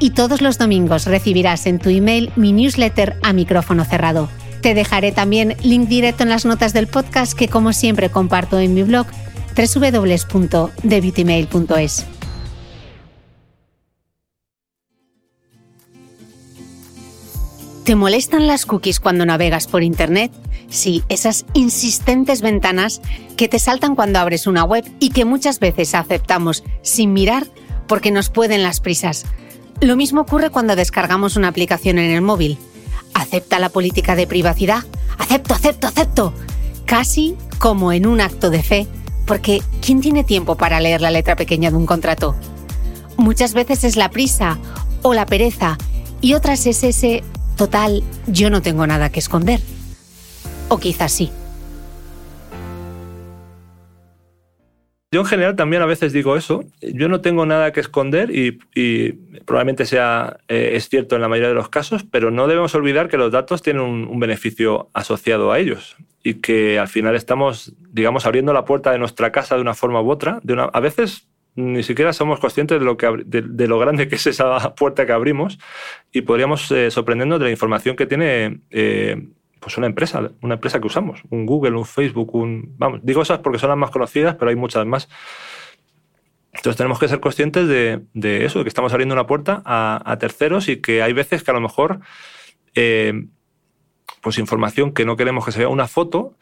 y 0.00 0.10
todos 0.10 0.42
los 0.42 0.58
domingos 0.58 1.04
recibirás 1.06 1.66
en 1.66 1.78
tu 1.78 1.90
email 1.90 2.32
mi 2.36 2.52
newsletter 2.52 3.16
a 3.22 3.32
micrófono 3.32 3.84
cerrado. 3.84 4.28
Te 4.60 4.74
dejaré 4.74 5.12
también 5.12 5.56
link 5.62 5.88
directo 5.88 6.24
en 6.24 6.28
las 6.28 6.44
notas 6.44 6.72
del 6.72 6.88
podcast 6.88 7.34
que 7.34 7.46
como 7.48 7.72
siempre 7.72 8.10
comparto 8.10 8.58
en 8.58 8.74
mi 8.74 8.82
blog 8.82 9.06
www.debeautymail.es. 9.56 12.06
¿Te 17.84 17.94
molestan 17.96 18.46
las 18.46 18.66
cookies 18.66 19.00
cuando 19.00 19.24
navegas 19.24 19.66
por 19.66 19.82
Internet? 19.82 20.30
Sí, 20.68 21.02
esas 21.08 21.46
insistentes 21.54 22.42
ventanas 22.42 23.00
que 23.38 23.48
te 23.48 23.58
saltan 23.58 23.94
cuando 23.94 24.18
abres 24.18 24.46
una 24.46 24.64
web 24.64 24.84
y 25.00 25.08
que 25.08 25.24
muchas 25.24 25.58
veces 25.58 25.94
aceptamos 25.94 26.62
sin 26.82 27.14
mirar 27.14 27.46
porque 27.86 28.10
nos 28.10 28.28
pueden 28.28 28.62
las 28.62 28.80
prisas. 28.80 29.24
Lo 29.80 29.94
mismo 29.94 30.22
ocurre 30.22 30.50
cuando 30.50 30.74
descargamos 30.74 31.36
una 31.36 31.48
aplicación 31.48 31.98
en 31.98 32.10
el 32.10 32.20
móvil. 32.20 32.58
¿Acepta 33.14 33.60
la 33.60 33.68
política 33.68 34.16
de 34.16 34.26
privacidad? 34.26 34.84
Acepto, 35.18 35.54
acepto, 35.54 35.86
acepto. 35.86 36.34
Casi 36.84 37.36
como 37.58 37.92
en 37.92 38.06
un 38.06 38.20
acto 38.20 38.50
de 38.50 38.62
fe, 38.62 38.88
porque 39.24 39.62
¿quién 39.80 40.00
tiene 40.00 40.24
tiempo 40.24 40.56
para 40.56 40.80
leer 40.80 41.00
la 41.00 41.12
letra 41.12 41.36
pequeña 41.36 41.70
de 41.70 41.76
un 41.76 41.86
contrato? 41.86 42.34
Muchas 43.16 43.54
veces 43.54 43.84
es 43.84 43.96
la 43.96 44.10
prisa 44.10 44.58
o 45.02 45.14
la 45.14 45.26
pereza 45.26 45.78
y 46.20 46.34
otras 46.34 46.66
es 46.66 46.82
ese 46.82 47.22
total 47.56 48.02
yo 48.26 48.50
no 48.50 48.62
tengo 48.62 48.86
nada 48.86 49.10
que 49.10 49.20
esconder. 49.20 49.60
O 50.68 50.78
quizás 50.78 51.12
sí. 51.12 51.30
Yo 55.10 55.20
en 55.20 55.26
general 55.26 55.56
también 55.56 55.80
a 55.80 55.86
veces 55.86 56.12
digo 56.12 56.36
eso. 56.36 56.64
Yo 56.82 57.08
no 57.08 57.22
tengo 57.22 57.46
nada 57.46 57.72
que 57.72 57.80
esconder 57.80 58.30
y, 58.30 58.58
probablemente 59.46 59.86
sea 59.86 60.38
eh, 60.48 60.72
es 60.74 60.88
cierto 60.90 61.16
en 61.16 61.22
la 61.22 61.28
mayoría 61.28 61.48
de 61.48 61.54
los 61.54 61.70
casos, 61.70 62.04
pero 62.04 62.30
no 62.30 62.46
debemos 62.46 62.74
olvidar 62.74 63.08
que 63.08 63.16
los 63.16 63.32
datos 63.32 63.62
tienen 63.62 63.82
un, 63.82 64.20
beneficio 64.20 64.90
asociado 64.92 65.50
a 65.50 65.58
ellos 65.58 65.96
y 66.22 66.34
que 66.34 66.78
al 66.78 66.88
final 66.88 67.14
estamos, 67.14 67.72
digamos, 67.90 68.26
abriendo 68.26 68.52
la 68.52 68.66
puerta 68.66 68.92
de 68.92 68.98
nuestra 68.98 69.32
casa 69.32 69.54
de 69.54 69.62
una 69.62 69.74
forma 69.74 70.02
u 70.02 70.10
otra. 70.10 70.40
De 70.42 70.52
una, 70.52 70.64
a 70.64 70.80
veces 70.80 71.26
ni 71.54 71.82
siquiera 71.82 72.12
somos 72.12 72.38
conscientes 72.38 72.78
de 72.78 72.84
lo, 72.84 72.96
que, 72.96 73.24
de, 73.24 73.66
lo 73.66 73.78
grande 73.78 74.08
que 74.08 74.16
es 74.16 74.26
esa 74.26 74.74
puerta 74.74 75.06
que 75.06 75.12
abrimos 75.12 75.58
y 76.12 76.20
podríamos 76.20 76.70
eh, 76.70 76.90
sorprendernos 76.90 77.38
de 77.38 77.46
la 77.46 77.50
información 77.50 77.96
que 77.96 78.06
tiene 78.06 78.60
eh, 78.70 79.26
pues 79.60 79.76
una 79.76 79.86
empresa, 79.86 80.30
una 80.40 80.54
empresa 80.54 80.80
que 80.80 80.86
usamos, 80.86 81.22
un 81.30 81.46
Google, 81.46 81.76
un 81.76 81.84
Facebook, 81.84 82.34
un... 82.34 82.74
Vamos, 82.78 83.00
digo 83.02 83.22
esas 83.22 83.38
porque 83.40 83.58
son 83.58 83.70
las 83.70 83.78
más 83.78 83.90
conocidas, 83.90 84.36
pero 84.36 84.50
hay 84.50 84.56
muchas 84.56 84.86
más. 84.86 85.08
Entonces 86.52 86.76
tenemos 86.76 86.98
que 86.98 87.08
ser 87.08 87.20
conscientes 87.20 87.68
de, 87.68 88.44
eso, 88.44 88.58
de 88.58 88.64
que 88.64 88.68
estamos 88.68 88.92
abriendo 88.92 89.14
una 89.14 89.26
puerta 89.26 89.62
a, 89.64 90.16
terceros 90.18 90.68
y 90.68 90.78
que 90.80 91.02
hay 91.02 91.12
veces 91.12 91.42
que 91.42 91.50
a 91.50 91.54
lo 91.54 91.60
mejor, 91.60 92.00
eh, 92.74 93.26
pues 94.20 94.38
información 94.38 94.92
que 94.92 95.04
no 95.04 95.16
queremos 95.16 95.44
que 95.44 95.52
se 95.52 95.60
vea 95.60 95.68
una 95.68 95.86
foto, 95.86 96.34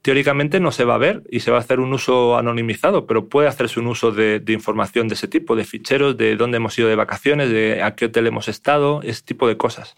teóricamente 0.00 0.58
no 0.58 0.72
se 0.72 0.84
va 0.84 0.96
a 0.96 0.98
ver 0.98 1.22
y 1.30 1.40
se 1.40 1.52
va 1.52 1.58
a 1.58 1.60
hacer 1.60 1.78
un 1.78 1.92
uso 1.92 2.36
anonimizado, 2.36 3.06
pero 3.06 3.28
puede 3.28 3.46
hacerse 3.46 3.78
un 3.78 3.86
uso 3.86 4.10
de, 4.10 4.40
de, 4.40 4.52
información 4.52 5.06
de 5.06 5.14
ese 5.14 5.28
tipo, 5.28 5.54
de 5.54 5.64
ficheros, 5.64 6.16
de 6.16 6.34
dónde 6.34 6.56
hemos 6.56 6.76
ido 6.76 6.88
de 6.88 6.96
vacaciones, 6.96 7.50
de 7.50 7.82
a 7.82 7.94
qué 7.94 8.06
hotel 8.06 8.26
hemos 8.26 8.48
estado, 8.48 9.00
ese 9.04 9.22
tipo 9.22 9.46
de 9.46 9.56
cosas. 9.56 9.94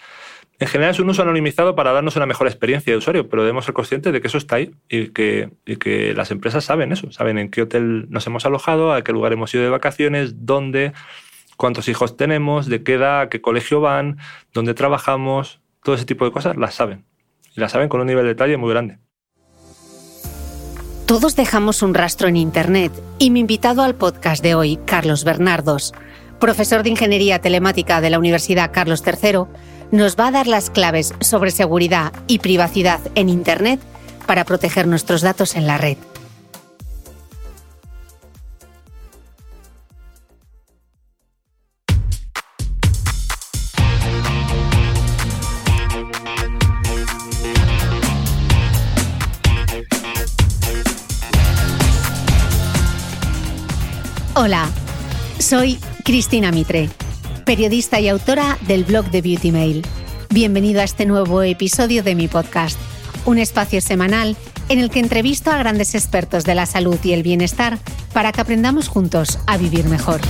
En 0.61 0.69
general 0.69 0.93
es 0.93 1.01
un 1.01 1.09
uso 1.11 1.23
anonimizado 1.23 1.75
para 1.75 1.93
darnos 1.93 2.15
una 2.17 2.27
mejor 2.27 2.47
experiencia 2.47 2.93
de 2.93 2.99
usuario, 2.99 3.29
pero 3.29 3.43
debemos 3.43 3.65
ser 3.65 3.75
conscientes 3.75 4.13
de 4.13 4.21
que 4.21 4.29
eso 4.29 4.39
está 4.39 4.57
ahí 4.57 4.73
y 4.89 5.09
que, 5.09 5.51
las 6.15 6.31
empresas 6.31 6.65
saben 6.65 6.93
eso, 6.93 7.11
saben 7.11 7.39
en 7.39 7.51
qué 7.51 7.63
hotel 7.63 8.07
nos 8.09 8.27
hemos 8.27 8.47
alojado, 8.47 8.93
a 8.93 9.03
qué 9.03 9.13
lugar 9.13 9.33
hemos 9.33 9.53
ido 9.53 9.65
de 9.65 9.71
vacaciones, 9.71 10.47
dónde, 10.47 10.93
cuántos 11.57 11.89
hijos 11.89 12.17
tenemos, 12.17 12.67
de 12.67 12.85
qué 12.85 12.95
edad, 12.95 13.23
a 13.23 13.29
qué 13.29 13.41
colegio 13.41 13.81
van, 13.81 14.19
dónde 14.53 14.75
trabajamos, 14.75 15.61
todo 15.83 15.97
ese 15.97 16.05
tipo 16.05 16.25
de 16.25 16.31
cosas 16.31 16.57
las 16.57 16.75
saben. 16.75 17.05
Y 17.57 17.61
las 17.61 17.73
saben 17.73 17.89
con 17.89 18.01
un 18.01 18.07
nivel 18.07 18.25
de 18.25 18.31
detalle 18.31 18.57
muy 18.57 18.71
grande. 18.71 18.99
Todos 21.07 21.37
dejamos 21.37 21.83
un 21.83 21.95
rastro 21.95 22.29
en 22.29 22.37
Internet 22.37 22.93
y 23.19 23.31
mi 23.31 23.41
invitado 23.41 23.83
al 23.83 23.95
podcast 23.95 24.43
de 24.43 24.55
hoy, 24.55 24.79
Carlos 24.87 25.25
Bernardos, 25.25 25.93
profesor 26.41 26.83
de 26.83 26.91
Ingeniería 26.91 27.41
Telemática 27.41 28.01
de 28.01 28.09
la 28.09 28.19
Universidad 28.19 28.73
Carlos 28.73 29.03
III, 29.07 29.41
nos 29.91 30.17
va 30.17 30.29
a 30.29 30.31
dar 30.31 30.47
las 30.47 30.71
claves 30.71 31.15
sobre 31.21 31.51
seguridad 31.51 32.13
y 32.27 32.39
privacidad 32.39 33.01
en 33.15 33.29
Internet 33.29 33.81
para 34.27 34.45
proteger 34.45 34.87
nuestros 34.87 35.23
datos 35.23 35.55
en 35.55 35.67
la 35.67 35.79
red. 35.79 35.97
Hola, 54.37 54.69
soy 55.39 55.79
Cristina 56.05 56.51
Mitre 56.51 56.91
periodista 57.45 58.01
y 58.01 58.09
autora 58.09 58.59
del 58.67 58.85
blog 58.85 59.11
de 59.11 59.21
Beauty 59.21 59.53
Mail. 59.53 59.83
Bienvenido 60.31 60.81
a 60.81 60.85
este 60.85 61.07
nuevo 61.07 61.43
episodio 61.43 62.03
de 62.03 62.15
mi 62.15 62.27
podcast, 62.27 62.79
un 63.27 63.39
espacio 63.39 63.81
semanal 63.81 64.37
en 64.69 64.79
el 64.79 64.91
que 64.91 65.01
entrevisto 65.01 65.51
a 65.51 65.59
grandes 65.59 65.95
expertos 65.95 66.45
de 66.45 66.55
la 66.55 66.67
salud 66.67 66.99
y 67.05 67.13
el 67.13 67.23
bienestar 67.23 67.79
para 68.13 68.33
que 68.33 68.41
aprendamos 68.41 68.89
juntos 68.89 69.39
a 69.47 69.59
vivir 69.59 69.85
mejor. 69.85 70.21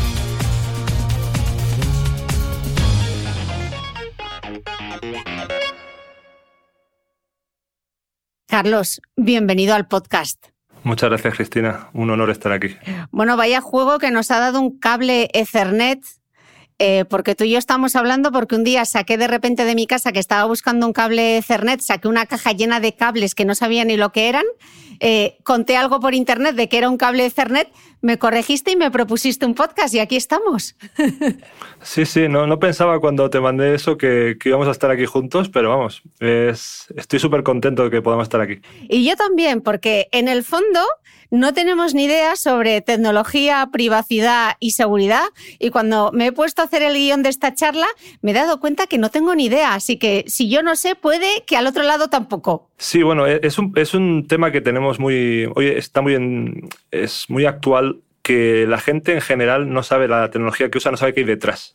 Carlos, 8.49 9.01
bienvenido 9.17 9.75
al 9.75 9.87
podcast. 9.87 10.47
Muchas 10.83 11.09
gracias, 11.09 11.35
Cristina. 11.35 11.89
Un 11.93 12.11
honor 12.11 12.31
estar 12.31 12.53
aquí. 12.53 12.77
Bueno, 13.11 13.37
vaya 13.37 13.61
juego 13.61 13.99
que 13.99 14.11
nos 14.11 14.31
ha 14.31 14.39
dado 14.39 14.61
un 14.61 14.79
cable 14.79 15.31
Ethernet 15.33 16.01
eh, 16.79 17.05
porque 17.05 17.35
tú 17.35 17.45
y 17.45 17.51
yo 17.51 17.59
estamos 17.59 17.95
hablando 17.95 18.33
porque 18.33 18.57
un 18.57 18.65
día 18.65 18.85
saqué 18.85 19.17
de 19.17 19.29
repente 19.29 19.65
de 19.65 19.75
mi 19.75 19.87
casa 19.87 20.11
que 20.13 20.19
estaba 20.19 20.45
buscando 20.45 20.87
un 20.87 20.93
cable 20.93 21.39
Ethernet, 21.39 21.81
saqué 21.81 22.09
una 22.09 22.27
caja 22.27 22.53
llena 22.53 22.81
de 22.81 22.95
cables 22.95 23.35
que 23.35 23.45
no 23.45 23.55
sabía 23.55 23.85
ni 23.85 23.97
lo 23.97 24.11
que 24.11 24.29
eran, 24.29 24.45
eh, 25.01 25.37
conté 25.43 25.77
algo 25.77 26.01
por 26.01 26.15
internet 26.15 26.55
de 26.55 26.69
que 26.69 26.79
era 26.79 26.89
un 26.89 26.97
cable 26.97 27.27
Ethernet, 27.27 27.69
me 28.01 28.19
corregiste 28.19 28.73
y 28.73 28.77
me 28.77 28.91
propusiste 28.91 29.47
un 29.47 29.55
podcast 29.55 29.95
y 29.95 29.99
aquí 29.99 30.17
estamos. 30.17 30.77
Sí, 31.85 32.07
sí, 32.07 32.29
no, 32.31 32.47
no 32.47 32.59
pensaba 32.59 32.99
cuando 32.99 33.29
te 33.29 33.41
mandé 33.41 33.75
eso 33.75 33.99
que, 33.99 34.39
que 34.41 34.49
íbamos 34.49 34.69
a 34.69 34.71
estar 34.71 34.91
aquí 34.91 35.05
juntos, 35.05 35.51
pero 35.51 35.69
vamos, 35.69 36.03
es, 36.19 36.87
estoy 36.97 37.19
súper 37.19 37.43
contento 37.43 37.85
de 37.85 37.91
que 37.91 38.01
podamos 38.01 38.23
estar 38.23 38.41
aquí. 38.41 38.63
Y 38.89 39.05
yo 39.05 39.17
también, 39.17 39.61
porque 39.61 40.09
en 40.11 40.29
el 40.29 40.45
fondo 40.45 40.81
no 41.35 41.53
tenemos 41.53 41.95
ni 41.95 42.05
idea 42.05 42.37
sobre 42.37 42.81
tecnología, 42.81 43.69
privacidad 43.73 44.57
y 44.61 44.71
seguridad. 44.71 45.25
Y 45.59 45.71
cuando 45.71 46.11
me 46.13 46.27
he 46.27 46.33
puesto 46.33 46.63
a 46.63 46.67
hacer 46.67 46.83
el 46.83 46.95
guion 46.95 47.23
de 47.23 47.29
esta 47.29 47.55
charla, 47.55 47.87
me 48.23 48.31
he 48.31 48.35
dado 48.35 48.61
cuenta 48.61 48.87
que 48.87 48.99
no 48.99 49.11
tengo 49.11 49.35
ni 49.35 49.47
idea. 49.47 49.75
Así 49.75 49.97
que 49.97 50.25
si 50.29 50.49
yo 50.49 50.63
no 50.63 50.77
sé, 50.77 50.95
puede 50.95 51.43
que 51.45 51.57
al 51.57 51.67
otro 51.67 51.83
lado 51.83 52.09
tampoco. 52.09 52.69
Sí, 52.79 53.03
bueno, 53.03 53.27
e-, 53.27 53.41
es 53.43 53.59
un, 53.59 53.73
es 53.77 53.95
un 53.95 54.27
tema 54.29 54.53
que 54.53 54.61
tenemos 54.61 54.94
muy. 54.99 55.51
Está 55.57 56.01
muy, 56.01 56.69
es 56.91 57.27
muy 57.29 57.47
actual 57.47 58.01
que 58.23 58.67
la 58.67 58.79
gente 58.79 59.13
en 59.15 59.21
general 59.21 59.71
no 59.73 59.83
sabe 59.83 60.09
la 60.09 60.31
tecnología 60.31 60.71
que 60.71 60.79
usa, 60.79 60.91
no 60.91 60.97
sabe 60.97 61.13
qué 61.13 61.21
hay 61.21 61.27
detrás. 61.27 61.75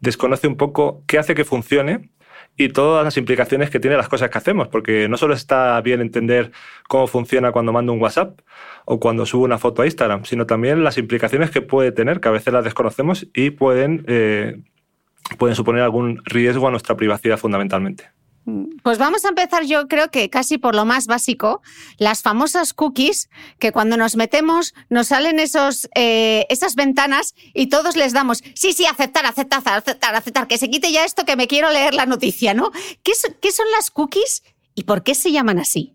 Desconoce 0.00 0.48
un 0.48 0.56
poco 0.56 1.02
qué 1.06 1.18
hace 1.18 1.34
que 1.34 1.44
funcione 1.44 2.10
y 2.56 2.70
todas 2.70 3.04
las 3.04 3.16
implicaciones 3.18 3.68
que 3.68 3.78
tiene 3.80 3.96
las 3.96 4.08
cosas 4.08 4.30
que 4.30 4.38
hacemos, 4.38 4.68
porque 4.68 5.08
no 5.08 5.18
solo 5.18 5.34
está 5.34 5.78
bien 5.82 6.00
entender 6.00 6.52
cómo 6.88 7.06
funciona 7.06 7.52
cuando 7.52 7.72
mando 7.72 7.92
un 7.92 8.00
WhatsApp 8.00 8.40
o 8.86 8.98
cuando 8.98 9.26
subo 9.26 9.44
una 9.44 9.58
foto 9.58 9.82
a 9.82 9.86
Instagram, 9.86 10.24
sino 10.24 10.46
también 10.46 10.82
las 10.82 10.96
implicaciones 10.96 11.50
que 11.50 11.60
puede 11.60 11.92
tener, 11.92 12.20
que 12.20 12.28
a 12.28 12.32
veces 12.32 12.52
las 12.52 12.64
desconocemos 12.64 13.26
y 13.34 13.50
pueden, 13.50 14.04
eh, 14.08 14.62
pueden 15.38 15.54
suponer 15.54 15.82
algún 15.82 16.22
riesgo 16.24 16.66
a 16.66 16.70
nuestra 16.70 16.96
privacidad 16.96 17.36
fundamentalmente. 17.36 18.10
Pues 18.84 18.98
vamos 18.98 19.24
a 19.24 19.30
empezar 19.30 19.64
yo 19.64 19.88
creo 19.88 20.10
que 20.12 20.30
casi 20.30 20.56
por 20.56 20.76
lo 20.76 20.84
más 20.84 21.08
básico, 21.08 21.62
las 21.98 22.22
famosas 22.22 22.74
cookies, 22.74 23.28
que 23.58 23.72
cuando 23.72 23.96
nos 23.96 24.14
metemos 24.14 24.72
nos 24.88 25.08
salen 25.08 25.40
esos, 25.40 25.88
eh, 25.96 26.46
esas 26.48 26.76
ventanas 26.76 27.34
y 27.54 27.66
todos 27.66 27.96
les 27.96 28.12
damos, 28.12 28.44
sí, 28.54 28.72
sí, 28.72 28.86
aceptar, 28.86 29.26
aceptar, 29.26 29.62
aceptar, 29.66 30.14
aceptar, 30.14 30.46
que 30.46 30.58
se 30.58 30.70
quite 30.70 30.92
ya 30.92 31.04
esto 31.04 31.24
que 31.24 31.34
me 31.34 31.48
quiero 31.48 31.72
leer 31.72 31.94
la 31.94 32.06
noticia, 32.06 32.54
¿no? 32.54 32.70
¿Qué, 33.02 33.14
son 33.14 33.66
las 33.76 33.90
cookies 33.90 34.44
y 34.76 34.84
por 34.84 35.02
qué 35.02 35.16
se 35.16 35.32
llaman 35.32 35.58
así? 35.58 35.92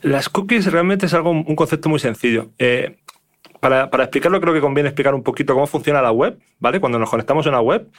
Las 0.00 0.30
cookies 0.30 0.72
realmente 0.72 1.04
es 1.04 1.12
algo, 1.12 1.30
un 1.30 1.56
concepto 1.56 1.90
muy 1.90 1.98
sencillo. 1.98 2.48
Eh, 2.58 2.96
para, 3.60 3.90
para 3.90 4.04
explicarlo 4.04 4.40
creo 4.40 4.54
que 4.54 4.62
conviene 4.62 4.88
explicar 4.88 5.14
un 5.14 5.22
poquito 5.22 5.52
cómo 5.52 5.66
funciona 5.66 6.00
la 6.00 6.12
web, 6.12 6.38
¿vale? 6.60 6.80
Cuando 6.80 6.98
nos 6.98 7.10
conectamos 7.10 7.46
a 7.46 7.50
una 7.50 7.60
web, 7.60 7.90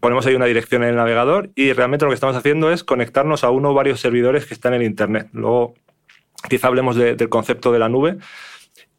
ponemos 0.00 0.26
ahí 0.26 0.34
una 0.34 0.46
dirección 0.46 0.82
en 0.82 0.90
el 0.90 0.96
navegador 0.96 1.50
y 1.54 1.72
realmente 1.72 2.04
lo 2.04 2.10
que 2.10 2.14
estamos 2.14 2.36
haciendo 2.36 2.70
es 2.70 2.84
conectarnos 2.84 3.44
a 3.44 3.50
uno 3.50 3.70
o 3.70 3.74
varios 3.74 4.00
servidores 4.00 4.46
que 4.46 4.54
están 4.54 4.74
en 4.74 4.82
Internet. 4.82 5.28
Luego 5.32 5.74
quizá 6.48 6.68
hablemos 6.68 6.96
del 6.96 7.28
concepto 7.28 7.72
de 7.72 7.78
la 7.78 7.88
nube. 7.88 8.18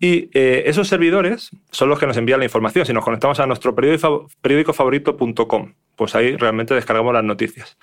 Y 0.01 0.29
eh, 0.33 0.63
esos 0.65 0.87
servidores 0.87 1.51
son 1.71 1.89
los 1.89 1.99
que 1.99 2.07
nos 2.07 2.15
envían 2.15 2.39
la 2.39 2.45
información. 2.45 2.85
Si 2.85 2.93
nos 2.93 3.03
conectamos 3.03 3.39
a 3.39 3.45
nuestro 3.45 3.75
periódico 3.75 4.73
favorito.com, 4.73 5.73
pues 5.95 6.15
ahí 6.15 6.37
realmente 6.37 6.73
descargamos 6.73 7.13
las 7.13 7.23
noticias. 7.23 7.77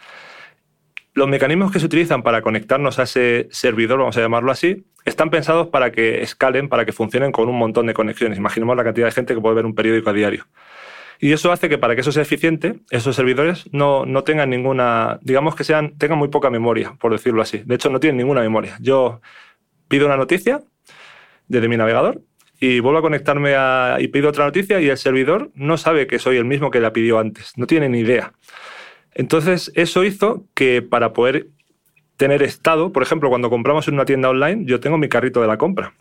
Los 1.13 1.29
mecanismos 1.29 1.73
que 1.73 1.79
se 1.79 1.87
utilizan 1.87 2.23
para 2.23 2.43
conectarnos 2.43 2.99
a 2.99 3.05
ese 3.05 3.49
servidor, 3.51 3.99
vamos 3.99 4.17
a 4.17 4.21
llamarlo 4.21 4.51
así, 4.51 4.87
están 5.05 5.31
pensados 5.31 5.69
para 5.69 5.93
que 5.93 6.23
escalen, 6.23 6.69
para 6.69 6.85
que 6.85 6.93
funcionen 6.93 7.33
con 7.33 7.49
un 7.49 7.57
montón 7.57 7.87
de 7.87 7.95
conexiones. 7.95 8.39
Imaginemos 8.39 8.77
la 8.77 8.85
cantidad 8.85 9.07
de 9.07 9.13
gente 9.13 9.35
que 9.35 9.41
puede 9.41 9.55
ver 9.55 9.67
un 9.67 9.75
periódico 9.75 10.11
a 10.11 10.13
diario. 10.13 10.47
Y 11.19 11.33
eso 11.33 11.51
hace 11.53 11.69
que 11.69 11.79
para 11.79 11.95
que 11.95 12.03
eso 12.03 12.13
sea 12.13 12.23
eficiente, 12.23 12.81
esos 12.91 13.17
servidores 13.17 13.69
no, 13.73 14.05
no 14.05 14.25
tengan 14.25 14.51
ninguna, 14.51 15.19
digamos 15.23 15.55
que 15.55 15.65
sean, 15.65 15.97
tengan 15.97 16.19
muy 16.19 16.29
poca 16.29 16.51
memoria, 16.51 16.95
por 17.01 17.13
decirlo 17.13 17.43
así. 17.43 17.63
De 17.65 17.75
hecho, 17.75 17.91
no 17.91 18.01
tienen 18.01 18.19
ninguna 18.19 18.43
memoria. 18.43 18.77
Yo 18.81 19.21
pido 19.89 20.07
una 20.07 20.17
noticia 20.17 20.63
desde 21.49 21.69
mi 21.69 21.77
navegador 21.77 22.21
y 22.61 22.81
vuelvo 22.81 22.99
a 22.99 23.03
conectarme 23.03 23.55
a, 23.55 23.97
y 24.01 24.09
pido 24.09 24.29
otra 24.29 24.45
noticia 24.45 24.81
y 24.81 24.89
el 24.89 24.97
servidor 24.99 25.51
no 25.55 25.77
sabe 25.77 26.07
que 26.07 26.19
soy 26.19 26.37
el 26.37 26.45
mismo 26.45 26.71
que 26.71 26.81
la 26.81 26.93
pidió 26.93 27.19
antes, 27.19 27.53
no 27.57 27.67
tiene 27.67 27.89
ni 27.89 28.01
idea. 28.01 28.33
Entonces, 29.15 29.73
eso 29.75 30.05
hizo 30.05 30.45
que 30.55 30.83
para 30.83 31.13
poder 31.13 31.49
tener 32.17 32.43
estado, 32.43 32.93
por 32.93 33.03
ejemplo, 33.03 33.29
cuando 33.29 33.51
compramos 33.51 33.89
en 33.89 33.95
una 33.95 34.05
tienda 34.05 34.29
online, 34.29 34.65
yo 34.67 34.81
tengo 34.81 34.99
mi 34.99 35.09
carrito 35.09 35.41
de 35.41 35.47
la 35.47 35.59
compra. 35.59 35.95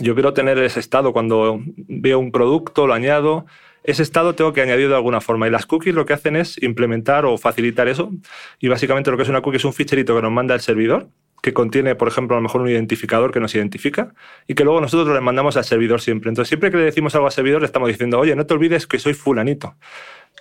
Yo 0.00 0.14
quiero 0.14 0.32
tener 0.32 0.58
ese 0.58 0.80
estado 0.80 1.12
cuando 1.12 1.60
veo 1.76 2.18
un 2.18 2.30
producto, 2.30 2.86
lo 2.86 2.94
añado, 2.94 3.46
ese 3.84 4.02
estado 4.02 4.34
tengo 4.34 4.52
que 4.52 4.60
añadirlo 4.60 4.90
de 4.90 4.96
alguna 4.96 5.20
forma. 5.20 5.46
Y 5.46 5.50
las 5.50 5.66
cookies 5.66 5.94
lo 5.94 6.06
que 6.06 6.12
hacen 6.12 6.36
es 6.36 6.62
implementar 6.62 7.24
o 7.24 7.38
facilitar 7.38 7.88
eso. 7.88 8.10
Y 8.58 8.68
básicamente 8.68 9.10
lo 9.10 9.16
que 9.16 9.22
es 9.22 9.28
una 9.28 9.40
cookie 9.40 9.56
es 9.56 9.64
un 9.64 9.72
ficherito 9.72 10.14
que 10.14 10.22
nos 10.22 10.32
manda 10.32 10.54
el 10.54 10.60
servidor, 10.60 11.08
que 11.42 11.52
contiene, 11.52 11.94
por 11.94 12.08
ejemplo, 12.08 12.36
a 12.36 12.38
lo 12.38 12.42
mejor 12.42 12.60
un 12.60 12.68
identificador 12.68 13.32
que 13.32 13.40
nos 13.40 13.54
identifica 13.54 14.12
y 14.46 14.54
que 14.54 14.64
luego 14.64 14.80
nosotros 14.80 15.14
le 15.14 15.20
mandamos 15.20 15.56
al 15.56 15.64
servidor 15.64 16.00
siempre. 16.00 16.28
Entonces, 16.28 16.48
siempre 16.48 16.70
que 16.70 16.76
le 16.76 16.84
decimos 16.84 17.14
algo 17.14 17.26
al 17.26 17.32
servidor, 17.32 17.60
le 17.60 17.66
estamos 17.66 17.88
diciendo, 17.88 18.18
oye, 18.18 18.34
no 18.34 18.46
te 18.46 18.54
olvides 18.54 18.86
que 18.86 18.98
soy 18.98 19.14
fulanito. 19.14 19.76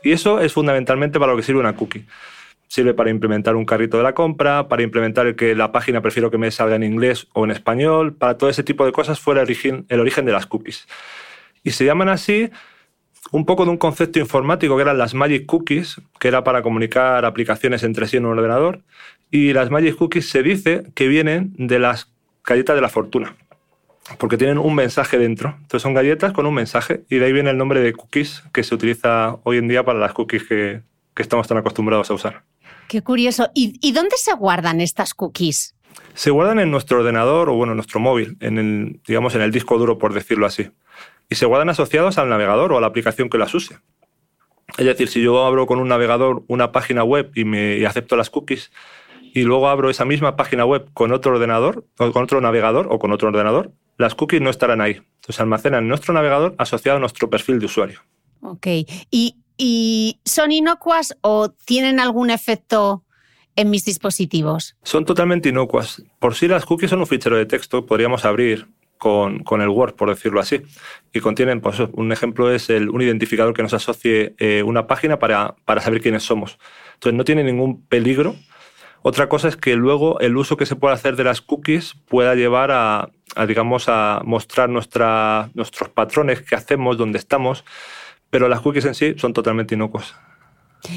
Y 0.03 0.11
eso 0.11 0.39
es 0.39 0.53
fundamentalmente 0.53 1.19
para 1.19 1.31
lo 1.31 1.37
que 1.37 1.43
sirve 1.43 1.59
una 1.59 1.75
cookie. 1.75 2.05
Sirve 2.67 2.93
para 2.93 3.09
implementar 3.09 3.55
un 3.55 3.65
carrito 3.65 3.97
de 3.97 4.03
la 4.03 4.13
compra, 4.13 4.67
para 4.67 4.83
implementar 4.83 5.25
el 5.25 5.35
que 5.35 5.55
la 5.55 5.71
página 5.71 6.01
prefiero 6.01 6.29
que 6.29 6.37
me 6.37 6.51
salga 6.51 6.75
en 6.75 6.83
inglés 6.83 7.27
o 7.33 7.45
en 7.45 7.51
español, 7.51 8.13
para 8.13 8.37
todo 8.37 8.49
ese 8.49 8.63
tipo 8.63 8.85
de 8.85 8.91
cosas 8.91 9.19
fuera 9.19 9.41
el 9.41 9.45
origen, 9.45 9.85
el 9.87 10.01
origen 10.01 10.25
de 10.25 10.33
las 10.33 10.47
cookies. 10.47 10.87
Y 11.63 11.71
se 11.71 11.85
llaman 11.85 12.09
así 12.09 12.49
un 13.31 13.45
poco 13.45 13.65
de 13.65 13.71
un 13.71 13.77
concepto 13.77 14.19
informático 14.19 14.75
que 14.75 14.81
eran 14.81 14.97
las 14.97 15.13
Magic 15.13 15.45
Cookies, 15.45 16.01
que 16.19 16.27
era 16.27 16.43
para 16.43 16.61
comunicar 16.61 17.25
aplicaciones 17.25 17.83
entre 17.83 18.07
sí 18.07 18.17
en 18.17 18.25
un 18.25 18.37
ordenador. 18.37 18.81
Y 19.29 19.53
las 19.53 19.69
Magic 19.69 19.95
Cookies 19.95 20.29
se 20.29 20.43
dice 20.43 20.83
que 20.95 21.07
vienen 21.07 21.53
de 21.57 21.79
las 21.79 22.11
galletas 22.45 22.75
de 22.75 22.81
la 22.81 22.89
fortuna, 22.89 23.35
porque 24.17 24.37
tienen 24.37 24.57
un 24.57 24.73
mensaje 24.73 25.17
dentro. 25.17 25.55
Entonces 25.57 25.81
son 25.81 25.93
galletas 25.93 26.31
con 26.31 26.45
un 26.45 26.53
mensaje 26.53 27.03
y 27.09 27.17
de 27.17 27.25
ahí 27.25 27.33
viene 27.33 27.49
el 27.49 27.57
nombre 27.57 27.81
de 27.81 27.93
cookies 27.93 28.43
que 28.53 28.63
se 28.63 28.73
utiliza 28.73 29.35
hoy 29.43 29.57
en 29.57 29.67
día 29.67 29.83
para 29.83 29.99
las 29.99 30.13
cookies 30.13 30.43
que, 30.47 30.81
estamos 31.17 31.47
tan 31.47 31.57
acostumbrados 31.57 32.11
a 32.11 32.13
usar. 32.13 32.43
Qué 32.87 33.01
curioso. 33.01 33.49
¿Y, 33.55 33.91
dónde 33.91 34.15
se 34.17 34.33
guardan 34.33 34.81
estas 34.81 35.15
cookies? 35.15 35.73
Se 36.13 36.29
guardan 36.29 36.59
en 36.59 36.69
nuestro 36.69 36.99
ordenador 36.99 37.49
o 37.49 37.55
bueno, 37.55 37.73
en 37.73 37.77
nuestro 37.77 37.99
móvil, 37.99 38.37
en 38.39 38.57
el, 38.59 38.99
digamos 39.05 39.33
en 39.33 39.41
el 39.41 39.51
disco 39.51 39.77
duro, 39.79 39.97
por 39.97 40.13
decirlo 40.13 40.45
así 40.45 40.69
y 41.29 41.35
se 41.35 41.45
guardan 41.45 41.69
asociados 41.69 42.17
al 42.17 42.29
navegador 42.29 42.71
o 42.71 42.77
a 42.77 42.81
la 42.81 42.87
aplicación 42.87 43.29
que 43.29 43.37
las 43.37 43.53
use. 43.53 43.77
Es 44.77 44.85
decir, 44.85 45.07
si 45.07 45.21
yo 45.21 45.45
abro 45.45 45.65
con 45.65 45.79
un 45.79 45.87
navegador 45.87 46.43
una 46.47 46.71
página 46.71 47.03
web 47.03 47.31
y, 47.35 47.45
me, 47.45 47.85
acepto 47.85 48.15
las 48.15 48.29
cookies 48.29 48.71
y 49.33 49.43
luego 49.43 49.69
abro 49.69 49.89
esa 49.89 50.05
misma 50.05 50.35
página 50.35 50.65
web 50.65 50.89
con 50.93 51.11
otro 51.11 51.33
ordenador, 51.33 51.85
o 51.97 52.11
con 52.11 52.23
otro 52.23 52.41
navegador 52.41 52.87
o 52.89 52.99
con 52.99 53.11
otro 53.11 53.29
ordenador, 53.29 53.71
las 53.97 54.15
cookies 54.15 54.41
no 54.41 54.49
estarán 54.49 54.81
ahí. 54.81 54.93
Entonces 54.93 55.35
se 55.35 55.41
almacenan 55.41 55.83
en 55.83 55.89
nuestro 55.89 56.13
navegador 56.13 56.55
asociado 56.57 56.97
a 56.97 56.99
nuestro 56.99 57.29
perfil 57.29 57.59
de 57.59 57.65
usuario. 57.65 58.01
Ok. 58.41 58.67
¿Y, 59.09 59.37
¿Y 59.57 60.19
son 60.25 60.51
inocuas 60.51 61.17
o 61.21 61.49
tienen 61.49 61.99
algún 61.99 62.29
efecto 62.29 63.03
en 63.55 63.69
mis 63.69 63.85
dispositivos? 63.85 64.75
Son 64.83 65.05
totalmente 65.05 65.49
inocuas. 65.49 66.03
Por 66.19 66.35
sí 66.35 66.47
las 66.47 66.65
cookies 66.65 66.89
son 66.89 66.99
un 66.99 67.07
fichero 67.07 67.37
de 67.37 67.45
texto, 67.45 67.85
podríamos 67.85 68.25
abrir 68.25 68.67
con, 68.97 69.61
el 69.61 69.69
Word, 69.69 69.95
por 69.95 70.09
decirlo 70.09 70.39
así. 70.39 70.61
Y 71.13 71.19
contienen, 71.19 71.61
pues, 71.61 71.79
un 71.79 72.11
ejemplo 72.11 72.51
es 72.51 72.69
un 72.69 73.01
identificador 73.01 73.53
que 73.53 73.63
nos 73.63 73.73
asocie 73.73 74.35
eh, 74.37 74.63
una 74.63 74.87
página 74.87 75.19
para, 75.19 75.55
para, 75.65 75.81
saber 75.81 76.01
quiénes 76.01 76.23
somos. 76.23 76.57
Entonces, 76.95 77.17
no 77.17 77.23
tiene 77.23 77.43
ningún 77.43 77.85
peligro. 77.85 78.35
Otra 79.01 79.29
cosa 79.29 79.47
es 79.47 79.55
que 79.55 79.75
luego 79.75 80.19
el 80.19 80.35
uso 80.35 80.57
que 80.57 80.65
se 80.65 80.75
puede 80.75 80.93
hacer 80.93 81.15
de 81.15 81.23
las 81.23 81.41
cookies 81.41 81.95
pueda 82.07 82.35
llevar 82.35 82.71
a, 82.71 83.09
digamos, 83.47 83.85
a 83.87 84.21
mostrar 84.25 84.69
nuestra, 84.69 85.49
nuestros 85.53 85.89
patrones, 85.89 86.41
qué 86.41 86.55
hacemos, 86.55 86.97
dónde 86.97 87.19
estamos, 87.19 87.63
pero 88.29 88.49
las 88.49 88.61
cookies 88.61 88.85
en 88.85 88.95
sí 88.95 89.15
son 89.17 89.33
totalmente 89.33 89.75
inocuas. 89.75 90.15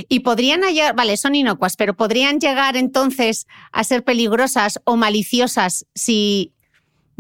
Y 0.09 0.21
podrían 0.21 0.63
hallar, 0.63 0.95
vale, 0.95 1.17
son 1.17 1.35
inocuas, 1.35 1.77
pero 1.77 1.95
podrían 1.95 2.39
llegar 2.39 2.77
entonces 2.77 3.47
a 3.73 3.85
ser 3.85 4.05
peligrosas 4.05 4.81
o 4.85 4.97
maliciosas 4.97 5.87
si 5.95 6.53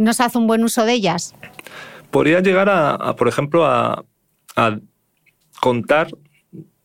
no 0.00 0.14
se 0.14 0.22
hace 0.22 0.38
un 0.38 0.46
buen 0.46 0.64
uso 0.64 0.84
de 0.84 0.94
ellas? 0.94 1.34
Podría 2.10 2.40
llegar 2.40 2.68
a, 2.68 3.14
por 3.16 3.28
ejemplo, 3.28 3.66
a, 3.66 4.04
contar 5.60 6.08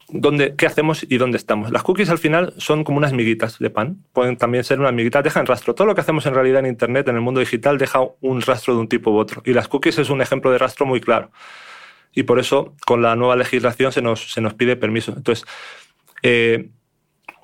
dónde, 0.09 0.55
qué 0.55 0.65
hacemos 0.65 1.05
y 1.09 1.17
dónde 1.17 1.37
estamos. 1.37 1.71
Las 1.71 1.83
cookies 1.83 2.09
al 2.09 2.17
final 2.17 2.53
son 2.57 2.83
como 2.83 2.97
unas 2.97 3.13
miguitas 3.13 3.57
de 3.57 3.69
pan. 3.69 4.03
Pueden 4.13 4.37
también 4.37 4.63
ser 4.63 4.79
unas 4.79 4.93
miguitas, 4.93 5.23
dejan 5.23 5.45
rastro. 5.45 5.73
Todo 5.73 5.87
lo 5.87 5.95
que 5.95 6.01
hacemos 6.01 6.25
en 6.25 6.33
realidad 6.33 6.59
en 6.59 6.67
Internet, 6.67 7.07
en 7.07 7.15
el 7.15 7.21
mundo 7.21 7.39
digital, 7.39 7.77
deja 7.77 8.01
un 8.21 8.41
rastro 8.41 8.75
de 8.75 8.81
un 8.81 8.89
tipo 8.89 9.11
u 9.11 9.17
otro. 9.17 9.41
Y 9.45 9.53
las 9.53 9.67
cookies 9.67 9.97
es 9.97 10.09
un 10.09 10.21
ejemplo 10.21 10.51
de 10.51 10.57
rastro 10.57 10.85
muy 10.85 10.99
claro. 10.99 11.31
Y 12.13 12.23
por 12.23 12.39
eso, 12.39 12.75
con 12.85 13.01
la 13.01 13.15
nueva 13.15 13.35
legislación, 13.35 13.91
se 13.91 14.01
nos, 14.01 14.31
se 14.31 14.41
nos 14.41 14.53
pide 14.53 14.75
permiso. 14.75 15.13
Entonces, 15.15 15.45
eh, 16.21 16.69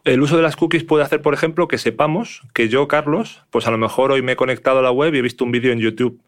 el 0.04 0.22
uso 0.22 0.36
de 0.36 0.44
las 0.44 0.56
cookies 0.56 0.84
puede 0.84 1.04
hacer, 1.04 1.22
por 1.22 1.34
ejemplo, 1.34 1.68
que 1.68 1.78
sepamos 1.78 2.42
que 2.54 2.70
yo, 2.70 2.88
Carlos, 2.88 3.44
pues 3.50 3.68
a 3.68 3.72
lo 3.72 3.78
mejor 3.78 4.12
hoy 4.12 4.22
me 4.22 4.34
he 4.34 4.36
conectado 4.36 4.80
a 4.80 4.82
la 4.82 4.92
web 4.92 5.14
y 5.14 5.20
he 5.20 5.22
visto 5.22 5.46
un 5.46 5.52
vídeo 5.52 5.72
en 5.72 5.80
YouTube. 5.80 6.20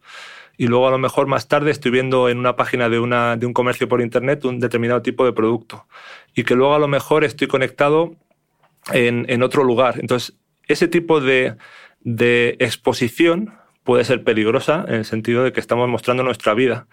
Y 0.56 0.68
luego 0.68 0.86
a 0.86 0.90
lo 0.92 0.98
mejor 0.98 1.26
más 1.26 1.48
tarde 1.48 1.72
estoy 1.72 1.90
viendo 1.90 2.28
en 2.28 2.38
una 2.38 2.54
página 2.54 2.88
de, 2.88 3.00
una, 3.00 3.36
de 3.36 3.46
un 3.46 3.52
comercio 3.52 3.88
por 3.88 4.00
Internet 4.00 4.44
un 4.44 4.60
determinado 4.60 5.02
tipo 5.02 5.24
de 5.24 5.32
producto. 5.32 5.86
Y 6.34 6.44
que 6.44 6.54
luego 6.54 6.74
a 6.74 6.78
lo 6.78 6.86
mejor 6.86 7.24
estoy 7.24 7.48
conectado 7.48 8.14
en, 8.92 9.26
en 9.28 9.42
otro 9.42 9.64
lugar. 9.64 9.98
Entonces, 9.98 10.36
ese 10.68 10.86
tipo 10.86 11.20
de, 11.20 11.56
de 12.02 12.56
exposición 12.60 13.54
puede 13.82 14.04
ser 14.04 14.22
peligrosa 14.22 14.84
en 14.86 14.94
el 14.94 15.04
sentido 15.04 15.42
de 15.42 15.52
que 15.52 15.60
estamos 15.60 15.88
mostrando 15.88 16.22
nuestra 16.22 16.54
vida 16.54 16.86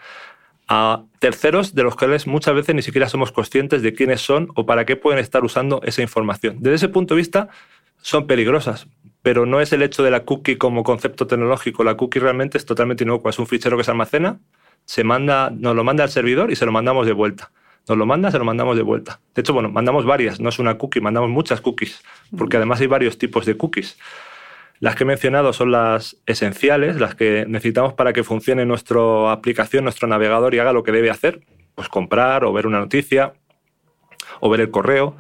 a 0.74 1.04
terceros 1.20 1.76
de 1.76 1.84
los 1.84 1.98
cuales 1.98 2.28
muchas 2.28 2.56
veces 2.56 2.74
ni 2.74 2.82
siquiera 2.82 3.10
somos 3.10 3.34
conscientes 3.34 3.82
de 3.82 3.94
quiénes 3.94 4.22
son 4.22 4.48
o 4.56 4.66
para 4.66 4.86
qué 4.86 4.96
pueden 4.96 5.20
estar 5.20 5.44
usando 5.44 5.82
esa 5.84 6.02
información. 6.02 6.60
Desde 6.62 6.76
ese 6.76 6.88
punto 6.88 7.14
de 7.14 7.18
vista, 7.18 7.50
son 8.02 8.26
peligrosas, 8.26 8.88
pero 9.22 9.46
no 9.46 9.60
es 9.60 9.74
el 9.74 9.82
hecho 9.82 10.02
de 10.02 10.12
la 10.12 10.24
cookie 10.24 10.56
como 10.56 10.86
concepto 10.86 11.28
tecnológico. 11.28 11.84
La 11.84 11.98
cookie 11.98 12.20
realmente 12.20 12.58
es 12.58 12.66
totalmente 12.66 13.04
inocua. 13.04 13.32
Es 13.32 13.40
un 13.40 13.48
fichero 13.48 13.76
que 13.76 13.84
se 13.84 13.92
almacena, 13.92 14.40
se 14.86 15.04
manda, 15.04 15.50
nos 15.50 15.76
lo 15.76 15.84
manda 15.84 16.06
al 16.06 16.10
servidor 16.10 16.52
y 16.52 16.56
se 16.56 16.66
lo 16.66 16.72
mandamos 16.72 17.06
de 17.06 17.12
vuelta. 17.12 17.52
Nos 17.90 17.98
lo 17.98 18.06
manda, 18.06 18.32
se 18.32 18.38
lo 18.40 18.46
mandamos 18.46 18.78
de 18.78 18.84
vuelta. 18.84 19.20
De 19.36 19.42
hecho, 19.42 19.54
bueno, 19.54 19.70
mandamos 19.70 20.06
varias, 20.06 20.40
no 20.40 20.48
es 20.48 20.58
una 20.58 20.78
cookie, 20.78 21.02
mandamos 21.02 21.30
muchas 21.30 21.60
cookies, 21.60 22.02
porque 22.38 22.56
además 22.56 22.80
hay 22.80 22.88
varios 22.88 23.18
tipos 23.18 23.46
de 23.46 23.58
cookies. 23.58 23.98
Las 24.82 24.96
que 24.96 25.04
he 25.04 25.06
mencionado 25.06 25.54
son 25.54 25.70
las 25.70 26.18
esenciales, 26.26 27.00
las 27.00 27.14
que 27.14 27.46
necesitamos 27.48 27.94
para 27.94 28.14
que 28.14 28.24
funcione 28.24 28.66
nuestra 28.66 29.32
aplicación, 29.32 29.84
nuestro 29.84 30.08
navegador 30.08 30.56
y 30.56 30.60
haga 30.60 30.74
lo 30.74 30.82
que 30.82 30.92
debe 30.92 31.12
hacer, 31.12 31.42
pues 31.76 31.88
comprar 31.88 32.44
o 32.44 32.52
ver 32.52 32.66
una 32.66 32.80
noticia 32.80 33.34
o 34.40 34.50
ver 34.50 34.60
el 34.60 34.72
correo. 34.72 35.16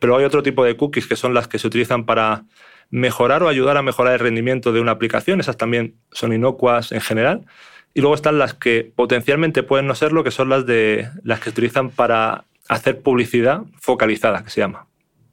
Pero 0.00 0.16
hay 0.16 0.24
otro 0.24 0.42
tipo 0.42 0.64
de 0.64 0.76
cookies 0.76 1.06
que 1.06 1.14
son 1.14 1.34
las 1.34 1.46
que 1.46 1.60
se 1.60 1.68
utilizan 1.68 2.04
para 2.04 2.46
mejorar 2.90 3.44
o 3.44 3.48
ayudar 3.48 3.76
a 3.76 3.82
mejorar 3.82 4.14
el 4.14 4.18
rendimiento 4.18 4.72
de 4.72 4.80
una 4.80 4.90
aplicación. 4.90 5.38
Esas 5.38 5.56
también 5.56 5.94
son 6.10 6.32
inocuas 6.32 6.90
en 6.90 7.00
general. 7.00 7.46
Y 7.94 8.00
luego 8.00 8.16
están 8.16 8.38
las 8.40 8.54
que 8.54 8.90
potencialmente 8.92 9.62
pueden 9.62 9.86
no 9.86 9.94
serlo, 9.94 10.24
que 10.24 10.32
son 10.32 10.48
las, 10.48 10.66
de, 10.66 11.08
las 11.22 11.38
que 11.38 11.44
se 11.44 11.50
utilizan 11.50 11.90
para 11.90 12.42
hacer 12.68 13.02
publicidad 13.02 13.62
focalizada, 13.80 14.42
que 14.42 14.50
se 14.50 14.62
llama. 14.62 14.88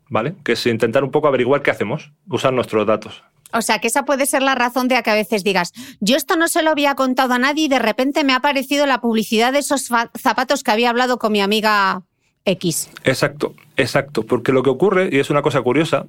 ¿Vale? 0.09 0.35
Que 0.43 0.51
es 0.51 0.63
intentar 0.67 1.03
un 1.03 1.09
poco 1.09 1.27
averiguar 1.27 1.63
qué 1.63 1.71
hacemos, 1.71 2.11
usar 2.27 2.53
nuestros 2.53 2.85
datos. 2.85 3.23
O 3.53 3.61
sea, 3.61 3.79
que 3.79 3.87
esa 3.87 4.05
puede 4.05 4.25
ser 4.25 4.41
la 4.41 4.55
razón 4.55 4.87
de 4.87 5.01
que 5.03 5.09
a 5.09 5.15
veces 5.15 5.43
digas, 5.43 5.71
yo 5.99 6.15
esto 6.15 6.35
no 6.35 6.47
se 6.47 6.63
lo 6.63 6.71
había 6.71 6.95
contado 6.95 7.33
a 7.33 7.39
nadie 7.39 7.65
y 7.65 7.67
de 7.67 7.79
repente 7.79 8.23
me 8.23 8.33
ha 8.33 8.37
aparecido 8.37 8.85
la 8.85 9.01
publicidad 9.01 9.53
de 9.53 9.59
esos 9.59 9.89
zapatos 10.19 10.63
que 10.63 10.71
había 10.71 10.89
hablado 10.89 11.19
con 11.19 11.31
mi 11.31 11.41
amiga 11.41 12.03
X. 12.45 12.89
Exacto, 13.03 13.55
exacto. 13.77 14.23
Porque 14.23 14.51
lo 14.51 14.63
que 14.63 14.69
ocurre, 14.69 15.09
y 15.11 15.19
es 15.19 15.29
una 15.29 15.41
cosa 15.41 15.61
curiosa, 15.61 16.07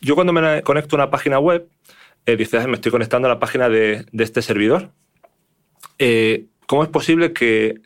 yo 0.00 0.14
cuando 0.14 0.32
me 0.32 0.62
conecto 0.62 0.96
a 0.96 0.98
una 1.00 1.10
página 1.10 1.38
web, 1.38 1.68
eh, 2.26 2.36
dices, 2.36 2.66
me 2.66 2.74
estoy 2.74 2.90
conectando 2.90 3.28
a 3.28 3.34
la 3.34 3.38
página 3.38 3.68
de, 3.68 4.06
este 4.12 4.42
servidor. 4.42 4.90
Eh, 5.98 6.46
¿Cómo 6.66 6.82
es 6.82 6.88
posible 6.88 7.32
que, 7.32 7.80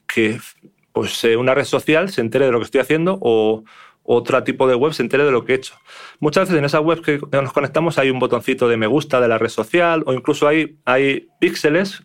pues, 0.93 1.25
eh, 1.25 1.37
una 1.37 1.55
red 1.55 1.65
social 1.65 2.11
se 2.11 2.23
entere 2.23 2.47
de 2.47 2.53
lo 2.53 2.59
que 2.59 2.65
estoy 2.65 2.81
haciendo 2.81 3.19
o 3.21 3.65
otro 4.03 4.43
tipo 4.43 4.67
de 4.67 4.75
web 4.75 4.93
se 4.93 5.03
entere 5.03 5.25
de 5.25 5.31
lo 5.31 5.45
que 5.45 5.53
he 5.53 5.57
hecho. 5.57 5.75
Muchas 6.19 6.49
veces 6.49 6.59
en 6.59 6.65
esa 6.65 6.81
web 6.81 7.03
que 7.03 7.21
nos 7.33 7.53
conectamos 7.53 7.99
hay 7.99 8.11
un 8.11 8.19
botoncito 8.19 8.69
de 8.69 8.77
me 8.77 8.87
gusta 8.87 9.21
de 9.21 9.29
la 9.29 9.39
red 9.39 9.49
social 9.49 10.03
o 10.07 10.13
incluso 10.13 10.49
hay, 10.49 10.79
hay 10.85 11.29
píxeles, 11.39 12.05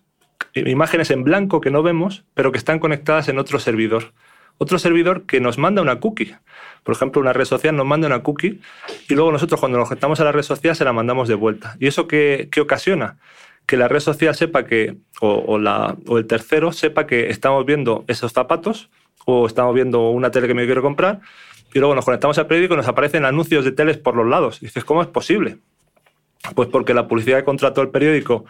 imágenes 0.54 1.12
en 1.12 1.24
blanco 1.24 1.62
que 1.62 1.72
no 1.72 1.84
vemos, 1.84 2.26
pero 2.34 2.52
que 2.52 2.58
están 2.58 2.80
conectadas 2.80 3.30
en 3.30 3.40
otro 3.40 3.60
servidor. 3.60 4.14
Otro 4.58 4.80
servidor 4.80 5.26
que 5.26 5.42
nos 5.42 5.58
manda 5.58 5.82
una 5.82 6.00
cookie. 6.00 6.36
Por 6.84 6.96
ejemplo, 6.96 7.22
una 7.22 7.34
red 7.34 7.46
social 7.46 7.76
nos 7.76 7.86
manda 7.86 8.08
una 8.08 8.24
cookie 8.24 8.62
y 9.10 9.14
luego 9.16 9.32
nosotros 9.32 9.60
cuando 9.60 9.78
nos 9.78 9.90
conectamos 9.90 10.20
a 10.20 10.24
la 10.24 10.32
red 10.32 10.44
social 10.44 10.76
se 10.76 10.86
la 10.86 10.94
mandamos 10.94 11.28
de 11.28 11.36
vuelta. 11.36 11.76
¿Y 11.80 11.88
eso 11.88 12.08
qué, 12.08 12.48
qué 12.52 12.62
ocasiona? 12.62 13.18
Que 13.66 13.76
la 13.76 13.88
red 13.88 14.00
social 14.00 14.36
sepa 14.36 14.66
que, 14.66 14.96
o, 15.20 15.58
la, 15.58 15.98
o 16.08 16.20
el 16.20 16.28
tercero 16.28 16.72
sepa 16.72 17.08
que 17.08 17.30
estamos 17.30 17.66
viendo 17.66 18.06
esos 18.08 18.32
zapatos 18.32 18.90
o 19.26 19.48
estamos 19.48 19.74
viendo 19.74 20.12
una 20.12 20.32
tele 20.32 20.48
que 20.48 20.54
me 20.54 20.66
quiero 20.66 20.84
comprar 20.84 21.22
y 21.76 21.80
luego 21.80 21.94
nos 21.94 22.06
conectamos 22.06 22.38
al 22.38 22.48
periódico 22.48 22.74
y 22.74 22.78
nos 22.78 22.88
aparecen 22.88 23.26
anuncios 23.26 23.66
de 23.66 23.74
teles 23.74 23.98
por 23.98 24.16
los 24.16 24.26
lados. 24.26 24.62
Y 24.62 24.68
dices, 24.68 24.86
¿cómo 24.86 25.02
es 25.02 25.10
posible? 25.10 25.58
Pues 26.56 26.70
porque 26.70 26.94
la 26.94 27.06
publicidad 27.10 27.40
que 27.40 27.44
contrató 27.44 27.82
el 27.82 27.90
periódico 27.90 28.46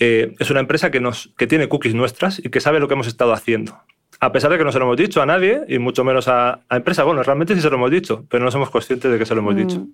eh, 0.00 0.34
es 0.40 0.50
una 0.50 0.58
empresa 0.58 0.90
que, 0.90 0.98
nos, 0.98 1.30
que 1.38 1.46
tiene 1.46 1.68
cookies 1.68 1.94
nuestras 1.94 2.40
y 2.40 2.50
que 2.50 2.60
sabe 2.60 2.80
lo 2.80 2.88
que 2.88 2.94
hemos 2.94 3.06
estado 3.06 3.32
haciendo. 3.32 3.78
A 4.18 4.32
pesar 4.32 4.50
de 4.50 4.58
que 4.58 4.64
no 4.64 4.72
se 4.72 4.80
lo 4.80 4.86
hemos 4.86 4.96
dicho 4.96 5.22
a 5.22 5.26
nadie 5.26 5.60
y 5.68 5.78
mucho 5.78 6.02
menos 6.02 6.26
a, 6.26 6.62
a 6.68 6.76
empresa. 6.76 7.04
Bueno, 7.04 7.22
realmente 7.22 7.54
sí 7.54 7.60
se 7.60 7.70
lo 7.70 7.76
hemos 7.76 7.92
dicho, 7.92 8.24
pero 8.28 8.44
no 8.44 8.50
somos 8.50 8.70
conscientes 8.70 9.12
de 9.12 9.20
que 9.20 9.24
se 9.24 9.36
lo 9.36 9.40
hemos 9.40 9.54
dicho. 9.54 9.86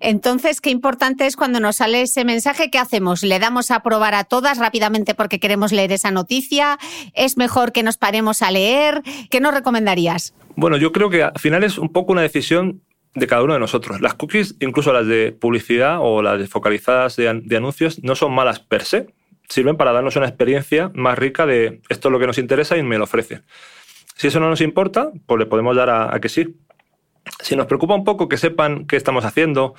Entonces, 0.00 0.60
qué 0.60 0.70
importante 0.70 1.26
es 1.26 1.36
cuando 1.36 1.60
nos 1.60 1.76
sale 1.76 2.02
ese 2.02 2.24
mensaje, 2.24 2.70
¿qué 2.70 2.78
hacemos? 2.78 3.22
¿Le 3.22 3.38
damos 3.38 3.70
a 3.70 3.80
probar 3.80 4.14
a 4.14 4.24
todas 4.24 4.58
rápidamente 4.58 5.14
porque 5.14 5.40
queremos 5.40 5.72
leer 5.72 5.92
esa 5.92 6.10
noticia? 6.10 6.78
¿Es 7.14 7.36
mejor 7.36 7.72
que 7.72 7.82
nos 7.82 7.96
paremos 7.96 8.42
a 8.42 8.50
leer? 8.50 9.02
¿Qué 9.30 9.40
nos 9.40 9.54
recomendarías? 9.54 10.34
Bueno, 10.56 10.76
yo 10.76 10.92
creo 10.92 11.10
que 11.10 11.22
al 11.22 11.38
final 11.38 11.64
es 11.64 11.78
un 11.78 11.92
poco 11.92 12.12
una 12.12 12.22
decisión 12.22 12.82
de 13.14 13.26
cada 13.26 13.42
uno 13.42 13.54
de 13.54 13.60
nosotros. 13.60 14.00
Las 14.00 14.14
cookies, 14.14 14.56
incluso 14.60 14.92
las 14.92 15.06
de 15.06 15.32
publicidad 15.32 15.98
o 16.00 16.22
las 16.22 16.38
de 16.38 16.46
focalizadas 16.46 17.16
de, 17.16 17.28
anuncios, 17.28 18.02
no 18.02 18.14
son 18.14 18.32
malas 18.32 18.60
per 18.60 18.84
se. 18.84 19.06
Sirven 19.48 19.76
para 19.76 19.92
darnos 19.92 20.16
una 20.16 20.26
experiencia 20.28 20.90
más 20.94 21.18
rica 21.18 21.46
de 21.46 21.80
esto 21.88 22.08
es 22.08 22.12
lo 22.12 22.18
que 22.18 22.26
nos 22.26 22.38
interesa 22.38 22.76
y 22.76 22.82
me 22.82 22.98
lo 22.98 23.04
ofrece. 23.04 23.40
Si 24.14 24.26
eso 24.26 24.40
no 24.40 24.50
nos 24.50 24.60
importa, 24.60 25.10
pues 25.26 25.38
le 25.38 25.46
podemos 25.46 25.74
dar 25.74 25.90
a 25.90 26.18
que 26.20 26.28
sí. 26.28 26.56
Si 27.40 27.56
nos 27.56 27.66
preocupa 27.66 27.94
un 27.94 28.04
poco 28.04 28.28
que 28.28 28.36
sepan 28.36 28.86
qué 28.86 28.96
estamos 28.96 29.24
haciendo 29.24 29.74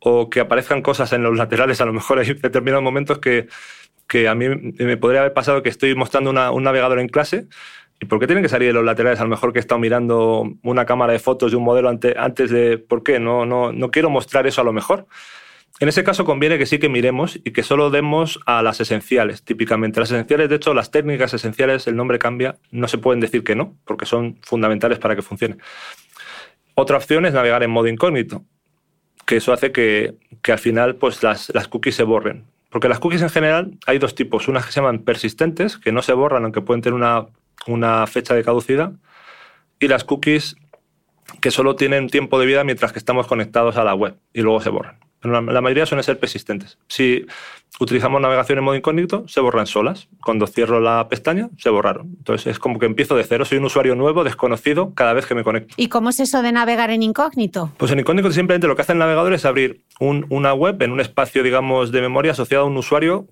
o 0.00 0.30
que 0.30 0.40
aparezcan 0.40 0.82
cosas 0.82 1.12
en 1.12 1.22
los 1.22 1.36
laterales, 1.36 1.80
a 1.80 1.86
lo 1.86 1.92
mejor 1.92 2.18
hay 2.18 2.34
determinados 2.34 2.82
momentos 2.82 3.18
que, 3.18 3.48
que 4.08 4.28
a 4.28 4.34
mí 4.34 4.48
me 4.48 4.96
podría 4.96 5.20
haber 5.20 5.32
pasado 5.32 5.62
que 5.62 5.68
estoy 5.68 5.94
mostrando 5.94 6.30
un 6.30 6.62
navegador 6.62 6.98
en 6.98 7.08
clase 7.08 7.48
¿Y 8.00 8.06
por 8.06 8.18
qué 8.18 8.26
tienen 8.26 8.42
que 8.42 8.48
salir 8.48 8.68
de 8.68 8.74
los 8.74 8.84
laterales? 8.84 9.20
A 9.20 9.24
lo 9.24 9.30
mejor 9.30 9.52
que 9.52 9.58
he 9.58 9.60
estado 9.60 9.78
mirando 9.78 10.52
una 10.62 10.84
cámara 10.84 11.12
de 11.12 11.18
fotos 11.18 11.52
de 11.52 11.56
un 11.56 11.64
modelo 11.64 11.88
antes 11.88 12.50
de... 12.50 12.78
¿Por 12.78 13.02
qué? 13.02 13.18
No, 13.18 13.46
no, 13.46 13.72
no 13.72 13.90
quiero 13.90 14.10
mostrar 14.10 14.46
eso 14.46 14.60
a 14.60 14.64
lo 14.64 14.72
mejor. 14.72 15.06
En 15.80 15.88
ese 15.88 16.04
caso 16.04 16.24
conviene 16.24 16.58
que 16.58 16.66
sí 16.66 16.78
que 16.78 16.88
miremos 16.88 17.40
y 17.42 17.52
que 17.52 17.62
solo 17.62 17.90
demos 17.90 18.40
a 18.46 18.62
las 18.62 18.80
esenciales, 18.80 19.42
típicamente. 19.42 20.00
Las 20.00 20.10
esenciales, 20.10 20.48
de 20.48 20.56
hecho, 20.56 20.74
las 20.74 20.90
técnicas 20.90 21.34
esenciales, 21.34 21.86
el 21.86 21.96
nombre 21.96 22.18
cambia, 22.18 22.56
no 22.70 22.88
se 22.88 22.98
pueden 22.98 23.20
decir 23.20 23.42
que 23.42 23.56
no, 23.56 23.74
porque 23.84 24.06
son 24.06 24.38
fundamentales 24.42 24.98
para 24.98 25.16
que 25.16 25.22
funcione. 25.22 25.56
Otra 26.74 26.96
opción 26.96 27.26
es 27.26 27.32
navegar 27.32 27.62
en 27.62 27.70
modo 27.70 27.88
incógnito, 27.88 28.44
que 29.26 29.36
eso 29.36 29.52
hace 29.52 29.72
que, 29.72 30.14
al 30.48 30.58
final 30.58 30.96
pues, 30.96 31.22
las, 31.22 31.50
cookies 31.68 31.94
se 31.94 32.02
borren. 32.02 32.44
Porque 32.70 32.88
las 32.88 32.98
cookies 32.98 33.22
en 33.22 33.30
general 33.30 33.78
hay 33.86 33.98
dos 33.98 34.14
tipos. 34.14 34.48
Unas 34.48 34.66
que 34.66 34.72
se 34.72 34.80
llaman 34.80 35.00
persistentes, 35.00 35.78
que 35.78 35.92
no 35.92 36.02
se 36.02 36.12
borran 36.12 36.44
aunque 36.44 36.60
pueden 36.60 36.82
tener 36.82 36.94
una, 36.94 37.26
una 37.66 38.06
fecha 38.06 38.34
de 38.34 38.42
caducidad, 38.42 38.92
y 39.78 39.88
las 39.88 40.04
cookies 40.04 40.56
que 41.40 41.50
solo 41.50 41.76
tienen 41.76 42.08
tiempo 42.08 42.38
de 42.38 42.46
vida 42.46 42.64
mientras 42.64 42.92
que 42.92 42.98
estamos 42.98 43.26
conectados 43.26 43.76
a 43.76 43.84
la 43.84 43.94
web 43.94 44.16
y 44.32 44.42
luego 44.42 44.60
se 44.60 44.70
borran 44.70 45.03
la, 45.32 45.60
mayoría 45.60 45.86
suelen 45.86 46.04
ser 46.04 46.18
persistentes. 46.18 46.78
Si 46.88 47.26
utilizamos 47.80 48.20
navegación 48.20 48.58
en 48.58 48.64
modo 48.64 48.76
incógnito, 48.76 49.26
se 49.28 49.40
borran 49.40 49.66
solas. 49.66 50.08
Cuando 50.22 50.46
cierro 50.46 50.80
la 50.80 51.08
pestaña, 51.08 51.48
se 51.58 51.70
borraron. 51.70 52.14
Entonces 52.18 52.46
es 52.48 52.58
como 52.58 52.78
que 52.78 52.86
empiezo 52.86 53.16
de 53.16 53.24
cero. 53.24 53.44
Soy 53.44 53.58
un 53.58 53.64
usuario 53.64 53.94
nuevo, 53.94 54.24
desconocido, 54.24 54.94
cada 54.94 55.12
vez 55.12 55.26
que 55.26 55.34
me 55.34 55.44
conecto. 55.44 55.74
¿Y 55.76 55.88
cómo 55.88 56.10
es 56.10 56.20
eso 56.20 56.42
de 56.42 56.52
navegar 56.52 56.90
en 56.90 57.02
incógnito? 57.02 57.72
Pues 57.76 57.90
en 57.92 58.00
incógnito 58.00 58.30
simplemente 58.30 58.66
lo 58.66 58.76
que 58.76 58.82
hace 58.82 58.92
el 58.92 58.98
navegador 58.98 59.32
es 59.32 59.44
abrir 59.44 59.84
una 59.98 60.54
web 60.54 60.80
en 60.82 60.92
un 60.92 61.00
espacio, 61.00 61.42
digamos, 61.42 61.92
de 61.92 62.00
memoria 62.00 62.32
asociado 62.32 62.64
a 62.64 62.66
un 62.66 62.76
usuario 62.76 63.26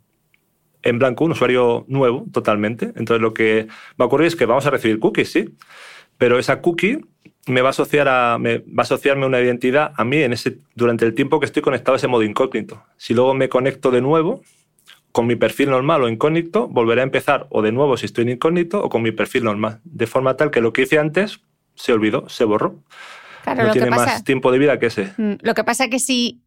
en 0.82 0.98
blanco, 0.98 1.24
un 1.24 1.32
usuario 1.32 1.84
nuevo 1.88 2.26
totalmente. 2.32 2.86
Entonces 2.96 3.20
lo 3.20 3.34
que 3.34 3.68
va 4.00 4.04
a 4.04 4.06
ocurrir 4.06 4.26
es 4.26 4.36
que 4.36 4.46
vamos 4.46 4.66
a 4.66 4.70
recibir 4.70 4.98
cookies, 4.98 5.30
sí, 5.30 5.54
pero 6.18 6.38
esa 6.38 6.60
cookie 6.60 7.00
me 7.46 7.60
va 7.60 7.68
a 7.68 7.70
asociar 7.70 8.08
a, 8.08 8.38
me 8.38 8.58
va 8.58 8.78
a 8.78 8.82
asociarme 8.82 9.26
una 9.26 9.40
identidad 9.40 9.92
a 9.96 10.04
mí 10.04 10.18
en 10.18 10.32
ese, 10.32 10.58
durante 10.74 11.04
el 11.04 11.14
tiempo 11.14 11.40
que 11.40 11.46
estoy 11.46 11.62
conectado 11.62 11.94
a 11.94 11.96
ese 11.96 12.08
modo 12.08 12.22
incógnito. 12.22 12.82
Si 12.96 13.14
luego 13.14 13.34
me 13.34 13.48
conecto 13.48 13.90
de 13.90 14.00
nuevo, 14.00 14.42
con 15.10 15.26
mi 15.26 15.36
perfil 15.36 15.70
normal 15.70 16.02
o 16.02 16.08
incógnito, 16.08 16.68
volveré 16.68 17.00
a 17.00 17.04
empezar 17.04 17.46
o 17.50 17.62
de 17.62 17.72
nuevo 17.72 17.96
si 17.96 18.06
estoy 18.06 18.22
en 18.22 18.30
incógnito 18.30 18.82
o 18.82 18.88
con 18.88 19.02
mi 19.02 19.12
perfil 19.12 19.44
normal. 19.44 19.80
De 19.84 20.06
forma 20.06 20.36
tal 20.36 20.50
que 20.50 20.60
lo 20.60 20.72
que 20.72 20.82
hice 20.82 20.98
antes 20.98 21.40
se 21.74 21.92
olvidó, 21.92 22.28
se 22.28 22.44
borró. 22.44 22.76
Claro, 23.42 23.64
no 23.64 23.72
tiene 23.72 23.90
más 23.90 24.22
tiempo 24.22 24.52
de 24.52 24.58
vida 24.58 24.78
que 24.78 24.86
ese. 24.86 25.12
Mm, 25.16 25.34
lo 25.40 25.54
que 25.54 25.64
pasa 25.64 25.84
es 25.84 25.90
que 25.90 25.98
si, 25.98 26.42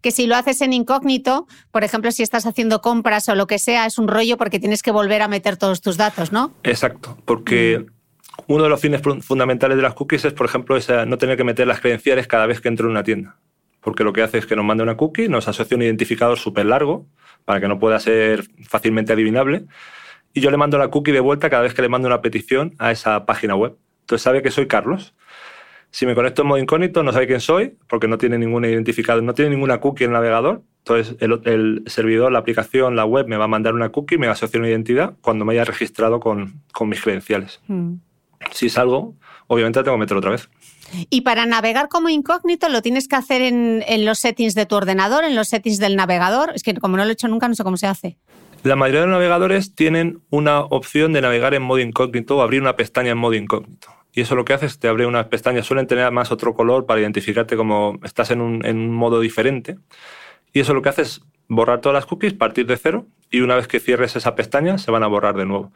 que 0.00 0.12
si 0.12 0.28
lo 0.28 0.36
haces 0.36 0.60
en 0.60 0.72
incógnito, 0.72 1.48
por 1.72 1.82
ejemplo, 1.82 2.12
si 2.12 2.22
estás 2.22 2.46
haciendo 2.46 2.80
compras 2.80 3.28
o 3.28 3.34
lo 3.34 3.48
que 3.48 3.58
sea, 3.58 3.84
es 3.84 3.98
un 3.98 4.06
rollo 4.06 4.36
porque 4.36 4.60
tienes 4.60 4.82
que 4.82 4.92
volver 4.92 5.22
a 5.22 5.28
meter 5.28 5.56
todos 5.56 5.80
tus 5.80 5.96
datos, 5.96 6.30
¿no? 6.30 6.52
Exacto, 6.62 7.18
porque... 7.24 7.80
Mm 7.80 7.95
uno 8.46 8.64
de 8.64 8.68
los 8.68 8.80
fines 8.80 9.00
fundamentales 9.22 9.76
de 9.76 9.82
las 9.82 9.94
cookies 9.94 10.24
es, 10.24 10.32
por 10.32 10.46
ejemplo, 10.46 10.78
no 11.06 11.18
tener 11.18 11.36
que 11.36 11.44
meter 11.44 11.66
las 11.66 11.80
credenciales 11.80 12.26
cada 12.26 12.46
vez 12.46 12.60
que 12.60 12.68
entro 12.68 12.86
en 12.86 12.92
una 12.92 13.02
tienda. 13.02 13.36
Porque 13.80 14.04
lo 14.04 14.12
que 14.12 14.22
hace 14.22 14.38
es 14.38 14.46
que 14.46 14.56
nos 14.56 14.64
manda 14.64 14.82
una 14.82 14.96
cookie, 14.96 15.28
nos 15.28 15.48
asocia 15.48 15.76
un 15.76 15.82
identificador 15.82 16.38
súper 16.38 16.66
largo 16.66 17.06
para 17.44 17.60
que 17.60 17.68
no 17.68 17.78
pueda 17.78 17.98
ser 18.00 18.44
fácilmente 18.68 19.12
adivinable. 19.12 19.66
Y 20.32 20.40
yo 20.40 20.50
le 20.50 20.56
mando 20.56 20.76
la 20.76 20.88
cookie 20.88 21.12
de 21.12 21.20
vuelta 21.20 21.48
cada 21.48 21.62
vez 21.62 21.72
que 21.72 21.82
le 21.82 21.88
mando 21.88 22.08
una 22.08 22.20
petición 22.20 22.74
a 22.78 22.90
esa 22.90 23.24
página 23.26 23.54
web. 23.54 23.76
Entonces 24.00 24.22
sabe 24.22 24.42
que 24.42 24.50
soy 24.50 24.66
Carlos. 24.66 25.14
Si 25.90 26.04
me 26.04 26.14
conecto 26.14 26.42
en 26.42 26.48
modo 26.48 26.58
incógnito, 26.58 27.02
no 27.02 27.12
sabe 27.12 27.26
quién 27.26 27.40
soy, 27.40 27.76
porque 27.88 28.06
no 28.08 28.18
tiene 28.18 28.38
ningún 28.38 28.64
identificador, 28.64 29.22
no 29.22 29.34
tiene 29.34 29.52
ninguna 29.52 29.80
cookie 29.80 30.04
en 30.04 30.10
el 30.10 30.14
navegador. 30.14 30.62
Entonces, 30.78 31.16
el, 31.20 31.82
servidor, 31.86 32.30
la 32.30 32.38
aplicación, 32.38 32.94
la 32.94 33.04
web 33.04 33.26
me 33.26 33.36
va 33.36 33.46
a 33.46 33.48
mandar 33.48 33.74
una 33.74 33.88
cookie, 33.88 34.18
me 34.18 34.26
va 34.26 34.32
a 34.32 34.34
asociar 34.34 34.60
una 34.60 34.70
identidad 34.70 35.14
cuando 35.20 35.44
me 35.44 35.54
haya 35.54 35.64
registrado 35.64 36.20
con, 36.20 36.62
mis 36.82 37.00
credenciales. 37.00 37.60
Hmm. 37.66 37.94
Si 38.52 38.68
salgo, 38.68 39.14
obviamente 39.46 39.82
tengo 39.82 39.96
que 39.96 40.00
meter 40.00 40.16
otra 40.16 40.30
vez. 40.30 40.48
Y 41.10 41.22
para 41.22 41.46
navegar 41.46 41.88
como 41.88 42.08
incógnito 42.08 42.68
lo 42.68 42.82
tienes 42.82 43.08
que 43.08 43.16
hacer 43.16 43.42
en, 43.42 43.84
en, 43.86 44.04
los 44.04 44.18
settings 44.18 44.54
de 44.54 44.66
tu 44.66 44.76
ordenador, 44.76 45.24
en 45.24 45.34
los 45.34 45.48
settings 45.48 45.78
del 45.78 45.96
navegador. 45.96 46.52
Es 46.54 46.62
que 46.62 46.74
como 46.74 46.96
no 46.96 47.04
lo 47.04 47.10
he 47.10 47.12
hecho 47.12 47.28
nunca, 47.28 47.48
no 47.48 47.54
sé 47.54 47.64
cómo 47.64 47.76
se 47.76 47.86
hace. 47.86 48.16
La 48.62 48.76
mayoría 48.76 49.02
de 49.02 49.06
los 49.06 49.14
navegadores 49.14 49.74
tienen 49.74 50.22
una 50.30 50.60
opción 50.60 51.12
de 51.12 51.20
navegar 51.20 51.54
en 51.54 51.62
modo 51.62 51.78
incógnito 51.80 52.36
o 52.36 52.42
abrir 52.42 52.60
una 52.60 52.76
pestaña 52.76 53.12
en 53.12 53.18
modo 53.18 53.34
incógnito. 53.34 53.88
Y 54.12 54.22
eso 54.22 54.34
lo 54.34 54.44
que 54.44 54.54
hace 54.54 54.66
es 54.66 54.78
te 54.78 54.88
abre 54.88 55.06
unas 55.06 55.26
pestañas, 55.26 55.66
suelen 55.66 55.86
tener 55.86 56.10
más 56.10 56.32
otro 56.32 56.54
color 56.54 56.86
para 56.86 57.00
identificarte 57.00 57.56
como 57.56 57.98
estás 58.02 58.30
en 58.30 58.40
un, 58.40 58.64
en 58.64 58.78
un 58.78 58.94
modo 58.94 59.20
diferente. 59.20 59.76
Y 60.52 60.60
eso 60.60 60.72
lo 60.72 60.80
que 60.80 60.88
hace 60.88 61.02
es 61.02 61.20
borrar 61.48 61.80
todas 61.80 61.94
las 61.94 62.06
cookies, 62.06 62.32
partir 62.32 62.66
de 62.66 62.76
cero, 62.76 63.06
y 63.30 63.40
una 63.40 63.56
vez 63.56 63.68
que 63.68 63.78
cierres 63.78 64.16
esa 64.16 64.34
pestaña 64.34 64.78
se 64.78 64.90
van 64.90 65.02
a 65.02 65.06
borrar 65.06 65.36
de 65.36 65.44
nuevo. 65.44 65.72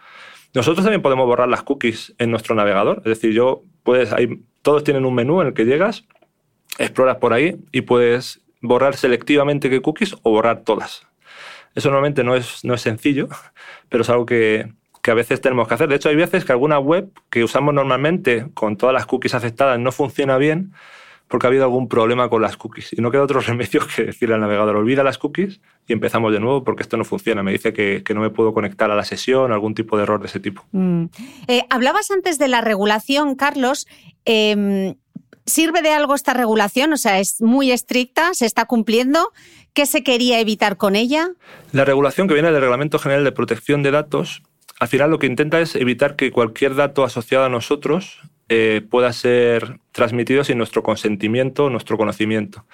Nosotros 0.54 0.85
también 0.85 1.02
podemos 1.02 1.26
borrar 1.26 1.49
las 1.49 1.62
cookies 1.62 2.14
en 2.19 2.30
nuestro 2.30 2.54
navegador. 2.54 2.99
Es 2.99 3.11
decir, 3.11 3.33
yo 3.33 3.62
puedes, 3.83 4.12
hay, 4.12 4.42
todos 4.62 4.85
tienen 4.85 5.04
un 5.04 5.14
menú 5.14 5.40
en 5.40 5.49
el 5.49 5.54
que 5.54 5.64
llegas, 5.64 6.07
exploras 6.78 7.16
por 7.16 7.33
ahí 7.33 7.57
y 7.73 7.83
puedes 7.83 8.40
borrar 8.61 8.97
selectivamente 8.97 9.71
qué 9.71 9.80
cookies 9.80 10.16
o 10.23 10.30
borrar 10.30 10.62
todas. 10.62 11.07
Eso 11.75 11.88
normalmente 11.88 12.25
no 12.25 12.35
es, 12.35 12.64
no 12.64 12.75
es 12.75 12.80
sencillo, 12.80 13.28
pero 13.88 14.02
es 14.02 14.11
algo 14.11 14.26
que, 14.26 14.73
que 15.02 15.11
a 15.12 15.14
veces 15.14 15.40
tenemos 15.40 15.69
que 15.69 15.75
hacer. 15.75 15.88
De 15.88 15.97
hecho, 15.97 16.09
hay 16.09 16.16
veces 16.16 16.45
que 16.45 16.52
alguna 16.52 16.78
web 16.78 17.11
que 17.30 17.45
usamos 17.45 17.73
normalmente 17.73 18.47
con 18.54 18.76
todas 18.76 18.92
las 18.92 19.07
cookies 19.07 19.35
aceptadas 19.35 19.78
no 19.78 19.92
funciona 19.92 20.37
bien 20.37 20.73
porque 21.30 21.46
ha 21.46 21.49
habido 21.49 21.62
algún 21.62 21.88
problema 21.88 22.28
con 22.28 22.42
las 22.42 22.56
cookies. 22.56 22.92
Y 22.92 23.00
no 23.00 23.12
queda 23.12 23.22
otro 23.22 23.40
remedio 23.46 23.80
que 23.87 24.06
decirle 24.06 24.34
al 24.34 24.40
navegador, 24.40 24.76
olvida 24.76 25.04
las 25.04 25.16
cookies 25.16 25.60
y 25.87 25.92
empezamos 25.92 26.32
de 26.32 26.40
nuevo 26.40 26.64
porque 26.64 26.82
esto 26.82 26.96
no 26.96 27.04
funciona. 27.04 27.42
Me 27.44 27.52
dice 27.52 27.72
que, 27.72 28.02
no 28.12 28.20
me 28.20 28.30
puedo 28.30 28.52
conectar 28.52 28.90
a 28.90 28.96
la 28.96 29.04
sesión, 29.04 29.52
algún 29.52 29.75
tipo 29.75 29.96
de 29.96 30.02
error 30.02 30.20
de 30.20 30.26
ese 30.26 30.40
tipo. 30.40 30.64
Mm. 30.72 31.04
Eh, 31.46 31.62
hablabas 31.70 32.10
antes 32.10 32.38
de 32.38 32.49
la 32.49 32.60
regulación, 32.60 33.37
Carlos. 33.37 33.87
Em, 34.25 34.96
¿Sirve 35.46 35.82
de 35.82 35.92
algo 35.92 36.14
esta 36.14 36.34
regulación? 36.34 36.92
O 36.92 36.96
sea, 36.96 37.20
es 37.20 37.40
muy 37.40 37.70
estricta, 37.70 38.34
se 38.34 38.46
está 38.46 38.66
cumpliendo. 38.66 39.30
¿Qué 39.72 39.87
se 39.87 40.02
quería 40.02 40.40
evitar 40.40 40.76
con 40.76 40.96
ella? 40.96 41.30
La 41.72 41.84
regulación 41.84 42.26
que 42.26 42.34
viene 42.34 42.50
del 42.50 42.60
Reglamento 42.60 42.99
General 42.99 43.25
de 43.25 43.32
Protección 43.32 43.82
de 43.84 43.92
Datos, 43.92 44.42
al 44.80 44.88
final 44.88 45.10
lo 45.10 45.18
que 45.18 45.26
intenta 45.26 45.60
es 45.60 45.76
evitar 45.76 46.16
que 46.16 46.32
cualquier 46.32 46.75
dato 46.75 47.04
asociado 47.04 47.44
a 47.44 47.49
nosotros 47.49 48.20
eh, 48.52 48.83
pueda 48.90 49.12
ser 49.12 49.78
transmitido 49.92 50.42
sin 50.42 50.59
nuestro 50.59 50.83
consentimiento 50.83 51.71
nuestro 51.71 51.97
conocimiento. 51.97 52.66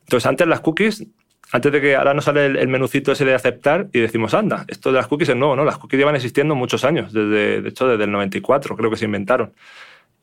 Entonces, 0.00 0.26
antes 0.26 0.46
las 0.46 0.60
cookies, 0.60 1.06
antes 1.52 1.70
de 1.70 1.82
que 1.82 1.96
ahora 1.96 2.14
nos 2.14 2.24
sale 2.24 2.46
el, 2.46 2.68
menucito 2.68 3.12
ese 3.12 3.26
de 3.26 3.34
aceptar 3.34 3.88
y 3.92 4.00
decimos, 4.00 4.32
anda, 4.32 4.64
esto 4.68 4.90
de 4.90 4.96
las 4.96 5.08
cookies 5.08 5.28
es 5.28 5.36
nuevo, 5.36 5.54
¿no? 5.54 5.66
Las 5.66 5.76
cookies 5.76 5.98
llevan 5.98 6.14
existiendo 6.14 6.54
muchos 6.54 6.82
años, 6.84 7.12
desde, 7.12 7.60
de 7.60 7.68
hecho 7.68 7.86
desde 7.88 8.04
el 8.04 8.10
94 8.10 8.74
creo 8.74 8.88
que 8.88 8.96
se 8.96 9.04
inventaron, 9.04 9.52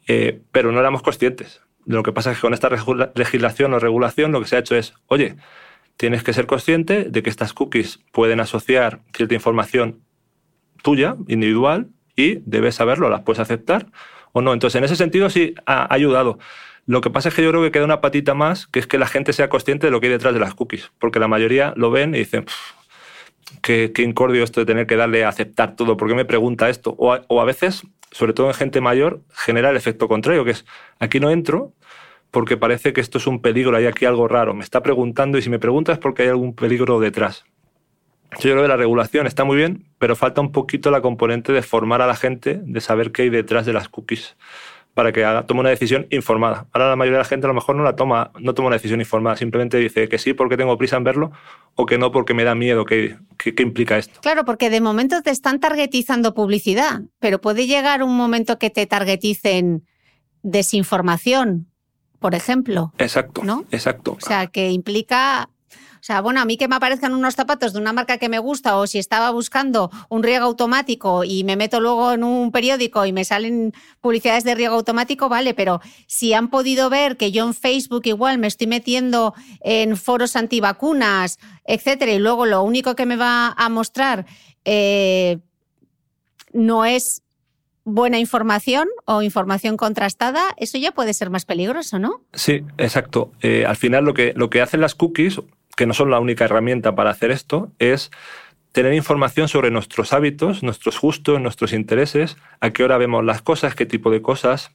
eh, 0.07 0.41
pero 0.51 0.71
no 0.71 0.79
éramos 0.79 1.03
conscientes. 1.03 1.61
Lo 1.85 2.01
que 2.01 2.11
pasa 2.11 2.31
es 2.31 2.37
que 2.37 2.41
con 2.41 2.55
esta 2.55 2.71
legislación 3.13 3.75
o 3.75 3.79
regulación 3.79 4.31
lo 4.31 4.41
que 4.41 4.47
se 4.47 4.55
ha 4.55 4.59
hecho 4.59 4.75
es, 4.75 4.95
oye, 5.05 5.35
tienes 5.97 6.23
que 6.23 6.33
ser 6.33 6.47
consciente 6.47 7.03
de 7.03 7.21
que 7.21 7.29
estas 7.29 7.53
cookies 7.53 7.99
pueden 8.11 8.39
asociar 8.39 9.01
cierta 9.13 9.35
información 9.35 9.99
tuya, 10.81 11.15
individual, 11.27 11.89
y 12.15 12.41
debes 12.43 12.73
saberlo, 12.73 13.07
las 13.07 13.21
puedes 13.21 13.39
aceptar 13.39 13.85
o 14.31 14.41
no. 14.41 14.53
Entonces, 14.53 14.77
en 14.77 14.83
ese 14.83 14.95
sentido 14.95 15.29
sí 15.29 15.55
ha 15.65 15.93
ayudado. 15.93 16.39
Lo 16.85 17.01
que 17.01 17.09
pasa 17.09 17.29
es 17.29 17.35
que 17.35 17.43
yo 17.43 17.51
creo 17.51 17.61
que 17.61 17.71
queda 17.71 17.85
una 17.85 18.01
patita 18.01 18.33
más, 18.33 18.67
que 18.67 18.79
es 18.79 18.87
que 18.87 18.97
la 18.97 19.05
gente 19.05 19.31
sea 19.31 19.47
consciente 19.47 19.87
de 19.87 19.91
lo 19.91 19.99
que 19.99 20.07
hay 20.07 20.13
detrás 20.13 20.33
de 20.33 20.39
las 20.39 20.55
cookies, 20.55 20.91
porque 20.97 21.19
la 21.19 21.27
mayoría 21.27 21.73
lo 21.75 21.91
ven 21.91 22.15
y 22.15 22.19
dicen, 22.19 22.45
qué, 23.61 23.91
qué, 23.93 24.01
incordio 24.01 24.43
esto 24.43 24.59
de 24.59 24.65
tener 24.65 24.87
que 24.87 24.95
darle 24.95 25.23
a 25.23 25.29
aceptar 25.29 25.75
todo, 25.75 25.97
¿por 25.97 26.07
qué 26.07 26.15
me 26.15 26.25
pregunta 26.25 26.69
esto? 26.69 26.95
O 26.97 27.13
a, 27.13 27.45
veces, 27.45 27.83
sobre 28.11 28.33
todo 28.33 28.47
en 28.47 28.53
gente 28.55 28.81
mayor, 28.81 29.21
genera 29.31 29.69
el 29.69 29.77
efecto 29.77 30.07
contrario, 30.07 30.43
que 30.45 30.51
es, 30.51 30.65
aquí 30.99 31.19
no 31.19 31.29
entro 31.29 31.73
porque 32.31 32.57
parece 32.57 32.93
que 32.93 33.01
esto 33.01 33.17
es 33.17 33.27
un 33.27 33.41
peligro, 33.41 33.75
hay 33.75 33.85
aquí 33.85 34.05
algo 34.05 34.27
raro, 34.27 34.53
me 34.53 34.63
está 34.63 34.81
preguntando 34.83 35.37
y 35.37 35.41
si 35.41 35.49
me 35.49 35.59
pregunta 35.59 35.91
es 35.91 35.97
porque 35.99 36.23
hay 36.23 36.29
algún 36.29 36.55
peligro 36.55 36.99
detrás. 36.99 37.45
Yo 38.33 38.51
creo 38.51 38.61
que 38.61 38.67
la 38.67 38.77
regulación 38.77 39.27
está 39.27 39.43
muy 39.43 39.57
bien, 39.57 39.85
pero 39.97 40.15
falta 40.15 40.41
un 40.41 40.51
poquito 40.51 40.91
la 40.91 41.01
componente 41.01 41.51
de 41.51 41.61
formar 41.61 42.01
a 42.01 42.07
la 42.07 42.15
gente, 42.15 42.61
de 42.63 42.81
saber 42.81 43.11
qué 43.11 43.23
hay 43.23 43.29
detrás 43.29 43.65
de 43.65 43.73
las 43.73 43.89
cookies 43.89 44.35
para 44.93 45.13
que 45.13 45.25
tome 45.47 45.61
una 45.61 45.69
decisión 45.69 46.07
informada. 46.09 46.67
Ahora 46.73 46.89
la 46.89 46.95
mayoría 46.97 47.19
de 47.19 47.23
la 47.23 47.29
gente 47.29 47.47
a 47.47 47.49
lo 47.49 47.53
mejor 47.53 47.75
no 47.75 47.83
la 47.83 47.95
toma, 47.95 48.31
no 48.39 48.53
toma 48.53 48.67
una 48.67 48.75
decisión 48.75 48.99
informada, 48.99 49.37
simplemente 49.37 49.77
dice 49.77 50.09
que 50.09 50.17
sí 50.17 50.33
porque 50.33 50.57
tengo 50.57 50.77
prisa 50.77 50.97
en 50.97 51.05
verlo 51.05 51.31
o 51.75 51.85
que 51.85 51.97
no 51.97 52.11
porque 52.11 52.33
me 52.33 52.43
da 52.43 52.53
miedo. 52.53 52.83
¿Qué, 52.85 53.15
qué, 53.37 53.63
implica 53.63 53.97
esto? 53.97 54.19
Claro, 54.21 54.43
porque 54.43 54.69
de 54.69 54.81
momento 54.81 55.21
te 55.21 55.29
están 55.29 55.59
targetizando 55.61 56.33
publicidad, 56.33 57.03
pero 57.19 57.39
puede 57.39 57.65
llegar 57.65 58.03
un 58.03 58.17
momento 58.17 58.59
que 58.59 58.69
te 58.69 58.85
targeticen 58.87 59.85
desinformación, 60.41 61.67
por 62.19 62.35
ejemplo. 62.35 62.91
Exacto. 62.97 63.41
¿no? 63.43 63.65
Exacto. 63.71 64.17
O 64.21 64.25
sea, 64.25 64.47
que 64.47 64.71
implica 64.71 65.49
o 65.99 66.03
sea, 66.03 66.21
bueno, 66.21 66.39
a 66.39 66.45
mí 66.45 66.55
que 66.55 66.67
me 66.67 66.75
aparezcan 66.75 67.13
unos 67.13 67.35
zapatos 67.35 67.73
de 67.73 67.79
una 67.79 67.91
marca 67.91 68.17
que 68.17 68.29
me 68.29 68.39
gusta 68.39 68.77
o 68.77 68.87
si 68.87 68.99
estaba 68.99 69.31
buscando 69.31 69.91
un 70.07 70.23
riego 70.23 70.45
automático 70.45 71.23
y 71.25 71.43
me 71.43 71.57
meto 71.57 71.81
luego 71.81 72.13
en 72.13 72.23
un 72.23 72.51
periódico 72.51 73.05
y 73.05 73.11
me 73.11 73.25
salen 73.25 73.73
publicidades 73.99 74.43
de 74.45 74.55
riego 74.55 74.75
automático, 74.75 75.27
vale, 75.27 75.53
pero 75.53 75.81
si 76.07 76.33
han 76.33 76.49
podido 76.49 76.89
ver 76.89 77.17
que 77.17 77.31
yo 77.31 77.45
en 77.45 77.53
Facebook 77.53 78.03
igual 78.05 78.37
me 78.37 78.47
estoy 78.47 78.67
metiendo 78.67 79.33
en 79.59 79.97
foros 79.97 80.35
antivacunas, 80.35 81.37
etcétera, 81.65 82.13
y 82.13 82.19
luego 82.19 82.45
lo 82.45 82.63
único 82.63 82.95
que 82.95 83.05
me 83.05 83.17
va 83.17 83.53
a 83.57 83.69
mostrar 83.69 84.25
eh, 84.63 85.39
no 86.53 86.85
es 86.85 87.23
buena 87.83 88.19
información 88.19 88.87
o 89.05 89.21
información 89.21 89.77
contrastada, 89.77 90.53
eso 90.57 90.77
ya 90.77 90.91
puede 90.91 91.13
ser 91.13 91.29
más 91.29 91.45
peligroso, 91.45 91.99
¿no? 91.99 92.21
Sí, 92.33 92.63
exacto. 92.77 93.31
Eh, 93.41 93.65
al 93.65 93.75
final 93.75 94.05
lo 94.05 94.13
que, 94.13 94.33
lo 94.35 94.49
que 94.49 94.61
hacen 94.61 94.81
las 94.81 94.95
cookies, 94.95 95.41
que 95.79 95.85
no 95.85 95.93
son 95.93 96.11
la 96.11 96.19
única 96.19 96.43
herramienta 96.43 96.93
para 96.93 97.09
hacer 97.09 97.31
esto, 97.31 97.71
es 97.79 98.11
tener 98.73 98.93
información 98.93 99.47
sobre 99.47 99.71
nuestros 99.71 100.11
hábitos, 100.11 100.61
nuestros 100.61 100.99
gustos, 100.99 101.39
nuestros 101.39 101.71
intereses, 101.71 102.35
a 102.59 102.71
qué 102.71 102.83
hora 102.83 102.97
vemos 102.97 103.23
las 103.23 103.41
cosas, 103.41 103.75
qué 103.75 103.85
tipo 103.85 104.11
de 104.11 104.21
cosas. 104.21 104.71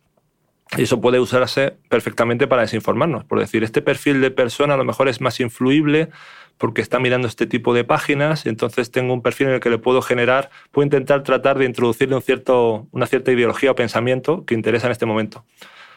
Y 0.78 0.84
eso 0.84 1.02
puede 1.02 1.20
usarse 1.20 1.76
perfectamente 1.90 2.46
para 2.46 2.62
desinformarnos. 2.62 3.26
Por 3.26 3.38
decir, 3.38 3.64
este 3.64 3.82
perfil 3.82 4.22
de 4.22 4.30
persona 4.30 4.72
a 4.72 4.76
lo 4.78 4.86
mejor 4.86 5.08
es 5.08 5.20
más 5.20 5.40
influible 5.40 6.08
porque 6.56 6.80
está 6.80 6.98
mirando 6.98 7.28
este 7.28 7.46
tipo 7.46 7.74
de 7.74 7.84
páginas, 7.84 8.46
entonces 8.46 8.90
tengo 8.90 9.12
un 9.12 9.20
perfil 9.20 9.48
en 9.48 9.52
el 9.52 9.60
que 9.60 9.68
le 9.68 9.76
puedo 9.76 10.00
generar, 10.00 10.48
puedo 10.70 10.86
intentar 10.86 11.22
tratar 11.22 11.58
de 11.58 11.66
introducirle 11.66 12.16
un 12.16 12.22
cierto, 12.22 12.88
una 12.92 13.04
cierta 13.04 13.30
ideología 13.30 13.72
o 13.72 13.74
pensamiento 13.74 14.46
que 14.46 14.54
interesa 14.54 14.86
en 14.86 14.92
este 14.92 15.04
momento. 15.04 15.44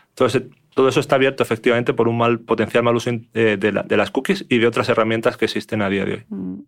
Entonces, 0.10 0.44
todo 0.78 0.90
eso 0.90 1.00
está 1.00 1.16
abierto 1.16 1.42
efectivamente 1.42 1.96
por 1.96 2.08
un 2.08 2.20
mal, 2.20 2.40
potencial 2.40 2.84
mal 2.84 2.96
uso 2.96 3.10
eh, 3.34 3.58
de, 3.60 3.98
las 3.98 4.12
cookies 4.12 4.46
y 4.48 4.60
de 4.60 4.68
otras 4.68 4.88
herramientas 4.88 5.36
que 5.36 5.46
existen 5.46 5.82
a 5.82 5.90
día 5.90 6.06
de 6.06 6.14
hoy. 6.14 6.24
Mm. 6.30 6.60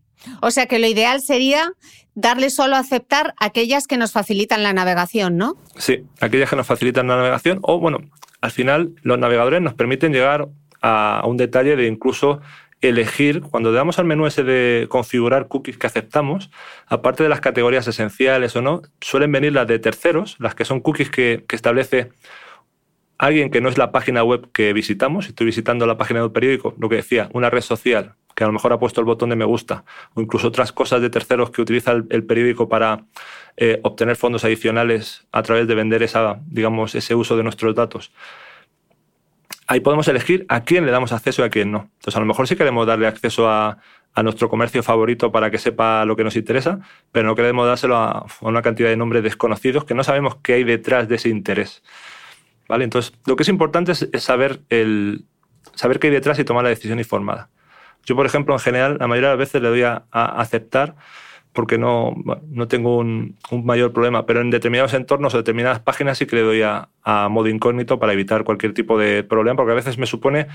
O 0.42 0.50
sea 0.50 0.66
que 0.66 0.80
lo 0.80 0.88
ideal 0.88 1.22
sería 1.22 1.74
darle 2.16 2.50
solo 2.50 2.76
a 2.76 2.80
aceptar 2.80 3.36
aquellas 3.40 3.86
que 3.86 3.98
nos 3.98 4.12
facilitan 4.12 4.64
la 4.64 4.74
navegación, 4.74 5.38
¿no? 5.38 5.58
Sí, 5.78 6.06
aquellas 6.22 6.50
que 6.50 6.56
nos 6.56 6.66
facilitan 6.66 7.08
la 7.08 7.18
navegación 7.18 7.60
o, 7.62 7.80
bueno, 7.80 8.00
al 8.42 8.50
final 8.50 8.96
los 9.04 9.20
navegadores 9.20 9.62
nos 9.62 9.76
permiten 9.76 10.12
llegar 10.12 10.48
a, 10.82 11.22
un 11.28 11.38
detalle 11.38 11.76
de 11.76 11.86
incluso 11.86 12.42
elegir, 12.82 13.42
cuando 13.42 13.70
le 13.70 13.78
damos 13.78 14.00
al 14.00 14.06
menú 14.06 14.26
ese 14.26 14.44
de 14.44 14.88
configurar 14.90 15.48
cookies 15.48 15.78
que 15.78 15.86
aceptamos, 15.86 16.50
aparte 16.88 17.22
de 17.22 17.30
las 17.30 17.42
categorías 17.42 17.88
esenciales 17.88 18.56
o 18.56 18.64
no, 18.64 18.82
suelen 19.02 19.32
venir 19.32 19.54
las 19.54 19.68
de 19.68 19.78
terceros, 19.78 20.36
las 20.40 20.56
que 20.56 20.66
son 20.66 20.80
cookies 20.80 21.12
que, 21.12 21.46
que 21.48 21.56
establece 21.56 22.10
alguien 23.20 23.52
que 23.52 23.62
no 23.62 23.70
es 23.70 23.78
la 23.78 23.92
página 23.92 24.24
web 24.24 24.50
que 24.52 24.74
visitamos, 24.74 25.26
si 25.26 25.30
estoy 25.30 25.46
visitando 25.46 25.86
la 25.86 25.98
página 25.98 26.22
del 26.22 26.32
periódico, 26.32 26.74
lo 26.80 26.90
que 26.90 26.96
decía, 26.96 27.30
una 27.34 27.52
red 27.52 27.62
social 27.62 28.16
que 28.36 28.46
a 28.46 28.48
lo 28.48 28.54
mejor 28.54 28.72
ha 28.72 28.80
puesto 28.80 29.02
el 29.02 29.06
botón 29.06 29.30
de 29.30 29.36
me 29.36 29.44
gusta, 29.44 29.84
o 30.14 30.22
incluso 30.22 30.48
otras 30.48 30.72
cosas 30.72 31.02
de 31.02 31.10
terceros 31.10 31.52
que 31.52 31.62
utiliza 31.62 31.92
el, 31.92 32.24
periódico 32.24 32.70
para 32.70 33.04
eh, 33.58 33.82
obtener 33.84 34.16
fondos 34.16 34.46
adicionales 34.46 35.28
a 35.34 35.44
través 35.44 35.68
de 35.68 35.76
vender 35.76 36.04
esa, 36.04 36.40
digamos, 36.48 36.96
ese 36.96 37.16
uso 37.16 37.36
de 37.36 37.44
nuestros 37.44 37.76
datos. 37.76 38.14
Ahí 39.68 39.82
podemos 39.82 40.08
elegir 40.08 40.46
a 40.48 40.64
quién 40.64 40.86
le 40.86 40.92
damos 40.92 41.12
acceso 41.12 41.42
y 41.42 41.46
a 41.46 41.50
quién 41.50 41.70
no. 41.70 41.90
Entonces, 41.96 42.16
a 42.16 42.20
lo 42.22 42.26
mejor 42.26 42.48
sí 42.48 42.56
queremos 42.56 42.88
darle 42.88 43.08
acceso 43.08 43.50
a, 43.50 43.80
a 44.14 44.24
nuestro 44.24 44.50
comercio 44.50 44.84
favorito 44.84 45.32
para 45.32 45.52
que 45.52 45.58
sepa 45.58 46.06
lo 46.06 46.16
que 46.16 46.24
nos 46.24 46.36
interesa, 46.36 46.80
pero 47.12 47.28
no 47.28 47.36
queremos 47.36 47.68
dárselo 47.68 47.98
a, 47.98 48.26
una 48.42 48.62
cantidad 48.62 48.90
de 48.90 48.98
nombres 48.98 49.24
desconocidos 49.24 49.86
que 49.86 49.94
no 49.94 50.04
sabemos 50.04 50.38
qué 50.42 50.54
hay 50.54 50.64
detrás 50.64 51.08
de 51.08 51.16
ese 51.16 51.30
interés. 51.30 51.84
¿Vale? 52.70 52.84
Entonces, 52.84 53.14
lo 53.26 53.36
que 53.36 53.44
es 53.44 53.50
importante 53.50 53.92
es, 53.92 54.08
saber, 54.24 54.62
el, 54.70 55.26
saber 55.74 56.00
qué 56.00 56.08
hay 56.08 56.14
detrás 56.14 56.38
y 56.38 56.44
tomar 56.44 56.64
la 56.64 56.70
decisión 56.70 57.00
informada. 57.00 57.50
Yo, 58.06 58.16
por 58.16 58.28
ejemplo, 58.28 58.54
en 58.54 58.60
general, 58.60 58.98
la 59.00 59.08
mayoría 59.08 59.30
de 59.30 59.38
las 59.38 59.40
veces 59.40 59.62
le 59.62 59.70
doy 59.70 59.82
a, 59.82 60.06
aceptar 60.12 60.96
porque 61.52 61.80
no, 61.80 62.16
no 62.48 62.68
tengo 62.68 62.98
un, 62.98 63.38
mayor 63.64 63.92
problema, 63.92 64.28
pero 64.28 64.42
en 64.42 64.52
determinados 64.52 64.94
entornos 64.94 65.34
o 65.34 65.38
determinadas 65.38 65.80
páginas 65.80 66.20
sí 66.20 66.28
que 66.28 66.36
le 66.36 66.44
doy 66.44 66.62
a, 66.62 66.90
a, 67.02 67.28
modo 67.28 67.48
incógnito 67.48 67.98
para 67.98 68.14
evitar 68.14 68.44
cualquier 68.44 68.76
tipo 68.76 69.00
de 69.00 69.24
problema, 69.24 69.58
porque 69.58 69.72
a 69.72 69.76
veces 69.76 69.98
me 69.98 70.06
supone 70.06 70.48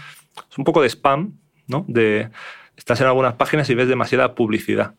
un 0.57 0.63
poco 0.63 0.83
de 0.83 0.89
spam, 0.89 1.37
¿no? 1.67 1.85
De, 1.89 2.31
estás 2.77 3.01
en 3.01 3.09
algunas 3.09 3.35
páginas 3.35 3.69
y 3.71 3.75
ves 3.75 3.89
demasiada 3.89 4.37
publicidad 4.37 4.95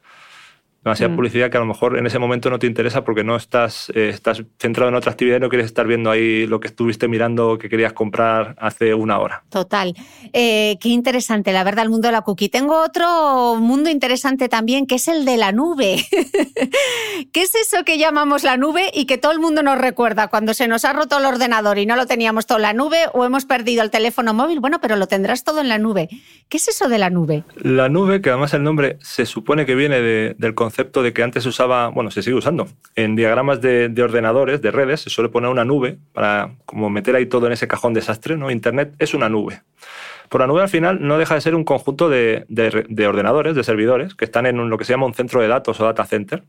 demasiada 0.85 1.11
mm. 1.11 1.15
publicidad 1.15 1.49
que 1.49 1.57
a 1.57 1.59
lo 1.59 1.65
mejor 1.65 1.97
en 1.97 2.05
ese 2.05 2.19
momento 2.19 2.51
no 2.51 2.59
te 2.59 2.67
interesa 2.67 3.03
porque 3.03 3.23
no 3.23 3.35
estás, 3.35 3.91
eh, 3.95 4.09
estás 4.09 4.43
centrado 4.59 4.89
en 4.89 4.95
otra 4.95 5.11
actividad 5.11 5.37
y 5.37 5.39
no 5.39 5.49
quieres 5.49 5.65
estar 5.65 5.87
viendo 5.87 6.11
ahí 6.11 6.45
lo 6.45 6.59
que 6.59 6.67
estuviste 6.67 7.07
mirando 7.07 7.57
que 7.57 7.69
querías 7.69 7.91
comprar 7.93 8.55
hace 8.59 8.93
una 8.93 9.17
hora. 9.17 9.43
Total. 9.49 9.95
Eh, 10.31 10.77
qué 10.79 10.89
interesante, 10.89 11.51
la 11.53 11.63
verdad, 11.63 11.85
el 11.85 11.89
mundo 11.89 12.07
de 12.07 12.11
la 12.11 12.21
cookie. 12.21 12.49
Tengo 12.49 12.83
otro 12.83 13.55
mundo 13.55 13.89
interesante 13.89 14.47
también, 14.47 14.85
que 14.85 14.95
es 14.95 15.07
el 15.07 15.25
de 15.25 15.37
la 15.37 15.51
nube. 15.51 16.05
¿Qué 17.33 17.41
es 17.41 17.55
eso 17.55 17.83
que 17.83 17.97
llamamos 17.97 18.43
la 18.43 18.55
nube 18.55 18.91
y 18.93 19.07
que 19.07 19.17
todo 19.17 19.31
el 19.31 19.39
mundo 19.39 19.63
nos 19.63 19.79
recuerda 19.79 20.27
cuando 20.27 20.53
se 20.53 20.67
nos 20.67 20.85
ha 20.85 20.93
roto 20.93 21.17
el 21.17 21.25
ordenador 21.25 21.79
y 21.79 21.87
no 21.87 21.95
lo 21.95 22.05
teníamos 22.05 22.45
todo 22.45 22.59
en 22.59 22.61
la 22.61 22.73
nube 22.73 22.97
o 23.13 23.25
hemos 23.25 23.45
perdido 23.45 23.81
el 23.81 23.89
teléfono 23.89 24.35
móvil? 24.35 24.59
Bueno, 24.59 24.79
pero 24.79 24.97
lo 24.97 25.07
tendrás 25.07 25.43
todo 25.43 25.61
en 25.61 25.67
la 25.67 25.79
nube. 25.79 26.09
¿Qué 26.47 26.57
es 26.57 26.67
eso 26.67 26.89
de 26.89 26.99
la 26.99 27.09
nube? 27.09 27.43
La 27.55 27.89
nube, 27.89 28.21
que 28.21 28.29
además 28.29 28.53
el 28.53 28.61
nombre 28.61 28.99
se 29.01 29.25
supone 29.25 29.65
que 29.65 29.73
viene 29.73 29.99
del 29.99 30.53
concepto 30.53 30.74
concepto 30.75 31.03
de 31.03 31.13
que 31.13 31.23
antes 31.23 31.43
se 31.43 31.49
usaba, 31.49 31.87
bueno, 31.87 32.11
se 32.11 32.21
sigue 32.21 32.35
usando. 32.35 32.67
En 32.97 33.15
diagramas 33.15 33.61
de, 33.61 33.93
ordenadores, 34.03 34.61
de 34.61 34.71
redes, 34.71 34.99
se 34.99 35.09
suele 35.09 35.29
poner 35.29 35.49
una 35.49 35.63
nube 35.63 35.97
para 36.11 36.51
como 36.65 36.89
meter 36.89 37.15
ahí 37.15 37.27
todo 37.27 37.47
en 37.47 37.53
ese 37.53 37.65
cajón 37.65 37.93
desastre, 37.93 38.35
¿no? 38.35 38.51
Internet 38.51 38.93
es 38.99 39.13
una 39.13 39.29
nube. 39.29 39.61
Por 40.27 40.41
la 40.41 40.47
nube 40.47 40.61
al 40.61 40.69
final 40.69 40.99
no 41.01 41.17
deja 41.17 41.35
de 41.35 41.39
ser 41.39 41.55
un 41.55 41.63
conjunto 41.63 42.09
de, 42.09 42.43
de, 42.49 43.07
ordenadores, 43.07 43.55
de 43.55 43.63
servidores, 43.63 44.15
que 44.15 44.25
están 44.25 44.45
en 44.47 44.69
lo 44.69 44.77
que 44.77 44.83
se 44.83 44.91
llama 44.91 45.05
un 45.05 45.13
centro 45.13 45.39
de 45.39 45.47
datos 45.47 45.79
o 45.79 45.85
data 45.85 46.03
center 46.03 46.43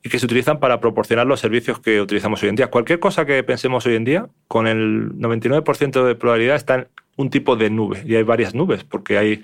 y 0.00 0.10
que 0.10 0.20
se 0.20 0.26
utilizan 0.26 0.60
para 0.60 0.78
proporcionar 0.78 1.26
los 1.26 1.40
servicios 1.40 1.80
que 1.80 2.00
utilizamos 2.00 2.40
hoy 2.44 2.50
en 2.50 2.56
día. 2.56 2.68
Cualquier 2.68 3.00
cosa 3.00 3.26
que 3.26 3.42
pensemos 3.42 3.84
hoy 3.86 3.96
en 3.96 4.04
día, 4.04 4.28
con 4.46 4.68
el 4.68 5.10
99% 5.14 6.04
de 6.04 6.14
probabilidad 6.14 6.54
está 6.54 6.74
en 6.76 6.88
un 7.16 7.30
tipo 7.30 7.56
de 7.56 7.70
nube. 7.70 8.04
Y 8.06 8.14
hay 8.14 8.22
varias 8.22 8.54
nubes, 8.54 8.84
porque 8.84 9.18
hay 9.18 9.42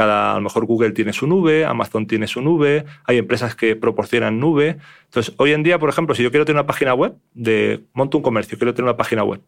cada, 0.00 0.32
a 0.32 0.34
lo 0.36 0.40
mejor 0.40 0.64
Google 0.64 0.92
tiene 0.92 1.12
su 1.12 1.26
nube, 1.26 1.66
Amazon 1.66 2.06
tiene 2.06 2.26
su 2.26 2.40
nube, 2.40 2.86
hay 3.04 3.18
empresas 3.18 3.54
que 3.54 3.76
proporcionan 3.76 4.40
nube. 4.40 4.78
Entonces, 5.04 5.34
hoy 5.36 5.52
en 5.52 5.62
día, 5.62 5.78
por 5.78 5.90
ejemplo, 5.90 6.14
si 6.14 6.22
yo 6.22 6.30
quiero 6.30 6.46
tener 6.46 6.56
una 6.56 6.66
página 6.66 6.94
web, 6.94 7.12
de 7.34 7.84
monto 7.92 8.16
un 8.16 8.22
comercio, 8.22 8.56
quiero 8.56 8.72
tener 8.72 8.88
una 8.88 8.96
página 8.96 9.24
web. 9.24 9.42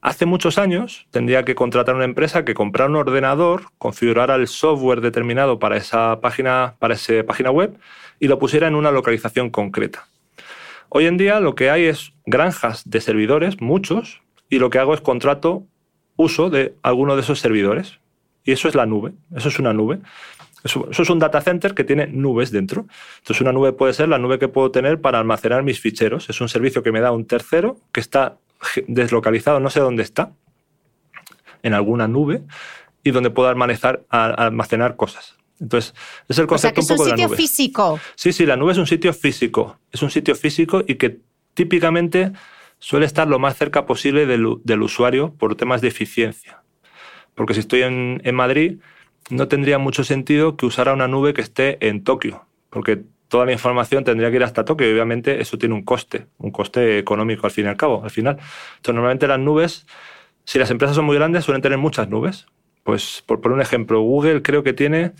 Hace 0.00 0.26
muchos 0.26 0.58
años 0.58 1.08
tendría 1.10 1.44
que 1.44 1.56
contratar 1.56 1.96
una 1.96 2.04
empresa 2.04 2.44
que 2.44 2.54
comprara 2.54 2.88
un 2.88 2.94
ordenador, 2.94 3.64
configurara 3.78 4.36
el 4.36 4.46
software 4.46 5.00
determinado 5.00 5.58
para 5.58 5.76
esa 5.76 6.20
página, 6.20 6.76
para 6.78 6.94
esa 6.94 7.24
página 7.26 7.50
web 7.50 7.76
y 8.20 8.28
lo 8.28 8.38
pusiera 8.38 8.68
en 8.68 8.76
una 8.76 8.92
localización 8.92 9.50
concreta. 9.50 10.06
Hoy 10.88 11.06
en 11.06 11.16
día 11.16 11.40
lo 11.40 11.56
que 11.56 11.68
hay 11.68 11.86
es 11.86 12.12
granjas 12.26 12.88
de 12.88 13.00
servidores, 13.00 13.60
muchos, 13.60 14.22
y 14.48 14.60
lo 14.60 14.70
que 14.70 14.78
hago 14.78 14.94
es 14.94 15.00
contrato 15.00 15.64
uso 16.14 16.48
de 16.48 16.76
alguno 16.82 17.16
de 17.16 17.22
esos 17.22 17.40
servidores. 17.40 17.98
Y 18.44 18.52
eso 18.52 18.68
es 18.68 18.74
la 18.74 18.86
nube, 18.86 19.12
eso 19.34 19.48
es 19.48 19.58
una 19.58 19.72
nube. 19.72 20.00
Eso, 20.62 20.88
es 20.90 21.10
un 21.10 21.18
data 21.18 21.40
center 21.40 21.74
que 21.74 21.84
tiene 21.84 22.06
nubes 22.06 22.50
dentro. 22.50 22.86
Entonces 23.18 23.40
una 23.40 23.52
nube 23.52 23.72
puede 23.72 23.94
ser 23.94 24.08
la 24.08 24.18
nube 24.18 24.38
que 24.38 24.48
puedo 24.48 24.70
tener 24.70 25.00
para 25.00 25.18
almacenar 25.18 25.62
mis 25.62 25.80
ficheros. 25.80 26.28
Es 26.28 26.40
un 26.40 26.48
servicio 26.48 26.82
que 26.82 26.92
me 26.92 27.00
da 27.00 27.12
un 27.12 27.26
tercero 27.26 27.78
que 27.92 28.00
está 28.00 28.38
deslocalizado, 28.86 29.58
no 29.60 29.70
sé 29.70 29.80
dónde 29.80 30.02
está, 30.02 30.32
en 31.62 31.74
alguna 31.74 32.08
nube, 32.08 32.42
y 33.02 33.10
donde 33.10 33.30
puedo 33.30 33.48
almacenar, 33.48 34.04
almacenar 34.10 34.96
cosas. 34.96 35.36
Entonces, 35.60 35.94
es 36.28 36.38
el 36.38 36.46
concepto 36.46 36.80
o 36.80 36.84
sea, 36.84 36.96
que 36.96 37.02
es 37.02 37.08
un, 37.08 37.18
sitio 37.18 37.36
físico. 37.36 38.00
Sí, 38.14 38.32
sí, 38.32 38.46
la 38.46 38.56
nube 38.56 38.72
es 38.72 38.78
un 38.78 38.86
sitio 38.86 39.12
físico. 39.12 39.78
Es 39.92 40.02
un 40.02 40.10
sitio 40.10 40.34
físico 40.34 40.82
y 40.86 40.94
que 40.94 41.20
típicamente 41.54 42.32
suele 42.78 43.04
estar 43.04 43.28
lo 43.28 43.38
más 43.38 43.56
cerca 43.56 43.84
posible 43.84 44.26
del 44.26 44.82
usuario 44.82 45.34
por 45.34 45.54
temas 45.56 45.82
de 45.82 45.88
eficiencia. 45.88 46.62
Porque 47.40 47.54
si 47.54 47.60
estoy 47.60 47.80
en, 47.80 48.34
Madrid, 48.34 48.80
no 49.30 49.48
tendría 49.48 49.78
mucho 49.78 50.04
sentido 50.04 50.58
que 50.58 50.66
usara 50.66 50.92
una 50.92 51.08
nube 51.08 51.32
que 51.32 51.40
esté 51.40 51.78
en 51.88 52.04
Tokio, 52.04 52.44
porque 52.68 53.00
toda 53.28 53.46
la 53.46 53.52
información 53.52 54.04
tendría 54.04 54.28
que 54.28 54.36
ir 54.36 54.44
hasta 54.44 54.66
Tokio 54.66 54.86
y 54.86 54.92
obviamente 54.92 55.40
eso 55.40 55.56
tiene 55.56 55.74
un 55.74 55.82
coste, 55.82 56.26
un 56.36 56.50
coste 56.50 56.98
económico 56.98 57.46
al 57.46 57.50
fin 57.50 57.64
y 57.64 57.68
al 57.68 57.78
cabo, 57.78 58.04
al 58.04 58.10
final. 58.10 58.36
Normalmente 58.86 59.26
las 59.26 59.38
nubes, 59.38 59.86
si 60.44 60.58
las 60.58 60.70
empresas 60.70 60.94
son 60.94 61.06
muy 61.06 61.16
grandes, 61.16 61.46
suelen 61.46 61.62
tener 61.62 61.78
muchas 61.78 62.10
nubes. 62.10 62.44
Pues 62.82 63.24
por, 63.24 63.40
por 63.40 63.52
un 63.52 63.62
ejemplo, 63.62 64.02
Google 64.02 64.42
creo 64.42 64.62
que 64.62 64.74
tiene, 64.74 65.12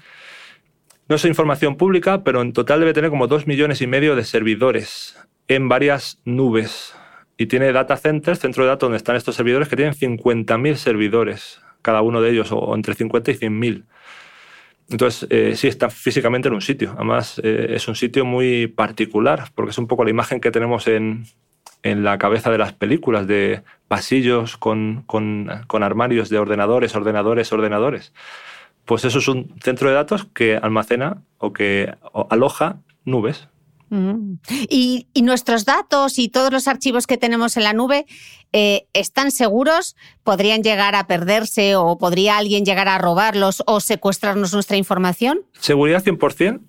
no 1.08 1.16
es 1.16 1.24
información 1.24 1.78
pública, 1.78 2.22
pero 2.22 2.42
en 2.42 2.52
total 2.52 2.80
debe 2.80 2.92
tener 2.92 3.08
como 3.08 3.28
dos 3.28 3.46
millones 3.46 3.80
y 3.80 3.86
medio 3.86 4.14
de 4.14 4.24
servidores 4.24 5.18
en 5.48 5.70
varias 5.70 6.20
nubes. 6.26 6.94
Y 7.38 7.46
tiene 7.46 7.72
data 7.72 7.96
centers, 7.96 8.40
centro 8.40 8.64
de 8.64 8.68
datos 8.68 8.88
donde 8.88 8.98
están 8.98 9.16
estos 9.16 9.36
servidores 9.36 9.70
que 9.70 9.76
tienen 9.76 9.94
50.000 9.94 10.74
servidores 10.74 11.62
cada 11.82 12.02
uno 12.02 12.20
de 12.20 12.30
ellos, 12.30 12.50
o 12.52 12.74
entre 12.74 12.94
50 12.94 13.30
y 13.30 13.34
100 13.34 13.58
mil. 13.58 13.84
Entonces, 14.90 15.28
eh, 15.30 15.54
sí, 15.56 15.68
está 15.68 15.88
físicamente 15.88 16.48
en 16.48 16.54
un 16.54 16.60
sitio. 16.60 16.92
Además, 16.96 17.40
eh, 17.44 17.68
es 17.70 17.86
un 17.86 17.94
sitio 17.94 18.24
muy 18.24 18.66
particular, 18.66 19.50
porque 19.54 19.70
es 19.70 19.78
un 19.78 19.86
poco 19.86 20.04
la 20.04 20.10
imagen 20.10 20.40
que 20.40 20.50
tenemos 20.50 20.88
en, 20.88 21.26
en 21.82 22.02
la 22.02 22.18
cabeza 22.18 22.50
de 22.50 22.58
las 22.58 22.72
películas, 22.72 23.26
de 23.26 23.62
pasillos 23.86 24.56
con, 24.56 25.04
con, 25.06 25.48
con, 25.68 25.82
armarios 25.82 26.28
de 26.28 26.38
ordenadores, 26.38 26.94
ordenadores, 26.96 27.52
ordenadores. 27.52 28.12
Pues 28.84 29.04
eso 29.04 29.18
es 29.18 29.28
un 29.28 29.54
centro 29.62 29.88
de 29.88 29.94
datos 29.94 30.26
que 30.34 30.56
almacena 30.56 31.22
o 31.38 31.52
que 31.52 31.94
aloja 32.28 32.80
nubes. 33.04 33.48
Y, 34.68 35.08
nuestros 35.22 35.64
datos 35.64 36.18
y 36.18 36.28
todos 36.28 36.52
los 36.52 36.68
archivos 36.68 37.06
que 37.06 37.16
tenemos 37.16 37.56
en 37.56 37.64
la 37.64 37.72
nube 37.72 38.06
eh, 38.52 38.86
están 38.92 39.30
seguros, 39.30 39.96
podrían 40.24 40.62
llegar 40.62 40.94
a 40.94 41.06
perderse 41.06 41.76
o 41.76 41.98
podría 41.98 42.38
alguien 42.38 42.64
llegar 42.64 42.88
a 42.88 42.98
robarlos 42.98 43.62
o 43.66 43.80
secuestrarnos 43.80 44.52
nuestra 44.52 44.76
información. 44.76 45.42
Seguridad 45.52 46.02
100% 46.02 46.60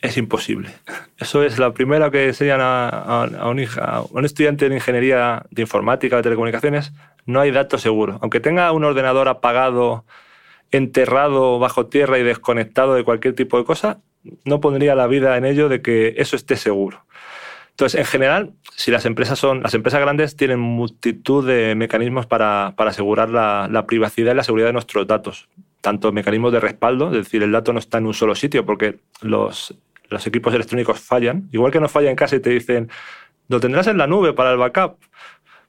es 0.00 0.16
imposible. 0.16 0.70
Eso 1.18 1.42
es 1.42 1.58
la 1.58 1.72
primera 1.72 2.10
que 2.10 2.28
enseñan 2.28 2.60
a, 2.60 3.26
un, 3.46 3.66
a, 3.80 4.02
un, 4.10 4.24
estudiante 4.24 4.68
de 4.68 4.74
ingeniería 4.74 5.44
de 5.50 5.62
informática, 5.62 6.16
de 6.16 6.22
telecomunicaciones. 6.22 6.92
No 7.26 7.40
hay 7.40 7.50
datos 7.50 7.82
seguros. 7.82 8.18
Aunque 8.20 8.40
tenga 8.40 8.70
un 8.72 8.84
ordenador 8.84 9.28
apagado, 9.28 10.04
enterrado 10.70 11.58
bajo 11.58 11.86
tierra 11.86 12.18
y 12.18 12.22
desconectado 12.22 12.94
de 12.94 13.04
cualquier 13.04 13.34
tipo 13.34 13.58
de 13.58 13.64
cosa, 13.64 14.00
no 14.44 14.60
pondría 14.60 14.94
la 14.94 15.06
vida 15.06 15.36
en 15.36 15.44
ello 15.44 15.68
de 15.68 15.82
que 15.82 16.14
eso 16.18 16.36
esté 16.36 16.56
seguro. 16.56 17.04
Entonces, 17.78 18.00
en 18.00 18.06
general, 18.06 18.54
si 18.74 18.90
las 18.90 19.06
empresas 19.06 19.38
son, 19.38 19.62
las 19.62 19.72
empresas 19.72 20.00
grandes 20.00 20.34
tienen 20.34 20.58
multitud 20.58 21.46
de 21.46 21.76
mecanismos 21.76 22.26
para, 22.26 22.74
asegurar 22.76 23.30
la, 23.30 23.84
privacidad 23.86 24.32
y 24.32 24.34
la 24.34 24.42
seguridad 24.42 24.66
de 24.66 24.72
nuestros 24.72 25.06
datos. 25.06 25.48
Tanto 25.80 26.10
mecanismos 26.10 26.50
de 26.50 26.58
respaldo, 26.58 27.12
es 27.12 27.18
decir, 27.18 27.40
el 27.44 27.52
dato 27.52 27.72
no 27.72 27.78
está 27.78 27.98
en 27.98 28.06
un 28.06 28.14
solo 28.14 28.34
sitio 28.34 28.66
porque 28.66 28.98
los, 29.20 29.76
los 30.10 30.26
equipos 30.26 30.52
electrónicos 30.54 30.98
fallan. 30.98 31.48
Igual 31.52 31.70
que 31.70 31.78
no 31.78 31.88
falla 31.88 32.10
en 32.10 32.16
casa 32.16 32.34
y 32.34 32.40
te 32.40 32.50
dicen, 32.50 32.90
lo 33.46 33.60
tendrás 33.60 33.86
en 33.86 33.96
la 33.96 34.08
nube 34.08 34.32
para 34.32 34.50
el 34.50 34.58
backup. 34.58 34.96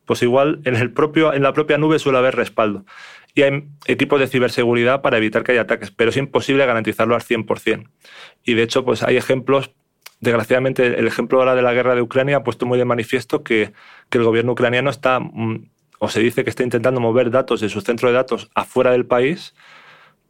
Pues 0.06 0.24
igual 0.24 0.62
en, 0.66 0.78
el 0.78 0.92
propio, 0.92 1.32
en 1.32 1.44
la 1.44 1.54
propia 1.54 1.78
nube 1.78 2.00
suele 2.00 2.18
haber 2.18 2.36
respaldo 2.36 2.86
y 3.36 3.44
hay 3.44 3.64
equipos 3.86 4.20
de 4.20 4.28
ciberseguridad 4.28 5.02
para 5.02 5.18
evitar 5.18 5.44
que 5.44 5.52
haya 5.54 5.62
ataques, 5.62 5.92
pero 5.92 6.10
es 6.10 6.18
imposible 6.18 6.66
garantizarlo 6.66 7.16
al 7.16 7.22
100%. 7.22 7.90
Y 8.44 8.54
de 8.54 8.64
hecho, 8.64 8.84
pues 8.84 9.04
hay 9.04 9.18
ejemplos, 9.18 9.72
desgraciadamente 10.20 11.00
el 11.00 11.08
ejemplo 11.08 11.40
ahora 11.40 11.56
de 11.56 11.62
la 11.62 11.74
guerra 11.74 11.96
de 11.96 12.02
Ucrania 12.02 12.38
ha 12.38 12.44
puesto 12.44 12.66
muy 12.66 12.78
de 12.78 12.86
manifiesto 12.86 13.44
que, 13.44 13.74
el 14.12 14.24
gobierno 14.24 14.54
ucraniano 14.54 14.90
está, 14.90 15.20
mm, 15.20 15.70
o 16.00 16.10
se 16.10 16.20
dice 16.20 16.44
que 16.44 16.50
está 16.50 16.64
intentando 16.64 17.00
mover 17.00 17.32
datos 17.32 17.62
de 17.62 17.70
su 17.70 17.82
centro 17.82 18.10
de 18.10 18.16
datos 18.16 18.50
afuera 18.56 18.92
del 18.92 19.06
país, 19.06 19.54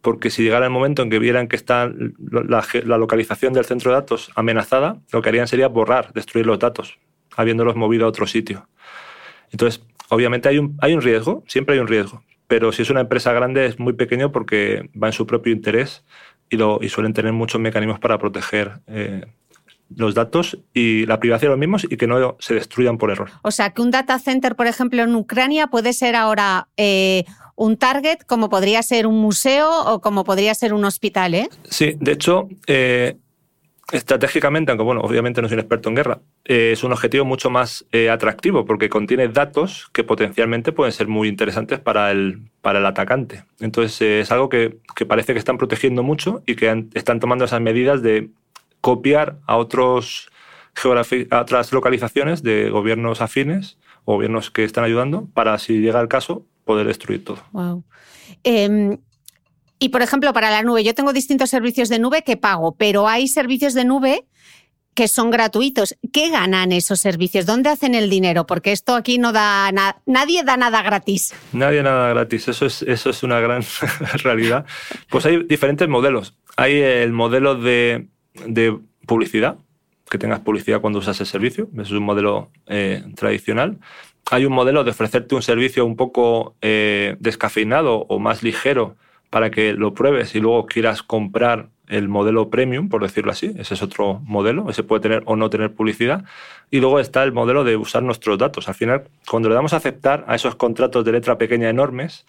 porque 0.02 0.30
si 0.30 0.44
llegara 0.44 0.66
el 0.66 0.72
momento 0.72 1.02
en 1.02 1.10
que 1.10 1.20
vieran 1.20 1.48
que 1.48 1.56
está 1.56 1.92
la, 2.32 2.98
localización 2.98 3.54
del 3.54 3.66
centro 3.66 3.92
de 3.92 3.96
datos 3.96 4.32
amenazada, 4.36 5.00
lo 5.12 5.22
que 5.22 5.30
harían 5.30 5.48
sería 5.48 5.68
borrar, 5.68 6.14
destruir 6.14 6.46
los 6.46 6.60
datos, 6.60 7.00
habiéndolos 7.36 7.76
movido 7.76 8.06
a 8.06 8.10
otro 8.10 8.28
sitio. 8.28 8.68
Entonces, 9.52 9.84
obviamente 10.10 10.48
hay 10.48 10.58
un, 10.58 11.02
riesgo, 11.02 11.44
siempre 11.48 11.76
hay 11.76 11.82
un 11.82 11.88
riesgo, 11.88 12.24
pero 12.48 12.72
si 12.72 12.84
es 12.84 12.90
una 12.90 13.02
empresa 13.02 13.34
grande 13.34 13.66
es 13.66 13.80
muy 13.80 13.94
pequeño 13.94 14.32
porque 14.32 14.90
va 15.02 15.08
en 15.08 15.14
su 15.14 15.26
propio 15.26 15.52
interés 15.52 16.06
y 16.50 16.90
suelen 16.90 17.14
tener 17.14 17.34
muchos 17.34 17.62
mecanismos 17.62 18.00
para 18.00 18.18
proteger 18.18 18.80
eh, 18.88 19.26
los 19.96 20.14
datos 20.16 20.58
y 20.74 21.06
la 21.06 21.20
privacidad 21.20 21.48
de 21.48 21.52
los 21.52 21.60
mismos 21.60 21.88
y 21.90 21.98
que 21.98 22.08
no 22.08 22.38
se 22.40 22.54
destruyan 22.54 22.98
por 22.98 23.12
error. 23.12 23.30
O 23.42 23.52
sea, 23.52 23.72
que 23.72 23.82
un 23.82 23.92
data 23.92 24.20
center, 24.20 24.56
por 24.56 24.68
ejemplo, 24.68 25.02
en 25.02 25.16
Ucrania 25.16 25.68
puede 25.68 25.94
ser 25.94 26.16
ahora 26.16 26.68
eh, 26.78 27.26
un 27.60 27.76
target 27.76 28.20
como 28.26 28.50
podría 28.50 28.82
ser 28.84 29.06
un 29.06 29.20
museo 29.20 29.70
o 29.86 30.00
como 30.00 30.24
podría 30.24 30.56
ser 30.56 30.74
un 30.74 30.86
hospital, 30.86 31.36
¿eh? 31.36 31.50
Sí, 31.66 31.94
de 32.00 32.14
hecho, 32.14 32.48
eh, 32.68 33.18
estratégicamente, 33.92 34.72
aunque 34.72 34.86
bueno, 34.86 35.02
obviamente 35.02 35.42
no 35.42 35.50
soy 35.50 35.56
un 35.56 35.60
experto 35.60 35.90
en 35.90 35.96
guerra, 35.96 36.20
eh, 36.46 36.72
es 36.72 36.86
un 36.86 36.94
objetivo 36.94 37.26
mucho 37.26 37.50
más 37.50 37.86
eh, 37.92 38.10
atractivo 38.10 38.64
porque 38.64 38.88
contiene 38.88 39.28
datos 39.28 39.90
que 39.92 40.06
potencialmente 40.06 40.72
pueden 40.72 40.94
ser 40.94 41.10
muy 41.10 41.28
interesantes 41.28 41.80
para 41.80 42.12
el, 42.12 42.44
para 42.62 42.80
el 42.80 42.86
atacante. 42.86 43.44
Entonces 43.60 44.02
es 44.02 44.32
algo 44.32 44.48
que, 44.48 44.78
que, 44.96 45.06
parece 45.06 45.34
que 45.34 45.40
están 45.40 45.58
protegiendo 45.58 46.02
mucho 46.02 46.44
y 46.46 46.56
que 46.56 46.86
están 46.94 47.20
tomando 47.20 47.44
esas 47.44 47.60
medidas 47.60 48.02
de 48.02 48.30
copiar 48.82 49.40
a, 49.46 49.58
otros 49.58 50.30
a 51.32 51.42
otras 51.42 51.72
localizaciones 51.72 52.44
de 52.44 52.70
gobiernos 52.70 53.22
afines 53.22 53.78
o 54.06 54.14
gobiernos 54.14 54.52
que 54.52 54.64
están 54.64 54.84
ayudando 54.84 55.28
para, 55.34 55.58
si 55.60 55.80
llega 55.80 56.00
el 56.00 56.08
caso, 56.08 56.46
poder 56.66 56.88
destruir 56.88 57.24
todo. 57.24 57.40
Wow. 57.52 57.84
Em, 58.44 58.98
y 59.80 59.90
por 59.90 60.02
ejemplo, 60.02 60.34
para 60.34 60.52
la 60.52 60.64
nube, 60.64 60.84
yo 60.84 60.94
tengo 60.94 61.14
distintos 61.14 61.50
servicios 61.50 61.90
de 61.90 62.00
nube 62.00 62.24
que 62.24 62.38
pago, 62.38 62.76
pero 62.76 63.08
hay 63.08 63.28
servicios 63.28 63.74
de 63.74 63.86
nube 63.86 64.26
que 64.94 65.08
son 65.08 65.32
gratuitos. 65.32 65.96
¿Qué 66.12 66.30
ganan 66.30 66.74
esos 66.74 67.00
servicios? 67.00 67.46
¿Dónde 67.46 67.70
hacen 67.70 67.96
el 67.96 68.10
dinero? 68.10 68.46
Porque 68.46 68.74
esto 68.74 68.96
aquí 68.96 69.18
no 69.18 69.32
da 69.32 69.72
nada, 69.72 70.02
nadie 70.06 70.44
da 70.44 70.58
nada 70.58 70.82
gratis. 70.82 71.34
Nadie 71.54 71.82
nada 71.84 72.10
gratis, 72.10 72.50
eso 72.50 72.66
es, 72.66 72.82
eso 72.82 73.10
es 73.10 73.24
una 73.24 73.40
gran 73.40 73.64
realidad. 74.24 74.66
Pues 75.10 75.26
hay 75.26 75.44
diferentes 75.44 75.88
modelos. 75.88 76.36
Hay 76.58 76.82
el 76.82 77.14
modelo 77.14 77.56
de, 77.56 78.10
de, 78.46 78.78
publicidad, 79.06 79.58
que 80.10 80.18
tengas 80.18 80.40
publicidad 80.40 80.82
cuando 80.82 81.00
usas 81.00 81.20
el 81.20 81.26
servicio, 81.26 81.70
eso 81.74 81.82
es 81.82 81.92
un 81.92 82.04
modelo 82.04 82.52
eh, 82.68 83.04
tradicional 83.16 83.80
hay 84.32 84.46
un 84.46 84.54
modelo 84.54 84.84
de 84.84 84.92
ofrecerte 84.92 85.36
un 85.36 85.42
servicio 85.42 85.86
un 85.86 85.96
poco 85.96 86.56
eh, 86.62 87.16
descafeinado 87.20 88.06
o 88.10 88.20
más 88.20 88.44
ligero 88.44 88.96
para 89.30 89.50
que 89.50 89.74
lo 89.74 89.94
pruebes 89.94 90.36
y 90.36 90.40
luego 90.40 90.66
quieras 90.66 91.04
comprar 91.04 91.70
el 91.88 92.08
modelo 92.08 92.50
premium, 92.52 92.90
por 92.90 93.02
decirlo 93.02 93.32
así. 93.32 93.54
Ese 93.58 93.74
es 93.74 93.82
otro 93.82 94.22
modelo. 94.26 94.70
Ese 94.70 94.84
puede 94.84 95.02
tener 95.02 95.24
o 95.26 95.36
no 95.36 95.50
tener 95.50 95.74
publicidad. 95.74 96.24
Y 96.70 96.80
luego 96.80 97.00
está 97.00 97.24
el 97.24 97.32
modelo 97.32 97.64
de 97.64 97.78
usar 97.78 98.04
nuestros 98.04 98.38
datos. 98.38 98.68
Al 98.68 98.76
final, 98.76 99.06
cuando 99.28 99.50
le 99.50 99.56
damos 99.56 99.74
a 99.74 99.78
aceptar 99.78 100.24
a 100.28 100.36
esos 100.36 100.56
contratos 100.56 101.04
de 101.04 101.12
letra 101.14 101.40
pequeña 101.40 101.70
enormes, 101.70 102.28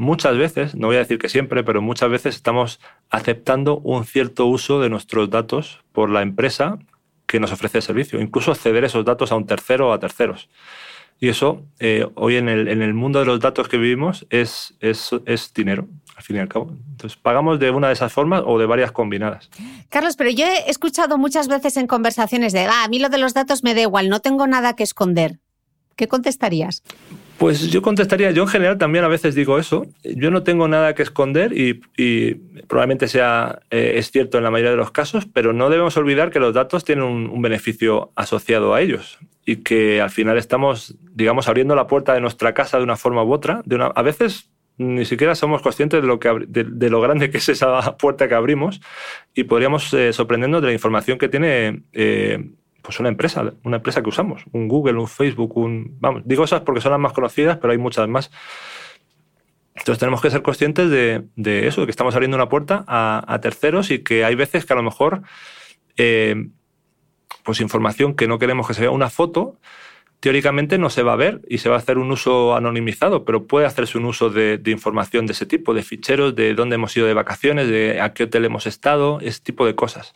muchas 0.00 0.38
veces, 0.38 0.74
no 0.74 0.86
voy 0.86 0.96
a 0.96 1.00
decir 1.00 1.18
que 1.18 1.28
siempre, 1.28 1.62
pero 1.62 1.82
muchas 1.82 2.08
veces 2.10 2.34
estamos 2.34 2.80
aceptando 3.10 3.78
un 3.80 4.06
cierto 4.06 4.46
uso 4.46 4.80
de 4.80 4.88
nuestros 4.88 5.28
datos 5.28 5.84
por 5.92 6.08
la 6.08 6.22
empresa 6.22 6.78
que 7.26 7.38
nos 7.38 7.52
ofrece 7.52 7.78
el 7.78 7.82
servicio. 7.82 8.18
Incluso 8.18 8.54
ceder 8.54 8.84
esos 8.84 9.04
datos 9.04 9.30
a 9.30 9.36
un 9.36 9.46
tercero 9.46 9.90
o 9.90 9.92
a 9.92 10.00
terceros. 10.00 10.48
Y 11.20 11.28
eso, 11.28 11.66
eh, 11.80 12.06
hoy 12.14 12.36
en 12.36 12.48
el, 12.48 12.94
mundo 12.94 13.18
de 13.18 13.26
los 13.26 13.40
datos 13.40 13.68
que 13.68 13.76
vivimos, 13.76 14.26
es, 14.30 14.74
dinero, 15.54 15.86
al 16.16 16.22
fin 16.22 16.36
y 16.36 16.38
al 16.38 16.48
cabo. 16.48 16.74
Entonces, 16.92 17.18
pagamos 17.18 17.60
de 17.60 17.70
una 17.70 17.88
de 17.88 17.92
esas 17.92 18.10
formas 18.10 18.42
o 18.46 18.58
de 18.58 18.64
varias 18.64 18.92
combinadas. 18.92 19.50
Carlos, 19.90 20.16
pero 20.16 20.30
yo 20.30 20.46
he 20.46 20.70
escuchado 20.70 21.18
muchas 21.18 21.46
veces 21.46 21.76
en 21.76 21.86
conversaciones 21.86 22.54
de, 22.54 22.60
ah, 22.60 22.84
a 22.84 22.88
mí 22.88 23.00
lo 23.00 23.10
de 23.10 23.18
los 23.18 23.34
datos 23.34 23.62
me 23.62 23.74
da 23.74 23.82
igual, 23.82 24.08
no 24.08 24.20
tengo 24.20 24.46
nada 24.46 24.74
que 24.74 24.82
esconder. 24.82 25.40
¿Qué 25.94 26.08
contestarías? 26.08 26.82
Pues 27.40 27.70
yo 27.70 27.80
contestaría, 27.80 28.32
yo 28.32 28.42
en 28.42 28.48
general 28.50 28.76
también 28.76 29.02
a 29.02 29.08
veces 29.08 29.34
digo 29.34 29.58
eso, 29.58 29.86
yo 30.04 30.30
no 30.30 30.42
tengo 30.42 30.68
nada 30.68 30.94
que 30.94 31.02
esconder 31.02 31.54
y, 31.56 31.80
probablemente 32.68 33.08
sea, 33.08 33.60
eh, 33.70 33.94
es 33.96 34.10
cierto 34.10 34.36
en 34.36 34.44
la 34.44 34.50
mayoría 34.50 34.72
de 34.72 34.76
los 34.76 34.90
casos, 34.90 35.24
pero 35.24 35.54
no 35.54 35.70
debemos 35.70 35.96
olvidar 35.96 36.30
que 36.30 36.38
los 36.38 36.52
datos 36.52 36.84
tienen 36.84 37.02
un, 37.02 37.40
beneficio 37.40 38.12
asociado 38.14 38.74
a 38.74 38.82
ellos 38.82 39.18
y 39.46 39.56
que 39.56 40.02
al 40.02 40.10
final 40.10 40.36
estamos, 40.36 40.98
digamos, 41.14 41.48
abriendo 41.48 41.74
la 41.74 41.86
puerta 41.86 42.12
de 42.12 42.20
nuestra 42.20 42.52
casa 42.52 42.76
de 42.76 42.84
una 42.84 42.98
forma 42.98 43.24
u 43.24 43.32
otra. 43.32 43.62
De 43.64 43.76
una, 43.76 43.86
a 43.86 44.02
veces 44.02 44.50
ni 44.76 45.06
siquiera 45.06 45.34
somos 45.34 45.62
conscientes 45.62 46.02
de, 46.02 46.90
lo 46.90 47.00
grande 47.00 47.30
que 47.30 47.38
es 47.38 47.48
esa 47.48 47.96
puerta 47.96 48.28
que 48.28 48.34
abrimos 48.34 48.82
y 49.34 49.44
podríamos 49.44 49.94
eh, 49.94 50.12
sorprendernos 50.12 50.60
de 50.60 50.66
la 50.66 50.74
información 50.74 51.16
que 51.16 51.30
tiene 51.30 51.84
eh, 51.94 52.50
pues 52.82 53.00
una 53.00 53.08
empresa, 53.08 53.52
una 53.64 53.76
empresa 53.76 54.02
que 54.02 54.08
usamos, 54.08 54.44
un 54.52 54.68
Google, 54.68 54.98
un 54.98 55.08
Facebook, 55.08 55.56
un... 55.56 55.96
Vamos, 56.00 56.22
digo 56.24 56.44
esas 56.44 56.62
porque 56.62 56.80
son 56.80 56.92
las 56.92 57.00
más 57.00 57.12
conocidas, 57.12 57.58
pero 57.58 57.72
hay 57.72 57.78
muchas 57.78 58.08
más. 58.08 58.30
Entonces 59.74 59.98
tenemos 59.98 60.20
que 60.20 60.30
ser 60.30 60.42
conscientes 60.42 60.90
de, 60.90 61.66
eso, 61.66 61.80
de 61.80 61.86
que 61.86 61.90
estamos 61.90 62.14
abriendo 62.14 62.36
una 62.36 62.48
puerta 62.48 62.84
a, 62.86 63.24
a, 63.26 63.40
terceros 63.40 63.90
y 63.90 64.00
que 64.00 64.24
hay 64.24 64.34
veces 64.34 64.66
que 64.66 64.72
a 64.72 64.76
lo 64.76 64.82
mejor 64.82 65.22
eh, 65.96 66.48
pues 67.42 67.60
información 67.60 68.14
que 68.14 68.28
no 68.28 68.38
queremos 68.38 68.66
que 68.66 68.74
se 68.74 68.82
vea 68.82 68.90
una 68.90 69.10
foto, 69.10 69.58
teóricamente 70.20 70.76
no 70.76 70.90
se 70.90 71.02
va 71.02 71.14
a 71.14 71.16
ver 71.16 71.40
y 71.48 71.58
se 71.58 71.68
va 71.68 71.76
a 71.76 71.78
hacer 71.78 71.98
un 71.98 72.10
uso 72.10 72.54
anonimizado, 72.54 73.24
pero 73.24 73.46
puede 73.46 73.66
hacerse 73.66 73.96
un 73.96 74.04
uso 74.04 74.28
de, 74.28 74.58
de, 74.58 74.70
información 74.70 75.26
de 75.26 75.32
ese 75.32 75.46
tipo, 75.46 75.72
de 75.72 75.82
ficheros, 75.82 76.36
de 76.36 76.54
dónde 76.54 76.74
hemos 76.74 76.94
ido 76.96 77.06
de 77.06 77.14
vacaciones, 77.14 77.68
de 77.68 78.00
a 78.00 78.12
qué 78.12 78.24
hotel 78.24 78.44
hemos 78.44 78.66
estado, 78.66 79.18
ese 79.20 79.40
tipo 79.40 79.64
de 79.66 79.74
cosas. 79.74 80.14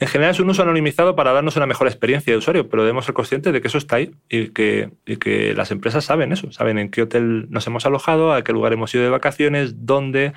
En 0.00 0.08
general 0.08 0.32
es 0.32 0.40
un 0.40 0.50
uso 0.50 0.62
anonimizado 0.62 1.14
para 1.14 1.32
darnos 1.32 1.56
una 1.56 1.66
mejor 1.66 1.86
experiencia 1.86 2.32
de 2.32 2.38
usuario, 2.38 2.68
pero 2.68 2.82
debemos 2.82 3.04
ser 3.04 3.14
conscientes 3.14 3.52
de 3.52 3.60
que 3.60 3.68
eso 3.68 3.78
está 3.78 3.96
ahí 3.96 4.14
y 4.28 4.48
que, 4.48 4.90
y 5.06 5.16
que 5.16 5.54
las 5.54 5.70
empresas 5.70 6.04
saben 6.04 6.32
eso, 6.32 6.50
saben 6.50 6.78
en 6.78 6.90
qué 6.90 7.02
hotel 7.02 7.46
nos 7.50 7.66
hemos 7.66 7.86
alojado, 7.86 8.32
a 8.32 8.42
qué 8.42 8.52
lugar 8.52 8.72
hemos 8.72 8.92
ido 8.94 9.04
de 9.04 9.10
vacaciones, 9.10 9.86
dónde, 9.86 10.32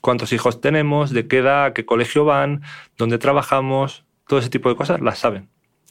cuántos 0.00 0.32
hijos 0.32 0.60
tenemos, 0.60 1.10
de 1.10 1.28
qué 1.28 1.38
edad, 1.38 1.66
a 1.66 1.74
qué 1.74 1.86
colegio 1.86 2.24
van, 2.24 2.62
dónde 2.96 3.18
trabajamos, 3.18 4.04
todo 4.26 4.40
ese 4.40 4.50
tipo 4.50 4.68
de 4.68 4.74
cosas 4.74 5.00
las 5.00 5.18
saben. 5.18 5.48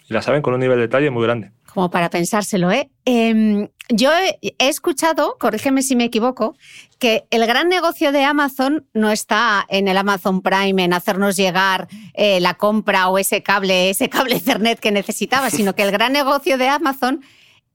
Y 0.09 0.13
las 0.13 0.25
saben 0.25 0.41
con 0.41 0.53
un 0.53 0.59
nivel 0.59 0.77
de 0.77 0.83
detalle 0.83 1.09
muy 1.09 1.23
grande. 1.23 1.51
Como 1.77 1.91
para 1.91 2.09
pensárselo, 2.09 2.71
¿eh? 2.71 2.89
eh 3.05 3.69
yo 3.89 4.09
he, 4.11 4.39
escuchado, 4.57 5.37
corrígeme 5.39 5.83
si 5.83 5.95
me 5.95 6.05
equivoco, 6.05 6.57
que 6.97 7.25
el 7.29 7.45
gran 7.45 7.69
negocio 7.69 8.11
de 8.11 8.23
Amazon 8.23 8.87
no 8.95 9.11
está 9.11 9.63
en 9.69 9.87
el 9.87 9.95
Amazon 9.95 10.41
Prime, 10.41 10.83
en 10.83 10.91
hacernos 10.91 11.37
llegar 11.37 11.87
eh, 12.15 12.39
la 12.39 12.55
compra 12.55 13.09
o 13.09 13.19
ese 13.19 13.43
cable, 13.43 13.91
ese 13.91 14.09
cable 14.09 14.37
Ethernet 14.37 14.79
que 14.79 14.91
necesitaba, 14.91 15.51
sino 15.51 15.75
que 15.75 15.83
el 15.83 15.91
gran 15.91 16.13
negocio 16.13 16.57
de 16.57 16.67
Amazon 16.67 17.21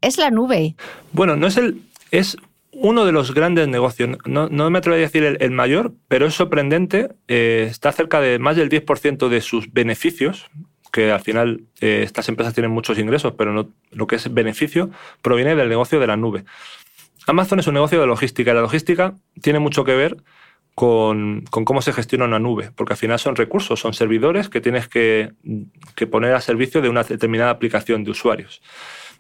es 0.01 0.19
la 0.19 0.33
nube. 0.33 0.75
Bueno, 1.13 1.37
no 1.37 1.47
es 1.47 1.57
el. 1.57 1.81
Es 2.11 2.37
uno 2.73 3.05
de 3.05 3.13
los 3.13 3.33
grandes 3.33 3.69
negocios. 3.69 4.19
No, 4.27 4.49
no 4.49 4.69
me 4.69 4.79
atrevo 4.79 4.97
a 4.97 4.99
decir 4.99 5.23
el, 5.23 5.37
el, 5.41 5.53
mayor, 5.53 5.95
pero 6.09 6.27
es 6.27 6.35
sorprendente. 6.35 7.15
Eh, 7.29 7.69
está 7.71 7.93
cerca 7.93 8.21
de 8.21 8.41
más 8.41 8.57
del 8.57 8.69
10% 8.69 9.29
de 9.29 9.41
sus 9.41 9.73
beneficios 9.73 10.51
que 10.93 11.11
al 11.11 11.21
final 11.21 11.63
eh, 11.81 12.03
estas 12.05 12.29
empresas 12.29 12.55
tienen 12.55 12.71
muchos 12.71 12.99
ingresos, 12.99 13.33
pero 13.37 13.53
no, 13.53 13.71
lo 13.91 14.07
que 14.07 14.17
es 14.17 14.33
beneficio 14.33 14.91
proviene 15.23 15.57
del 15.57 15.69
negocio 15.69 15.99
de 15.99 16.07
la 16.07 16.17
nube. 16.17 16.45
Amazon 17.27 17.59
es 17.59 17.67
un 17.67 17.75
negocio 17.75 18.01
de 18.01 18.07
logística 18.07 18.51
y 18.51 18.55
la 18.55 18.61
logística 18.61 19.15
tiene 19.41 19.59
mucho 19.59 19.85
que 19.85 19.95
ver 19.95 20.19
con, 20.75 21.45
con, 21.51 21.65
cómo 21.65 21.83
se 21.83 21.93
gestiona 21.93 22.27
una 22.27 22.39
nube, 22.39 22.71
porque 22.75 22.93
al 22.93 22.99
final 22.99 23.19
son 23.19 23.37
recursos, 23.37 23.81
son 23.81 23.95
servidores 23.95 24.49
que 24.49 24.61
tienes 24.61 24.89
que, 24.89 25.33
que, 25.95 26.07
poner 26.07 26.35
a 26.35 26.41
servicio 26.41 26.81
de 26.81 26.89
una 26.89 27.05
determinada 27.05 27.51
aplicación 27.51 28.05
de 28.05 28.11
usuarios. 28.11 28.63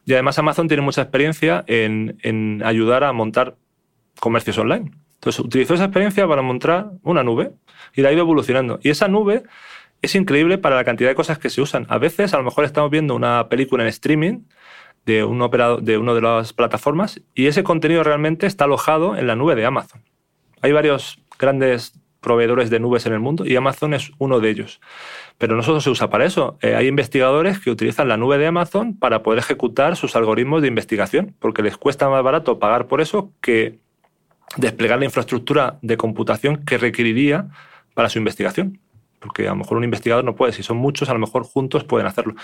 Y 0.05 0.13
además 0.13 0.39
Amazon 0.39 0.69
tiene 0.69 0.83
mucha 0.83 1.03
experiencia 1.03 1.65
en, 1.67 2.19
en 2.23 2.63
ayudar 2.65 3.05
a 3.05 3.13
montar 3.13 3.57
comercios 4.21 4.59
online. 4.59 4.93
Entonces 5.15 5.39
utilizó 5.39 5.75
esa 5.75 5.85
experiencia 5.85 6.27
para 6.27 6.43
montar 6.43 6.91
una 7.03 7.23
nube 7.23 7.53
y 7.95 8.03
la 8.03 8.09
ha 8.09 8.13
ido 8.13 8.23
evolucionando. 8.23 8.81
Y 8.83 8.91
esa 8.91 9.07
nube 9.07 9.45
es 10.03 10.15
increíble 10.17 10.59
para 10.59 10.77
la 10.77 10.85
cantidad 10.85 11.09
de 11.09 11.15
cosas 11.15 11.38
que 11.38 11.49
se 11.49 11.62
usan. 11.62 11.87
A 11.88 11.99
veces, 11.99 12.35
a 12.35 12.38
lo 12.38 12.45
mejor 12.45 12.65
estamos 12.65 12.91
viendo 12.91 13.15
una 13.15 13.49
película 13.49 13.85
en 13.85 13.88
streaming 13.88 14.41
de 15.07 15.15
de 15.83 15.99
una 15.99 16.15
de 16.15 16.21
las 16.21 16.53
plataformas 16.53 17.21
y 17.35 17.47
ese 17.47 17.62
contenido 17.62 18.05
realmente 18.05 18.47
está 18.47 18.65
alojado 18.65 19.17
en 19.17 19.27
la 19.27 19.37
nube 19.37 19.55
de 19.55 19.65
Amazon. 19.65 20.03
Hay 20.61 20.73
varios 20.73 21.21
grandes 21.38 21.95
proveedores 22.21 22.71
de 22.71 22.79
nubes 22.79 23.05
en 23.07 23.12
el 23.12 23.21
mundo 23.21 23.45
y 23.45 23.57
Amazon 23.57 23.95
es 23.95 24.12
uno 24.19 24.41
de 24.41 24.51
ellos. 24.51 24.81
Pero 25.38 25.57
no 25.57 25.62
solo 25.62 25.81
se 25.81 25.91
usa 25.91 26.09
para 26.09 26.25
eso. 26.25 26.57
Eh, 26.62 26.75
hay 26.77 26.87
investigadores 26.87 27.59
que 27.59 27.71
utilizan 27.71 28.09
la 28.09 28.17
nube 28.17 28.38
de 28.38 28.47
Amazon 28.47 28.97
para 28.97 29.23
poder 29.23 29.41
ejecutar 29.41 29.97
sus 29.97 30.15
algoritmos 30.15 30.62
de 30.62 30.69
investigación, 30.69 31.35
porque 31.41 31.62
les 31.62 31.77
cuesta 31.77 32.09
más 32.09 32.23
barato 32.23 32.61
pagar 32.61 32.87
por 32.87 33.01
eso 33.01 33.33
que 33.41 33.81
desplegar 34.57 35.01
la 35.01 35.05
infraestructura 35.05 35.79
de 35.83 35.97
computación 35.97 36.65
que 36.65 36.79
requeriría 36.79 37.49
para 37.95 38.09
su 38.09 38.19
investigación 38.19 38.79
porque 39.23 39.47
a 39.47 39.51
lo 39.51 39.57
mejor 39.57 39.79
un 39.79 39.85
investigador 39.85 40.25
no 40.25 40.35
puede, 40.35 40.53
si 40.53 40.63
son 40.63 40.77
muchos, 40.77 41.09
a 41.09 41.13
lo 41.15 41.21
mejor 41.21 41.45
juntos 41.45 41.85
pueden 41.85 42.07
hacerlo. 42.07 42.35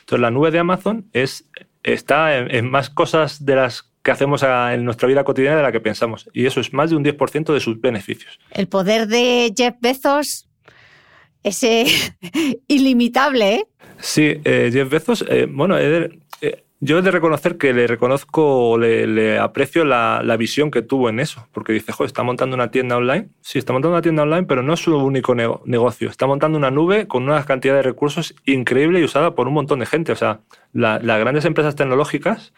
Entonces 0.00 0.20
la 0.20 0.30
nube 0.30 0.50
de 0.50 0.58
Amazon 0.58 1.08
es, 1.12 1.50
está 1.82 2.36
en, 2.36 2.54
en 2.54 2.70
más 2.70 2.90
cosas 2.90 3.44
de 3.44 3.56
las 3.56 3.90
que 4.06 4.12
hacemos 4.12 4.44
en 4.44 4.84
nuestra 4.84 5.08
vida 5.08 5.24
cotidiana 5.24 5.56
de 5.56 5.64
la 5.64 5.72
que 5.72 5.80
pensamos, 5.80 6.30
y 6.32 6.46
eso 6.46 6.60
es 6.60 6.72
más 6.72 6.90
de 6.90 6.96
un 6.96 7.04
10% 7.04 7.52
de 7.52 7.58
sus 7.58 7.80
beneficios. 7.80 8.38
El 8.52 8.68
poder 8.68 9.08
de 9.08 9.52
Jeff 9.56 9.74
Bezos 9.80 10.48
es 11.42 11.62
eh, 11.64 11.86
ilimitable, 12.68 13.54
¿eh? 13.54 13.64
Sí, 13.98 14.40
eh, 14.44 14.70
Jeff 14.72 14.88
Bezos, 14.88 15.24
eh, 15.28 15.48
bueno, 15.50 15.76
yo 16.80 16.98
he 16.98 17.02
de 17.02 17.10
reconocer 17.10 17.56
que 17.56 17.72
le 17.72 17.86
reconozco, 17.86 18.76
le, 18.78 19.06
le 19.06 19.38
aprecio 19.38 19.84
la, 19.84 20.20
la, 20.22 20.36
visión 20.36 20.70
que 20.70 20.82
tuvo 20.82 21.08
en 21.08 21.20
eso, 21.20 21.48
porque 21.52 21.72
dice, 21.72 21.92
joder, 21.92 22.08
está 22.08 22.22
montando 22.22 22.54
una 22.54 22.70
tienda 22.70 22.96
online. 22.98 23.28
Sí, 23.40 23.58
está 23.58 23.72
montando 23.72 23.94
una 23.94 24.02
tienda 24.02 24.24
online, 24.24 24.44
pero 24.44 24.62
no 24.62 24.74
es 24.74 24.80
su 24.80 24.96
único 24.96 25.34
ne 25.34 25.48
negocio. 25.64 26.10
Está 26.10 26.26
montando 26.26 26.58
una 26.58 26.70
nube 26.70 27.06
con 27.06 27.22
una 27.22 27.42
cantidad 27.44 27.74
de 27.74 27.82
recursos 27.82 28.34
increíble 28.44 29.00
y 29.00 29.04
usada 29.04 29.34
por 29.34 29.48
un 29.48 29.54
montón 29.54 29.78
de 29.78 29.86
gente. 29.86 30.12
O 30.12 30.16
sea, 30.16 30.40
la, 30.72 30.98
las 30.98 31.18
grandes 31.18 31.46
empresas 31.46 31.76
tecnológicas 31.76 32.52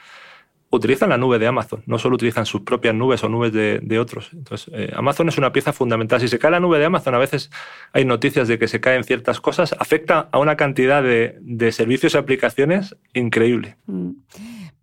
utilizan 0.71 1.09
la 1.09 1.19
nube 1.19 1.39
de 1.39 1.47
Amazon, 1.47 1.83
no 1.87 1.99
solo 1.99 2.17
utilizan 2.17 2.47
sus 2.47 2.63
propias 2.63 2.95
nubes 2.95 3.25
o 3.25 3.29
nubes 3.29 3.53
de, 3.53 3.99
otros. 3.99 4.31
Entonces, 4.33 4.73
eh, 4.75 4.93
Amazon 4.95 5.29
es 5.29 5.39
una 5.39 5.53
pieza 5.53 5.73
fundamental. 5.73 6.21
Si 6.21 6.29
se 6.29 6.39
cae 6.39 6.51
la 6.51 6.61
nube 6.61 6.79
de 6.79 6.85
Amazon, 6.85 7.15
a 7.15 7.19
veces 7.19 7.51
hay 7.93 8.05
noticias 8.05 8.49
de 8.49 8.59
que 8.59 8.69
se 8.69 8.81
caen 8.81 9.05
ciertas 9.05 9.41
cosas, 9.41 9.75
afecta 9.79 10.29
a 10.31 10.39
una 10.39 10.57
cantidad 10.57 11.03
de, 11.03 11.73
servicios 11.73 12.15
y 12.15 12.19
aplicaciones 12.19 12.97
increíble. 13.15 13.77
Mm. 13.87 14.11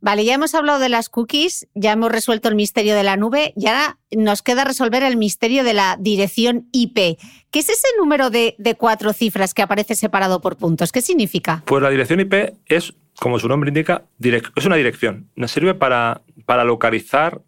Vale, 0.01 0.23
ya 0.23 0.35
hemos 0.35 0.53
hablado 0.53 0.77
de 0.77 0.89
las 0.89 1.09
cookies, 1.09 1.67
ya 1.73 1.91
hemos 1.91 2.11
resuelto 2.11 2.47
el 2.47 2.55
misterio 2.55 2.95
de 2.95 3.01
la 3.01 3.17
nube 3.17 3.53
y 3.55 3.65
ahora 3.67 3.97
nos 4.11 4.43
queda 4.43 4.63
resolver 4.63 5.01
el 5.01 5.17
misterio 5.17 5.63
de 5.63 5.73
la 5.73 5.97
dirección 5.99 6.67
IP. 6.71 7.17
¿Qué 7.49 7.59
es 7.59 7.69
ese 7.69 7.87
número 7.97 8.29
de, 8.29 8.55
de 8.59 8.75
cuatro 8.75 9.13
cifras 9.13 9.55
que 9.55 9.63
aparece 9.63 9.95
separado 9.95 10.41
por 10.41 10.57
puntos? 10.57 10.91
¿Qué 10.91 11.01
significa? 11.01 11.63
Pues 11.65 11.81
la 11.81 11.89
dirección 11.89 12.19
IP 12.19 12.53
es 12.67 12.93
como 13.19 13.39
su 13.39 13.47
nombre 13.47 13.69
indica, 13.69 14.05
es 14.21 14.65
una 14.65 14.75
dirección. 14.75 15.29
Nos 15.35 15.51
sirve 15.51 15.73
para, 15.73 16.21
para 16.45 16.63
localizar 16.63 17.41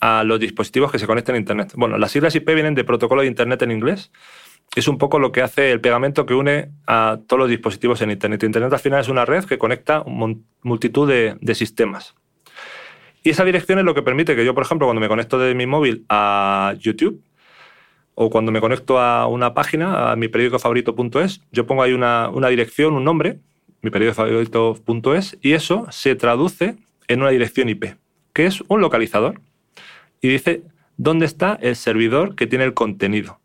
a 0.00 0.24
los 0.24 0.40
dispositivos 0.40 0.90
que 0.90 0.98
se 0.98 1.06
conectan 1.06 1.34
a 1.34 1.38
Internet. 1.38 1.72
Bueno, 1.76 1.98
las 1.98 2.10
siglas 2.12 2.34
IP 2.34 2.46
vienen 2.54 2.74
de 2.74 2.84
protocolo 2.84 3.22
de 3.22 3.28
Internet 3.28 3.62
en 3.62 3.70
inglés. 3.70 4.10
Es 4.74 4.88
un 4.88 4.98
poco 4.98 5.18
lo 5.18 5.32
que 5.32 5.42
hace 5.42 5.72
el 5.72 5.80
pegamento 5.80 6.26
que 6.26 6.34
une 6.34 6.70
a 6.86 7.18
todos 7.26 7.40
los 7.40 7.48
dispositivos 7.48 8.00
en 8.02 8.10
Internet. 8.10 8.42
Internet 8.42 8.72
al 8.72 8.78
final 8.78 9.00
es 9.00 9.08
una 9.08 9.24
red 9.24 9.44
que 9.44 9.58
conecta 9.58 10.04
multitud 10.62 11.08
de, 11.08 11.36
de 11.40 11.54
sistemas. 11.54 12.14
Y 13.22 13.30
esa 13.30 13.44
dirección 13.44 13.78
es 13.78 13.84
lo 13.84 13.94
que 13.94 14.02
permite 14.02 14.34
que 14.34 14.44
yo, 14.44 14.54
por 14.54 14.64
ejemplo, 14.64 14.86
cuando 14.86 15.00
me 15.00 15.08
conecto 15.08 15.38
de 15.38 15.54
mi 15.54 15.66
móvil 15.66 16.06
a 16.08 16.74
YouTube, 16.78 17.22
o 18.14 18.30
cuando 18.30 18.52
me 18.52 18.60
conecto 18.60 18.98
a 18.98 19.26
una 19.26 19.54
página, 19.54 20.10
a 20.10 20.16
mi 20.16 20.28
periódico 20.28 20.58
favorito.es, 20.58 21.40
yo 21.52 21.66
pongo 21.66 21.82
ahí 21.82 21.92
una, 21.92 22.28
una, 22.28 22.48
dirección, 22.48 22.94
un 22.94 23.04
nombre, 23.04 23.40
mi 23.82 23.90
periódico 23.90 24.16
favorito.es, 24.16 25.38
y 25.40 25.52
eso 25.52 25.86
se 25.90 26.14
traduce 26.14 26.76
en 27.08 27.20
una 27.20 27.30
dirección 27.30 27.68
IP, 27.68 27.96
que 28.32 28.46
es 28.46 28.62
un 28.68 28.80
localizador. 28.80 29.40
Y 30.20 30.28
dice 30.28 30.62
dónde 30.96 31.26
está 31.26 31.58
el 31.60 31.76
servidor 31.76 32.34
que 32.34 32.46
tiene 32.46 32.64
el 32.64 32.74
contenido. 32.74 33.40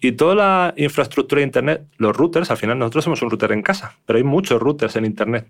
Y 0.00 0.12
toda 0.12 0.34
la 0.34 0.74
infraestructura 0.76 1.40
de 1.40 1.46
Internet, 1.46 1.82
los 1.96 2.16
routers, 2.16 2.50
al 2.50 2.56
final 2.56 2.78
nosotros 2.78 3.04
somos 3.04 3.20
un 3.22 3.30
router 3.30 3.52
en 3.52 3.62
casa, 3.62 3.98
pero 4.06 4.16
hay 4.16 4.22
muchos 4.22 4.60
routers 4.60 4.94
en 4.96 5.04
Internet. 5.04 5.48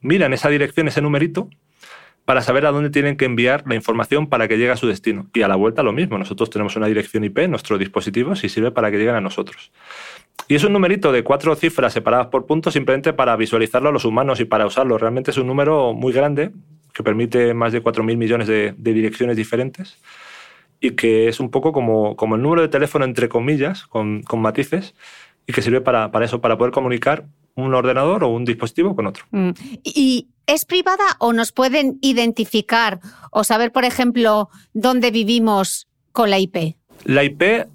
Miran 0.00 0.34
esa 0.34 0.50
dirección, 0.50 0.86
ese 0.86 1.00
numerito, 1.00 1.48
para 2.24 2.42
saber 2.42 2.66
a 2.66 2.72
dónde 2.72 2.90
tienen 2.90 3.16
que 3.16 3.24
enviar 3.24 3.64
la 3.66 3.74
información 3.74 4.28
para 4.28 4.48
que 4.48 4.56
llegue 4.56 4.70
a 4.70 4.76
su 4.76 4.86
destino. 4.86 5.28
Y 5.34 5.42
a 5.42 5.48
la 5.48 5.56
vuelta 5.56 5.82
lo 5.82 5.92
mismo, 5.92 6.18
nosotros 6.18 6.50
tenemos 6.50 6.76
una 6.76 6.86
dirección 6.86 7.24
IP 7.24 7.38
en 7.38 7.50
nuestros 7.50 7.78
dispositivos 7.78 8.44
y 8.44 8.48
sirve 8.48 8.70
para 8.70 8.90
que 8.90 8.98
lleguen 8.98 9.14
a 9.14 9.20
nosotros. 9.20 9.72
Y 10.46 10.54
es 10.56 10.64
un 10.64 10.72
numerito 10.72 11.10
de 11.12 11.24
cuatro 11.24 11.54
cifras 11.56 11.92
separadas 11.92 12.26
por 12.26 12.46
puntos 12.46 12.74
simplemente 12.74 13.12
para 13.12 13.34
visualizarlo 13.36 13.88
a 13.88 13.92
los 13.92 14.04
humanos 14.04 14.40
y 14.40 14.44
para 14.44 14.66
usarlo. 14.66 14.98
Realmente 14.98 15.30
es 15.30 15.38
un 15.38 15.46
número 15.46 15.94
muy 15.94 16.12
grande 16.12 16.52
que 16.92 17.02
permite 17.02 17.54
más 17.54 17.72
de 17.72 17.82
4.000 17.82 18.16
millones 18.16 18.46
de, 18.46 18.74
direcciones 18.78 19.36
diferentes 19.36 19.98
y 20.80 20.92
que 20.92 21.28
es 21.28 21.40
un 21.40 21.50
poco 21.50 21.72
como, 21.72 22.14
como 22.14 22.36
el 22.36 22.42
número 22.42 22.62
de 22.62 22.68
teléfono 22.68 23.04
entre 23.04 23.28
comillas, 23.28 23.86
con, 23.86 24.22
con 24.22 24.40
matices, 24.40 24.94
y 25.46 25.52
que 25.52 25.62
sirve 25.62 25.80
para, 25.80 26.10
para, 26.10 26.24
eso, 26.24 26.40
para 26.40 26.56
poder 26.56 26.72
comunicar 26.72 27.26
un 27.54 27.74
ordenador 27.74 28.24
o 28.24 28.28
un 28.28 28.44
dispositivo 28.44 28.94
con 28.94 29.06
otro. 29.06 29.24
Mm. 29.30 29.50
¿Y 29.82 30.28
es 30.46 30.64
privada 30.64 31.04
o 31.18 31.32
nos 31.32 31.52
pueden 31.52 31.98
identificar 32.00 33.00
o 33.30 33.44
saber, 33.44 33.72
por 33.72 33.84
ejemplo, 33.84 34.48
dónde 34.72 35.10
vivimos 35.10 35.88
con 36.12 36.30
la 36.30 36.38
IP? 36.38 36.76
La 37.04 37.24
IP 37.24 37.66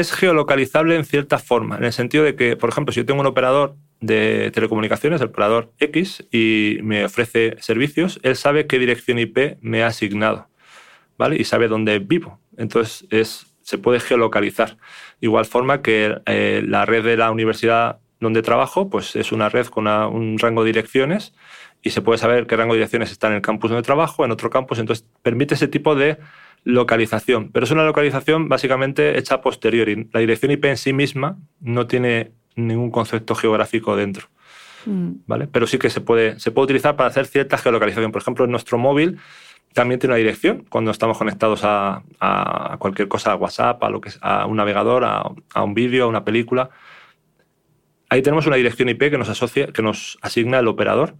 es 0.00 0.12
geolocalizable 0.12 0.94
en 0.94 1.04
cierta 1.04 1.38
forma, 1.38 1.76
en 1.78 1.84
el 1.84 1.92
sentido 1.92 2.24
de 2.24 2.36
que, 2.36 2.56
por 2.56 2.68
ejemplo, 2.68 2.92
si 2.92 3.00
yo 3.00 3.06
tengo 3.06 3.20
un 3.20 3.26
operador 3.26 3.76
de 4.00 4.50
telecomunicaciones, 4.52 5.20
el 5.20 5.28
operador 5.28 5.72
X, 5.78 6.26
y 6.30 6.78
me 6.82 7.04
ofrece 7.04 7.56
servicios, 7.60 8.20
él 8.22 8.36
sabe 8.36 8.66
qué 8.66 8.78
dirección 8.78 9.18
IP 9.18 9.56
me 9.62 9.82
ha 9.82 9.86
asignado, 9.86 10.48
¿vale? 11.16 11.36
Y 11.36 11.44
sabe 11.44 11.68
dónde 11.68 11.98
vivo. 11.98 12.40
Entonces, 12.58 13.06
es, 13.10 13.46
se 13.62 13.78
puede 13.78 14.00
geolocalizar. 14.00 14.76
Igual 15.20 15.46
forma 15.46 15.80
que 15.80 16.18
eh, 16.26 16.62
la 16.66 16.84
red 16.84 17.02
de 17.02 17.16
la 17.16 17.30
universidad 17.30 17.98
donde 18.20 18.42
trabajo, 18.42 18.90
pues 18.90 19.16
es 19.16 19.32
una 19.32 19.48
red 19.48 19.66
con 19.66 19.86
un 19.86 20.38
rango 20.38 20.62
de 20.62 20.68
direcciones 20.68 21.32
y 21.82 21.90
se 21.90 22.02
puede 22.02 22.18
saber 22.18 22.46
qué 22.46 22.56
rango 22.56 22.74
de 22.74 22.78
direcciones 22.78 23.12
está 23.12 23.28
en 23.28 23.34
el 23.34 23.42
campus 23.42 23.70
donde 23.70 23.82
trabajo, 23.82 24.24
en 24.24 24.30
otro 24.30 24.50
campus, 24.50 24.78
entonces 24.78 25.06
permite 25.22 25.54
ese 25.54 25.68
tipo 25.68 25.94
de 25.94 26.18
localización, 26.66 27.52
pero 27.52 27.64
es 27.64 27.70
una 27.70 27.84
localización 27.84 28.48
básicamente 28.48 29.18
hecha 29.18 29.36
a 29.36 29.40
posteriori. 29.40 30.08
La 30.12 30.18
dirección 30.18 30.50
IP 30.50 30.64
en 30.64 30.76
sí 30.76 30.92
misma 30.92 31.38
no 31.60 31.86
tiene 31.86 32.32
ningún 32.56 32.90
concepto 32.90 33.36
geográfico 33.36 33.94
dentro. 33.94 34.26
Mm. 34.84 35.10
¿vale? 35.26 35.46
Pero 35.46 35.68
sí 35.68 35.78
que 35.78 35.90
se 35.90 36.00
puede, 36.00 36.40
se 36.40 36.50
puede 36.50 36.64
utilizar 36.64 36.96
para 36.96 37.08
hacer 37.08 37.26
cierta 37.26 37.56
geolocalización. 37.56 38.10
Por 38.10 38.20
ejemplo, 38.20 38.44
en 38.44 38.50
nuestro 38.50 38.78
móvil 38.78 39.18
también 39.74 40.00
tiene 40.00 40.14
una 40.14 40.18
dirección 40.18 40.64
cuando 40.68 40.90
estamos 40.90 41.16
conectados 41.16 41.60
a, 41.62 42.02
cualquier 42.80 43.06
cosa, 43.06 43.32
a 43.32 43.36
WhatsApp, 43.36 43.84
a, 43.84 43.88
lo 43.88 44.00
que, 44.00 44.10
a 44.20 44.46
un 44.46 44.56
navegador, 44.56 45.04
a, 45.04 45.22
a 45.54 45.62
un 45.62 45.72
vídeo, 45.72 46.04
a 46.04 46.08
una 46.08 46.24
película. 46.24 46.70
Ahí 48.08 48.22
tenemos 48.22 48.48
una 48.48 48.56
dirección 48.56 48.88
IP 48.88 49.10
que 49.10 49.18
nos, 49.18 49.28
asocia, 49.28 49.68
que 49.68 49.82
nos 49.82 50.18
asigna 50.20 50.58
el 50.58 50.66
operador 50.66 51.14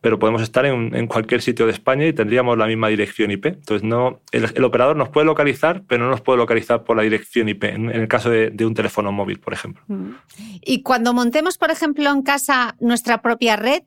pero 0.00 0.18
podemos 0.18 0.42
estar 0.42 0.64
en, 0.66 1.06
cualquier 1.08 1.42
sitio 1.42 1.66
de 1.66 1.72
España 1.72 2.06
y 2.06 2.12
tendríamos 2.12 2.56
la 2.58 2.66
misma 2.66 2.88
dirección 2.88 3.30
IP. 3.30 3.46
Entonces, 3.46 3.82
no, 3.82 4.20
el, 4.30 4.64
operador 4.64 4.96
nos 4.96 5.08
puede 5.08 5.26
localizar, 5.26 5.82
pero 5.88 6.04
no 6.04 6.10
nos 6.10 6.20
puede 6.20 6.38
localizar 6.38 6.84
por 6.84 6.96
la 6.96 7.02
dirección 7.02 7.48
IP, 7.48 7.64
en, 7.64 7.90
el 7.90 8.06
caso 8.06 8.30
de, 8.30 8.64
un 8.64 8.74
teléfono 8.74 9.10
móvil, 9.10 9.40
por 9.40 9.52
ejemplo. 9.52 9.82
Mm. 9.88 10.10
Y 10.62 10.82
cuando 10.82 11.12
montemos, 11.12 11.58
por 11.58 11.70
ejemplo, 11.70 12.10
en 12.10 12.22
casa 12.22 12.76
nuestra 12.78 13.22
propia 13.22 13.56
red, 13.56 13.82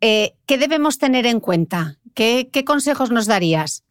eh, 0.00 0.32
¿qué 0.46 0.58
debemos 0.58 0.98
tener 0.98 1.26
en 1.26 1.40
cuenta? 1.40 1.96
¿Qué, 2.14 2.48
¿Qué 2.52 2.64
consejos 2.64 3.10
nos 3.10 3.26
darías? 3.26 3.84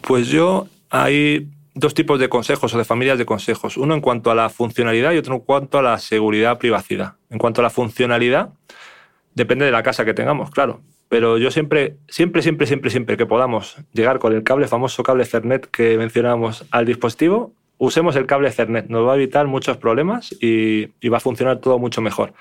Pues 0.00 0.28
yo 0.28 0.68
hay 0.88 1.48
dos 1.74 1.94
tipos 1.94 2.20
de 2.20 2.28
consejos 2.28 2.74
o 2.74 2.78
de 2.78 2.84
familias 2.84 3.18
de 3.18 3.26
consejos. 3.26 3.76
Uno 3.76 3.94
en 3.94 4.00
cuanto 4.00 4.30
a 4.30 4.34
la 4.34 4.48
funcionalidad 4.48 5.12
y 5.12 5.18
otro 5.18 5.34
en 5.34 5.40
cuanto 5.40 5.78
a 5.78 5.82
la 5.82 5.98
seguridad 5.98 6.58
privacidad. 6.58 7.16
En 7.28 7.38
cuanto 7.38 7.60
a 7.60 7.64
la 7.64 7.70
funcionalidad, 7.70 8.54
depende 9.34 9.64
de 9.64 9.72
la 9.72 9.82
casa 9.82 10.04
que 10.04 10.14
tengamos, 10.14 10.50
claro 10.50 10.82
pero 11.12 11.36
yo 11.36 11.50
siempre, 11.50 11.98
siempre, 12.08 12.40
siempre, 12.40 12.66
siempre, 12.66 12.88
siempre 12.88 13.18
que 13.18 13.26
podamos 13.26 13.76
llegar 13.92 14.18
con 14.18 14.32
el 14.32 14.44
cable, 14.44 14.66
famoso 14.66 15.02
cable 15.02 15.24
Ethernet 15.24 15.66
que 15.66 15.98
mencionamos 15.98 16.64
al 16.70 16.86
dispositivo, 16.86 17.52
usemos 17.76 18.16
el 18.16 18.24
cable 18.24 18.48
Ethernet. 18.48 18.88
Nos 18.88 19.06
va 19.06 19.12
a 19.12 19.16
evitar 19.16 19.46
muchos 19.46 19.76
problemas 19.76 20.34
y, 20.40 20.86
va 21.10 21.18
a 21.18 21.20
funcionar 21.20 21.58
todo 21.58 21.78
mucho 21.78 22.00
mejor. 22.00 22.32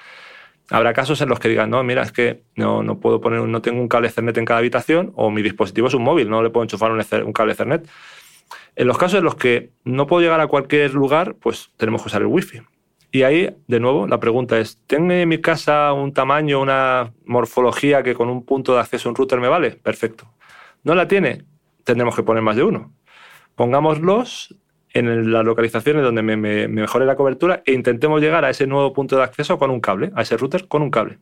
Habrá 0.70 0.94
casos 0.94 1.20
en 1.20 1.28
los 1.28 1.38
que 1.38 1.50
digan, 1.50 1.70
no, 1.70 1.84
mira, 1.84 2.02
es 2.02 2.14
que 2.14 2.44
no, 2.56 2.82
no 2.82 3.02
puedo 3.02 3.20
poner, 3.20 3.42
no 3.42 3.62
tengo 3.62 3.82
un 3.82 3.90
cable 3.90 4.08
Ethernet 4.08 4.38
en 4.38 4.46
cada 4.46 4.60
habitación 4.60 5.12
o 5.18 5.32
mi 5.32 5.42
dispositivo 5.42 5.90
es 5.90 5.94
un 5.94 6.04
móvil, 6.04 6.30
no 6.30 6.42
le 6.42 6.50
puedo 6.50 6.64
enchufar 6.64 6.94
un, 6.94 7.02
un 7.26 7.34
cable 7.34 7.52
Ethernet. 7.52 7.86
En 8.78 8.88
los 8.88 8.98
casos 8.98 9.20
en 9.20 9.26
los 9.26 9.36
que 9.36 9.72
no 9.84 10.08
puedo 10.08 10.22
llegar 10.22 10.40
a 10.40 10.48
cualquier 10.48 10.94
lugar, 10.94 11.36
pues 11.42 11.72
tenemos 11.76 12.04
que 12.04 12.08
usar 12.08 12.22
el 12.22 12.28
Wi-Fi. 12.28 12.62
Y 13.12 13.24
ahí, 13.24 13.54
de 13.68 13.80
nuevo, 13.82 14.08
la 14.08 14.22
pregunta 14.22 14.58
es, 14.58 14.82
¿tiene 14.88 15.26
mi 15.26 15.40
casa 15.42 15.92
un 15.92 16.14
tamaño, 16.14 16.62
una 16.62 17.12
morfología 17.26 18.04
que 18.04 18.14
con 18.16 18.30
un 18.30 18.46
punto 18.46 18.74
de 18.74 18.80
acceso 18.80 19.10
a 19.10 19.12
un 19.12 19.16
router 19.18 19.40
me 19.42 19.50
vale? 19.50 19.72
Perfecto. 19.72 20.32
¿No 20.84 20.96
la 20.96 21.10
tiene? 21.10 21.44
Tendremos 21.84 22.16
que 22.16 22.24
poner 22.24 22.42
más 22.42 22.56
de 22.56 22.64
uno. 22.64 22.94
Pongámoslos 23.56 24.56
en 24.94 25.32
las 25.32 25.44
localizaciones 25.44 26.04
donde 26.04 26.22
me, 26.22 26.38
mejore 26.70 27.06
la 27.06 27.18
cobertura 27.18 27.62
e 27.66 27.74
intentemos 27.74 28.22
llegar 28.22 28.46
a 28.46 28.50
ese 28.50 28.66
nuevo 28.66 28.94
punto 28.94 29.18
de 29.18 29.24
acceso 29.24 29.58
con 29.58 29.72
un 29.72 29.82
cable, 29.82 30.12
a 30.16 30.22
ese 30.22 30.38
router 30.38 30.70
con 30.70 30.82
un 30.82 30.90
cable. 30.90 31.20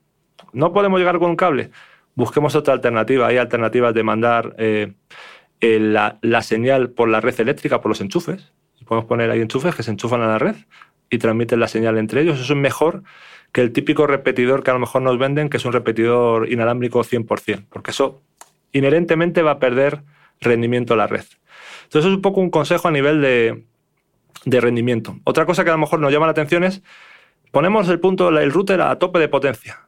¿No 0.53 0.71
podemos 0.73 0.99
llegar 0.99 1.17
con 1.17 1.31
un 1.31 1.35
cable? 1.35 1.71
Busquemos 2.13 2.55
otra 2.55 2.75
alternativa. 2.75 3.27
Hay 3.27 3.37
alternativas 3.37 3.95
de 3.95 4.03
mandar 4.03 4.55
eh, 4.59 4.93
la, 5.59 6.19
la 6.21 6.41
señal 6.43 6.91
por 6.91 7.09
la 7.09 7.19
red 7.19 7.39
eléctrica, 7.39 7.81
por 7.81 7.89
los 7.89 8.01
enchufes. 8.01 8.53
Podemos 8.85 9.07
poner 9.07 9.29
ahí 9.31 9.41
enchufes 9.41 9.75
que 9.75 9.83
se 9.83 9.91
enchufan 9.91 10.21
a 10.21 10.27
la 10.27 10.39
red 10.39 10.55
y 11.09 11.17
transmiten 11.17 11.59
la 11.59 11.67
señal 11.67 11.97
entre 11.97 12.21
ellos. 12.21 12.39
Eso 12.39 12.53
es 12.53 12.59
mejor 12.59 13.03
que 13.51 13.61
el 13.61 13.71
típico 13.71 14.07
repetidor 14.07 14.63
que 14.63 14.71
a 14.71 14.73
lo 14.73 14.79
mejor 14.79 15.01
nos 15.01 15.17
venden, 15.17 15.49
que 15.49 15.57
es 15.57 15.65
un 15.65 15.73
repetidor 15.73 16.51
inalámbrico 16.51 17.03
100%, 17.03 17.65
porque 17.69 17.91
eso 17.91 18.21
inherentemente 18.71 19.41
va 19.41 19.51
a 19.51 19.59
perder 19.59 20.03
rendimiento 20.39 20.93
a 20.93 20.97
la 20.97 21.07
red. 21.07 21.25
Entonces 21.83 22.09
es 22.09 22.15
un 22.15 22.21
poco 22.21 22.39
un 22.41 22.51
consejo 22.51 22.87
a 22.87 22.91
nivel 22.91 23.21
de, 23.21 23.63
de 24.45 24.61
rendimiento. 24.61 25.17
Otra 25.23 25.45
cosa 25.45 25.63
que 25.63 25.71
a 25.71 25.73
lo 25.73 25.79
mejor 25.79 25.99
nos 25.99 26.11
llama 26.11 26.27
la 26.27 26.31
atención 26.31 26.63
es, 26.63 26.83
ponemos 27.51 27.89
el 27.89 27.99
punto, 27.99 28.29
el 28.29 28.51
router 28.51 28.81
a 28.81 28.97
tope 28.99 29.19
de 29.19 29.27
potencia. 29.27 29.79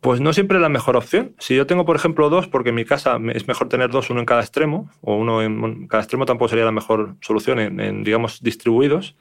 Pues 0.00 0.20
no 0.20 0.32
siempre 0.32 0.58
es 0.58 0.62
la 0.62 0.68
mejor 0.68 0.96
opción. 0.96 1.34
Si 1.38 1.56
yo 1.56 1.66
tengo, 1.66 1.84
por 1.84 1.96
ejemplo, 1.96 2.30
dos, 2.30 2.46
porque 2.46 2.68
en 2.68 2.76
mi 2.76 2.84
casa 2.84 3.18
es 3.32 3.48
mejor 3.48 3.68
tener 3.68 3.90
dos, 3.90 4.10
uno 4.10 4.20
en 4.20 4.26
cada 4.26 4.42
extremo, 4.42 4.90
o 5.00 5.16
uno 5.16 5.42
en 5.42 5.88
cada 5.88 6.02
extremo 6.02 6.24
tampoco 6.24 6.48
sería 6.48 6.64
la 6.64 6.72
mejor 6.72 7.16
solución 7.20 7.58
en 7.58 8.04
digamos, 8.04 8.40
distribuidos, 8.40 9.16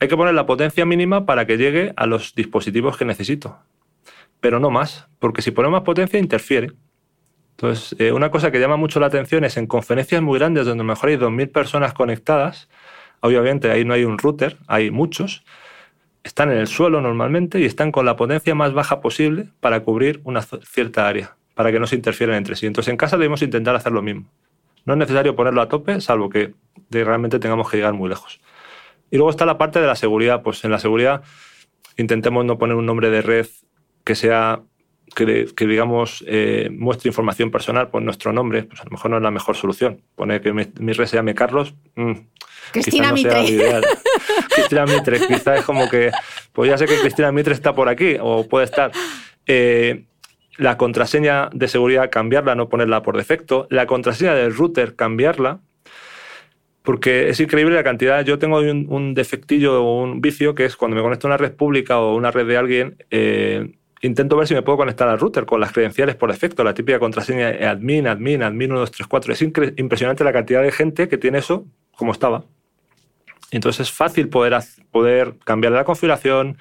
hay 0.00 0.08
que 0.08 0.16
poner 0.16 0.34
la 0.34 0.46
potencia 0.46 0.84
mínima 0.84 1.26
para 1.26 1.46
que 1.46 1.56
llegue 1.56 1.92
a 1.96 2.06
los 2.06 2.34
dispositivos 2.34 2.96
que 2.96 3.04
necesito, 3.04 3.58
pero 4.40 4.60
no 4.60 4.70
más, 4.70 5.08
porque 5.18 5.42
si 5.42 5.50
ponemos 5.50 5.80
más 5.80 5.84
potencia 5.84 6.18
interfiere. 6.18 6.72
Entonces, 7.52 7.94
eh, 8.00 8.12
una 8.12 8.30
cosa 8.30 8.50
que 8.50 8.58
llama 8.58 8.76
mucho 8.76 8.98
la 8.98 9.06
atención 9.06 9.44
es 9.44 9.56
en 9.56 9.66
conferencias 9.66 10.20
muy 10.20 10.38
grandes 10.38 10.66
donde 10.66 10.82
mejor 10.82 11.10
hay 11.10 11.16
2.000 11.16 11.52
personas 11.52 11.94
conectadas, 11.94 12.68
obviamente 13.20 13.70
ahí 13.70 13.84
no 13.84 13.94
hay 13.94 14.04
un 14.04 14.18
router, 14.18 14.58
hay 14.66 14.90
muchos, 14.90 15.44
están 16.24 16.50
en 16.50 16.58
el 16.58 16.66
suelo 16.66 17.00
normalmente 17.00 17.60
y 17.60 17.64
están 17.64 17.92
con 17.92 18.06
la 18.06 18.16
potencia 18.16 18.54
más 18.54 18.72
baja 18.72 19.00
posible 19.00 19.50
para 19.60 19.80
cubrir 19.80 20.20
una 20.24 20.42
cierta 20.42 21.06
área. 21.06 21.36
para 21.54 21.70
que 21.70 21.78
no 21.78 21.86
se 21.86 21.94
interfieran 21.94 22.34
entre 22.34 22.56
sí. 22.56 22.66
Entonces 22.66 22.90
en 22.90 22.96
casa 22.96 23.16
debemos 23.16 23.40
intentar 23.40 23.76
hacer 23.76 23.92
lo 23.92 24.02
mismo. 24.02 24.28
No 24.84 24.94
es 24.94 24.98
necesario 24.98 25.36
ponerlo 25.36 25.62
a 25.62 25.68
tope, 25.68 26.00
salvo 26.00 26.28
que 26.28 26.52
realmente 26.90 27.38
tengamos 27.38 27.70
que 27.70 27.76
llegar 27.76 27.92
muy 27.94 28.08
lejos. 28.08 28.40
Y 29.14 29.16
luego 29.16 29.30
está 29.30 29.46
la 29.46 29.58
parte 29.58 29.80
de 29.80 29.86
la 29.86 29.94
seguridad. 29.94 30.42
Pues 30.42 30.64
en 30.64 30.72
la 30.72 30.80
seguridad 30.80 31.22
intentemos 31.96 32.44
no 32.44 32.58
poner 32.58 32.74
un 32.74 32.84
nombre 32.84 33.10
de 33.10 33.22
red 33.22 33.46
que 34.02 34.16
sea 34.16 34.62
que, 35.14 35.46
digamos 35.56 36.24
eh, 36.26 36.68
muestre 36.72 37.10
información 37.10 37.52
personal, 37.52 37.90
pues 37.90 38.02
nuestro 38.02 38.32
nombre, 38.32 38.64
pues 38.64 38.80
a 38.80 38.84
lo 38.86 38.90
mejor 38.90 39.12
no 39.12 39.18
es 39.18 39.22
la 39.22 39.30
mejor 39.30 39.54
solución. 39.54 40.02
Poner 40.16 40.40
que 40.40 40.52
mi, 40.52 40.92
red 40.92 41.06
se 41.06 41.14
llame 41.14 41.32
Carlos. 41.32 41.76
Mm, 41.94 42.12
Cristina 42.72 43.12
Mitre. 43.12 43.44
Cristina 44.52 44.84
Mitre, 44.84 45.20
quizás 45.20 45.60
es 45.60 45.64
como 45.64 45.88
que, 45.88 46.10
pues 46.52 46.68
ya 46.68 46.76
sé 46.76 46.86
que 46.86 46.98
Cristina 46.98 47.30
Mitre 47.30 47.54
está 47.54 47.72
por 47.72 47.88
aquí 47.88 48.16
o 48.20 48.48
puede 48.48 48.64
estar. 48.64 48.90
Eh, 49.46 50.06
la 50.56 50.76
contraseña 50.76 51.50
de 51.52 51.68
seguridad 51.68 52.10
cambiarla, 52.10 52.56
no 52.56 52.68
ponerla 52.68 53.04
por 53.04 53.16
defecto. 53.16 53.68
La 53.70 53.86
contraseña 53.86 54.34
del 54.34 54.52
router 54.52 54.96
cambiarla. 54.96 55.60
Porque 56.84 57.30
es 57.30 57.40
increíble 57.40 57.74
la 57.74 57.82
cantidad. 57.82 58.22
Yo 58.26 58.38
tengo 58.38 58.58
un, 58.58 59.14
defectillo 59.14 59.82
o 59.82 60.02
un 60.02 60.20
vicio 60.20 60.54
que 60.54 60.66
es 60.66 60.76
cuando 60.76 60.96
me 60.96 61.02
conecto 61.02 61.26
a 61.26 61.30
una 61.30 61.38
red 61.38 61.54
pública 61.54 61.98
o 61.98 62.14
una 62.14 62.30
red 62.30 62.46
de 62.46 62.58
alguien, 62.58 63.02
eh, 63.10 63.72
intento 64.02 64.36
ver 64.36 64.46
si 64.46 64.52
me 64.52 64.60
puedo 64.60 64.76
conectar 64.76 65.08
al 65.08 65.18
router 65.18 65.46
con 65.46 65.62
las 65.62 65.72
credenciales 65.72 66.14
por 66.14 66.30
defecto, 66.30 66.62
la 66.62 66.74
típica 66.74 66.98
contraseña 66.98 67.48
admin, 67.70 68.06
admin, 68.06 68.42
admin 68.42 68.68
1234. 68.68 69.32
Es 69.32 69.40
impresionante 69.40 70.24
la 70.24 70.32
cantidad 70.34 70.62
de 70.62 70.70
gente 70.72 71.08
que 71.08 71.16
tiene 71.16 71.38
eso 71.38 71.64
como 71.96 72.12
estaba. 72.12 72.44
Entonces 73.50 73.88
es 73.88 73.90
fácil 73.90 74.28
poder, 74.28 74.54
poder 74.90 75.36
cambiar 75.42 75.72
la 75.72 75.84
configuración 75.84 76.58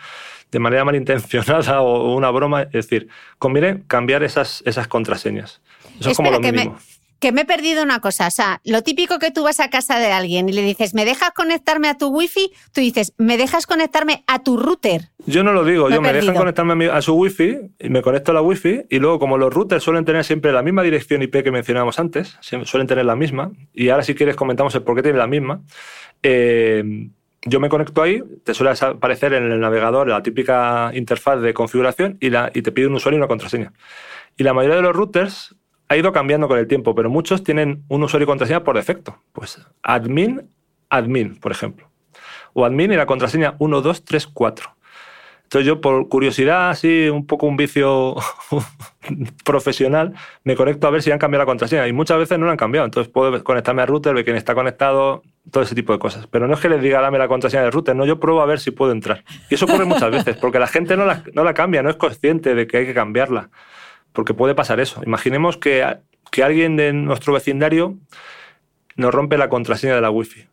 de 0.52 0.60
manera 0.60 0.86
malintencionada 0.86 1.82
o 1.82 2.16
una 2.16 2.32
broma. 2.32 2.62
Es 2.62 2.88
decir, 2.88 3.10
conviene 3.40 3.84
cambiar 3.88 4.24
esas, 4.24 4.64
esas 4.66 4.88
contraseñas. 4.88 5.62
Eso 6.00 6.12
es 6.12 6.16
como 6.16 6.32
lo 6.32 6.40
mínimo 6.40 6.64
que 6.64 6.70
me 6.70 7.03
he 7.22 7.46
perdido 7.46 7.84
una 7.84 8.00
cosa. 8.00 8.28
O 8.28 8.32
sea, 8.32 8.62
lo 8.64 8.82
típico 8.82 9.20
que 9.20 9.32
tú 9.32 9.44
vas 9.44 9.60
a 9.60 9.70
casa 9.70 10.00
de 10.00 10.12
alguien 10.12 10.50
y 10.50 10.54
le 10.54 10.62
dices, 10.62 10.94
¿me 10.94 11.06
dejas 11.06 11.32
conectarme 11.32 11.88
a 11.88 11.98
tu 11.98 12.08
wifi? 12.08 12.52
Tú 12.74 12.82
dices, 12.82 13.14
¿me 13.18 13.38
dejas 13.38 13.66
conectarme 13.66 14.24
a 14.28 14.44
tu 14.44 14.58
router? 14.58 15.10
Yo 15.26 15.44
no 15.44 15.54
lo 15.54 15.64
digo, 15.64 15.90
yo 15.90 16.02
me 16.02 16.12
dejan 16.12 16.36
conectarme 16.36 16.88
a, 16.90 17.02
su 17.02 17.14
wifi 17.14 17.58
y 17.80 17.90
me 17.90 18.02
conecto 18.02 18.32
a 18.32 18.34
la 18.34 18.42
wifi 18.42 18.84
y 18.90 19.00
luego 19.00 19.20
como 19.20 19.38
los 19.38 19.54
routers 19.54 19.84
suelen 19.84 20.06
tener 20.06 20.24
siempre 20.24 20.52
la 20.52 20.62
misma 20.62 20.84
dirección 20.84 21.22
IP 21.22 21.44
que 21.44 21.52
mencionábamos 21.52 22.00
antes, 22.00 22.38
suelen 22.42 22.88
tener 22.88 23.06
la 23.06 23.16
misma, 23.16 23.52
y 23.74 23.90
ahora 23.90 24.04
si 24.04 24.16
quieres 24.16 24.36
comentamos 24.36 24.76
el 24.76 24.84
por 24.84 24.96
qué 24.96 25.04
tienen 25.04 25.20
la 25.20 25.28
misma, 25.28 25.62
eh, 26.22 27.10
yo 27.46 27.60
me 27.60 27.70
conecto 27.70 28.02
ahí, 28.02 28.22
te 28.44 28.54
suele 28.54 28.74
aparecer 28.80 29.34
en 29.34 29.52
el 29.52 29.60
navegador 29.60 30.08
la 30.08 30.24
típica 30.24 30.92
interfaz 30.94 31.42
de 31.42 31.54
configuración 31.54 32.18
y, 32.20 32.30
la, 32.30 32.52
y 32.54 32.62
te 32.62 32.72
pide 32.72 32.88
un 32.88 32.96
usuario 32.96 33.18
y 33.18 33.20
una 33.20 33.28
contraseña. 33.28 33.74
Y 34.38 34.44
la 34.44 34.54
mayoría 34.54 34.78
de 34.78 34.82
los 34.82 34.96
routers 34.96 35.56
ha 35.94 35.98
ido 35.98 36.12
cambiando 36.12 36.48
con 36.48 36.58
el 36.58 36.68
tiempo, 36.68 36.96
pero 36.96 37.10
muchos 37.10 37.44
tienen 37.44 37.84
un 37.88 38.04
usuario 38.04 38.24
y 38.24 38.28
contraseña 38.28 38.64
por 38.64 38.76
defecto. 38.76 39.18
Pues 39.32 39.66
admin, 39.84 40.50
admin, 40.90 41.40
por 41.40 41.52
ejemplo. 41.52 41.90
O 42.54 42.66
admin 42.66 42.92
y 42.92 42.96
la 42.96 43.06
contraseña 43.06 43.52
1234. 43.60 44.76
Entonces 45.44 45.68
yo 45.68 45.82
por 45.82 46.10
curiosidad, 46.10 46.72
así 46.72 47.10
un 47.10 47.28
poco 47.28 47.46
un 47.46 47.58
vicio 47.58 48.16
profesional, 49.46 50.14
me 50.44 50.56
conecto 50.56 50.88
a 50.88 50.90
ver 50.90 51.04
si 51.04 51.12
han 51.12 51.20
cambiado 51.20 51.44
la 51.44 51.46
contraseña 51.46 51.88
y 51.88 51.94
muchas 51.94 52.18
veces 52.18 52.40
no 52.40 52.48
la 52.48 52.54
han 52.54 52.58
cambiado. 52.58 52.86
Entonces 52.86 53.12
puedo 53.14 53.44
conectarme 53.44 53.84
al 53.84 53.88
router, 53.88 54.16
ver 54.16 54.24
quién 54.24 54.36
está 54.36 54.56
conectado, 54.56 55.22
todo 55.52 55.62
ese 55.62 55.76
tipo 55.76 55.94
de 55.94 56.00
cosas. 56.00 56.26
Pero 56.26 56.48
no 56.48 56.56
es 56.56 56.60
que 56.60 56.70
les 56.70 56.82
diga 56.82 57.02
dame 57.02 57.20
la 57.20 57.28
contraseña 57.28 57.62
del 57.62 57.72
router, 57.72 57.96
no, 57.96 58.04
yo 58.08 58.20
pruebo 58.20 58.42
a 58.42 58.48
ver 58.48 58.60
si 58.60 58.72
puedo 58.72 58.92
entrar. 58.92 59.24
Y 59.52 59.54
eso 59.54 59.66
ocurre 59.66 59.86
muchas 59.86 60.10
veces, 60.10 60.38
porque 60.38 60.58
la 60.58 60.66
gente 60.66 60.98
no 60.98 61.06
la, 61.06 61.24
no 61.34 61.44
la 61.44 61.54
cambia, 61.54 61.84
no 61.84 61.92
es 61.92 61.98
consciente 61.98 62.56
de 62.56 62.66
que 62.66 62.78
hay 62.78 62.86
que 62.88 62.96
cambiarla 62.96 63.52
porque 64.14 64.34
puede 64.34 64.56
pasar 64.56 64.80
eso. 64.80 65.02
Imaginemos 65.06 65.58
que, 65.58 65.98
que 66.32 66.44
alguien 66.44 66.78
de 66.78 66.94
nuestro 66.94 67.34
vecindario 67.34 67.98
nos 68.96 69.14
rompe 69.14 69.38
la 69.38 69.50
contraseña 69.50 69.96
de 69.96 70.02
la 70.02 70.12
Wi-Fi. 70.12 70.48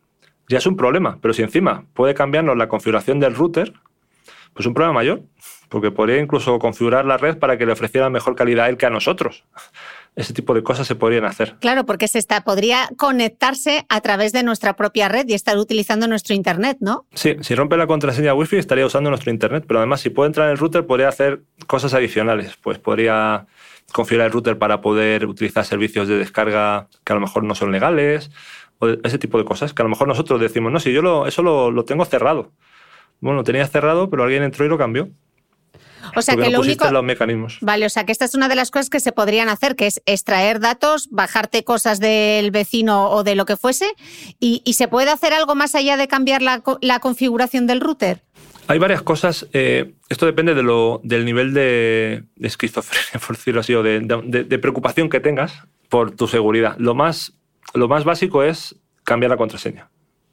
Ya 0.48 0.58
es 0.58 0.66
un 0.66 0.76
problema, 0.76 1.18
pero 1.22 1.32
si 1.34 1.42
encima 1.42 1.84
puede 1.94 2.14
cambiarnos 2.14 2.56
la 2.56 2.68
configuración 2.68 3.20
del 3.20 3.34
router, 3.34 3.72
pues 4.52 4.66
un 4.66 4.74
problema 4.74 4.94
mayor, 4.94 5.22
porque 5.68 5.92
podría 5.92 6.18
incluso 6.18 6.58
configurar 6.58 7.04
la 7.04 7.16
red 7.16 7.38
para 7.38 7.56
que 7.56 7.66
le 7.66 7.72
ofreciera 7.72 8.10
mejor 8.10 8.34
calidad 8.34 8.66
a 8.66 8.68
él 8.68 8.76
que 8.76 8.86
a 8.86 8.90
nosotros. 8.90 9.44
Ese 10.16 10.34
tipo 10.34 10.54
de 10.54 10.62
cosas 10.62 10.86
se 10.86 10.96
podrían 10.96 11.24
hacer. 11.24 11.56
Claro, 11.60 11.86
porque 11.86 12.08
se 12.08 12.18
está, 12.18 12.42
podría 12.42 12.88
conectarse 12.96 13.86
a 13.88 14.00
través 14.00 14.32
de 14.32 14.42
nuestra 14.42 14.74
propia 14.74 15.08
red 15.08 15.26
y 15.28 15.34
estar 15.34 15.56
utilizando 15.56 16.08
nuestro 16.08 16.34
Internet, 16.34 16.78
¿no? 16.80 17.06
Sí, 17.14 17.36
si 17.40 17.54
rompe 17.54 17.76
la 17.76 17.86
contraseña 17.86 18.34
Wi-Fi 18.34 18.58
estaría 18.58 18.84
usando 18.84 19.08
nuestro 19.10 19.30
Internet, 19.30 19.64
pero 19.66 19.78
además 19.78 20.00
si 20.00 20.10
puede 20.10 20.26
entrar 20.28 20.46
en 20.48 20.52
el 20.52 20.58
router 20.58 20.84
podría 20.86 21.08
hacer 21.08 21.42
cosas 21.66 21.94
adicionales. 21.94 22.56
Pues 22.60 22.78
podría 22.78 23.46
configurar 23.92 24.26
el 24.26 24.32
router 24.32 24.58
para 24.58 24.80
poder 24.80 25.26
utilizar 25.26 25.64
servicios 25.64 26.08
de 26.08 26.18
descarga 26.18 26.88
que 27.04 27.12
a 27.12 27.16
lo 27.16 27.20
mejor 27.20 27.44
no 27.44 27.54
son 27.54 27.72
legales, 27.72 28.30
o 28.78 28.88
ese 28.88 29.18
tipo 29.18 29.38
de 29.38 29.44
cosas, 29.44 29.72
que 29.74 29.82
a 29.82 29.84
lo 29.84 29.90
mejor 29.90 30.08
nosotros 30.08 30.40
decimos, 30.40 30.72
no, 30.72 30.80
si 30.80 30.92
yo 30.92 31.02
lo, 31.02 31.26
eso 31.26 31.42
lo, 31.42 31.70
lo 31.70 31.84
tengo 31.84 32.04
cerrado. 32.04 32.52
Bueno, 33.20 33.38
lo 33.38 33.44
tenía 33.44 33.66
cerrado, 33.66 34.08
pero 34.10 34.24
alguien 34.24 34.42
entró 34.42 34.64
y 34.64 34.68
lo 34.68 34.78
cambió. 34.78 35.10
O 36.16 36.22
sea 36.22 36.36
que 36.36 36.50
lo 36.50 36.60
único. 36.60 36.90
Los 36.90 37.04
mecanismos. 37.04 37.58
Vale, 37.60 37.86
o 37.86 37.90
sea 37.90 38.04
que 38.04 38.12
esta 38.12 38.24
es 38.24 38.34
una 38.34 38.48
de 38.48 38.54
las 38.54 38.70
cosas 38.70 38.90
que 38.90 39.00
se 39.00 39.12
podrían 39.12 39.48
hacer, 39.48 39.76
que 39.76 39.86
es 39.86 40.02
extraer 40.06 40.60
datos, 40.60 41.08
bajarte 41.10 41.64
cosas 41.64 42.00
del 42.00 42.50
vecino 42.50 43.10
o 43.10 43.24
de 43.24 43.34
lo 43.34 43.46
que 43.46 43.56
fuese, 43.56 43.86
y, 44.38 44.62
se 44.80 44.88
puede 44.88 45.10
hacer 45.10 45.34
algo 45.34 45.54
más 45.54 45.74
allá 45.74 45.98
de 45.98 46.08
cambiar 46.08 46.40
la, 46.42 46.60
configuración 47.00 47.66
del 47.66 47.80
router. 47.80 48.22
Hay 48.66 48.78
varias 48.78 49.02
cosas. 49.02 49.46
Eh, 49.52 49.92
esto 50.08 50.26
depende 50.26 50.54
de 50.54 50.62
lo, 50.62 51.00
del 51.04 51.24
nivel 51.24 51.52
de, 51.52 52.24
esquizofrenia, 52.40 53.20
por 53.26 53.36
decirlo 53.36 53.60
así, 53.60 53.74
o 53.74 53.82
de, 53.82 54.00
de, 54.00 54.58
preocupación 54.58 55.08
que 55.08 55.20
tengas 55.20 55.64
por 55.88 56.12
tu 56.12 56.28
seguridad. 56.28 56.76
Lo 56.78 56.94
más, 56.94 57.34
lo 57.74 57.88
más 57.88 58.04
básico 58.04 58.42
es 58.42 58.76
cambiar 59.04 59.30
la 59.30 59.36
contraseña. 59.36 59.90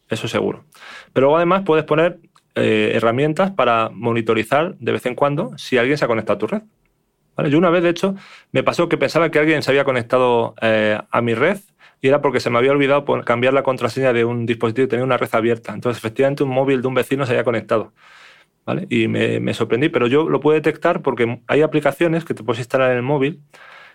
Eso 0.10 0.28
seguro. 0.28 0.64
Pero 1.12 1.26
luego 1.26 1.38
además 1.38 1.64
puedes 1.66 1.84
poner 1.84 2.20
eh, 2.58 2.92
herramientas 2.96 3.52
para 3.52 3.90
monitorizar 3.94 4.76
de 4.78 4.92
vez 4.92 5.06
en 5.06 5.16
cuando 5.16 5.58
si 5.58 5.78
alguien 5.78 5.98
se 5.98 6.06
ha 6.06 6.08
conectado 6.08 6.36
a 6.36 6.40
tu 6.40 6.48
red. 6.48 6.62
Yo 7.50 7.58
una 7.60 7.70
vez, 7.70 7.84
de 7.84 7.90
hecho, 7.90 8.16
me 8.52 8.64
pasó 8.64 8.90
que 8.90 8.98
pensaba 8.98 9.30
que 9.30 9.38
alguien 9.38 9.62
se 9.62 9.70
había 9.70 9.84
conectado 9.84 10.56
eh, 10.62 11.00
a 11.12 11.22
mi 11.22 11.36
red 11.36 11.60
y 12.02 12.08
era 12.08 12.22
porque 12.22 12.40
se 12.40 12.50
me 12.50 12.58
había 12.58 12.72
olvidado 12.72 13.06
cambiar 13.24 13.54
la 13.54 13.62
contraseña 13.64 14.12
de 14.12 14.26
un 14.26 14.46
dispositivo 14.46 14.86
y 14.86 14.88
tenía 14.88 15.06
una 15.06 15.18
red 15.18 15.30
abierta. 15.32 15.74
Entonces, 15.74 16.00
efectivamente, 16.00 16.44
un 16.44 16.50
móvil 16.50 16.82
de 16.82 16.88
un 16.88 16.96
vecino 16.96 17.26
se 17.26 17.34
había 17.34 17.44
conectado. 17.44 17.94
¿vale? 18.66 18.88
Y 18.90 19.08
me, 19.08 19.40
me 19.40 19.54
sorprendí, 19.54 19.90
pero 19.90 20.08
yo 20.08 20.28
lo 20.30 20.40
puedo 20.40 20.56
detectar 20.56 21.02
porque 21.02 21.42
hay 21.48 21.62
aplicaciones 21.62 22.26
que 22.26 22.34
te 22.34 22.44
puedes 22.44 22.60
instalar 22.60 22.92
en 22.92 22.98
el 22.98 23.04
móvil 23.04 23.42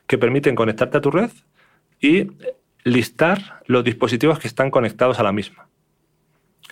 que 0.06 0.18
permiten 0.18 0.54
conectarte 0.54 0.98
a 0.98 1.00
tu 1.00 1.10
red 1.10 1.30
y 2.00 2.28
listar 2.84 3.62
los 3.66 3.84
dispositivos 3.84 4.38
que 4.38 4.48
están 4.48 4.70
conectados 4.70 5.18
a 5.18 5.22
la 5.22 5.32
misma. 5.32 5.68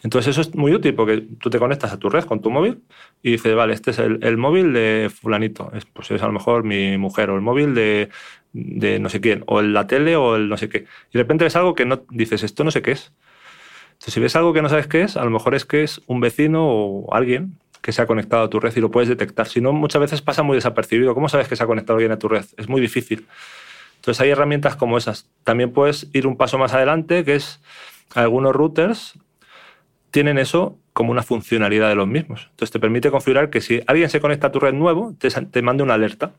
Entonces 0.03 0.31
eso 0.31 0.41
es 0.41 0.55
muy 0.55 0.73
útil 0.73 0.95
porque 0.95 1.27
tú 1.41 1.51
te 1.51 1.59
conectas 1.59 1.93
a 1.93 1.99
tu 1.99 2.09
red 2.09 2.25
con 2.25 2.41
tu 2.41 2.51
móvil 2.51 2.83
y 3.23 3.33
dices, 3.33 3.55
vale, 3.55 3.75
este 3.75 3.91
es 3.91 3.99
el, 3.99 4.37
móvil 4.39 4.73
de 4.73 5.11
fulanito, 5.15 5.71
es, 5.75 5.85
pues 5.85 6.11
es 6.11 6.23
a 6.23 6.27
lo 6.27 6.33
mejor 6.33 6.65
mi 6.65 6.97
mujer 6.97 7.31
o 7.31 7.37
el 7.37 7.43
móvil 7.43 7.75
de, 7.75 8.09
no 8.53 9.09
sé 9.09 9.21
quién, 9.21 9.45
o 9.47 9.61
la 9.61 9.87
tele 9.87 10.17
o 10.17 10.37
el 10.37 10.49
no 10.49 10.57
sé 10.57 10.69
qué. 10.69 10.79
Y 10.79 11.13
de 11.13 11.21
repente 11.21 11.45
ves 11.45 11.57
algo 11.57 11.75
que 11.75 11.85
no 11.85 12.03
dices, 12.11 12.43
esto 12.43 12.65
no 12.65 12.71
sé 12.71 12.81
qué 12.81 12.93
es. 12.93 13.13
Entonces 13.93 14.15
si 14.15 14.21
ves 14.21 14.37
algo 14.37 14.55
que 14.55 14.63
no 14.63 14.71
sabes 14.71 14.87
qué 14.87 15.03
es, 15.03 15.19
a 15.19 15.25
lo 15.25 15.31
mejor 15.31 15.55
es 15.55 15.67
que 15.67 15.83
es 15.83 16.01
un 16.07 16.21
vecino 16.21 16.67
o 16.67 17.15
alguien 17.15 17.59
que 17.83 17.93
se 17.93 18.01
ha 18.01 18.07
conectado 18.07 18.45
a 18.45 18.51
tu 18.51 18.61
red 18.61 18.75
y 18.75 18.81
lo 18.81 18.91
puedes 18.91 19.09
detectar. 19.09 19.47
Si 19.47 19.61
no, 19.61 19.73
muchas 19.73 20.01
veces 20.01 20.23
pasa 20.23 20.43
muy 20.43 20.57
desapercibido. 20.57 21.15
¿Cómo 21.15 21.29
sabes 21.29 21.49
que 21.49 21.57
se 21.57 21.63
ha 21.63 21.67
conectado 21.67 21.97
alguien 21.97 22.13
a 22.13 22.19
tu 22.19 22.29
red? 22.29 22.45
Es 22.57 22.69
muy 22.69 22.81
difícil. 22.81 23.27
Entonces 23.97 24.21
hay 24.23 24.31
herramientas 24.31 24.77
como 24.77 24.97
esas. 24.97 25.29
También 25.45 25.73
puedes 25.73 26.09
ir 26.15 26.27
un 26.27 26.37
paso 26.37 26.59
más 26.59 26.73
adelante, 26.73 27.25
que 27.25 27.35
es 27.35 27.61
algunos 28.15 28.55
routers 28.55 29.19
tienen 30.11 30.39
eso 30.39 30.79
como 30.93 31.13
una 31.13 31.23
funcionalidad 31.23 31.89
de 31.89 31.95
los 31.95 32.09
mismos. 32.09 32.49
Entonces 32.51 32.73
te 32.73 32.81
permite 32.81 33.11
configurar 33.11 33.51
que 33.51 33.61
si 33.61 33.81
alguien 33.87 34.11
se 34.11 34.21
conecta 34.21 34.49
a 34.49 34.53
tu 34.53 34.61
red 34.61 34.75
nuevo, 34.75 35.15
te, 35.19 35.29
te 35.31 35.63
mande 35.63 35.83
una 35.83 35.95
alerta. 35.95 36.33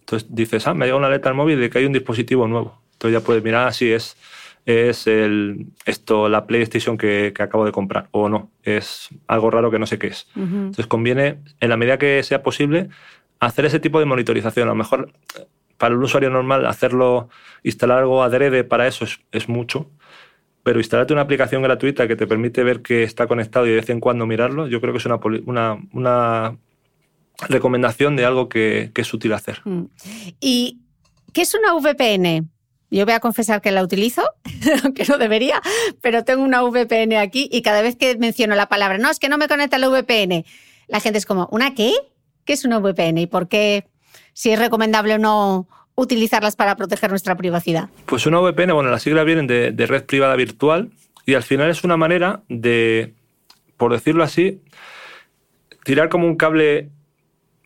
Entonces 0.00 0.28
dices, 0.30 0.66
ah, 0.66 0.74
me 0.74 0.84
ha 0.84 0.86
llegado 0.86 0.98
una 0.98 1.06
alerta 1.06 1.28
al 1.28 1.36
móvil 1.36 1.60
de 1.60 1.70
que 1.70 1.78
hay 1.78 1.84
un 1.84 1.92
dispositivo 1.92 2.48
nuevo. 2.48 2.80
Entonces 2.92 3.20
ya 3.20 3.24
puedes 3.24 3.42
mirar 3.42 3.72
si 3.72 3.92
es, 3.92 4.16
es 4.66 5.06
el, 5.06 5.66
esto, 5.86 6.28
la 6.28 6.46
PlayStation 6.46 6.98
que, 6.98 7.32
acabo 7.38 7.64
de 7.64 7.72
comprar 7.72 8.08
o 8.10 8.28
no. 8.28 8.50
Es 8.62 9.08
algo 9.28 9.50
raro 9.50 9.70
que 9.70 9.78
no 9.78 9.86
sé 9.86 9.98
qué 9.98 10.08
es. 10.08 10.26
Entonces 10.34 10.86
conviene, 10.86 11.38
en 11.60 11.70
la 11.70 11.76
medida 11.76 11.98
que 11.98 12.22
sea 12.24 12.42
posible, 12.42 12.88
hacer 13.38 13.64
ese 13.64 13.78
tipo 13.78 14.00
de 14.00 14.06
monitorización. 14.06 14.68
A 14.68 14.72
lo 14.72 14.76
mejor 14.76 15.12
para 15.78 15.94
el 15.94 16.02
usuario 16.02 16.28
normal 16.28 16.66
hacerlo, 16.66 17.30
instalar 17.62 17.98
algo 17.98 18.22
adrede 18.22 18.64
para 18.64 18.86
eso 18.86 19.04
es, 19.04 19.20
es 19.32 19.48
mucho 19.48 19.88
pero 20.62 20.78
instalarte 20.78 21.12
una 21.12 21.22
aplicación 21.22 21.62
gratuita 21.62 22.06
que 22.06 22.16
te 22.16 22.26
permite 22.26 22.62
ver 22.62 22.82
que 22.82 23.02
está 23.02 23.26
conectado 23.26 23.66
y 23.66 23.70
de 23.70 23.76
vez 23.76 23.90
en 23.90 24.00
cuando 24.00 24.26
mirarlo, 24.26 24.66
yo 24.66 24.80
creo 24.80 24.92
que 24.92 24.98
es 24.98 25.06
una, 25.06 25.78
una, 25.92 26.56
recomendación 27.48 28.16
de 28.16 28.26
algo 28.26 28.50
que, 28.50 28.92
es 28.94 29.14
útil 29.14 29.32
hacer. 29.32 29.62
Mm. 29.64 29.84
¿Y 30.40 30.80
qué 31.32 31.42
es 31.42 31.54
una 31.54 31.72
VPN? 31.74 32.50
Yo 32.90 33.04
voy 33.06 33.14
a 33.14 33.20
confesar 33.20 33.62
que 33.62 33.70
la 33.70 33.82
utilizo, 33.82 34.22
aunque 34.84 35.04
no 35.04 35.16
debería, 35.16 35.62
pero 36.02 36.24
tengo 36.24 36.42
una 36.42 36.62
VPN 36.62 37.14
aquí 37.14 37.48
y 37.50 37.62
cada 37.62 37.80
vez 37.82 37.96
que 37.96 38.18
menciono 38.18 38.54
la 38.56 38.68
palabra, 38.68 38.98
no, 38.98 39.10
es 39.10 39.18
que 39.18 39.28
no 39.28 39.38
me 39.38 39.48
conecta 39.48 39.78
la 39.78 39.88
VPN, 39.88 40.44
la 40.88 41.00
gente 41.00 41.18
es 41.18 41.24
como, 41.24 41.48
¿una 41.50 41.74
qué? 41.74 41.92
¿Qué 42.44 42.52
es 42.52 42.64
una 42.64 42.78
VPN 42.78 43.18
y 43.18 43.26
por 43.26 43.48
qué 43.48 43.86
si 44.32 44.50
es 44.50 44.58
recomendable 44.58 45.14
o 45.14 45.18
no 45.18 45.68
utilizarlas 46.00 46.56
para 46.56 46.76
proteger 46.76 47.10
nuestra 47.10 47.36
privacidad. 47.36 47.88
Pues 48.06 48.26
una 48.26 48.40
VPN, 48.40 48.72
bueno, 48.72 48.90
las 48.90 49.02
siglas 49.02 49.24
vienen 49.24 49.46
de, 49.46 49.86
red 49.86 50.04
privada 50.04 50.34
virtual 50.34 50.90
y 51.26 51.34
al 51.34 51.42
final 51.42 51.70
es 51.70 51.84
una 51.84 51.96
manera 51.96 52.42
de, 52.48 53.14
por 53.76 53.92
decirlo 53.92 54.24
así, 54.24 54.62
tirar 55.84 56.08
como 56.08 56.26
un 56.26 56.36
cable 56.36 56.88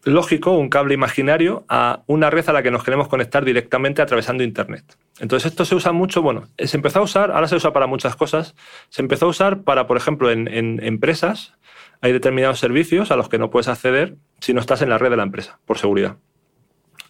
lógico, 0.03 0.53
un 0.53 0.69
cable 0.69 0.95
imaginario, 0.95 1.65
a 1.69 2.03
una 2.07 2.29
red 2.29 2.47
a 2.49 2.53
la 2.53 2.63
que 2.63 2.71
nos 2.71 2.85
queremos 2.85 3.09
conectar 3.09 3.45
directamente 3.45 4.03
atravesando 4.03 4.43
Internet. 4.43 4.85
Entonces 5.21 5.53
esto 5.53 5.65
se 5.65 5.77
usa 5.77 5.93
mucho, 5.93 6.21
bueno, 6.21 6.49
se 6.59 6.77
empezó 6.77 6.99
a 6.99 7.03
usar, 7.03 7.31
ahora 7.31 7.49
se 7.49 7.57
usa 7.57 7.73
para 7.73 7.87
muchas 7.87 8.17
cosas, 8.17 8.55
se 8.91 9.01
empezó 9.01 9.27
a 9.27 9.29
usar 9.29 9.63
para, 9.63 9.87
por 9.87 9.97
ejemplo, 9.97 10.31
en, 10.31 10.49
empresas, 10.83 11.55
hay 12.01 12.13
determinados 12.13 12.59
servicios 12.59 13.11
a 13.11 13.17
los 13.17 13.29
que 13.29 13.39
no 13.39 13.49
puedes 13.51 13.69
acceder 13.69 14.17
si 14.41 14.53
no 14.53 14.61
estás 14.61 14.83
en 14.83 14.91
la 14.91 14.99
red 14.99 15.11
de 15.11 15.17
la 15.17 15.23
empresa, 15.23 15.61
por 15.65 15.79
seguridad. 15.79 16.17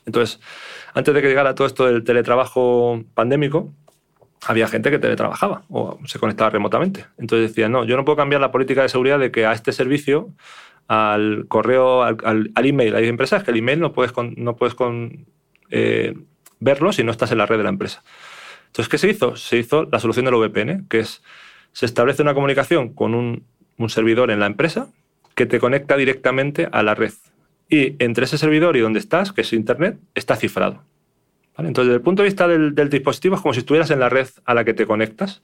Entonces, 0.06 0.38
antes 0.94 1.12
de 1.12 1.20
que 1.20 1.28
llegara 1.28 1.54
todo 1.54 1.66
esto 1.66 1.86
del 1.86 2.04
teletrabajo 2.04 3.02
pandémico, 3.14 3.72
había 4.46 4.68
gente 4.68 4.90
que 4.90 4.98
teletrabajaba 4.98 5.64
o 5.68 5.98
se 6.06 6.18
conectaba 6.18 6.50
remotamente. 6.50 7.06
Entonces 7.18 7.50
decía, 7.50 7.68
no, 7.68 7.84
yo 7.84 7.96
no 7.96 8.04
puedo 8.04 8.16
cambiar 8.16 8.40
la 8.40 8.52
política 8.52 8.82
de 8.82 8.88
seguridad 8.88 9.18
de 9.18 9.30
que 9.30 9.46
a 9.46 9.52
este 9.52 9.72
servicio 9.72 10.32
al 10.86 11.46
correo, 11.48 12.02
al, 12.02 12.52
al, 12.54 12.66
email. 12.66 12.94
Hay 12.94 13.08
empresas 13.08 13.42
que 13.42 13.50
el 13.50 13.56
email 13.56 13.80
no 13.80 13.92
puedes, 13.92 14.12
no 14.36 14.56
puedes 14.56 14.76
eh, 15.70 16.14
verlo 16.60 16.92
si 16.92 17.02
no 17.02 17.10
estás 17.10 17.32
en 17.32 17.38
la 17.38 17.46
red 17.46 17.56
de 17.56 17.64
la 17.64 17.70
empresa. 17.70 18.04
Entonces, 18.66 18.90
¿qué 18.90 18.98
se 18.98 19.08
hizo? 19.08 19.34
Se 19.36 19.56
hizo 19.56 19.88
la 19.90 19.98
solución 19.98 20.26
del 20.26 20.34
VPN, 20.34 20.86
que 20.88 21.00
es, 21.00 21.22
se 21.72 21.86
establece 21.86 22.22
una 22.22 22.34
comunicación 22.34 22.92
con 22.92 23.14
un 23.14 23.88
servidor 23.88 24.30
en 24.30 24.40
la 24.40 24.46
empresa 24.46 24.88
que 25.34 25.46
te 25.46 25.58
conecta 25.58 25.96
directamente 25.96 26.68
a 26.70 26.82
la 26.82 26.94
red. 26.94 27.12
Y 27.68 28.02
entre 28.02 28.24
ese 28.24 28.38
servidor 28.38 28.76
y 28.76 28.80
donde 28.80 28.98
estás, 28.98 29.32
que 29.32 29.40
es 29.40 29.52
Internet, 29.52 29.98
está 30.14 30.36
cifrado. 30.36 30.82
Entonces, 31.58 31.86
desde 31.86 31.96
el 31.96 32.02
punto 32.02 32.22
de 32.22 32.28
vista 32.28 32.48
del, 32.48 32.74
dispositivo, 32.90 33.36
es 33.36 33.40
como 33.40 33.54
si 33.54 33.60
estuvieras 33.60 33.90
en 33.90 34.00
la 34.00 34.08
red 34.08 34.26
a 34.44 34.54
la 34.54 34.64
que 34.64 34.74
te 34.74 34.86
conectas, 34.86 35.42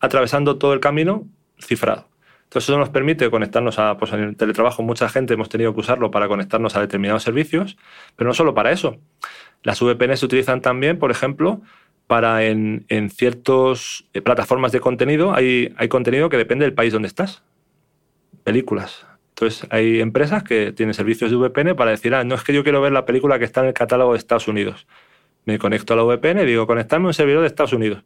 atravesando 0.00 0.58
todo 0.58 0.74
el 0.74 0.80
camino 0.80 1.26
cifrado. 1.58 2.08
Entonces 2.44 2.68
eso 2.68 2.78
nos 2.78 2.90
permite 2.90 3.30
conectarnos 3.30 3.78
a, 3.78 3.96
pues 3.96 4.12
en 4.12 4.20
el 4.20 4.36
teletrabajo 4.36 4.82
mucha 4.82 5.08
gente 5.08 5.34
hemos 5.34 5.48
tenido 5.48 5.72
que 5.74 5.80
usarlo 5.80 6.10
para 6.10 6.28
conectarnos 6.28 6.76
a 6.76 6.80
determinados 6.80 7.22
servicios, 7.22 7.76
pero 8.16 8.28
no 8.28 8.34
solo 8.34 8.54
para 8.54 8.70
eso. 8.70 8.98
Las 9.62 9.80
VPN 9.80 10.16
se 10.16 10.26
utilizan 10.26 10.60
también, 10.60 10.98
por 10.98 11.10
ejemplo, 11.10 11.62
para 12.06 12.44
en, 12.44 12.84
en 12.88 13.10
ciertas 13.10 14.04
eh, 14.12 14.20
plataformas 14.20 14.72
de 14.72 14.80
contenido, 14.80 15.34
hay, 15.34 15.74
hay 15.78 15.88
contenido 15.88 16.28
que 16.28 16.36
depende 16.36 16.66
del 16.66 16.74
país 16.74 16.92
donde 16.92 17.08
estás. 17.08 17.42
Películas. 18.44 19.06
Entonces 19.36 19.66
hay 19.70 20.00
empresas 20.00 20.42
que 20.44 20.72
tienen 20.72 20.94
servicios 20.94 21.30
de 21.30 21.36
VPN 21.36 21.74
para 21.74 21.90
decir, 21.90 22.14
ah, 22.14 22.24
no 22.24 22.34
es 22.34 22.42
que 22.42 22.52
yo 22.52 22.62
quiero 22.62 22.80
ver 22.80 22.92
la 22.92 23.04
película 23.04 23.38
que 23.38 23.44
está 23.44 23.60
en 23.60 23.68
el 23.68 23.74
catálogo 23.74 24.12
de 24.12 24.18
Estados 24.18 24.48
Unidos. 24.48 24.86
Me 25.44 25.58
conecto 25.58 25.94
a 25.94 25.96
la 25.96 26.04
VPN 26.04 26.40
y 26.42 26.46
digo, 26.46 26.66
conectarme 26.66 27.06
a 27.06 27.08
un 27.08 27.14
servidor 27.14 27.42
de 27.42 27.48
Estados 27.48 27.72
Unidos 27.72 28.04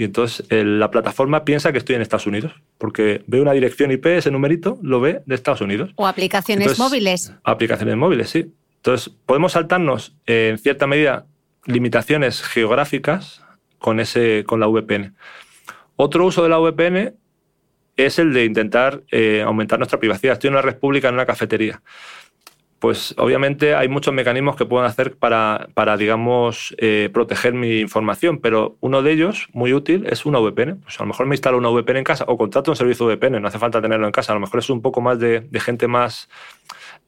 y 0.00 0.04
entonces 0.04 0.46
la 0.50 0.90
plataforma 0.90 1.44
piensa 1.44 1.72
que 1.72 1.78
estoy 1.78 1.94
en 1.96 2.00
Estados 2.00 2.26
Unidos, 2.26 2.54
porque 2.78 3.22
ve 3.26 3.38
una 3.40 3.52
dirección 3.52 3.90
IP, 3.90 4.06
ese 4.06 4.30
numerito, 4.30 4.78
lo 4.80 4.98
ve 4.98 5.20
de 5.26 5.34
Estados 5.34 5.60
Unidos. 5.60 5.90
O 5.96 6.06
aplicaciones 6.06 6.78
móviles. 6.78 7.34
Aplicaciones 7.44 7.98
móviles, 7.98 8.30
sí. 8.30 8.50
Entonces, 8.76 9.12
podemos 9.26 9.52
saltarnos, 9.52 10.16
en 10.24 10.56
cierta 10.56 10.86
medida, 10.86 11.26
limitaciones 11.66 12.42
geográficas 12.42 13.42
con, 13.78 14.00
ese, 14.00 14.44
con 14.46 14.58
la 14.58 14.68
VPN. 14.68 15.14
Otro 15.96 16.24
uso 16.24 16.42
de 16.42 16.48
la 16.48 16.58
VPN 16.58 17.14
es 17.96 18.18
el 18.18 18.32
de 18.32 18.44
intentar 18.44 19.02
eh, 19.10 19.42
aumentar 19.44 19.78
nuestra 19.78 19.98
privacidad. 19.98 20.34
Estoy 20.34 20.48
en 20.48 20.54
una 20.54 20.62
red 20.62 20.76
pública, 20.76 21.08
en 21.08 21.14
una 21.14 21.26
cafetería 21.26 21.82
pues 22.80 23.14
obviamente 23.18 23.74
hay 23.74 23.88
muchos 23.88 24.12
mecanismos 24.14 24.56
que 24.56 24.64
pueden 24.64 24.86
hacer 24.86 25.14
para, 25.16 25.68
para 25.74 25.98
digamos, 25.98 26.74
eh, 26.78 27.10
proteger 27.12 27.52
mi 27.52 27.78
información, 27.80 28.38
pero 28.38 28.78
uno 28.80 29.02
de 29.02 29.12
ellos, 29.12 29.48
muy 29.52 29.74
útil, 29.74 30.06
es 30.08 30.24
una 30.24 30.38
VPN. 30.38 30.76
Pues 30.76 30.98
a 30.98 31.02
lo 31.02 31.08
mejor 31.08 31.26
me 31.26 31.34
instalo 31.34 31.58
una 31.58 31.68
VPN 31.68 31.98
en 31.98 32.04
casa 32.04 32.24
o 32.26 32.38
contrato 32.38 32.70
un 32.70 32.76
servicio 32.76 33.06
VPN, 33.06 33.40
no 33.40 33.48
hace 33.48 33.58
falta 33.58 33.82
tenerlo 33.82 34.06
en 34.06 34.12
casa, 34.12 34.32
a 34.32 34.34
lo 34.34 34.40
mejor 34.40 34.60
es 34.60 34.70
un 34.70 34.80
poco 34.80 35.02
más 35.02 35.18
de, 35.18 35.46
gente 35.60 35.86
más 35.88 36.30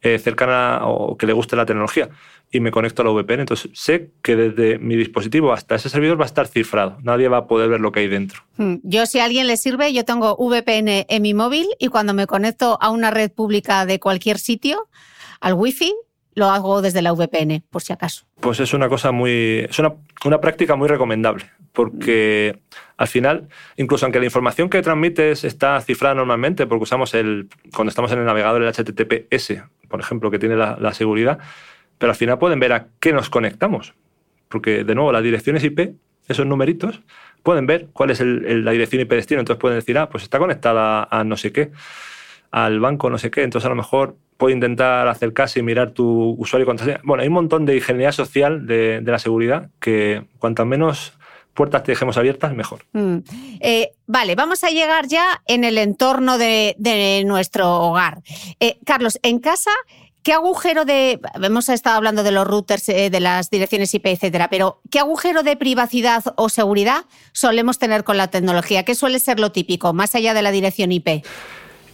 eh, 0.02 0.18
cercana 0.18 0.80
o 0.84 1.16
que 1.16 1.26
le 1.26 1.32
guste 1.32 1.56
la 1.56 1.64
tecnología 1.64 2.10
y 2.50 2.60
me 2.60 2.70
conecto 2.70 3.02
a 3.02 3.04
la 3.04 3.12
VPN. 3.12 3.40
Entonces 3.40 3.70
sé 3.74 4.10
que 4.22 4.36
desde 4.36 4.78
mi 4.78 4.96
dispositivo 4.96 5.52
hasta 5.52 5.74
ese 5.74 5.88
servidor 5.88 6.20
va 6.20 6.24
a 6.24 6.26
estar 6.26 6.46
cifrado. 6.46 6.98
Nadie 7.02 7.28
va 7.28 7.38
a 7.38 7.46
poder 7.46 7.70
ver 7.70 7.80
lo 7.80 7.92
que 7.92 8.00
hay 8.00 8.08
dentro. 8.08 8.42
Hmm. 8.56 8.76
Yo, 8.82 9.06
si 9.06 9.18
a 9.20 9.24
alguien 9.24 9.46
le 9.46 9.56
sirve, 9.56 9.92
yo 9.92 10.04
tengo 10.04 10.36
VPN 10.36 11.06
en 11.08 11.22
mi 11.22 11.34
móvil 11.34 11.66
y 11.78 11.88
cuando 11.88 12.14
me 12.14 12.26
conecto 12.26 12.78
a 12.80 12.90
una 12.90 13.10
red 13.10 13.32
pública 13.32 13.86
de 13.86 13.98
cualquier 13.98 14.38
sitio, 14.38 14.88
al 15.40 15.54
wifi, 15.54 15.94
lo 16.34 16.46
hago 16.46 16.82
desde 16.82 17.02
la 17.02 17.12
VPN, 17.12 17.62
por 17.70 17.82
si 17.82 17.92
acaso. 17.92 18.24
Pues 18.40 18.60
es 18.60 18.72
una 18.74 18.88
cosa 18.88 19.12
muy. 19.12 19.66
es 19.68 19.78
una, 19.78 19.94
una 20.24 20.40
práctica 20.40 20.76
muy 20.76 20.88
recomendable, 20.88 21.50
porque 21.72 22.60
al 22.96 23.08
final, 23.08 23.48
incluso 23.76 24.06
aunque 24.06 24.18
la 24.18 24.24
información 24.24 24.70
que 24.70 24.82
transmites 24.82 25.44
está 25.44 25.80
cifrada 25.80 26.14
normalmente, 26.14 26.66
porque 26.66 26.84
usamos 26.84 27.14
el. 27.14 27.48
cuando 27.74 27.90
estamos 27.90 28.12
en 28.12 28.20
el 28.20 28.24
navegador 28.24 28.62
el 28.62 28.72
HTTPS, 28.72 29.62
por 29.88 30.00
ejemplo, 30.00 30.30
que 30.30 30.38
tiene 30.38 30.56
la, 30.56 30.94
seguridad, 30.94 31.38
pero 31.98 32.12
al 32.12 32.16
final 32.16 32.38
pueden 32.38 32.60
ver 32.60 32.72
a 32.72 32.86
qué 32.98 33.12
nos 33.12 33.28
conectamos. 33.28 33.94
Porque, 34.48 34.84
de 34.84 34.94
nuevo, 34.94 35.12
las 35.12 35.22
direcciones 35.22 35.64
IP, 35.64 35.94
esos 36.28 36.46
numeritos, 36.46 37.02
pueden 37.42 37.66
ver 37.66 37.88
cuál 37.92 38.10
es 38.10 38.20
la 38.20 38.70
dirección 38.70 39.02
IP 39.02 39.10
destino. 39.12 39.40
Entonces 39.40 39.60
pueden 39.60 39.78
decir, 39.78 39.98
ah, 39.98 40.08
pues 40.08 40.24
está 40.24 40.38
conectada 40.38 41.08
a 41.10 41.24
no 41.24 41.36
sé 41.36 41.52
qué, 41.52 41.72
al 42.50 42.80
banco 42.80 43.10
no 43.10 43.18
sé 43.18 43.30
qué. 43.30 43.42
Entonces 43.42 43.66
a 43.66 43.70
lo 43.70 43.76
mejor 43.76 44.16
puede 44.42 44.56
intentar 44.56 45.06
acercarse 45.06 45.60
y 45.60 45.62
mirar 45.62 45.92
tu 45.92 46.34
usuario 46.36 46.64
y 46.64 46.66
contraseña. 46.66 47.00
Bueno, 47.04 47.22
hay 47.22 47.28
un 47.28 47.34
montón 47.34 47.64
de 47.64 47.76
ingeniería 47.76 48.10
social 48.10 48.66
de, 48.66 49.00
la 49.00 49.20
seguridad 49.20 49.70
que 49.78 50.24
cuanto 50.40 50.66
menos 50.66 51.12
puertas 51.54 51.84
te 51.84 51.92
dejemos 51.92 52.16
abiertas, 52.16 52.52
mejor. 52.52 52.84
Mm. 52.92 53.18
Eh, 53.60 53.92
vale, 54.08 54.34
vamos 54.34 54.64
a 54.64 54.70
llegar 54.70 55.06
ya 55.06 55.44
en 55.46 55.62
el 55.62 55.78
entorno 55.78 56.38
de, 56.38 57.22
nuestro 57.24 57.82
hogar. 57.82 58.22
Eh, 58.58 58.78
Carlos, 58.84 59.20
en 59.22 59.38
casa, 59.38 59.70
¿qué 60.24 60.32
agujero 60.32 60.84
de... 60.84 61.20
Hemos 61.40 61.68
estado 61.68 61.98
hablando 61.98 62.24
de 62.24 62.32
los 62.32 62.44
routers, 62.44 62.88
eh, 62.88 63.10
de 63.10 63.20
las 63.20 63.48
direcciones 63.48 63.94
IP, 63.94 64.06
etcétera, 64.06 64.50
pero 64.50 64.80
¿qué 64.90 64.98
agujero 64.98 65.44
de 65.44 65.56
privacidad 65.56 66.24
o 66.34 66.48
seguridad 66.48 67.04
solemos 67.30 67.78
tener 67.78 68.02
con 68.02 68.16
la 68.16 68.26
tecnología? 68.26 68.84
¿Qué 68.84 68.96
suele 68.96 69.20
ser 69.20 69.38
lo 69.38 69.52
típico, 69.52 69.92
más 69.92 70.16
allá 70.16 70.34
de 70.34 70.42
la 70.42 70.50
dirección 70.50 70.90
IP? 70.90 71.24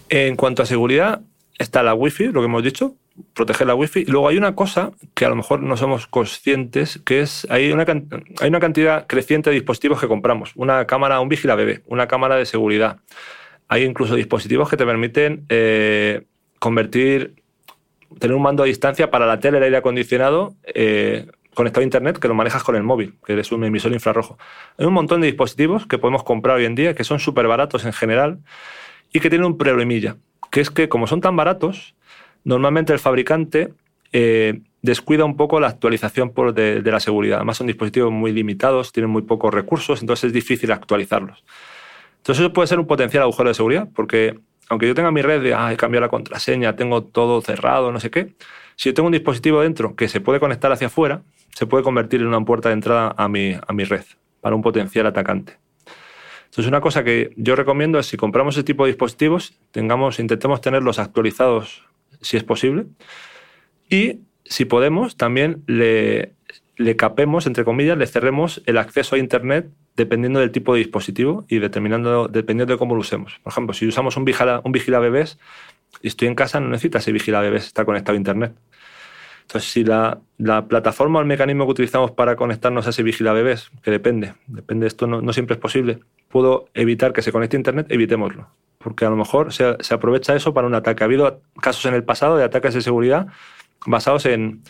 En 0.08 0.36
cuanto 0.36 0.62
a 0.62 0.64
seguridad, 0.64 1.20
está 1.58 1.82
la 1.82 1.94
Wi-Fi, 1.94 2.26
lo 2.26 2.40
que 2.40 2.46
hemos 2.46 2.62
dicho, 2.62 2.94
proteger 3.34 3.66
la 3.66 3.74
Wi-Fi. 3.74 4.00
Y 4.00 4.04
luego 4.06 4.28
hay 4.28 4.38
una 4.38 4.54
cosa 4.54 4.92
que 5.14 5.24
a 5.24 5.28
lo 5.28 5.36
mejor 5.36 5.62
no 5.62 5.76
somos 5.76 6.06
conscientes, 6.06 7.00
que 7.04 7.20
es 7.20 7.46
hay 7.50 7.72
una, 7.72 7.84
hay 8.40 8.48
una 8.48 8.60
cantidad 8.60 9.06
creciente 9.06 9.50
de 9.50 9.54
dispositivos 9.54 10.00
que 10.00 10.08
compramos. 10.08 10.52
Una 10.54 10.86
cámara, 10.86 11.20
un 11.20 11.28
vigila 11.28 11.56
bebé, 11.56 11.82
una 11.86 12.06
cámara 12.06 12.36
de 12.36 12.46
seguridad. 12.46 12.98
Hay 13.66 13.84
incluso 13.84 14.14
dispositivos 14.14 14.70
que 14.70 14.76
te 14.76 14.86
permiten 14.86 15.44
eh, 15.48 16.22
convertir, 16.58 17.34
tener 18.18 18.34
un 18.34 18.42
mando 18.42 18.62
a 18.62 18.66
distancia 18.66 19.10
para 19.10 19.26
la 19.26 19.40
tele, 19.40 19.58
el 19.58 19.64
aire 19.64 19.76
acondicionado, 19.76 20.54
eh, 20.74 21.26
conectado 21.54 21.82
a 21.82 21.84
Internet, 21.84 22.18
que 22.18 22.28
lo 22.28 22.34
manejas 22.34 22.62
con 22.62 22.76
el 22.76 22.84
móvil, 22.84 23.16
que 23.26 23.38
es 23.38 23.52
un 23.52 23.64
emisor 23.64 23.92
infrarrojo. 23.92 24.38
Hay 24.78 24.86
un 24.86 24.94
montón 24.94 25.20
de 25.20 25.26
dispositivos 25.26 25.86
que 25.86 25.98
podemos 25.98 26.22
comprar 26.22 26.56
hoy 26.56 26.64
en 26.64 26.76
día, 26.76 26.94
que 26.94 27.04
son 27.04 27.18
súper 27.18 27.48
baratos 27.48 27.84
en 27.84 27.92
general 27.92 28.38
y 29.12 29.20
que 29.20 29.28
tienen 29.28 29.46
un 29.46 29.58
problemilla 29.58 30.16
que 30.50 30.60
es 30.60 30.70
que 30.70 30.88
como 30.88 31.06
son 31.06 31.20
tan 31.20 31.36
baratos, 31.36 31.94
normalmente 32.44 32.92
el 32.92 32.98
fabricante 32.98 33.72
eh, 34.12 34.60
descuida 34.82 35.24
un 35.24 35.36
poco 35.36 35.60
la 35.60 35.68
actualización 35.68 36.30
por 36.30 36.54
de, 36.54 36.82
la 36.82 37.00
seguridad. 37.00 37.38
Además 37.38 37.56
son 37.56 37.66
dispositivos 37.66 38.12
muy 38.12 38.32
limitados, 38.32 38.92
tienen 38.92 39.10
muy 39.10 39.22
pocos 39.22 39.52
recursos, 39.52 40.00
entonces 40.00 40.28
es 40.28 40.32
difícil 40.32 40.72
actualizarlos. 40.72 41.44
Entonces 42.18 42.44
eso 42.44 42.52
puede 42.52 42.68
ser 42.68 42.78
un 42.78 42.86
potencial 42.86 43.22
agujero 43.22 43.48
de 43.48 43.54
seguridad, 43.54 43.88
porque 43.94 44.38
aunque 44.68 44.86
yo 44.86 44.94
tenga 44.94 45.10
mi 45.10 45.22
red 45.22 45.42
de, 45.42 45.54
ah, 45.54 45.72
he 45.72 45.76
cambiado 45.76 46.06
la 46.06 46.10
contraseña, 46.10 46.76
tengo 46.76 47.02
todo 47.02 47.40
cerrado, 47.40 47.90
no 47.90 48.00
sé 48.00 48.10
qué, 48.10 48.34
si 48.76 48.90
yo 48.90 48.94
tengo 48.94 49.06
un 49.06 49.12
dispositivo 49.12 49.60
dentro 49.62 49.96
que 49.96 50.08
se 50.08 50.20
puede 50.20 50.40
conectar 50.40 50.70
hacia 50.70 50.86
afuera, 50.88 51.22
se 51.54 51.66
puede 51.66 51.82
convertir 51.82 52.20
en 52.20 52.28
una 52.28 52.44
puerta 52.44 52.68
de 52.68 52.74
entrada 52.74 53.14
a 53.16 53.28
mi, 53.28 53.54
a 53.54 53.72
mi 53.72 53.84
red 53.84 54.04
para 54.40 54.54
un 54.54 54.62
potencial 54.62 55.06
atacante. 55.06 55.56
Entonces, 56.50 56.66
una 56.66 56.80
cosa 56.80 57.04
que 57.04 57.30
yo 57.36 57.56
recomiendo 57.56 57.98
es 57.98 58.06
si 58.06 58.16
compramos 58.16 58.56
ese 58.56 58.64
tipo 58.64 58.84
de 58.84 58.92
dispositivos, 58.92 59.54
tengamos, 59.70 60.18
intentemos 60.18 60.60
tenerlos 60.60 60.98
actualizados 60.98 61.84
si 62.20 62.36
es 62.36 62.44
posible. 62.44 62.86
Y 63.90 64.20
si 64.44 64.64
podemos, 64.64 65.16
también 65.16 65.62
le, 65.66 66.32
le 66.76 66.96
capemos, 66.96 67.46
entre 67.46 67.64
comillas, 67.64 67.98
le 67.98 68.06
cerremos 68.06 68.62
el 68.66 68.78
acceso 68.78 69.16
a 69.16 69.18
Internet 69.18 69.68
dependiendo 69.96 70.40
del 70.40 70.52
tipo 70.52 70.74
de 70.74 70.78
dispositivo 70.78 71.44
y 71.48 71.58
determinando, 71.58 72.28
dependiendo 72.28 72.72
de 72.72 72.78
cómo 72.78 72.94
lo 72.94 73.00
usemos. 73.00 73.40
Por 73.42 73.52
ejemplo, 73.52 73.74
si 73.74 73.86
usamos 73.86 74.16
un 74.16 74.24
vigila, 74.24 74.62
un 74.64 74.72
vigila 74.72 75.00
bebés 75.00 75.38
y 76.02 76.08
estoy 76.08 76.28
en 76.28 76.36
casa, 76.36 76.60
no 76.60 76.68
necesita 76.68 76.98
ese 76.98 77.12
vigila 77.12 77.40
bebés 77.40 77.66
estar 77.66 77.84
conectado 77.84 78.14
a 78.14 78.18
Internet. 78.18 78.54
Entonces, 79.48 79.70
si 79.70 79.82
la, 79.82 80.20
plataforma 80.68 81.18
o 81.18 81.22
el 81.22 81.26
mecanismo 81.26 81.64
que 81.64 81.70
utilizamos 81.70 82.10
para 82.10 82.36
conectarnos 82.36 82.86
a 82.86 82.90
ese 82.90 83.02
vigila 83.02 83.32
bebés, 83.32 83.70
que 83.82 83.90
depende, 83.90 84.34
depende, 84.46 84.86
esto 84.86 85.06
no, 85.06 85.32
siempre 85.32 85.54
es 85.54 85.60
posible, 85.60 86.00
puedo 86.28 86.66
evitar 86.74 87.14
que 87.14 87.22
se 87.22 87.32
conecte 87.32 87.56
a 87.56 87.60
Internet, 87.60 87.86
evitémoslo. 87.88 88.50
Porque 88.76 89.06
a 89.06 89.10
lo 89.10 89.16
mejor 89.16 89.54
se, 89.54 89.64
aprovecha 89.90 90.36
eso 90.36 90.52
para 90.52 90.66
un 90.66 90.74
ataque. 90.74 91.02
Ha 91.02 91.06
habido 91.06 91.40
casos 91.62 91.86
en 91.86 91.94
el 91.94 92.04
pasado 92.04 92.36
de 92.36 92.44
ataques 92.44 92.74
de 92.74 92.82
seguridad 92.82 93.28
basados 93.86 94.26
en, 94.26 94.62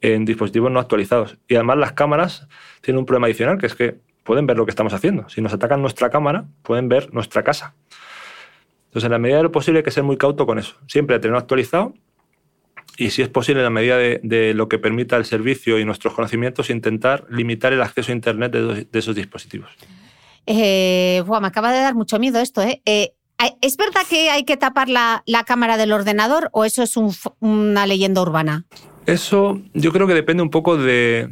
en 0.00 0.24
dispositivos 0.24 0.72
no 0.72 0.80
actualizados. 0.80 1.38
Y 1.46 1.54
además 1.54 1.78
las 1.78 1.92
cámaras 1.92 2.48
tienen 2.80 2.98
un 2.98 3.06
problema 3.06 3.28
adicional, 3.28 3.58
que 3.58 3.66
es 3.66 3.76
que 3.76 4.00
pueden 4.24 4.48
ver 4.48 4.56
lo 4.56 4.66
que 4.66 4.70
estamos 4.70 4.92
haciendo. 4.92 5.28
Si 5.28 5.40
nos 5.40 5.52
atacan 5.52 5.80
nuestra 5.80 6.10
cámara, 6.10 6.46
pueden 6.62 6.88
ver 6.88 7.14
nuestra 7.14 7.44
casa. 7.44 7.76
Entonces, 8.86 9.04
en 9.04 9.12
la 9.12 9.18
medida 9.18 9.36
de 9.36 9.44
lo 9.44 9.52
posible 9.52 9.78
hay 9.78 9.84
que 9.84 9.92
ser 9.92 10.02
muy 10.02 10.16
cauto 10.16 10.46
con 10.46 10.58
eso. 10.58 10.74
Siempre 10.88 11.16
tenerlo 11.20 11.38
actualizado 11.38 11.94
y, 12.96 13.10
si 13.10 13.22
es 13.22 13.28
posible, 13.28 13.60
en 13.60 13.64
la 13.64 13.70
medida 13.70 13.96
de, 13.96 14.52
lo 14.54 14.68
que 14.68 14.78
permita 14.78 15.16
el 15.16 15.24
servicio 15.24 15.78
y 15.78 15.84
nuestros 15.84 16.14
conocimientos, 16.14 16.70
intentar 16.70 17.24
limitar 17.30 17.72
el 17.72 17.82
acceso 17.82 18.12
a 18.12 18.14
Internet 18.14 18.52
de, 18.52 18.98
esos 18.98 19.14
dispositivos. 19.14 19.70
Eh, 20.46 21.22
me 21.40 21.46
acaba 21.46 21.72
de 21.72 21.80
dar 21.80 21.94
mucho 21.94 22.18
miedo 22.18 22.40
esto. 22.40 22.62
¿eh? 22.62 22.82
eh 22.86 23.12
¿Es 23.60 23.76
verdad 23.76 24.00
que 24.08 24.30
hay 24.30 24.44
que 24.44 24.56
tapar 24.56 24.88
la, 24.88 25.22
cámara 25.46 25.76
del 25.76 25.92
ordenador 25.92 26.48
o 26.52 26.64
eso 26.64 26.82
es 26.82 26.96
una 27.40 27.86
leyenda 27.86 28.22
urbana? 28.22 28.64
Eso 29.04 29.60
yo 29.74 29.92
creo 29.92 30.06
que 30.06 30.14
depende 30.14 30.42
un 30.42 30.50
poco 30.50 30.76
de, 30.76 31.28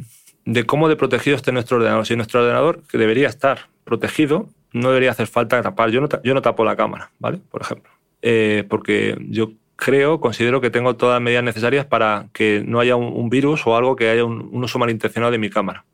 cómo 0.67 0.87
de 0.87 0.95
protegido 0.95 1.35
esté 1.35 1.51
nuestro 1.51 1.77
ordenador. 1.77 2.05
Si 2.05 2.15
nuestro 2.15 2.41
ordenador, 2.41 2.83
que 2.87 2.97
debería 2.97 3.27
estar 3.27 3.69
protegido, 3.83 4.49
no 4.71 4.89
debería 4.89 5.11
hacer 5.11 5.27
falta 5.27 5.61
tapar. 5.61 5.89
Yo 5.89 5.99
no, 5.99 6.07
yo 6.23 6.33
no 6.33 6.41
tapo 6.41 6.63
la 6.63 6.75
cámara, 6.75 7.11
¿vale? 7.19 7.39
Por 7.49 7.61
ejemplo. 7.61 7.91
Eh, 8.21 8.65
porque 8.69 9.17
yo 9.29 9.51
creo, 9.75 10.19
considero 10.19 10.61
que 10.61 10.69
tengo 10.69 10.95
todas 10.95 11.15
las 11.15 11.21
medidas 11.21 11.43
necesarias 11.43 11.85
para 11.85 12.27
que 12.33 12.63
no 12.65 12.79
haya 12.79 12.95
un, 12.95 13.29
virus 13.29 13.65
o 13.67 13.75
algo 13.75 13.95
que 13.95 14.09
haya 14.09 14.23
un, 14.23 14.63
uso 14.63 14.79
malintencionado 14.79 15.31
de 15.31 15.37
mi 15.37 15.49
cámara. 15.49 15.85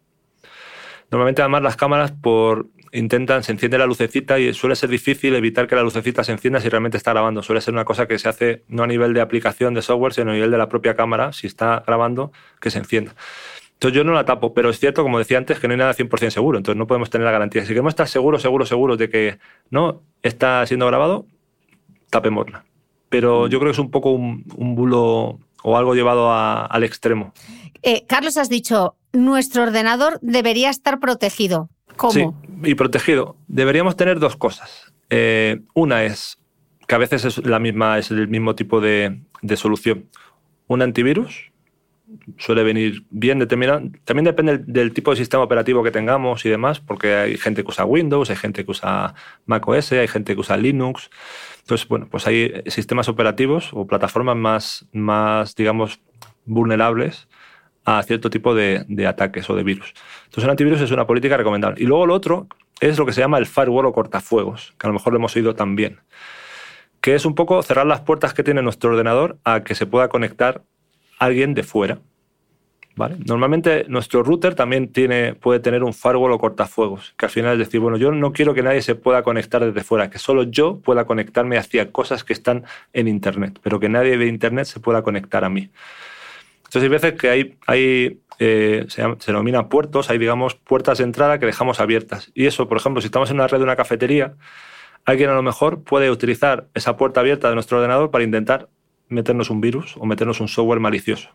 Normalmente, 1.09 1.41
además, 1.41 1.63
las 1.63 1.75
cámaras 1.75 2.11
por 2.11 2.67
intentan, 2.93 3.43
se 3.43 3.51
enciende 3.51 3.77
la 3.77 3.85
lucecita 3.85 4.39
y 4.39 4.53
suele 4.53 4.75
ser 4.75 4.89
difícil 4.89 5.33
evitar 5.35 5.67
que 5.67 5.75
la 5.75 5.83
lucecita 5.83 6.23
se 6.23 6.31
encienda 6.31 6.59
si 6.59 6.69
realmente 6.69 6.97
está 6.97 7.11
grabando. 7.11 7.41
Suele 7.41 7.61
ser 7.61 7.73
una 7.73 7.85
cosa 7.85 8.07
que 8.07 8.19
se 8.19 8.29
hace 8.29 8.63
no 8.67 8.83
a 8.83 8.87
nivel 8.87 9.13
de 9.13 9.21
aplicación 9.21 9.73
de 9.73 9.81
software, 9.81 10.13
sino 10.13 10.31
a 10.31 10.33
nivel 10.33 10.51
de 10.51 10.57
la 10.57 10.69
propia 10.69 10.95
cámara, 10.95 11.31
si 11.33 11.47
está 11.47 11.83
grabando, 11.85 12.31
que 12.59 12.69
se 12.69 12.79
encienda. 12.79 13.15
Entonces 13.73 13.97
yo 13.97 14.03
no 14.03 14.13
la 14.13 14.25
tapo, 14.25 14.53
pero 14.53 14.69
es 14.69 14.79
cierto, 14.79 15.03
como 15.03 15.17
decía 15.17 15.37
antes, 15.37 15.59
que 15.59 15.67
no 15.67 15.73
hay 15.73 15.79
nada 15.79 15.93
100% 15.93 16.29
seguro, 16.29 16.57
entonces 16.57 16.77
no 16.77 16.85
podemos 16.85 17.09
tener 17.09 17.25
la 17.25 17.31
garantía. 17.31 17.63
Si 17.63 17.69
queremos 17.69 17.91
estar 17.91 18.07
seguros, 18.07 18.41
seguros, 18.41 18.69
seguros 18.69 18.97
de 18.97 19.09
que 19.09 19.39
no 19.71 20.03
está 20.21 20.65
siendo 20.67 20.85
grabado, 20.85 21.25
tapémosla. 22.11 22.63
Pero 23.11 23.47
yo 23.47 23.59
creo 23.59 23.71
que 23.71 23.73
es 23.73 23.79
un 23.79 23.91
poco 23.91 24.11
un, 24.11 24.45
bulo 24.47 25.37
o 25.63 25.77
algo 25.77 25.93
llevado 25.95 26.31
al 26.31 26.83
extremo. 26.85 27.33
Eh, 27.83 28.05
Carlos, 28.07 28.37
has 28.37 28.47
dicho, 28.47 28.95
nuestro 29.11 29.63
ordenador 29.63 30.17
debería 30.21 30.69
estar 30.69 30.99
protegido. 31.01 31.69
¿Cómo? 31.97 32.13
Sí, 32.13 32.25
y 32.63 32.75
protegido. 32.75 33.35
Deberíamos 33.49 33.97
tener 33.97 34.19
dos 34.19 34.37
cosas. 34.37 34.93
Eh, 35.09 35.59
una 35.73 36.05
es 36.05 36.39
que 36.87 36.95
a 36.95 36.99
veces 36.99 37.25
es, 37.25 37.45
la 37.45 37.59
misma, 37.59 37.99
es 37.99 38.11
el 38.11 38.29
mismo 38.29 38.55
tipo 38.55 38.79
de, 38.79 39.19
solución. 39.57 40.05
Un 40.67 40.81
antivirus 40.81 41.51
suele 42.37 42.63
venir 42.63 43.03
bien 43.09 43.39
determinado. 43.39 43.81
También 44.05 44.23
depende 44.23 44.57
del, 44.57 44.93
tipo 44.93 45.11
de 45.11 45.17
sistema 45.17 45.43
operativo 45.43 45.83
que 45.83 45.91
tengamos 45.91 46.45
y 46.45 46.49
demás, 46.49 46.79
porque 46.79 47.13
hay 47.13 47.37
gente 47.37 47.61
que 47.63 47.69
usa 47.69 47.83
Windows, 47.83 48.29
hay 48.29 48.37
gente 48.37 48.63
que 48.63 48.71
usa 48.71 49.15
macOS, 49.45 49.91
hay 49.91 50.07
gente 50.07 50.33
que 50.33 50.39
usa 50.39 50.55
Linux. 50.55 51.09
Entonces, 51.71 51.87
bueno, 51.87 52.09
pues 52.11 52.27
hay 52.27 52.63
sistemas 52.65 53.07
operativos 53.07 53.69
o 53.71 53.87
plataformas 53.87 54.35
más, 54.35 54.85
más 54.91 55.55
digamos, 55.55 56.01
vulnerables 56.43 57.29
a 57.85 58.03
cierto 58.03 58.29
tipo 58.29 58.53
de, 58.53 58.85
ataques 59.07 59.49
o 59.49 59.55
de 59.55 59.63
virus. 59.63 59.93
Entonces, 60.25 60.43
un 60.43 60.49
antivirus 60.49 60.81
es 60.81 60.91
una 60.91 61.07
política 61.07 61.37
recomendable. 61.37 61.81
Y 61.81 61.85
luego 61.85 62.05
lo 62.07 62.13
otro 62.13 62.47
es 62.81 62.99
lo 62.99 63.05
que 63.05 63.13
se 63.13 63.21
llama 63.21 63.37
el 63.37 63.45
firewall 63.45 63.85
o 63.85 63.93
cortafuegos, 63.93 64.73
que 64.77 64.85
a 64.85 64.89
lo 64.89 64.95
mejor 64.95 65.13
lo 65.13 65.19
hemos 65.19 65.33
oído 65.37 65.55
también, 65.55 66.01
que 66.99 67.15
es 67.15 67.23
un 67.23 67.35
poco 67.35 67.63
cerrar 67.63 67.85
las 67.85 68.01
puertas 68.01 68.33
que 68.33 68.43
tiene 68.43 68.61
nuestro 68.61 68.89
ordenador 68.89 69.39
a 69.45 69.63
que 69.63 69.73
se 69.73 69.85
pueda 69.85 70.09
conectar 70.09 70.65
alguien 71.19 71.53
de 71.53 71.63
fuera. 71.63 71.99
Normalmente 72.95 73.85
nuestro 73.87 74.21
router 74.21 74.53
también 74.53 74.91
puede 75.39 75.59
tener 75.59 75.83
un 75.83 75.93
firewall 75.93 76.33
o 76.33 76.39
cortafuegos, 76.39 77.13
que 77.17 77.25
al 77.25 77.31
final 77.31 77.53
es 77.53 77.59
decir, 77.59 77.79
bueno, 77.79 77.97
yo 77.97 78.11
no 78.11 78.33
quiero 78.33 78.53
que 78.53 78.61
nadie 78.63 78.81
se 78.81 78.95
pueda 78.95 79.23
conectar 79.23 79.63
desde 79.63 79.83
fuera, 79.83 80.09
que 80.09 80.19
solo 80.19 80.43
yo 80.43 80.79
pueda 80.79 81.05
conectarme 81.05 81.57
hacia 81.57 81.91
cosas 81.91 82.23
que 82.23 82.33
están 82.33 82.65
en 82.93 83.07
Internet, 83.07 83.59
pero 83.63 83.79
que 83.79 83.89
nadie 83.89 84.17
de 84.17 84.27
Internet 84.27 84.65
se 84.65 84.79
pueda 84.79 85.03
conectar 85.03 85.43
a 85.43 85.49
mí. 85.49 85.69
Entonces 86.71 86.83
hay 86.83 86.89
veces 86.89 87.13
que 87.13 87.57
hay, 87.67 88.21
eh, 88.39 88.85
se, 88.87 89.03
denominan 89.27 89.67
puertos, 89.67 90.09
hay 90.09 90.17
digamos 90.17 90.55
puertas 90.55 90.99
de 90.99 91.05
entrada 91.05 91.39
que 91.39 91.45
dejamos 91.45 91.79
abiertas. 91.79 92.31
Y 92.33 92.45
eso, 92.45 92.67
por 92.67 92.77
ejemplo, 92.77 93.01
si 93.01 93.07
estamos 93.07 93.29
en 93.29 93.35
una 93.37 93.47
red 93.47 93.57
de 93.57 93.63
una 93.63 93.75
cafetería, 93.75 94.35
alguien 95.05 95.29
a 95.29 95.33
lo 95.33 95.41
mejor 95.41 95.83
puede 95.83 96.11
utilizar 96.11 96.67
esa 96.73 96.97
puerta 96.97 97.19
abierta 97.19 97.49
de 97.49 97.55
nuestro 97.55 97.77
ordenador 97.77 98.11
para 98.11 98.23
intentar 98.23 98.69
meternos 99.09 99.49
un 99.49 99.59
virus 99.59 99.95
o 99.97 100.05
meternos 100.05 100.39
un 100.39 100.47
software 100.47 100.79
malicioso. 100.79 101.29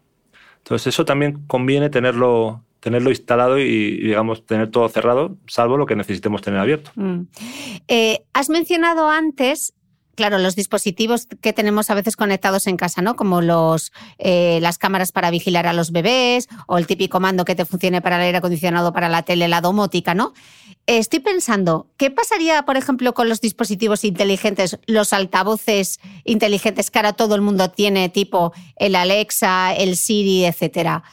Entonces 0.67 0.89
eso 0.89 1.05
también 1.05 1.47
conviene 1.47 1.91
tenerlo, 1.91 2.65
tenerlo 2.81 3.11
instalado 3.11 3.57
y, 3.61 3.99
digamos, 3.99 4.45
tener 4.47 4.69
todo 4.69 4.89
cerrado, 4.89 5.37
salvo 5.47 5.77
lo 5.77 5.87
que 5.87 5.95
necesitemos 5.95 6.43
tener 6.43 6.59
abierto. 6.59 6.91
Mm. 6.97 7.21
Eh, 7.87 8.25
has 8.33 8.51
mencionado 8.51 9.09
antes 9.09 9.75
claro, 10.17 10.39
los 10.39 10.57
dispositivos 10.57 11.29
que 11.41 11.53
tenemos 11.53 11.91
a 11.91 11.95
veces 11.95 12.17
conectados 12.17 12.67
en 12.67 12.77
casa, 12.77 13.03
¿no? 13.03 13.15
Como 13.15 13.43
los, 13.43 13.93
eh, 14.19 14.59
las 14.63 14.79
cámaras 14.79 15.13
para 15.13 15.31
vigilar 15.31 15.69
a 15.69 15.73
los 15.73 15.93
bebés 15.93 16.49
o 16.67 16.79
el 16.79 16.87
típico 16.89 17.21
mando 17.21 17.45
que 17.45 17.55
te 17.55 17.65
funcione 17.65 18.03
para 18.03 18.17
el 18.17 18.23
aire 18.23 18.39
acondicionado, 18.39 18.93
para 18.93 19.09
la 19.09 19.23
tele, 19.23 19.47
la 19.47 19.61
domótica, 19.61 20.15
¿no? 20.15 20.33
Estoy 20.87 21.21
pensando, 21.21 21.89
¿qué 21.97 22.11
pasaría, 22.11 22.65
por 22.65 22.77
ejemplo, 22.77 23.13
con 23.13 23.29
los 23.29 23.41
dispositivos 23.41 24.05
inteligentes, 24.05 24.79
los 24.87 25.13
altavoces 25.13 26.01
inteligentes 26.25 26.91
que 26.91 26.99
ahora 26.99 27.13
todo 27.13 27.35
el 27.35 27.43
mundo 27.43 27.71
tiene, 27.71 28.09
tipo 28.09 28.53
el 28.77 28.97
Alexa, 28.97 29.75
el 29.75 29.97
Siri, 29.97 30.47
etcétera? 30.47 31.05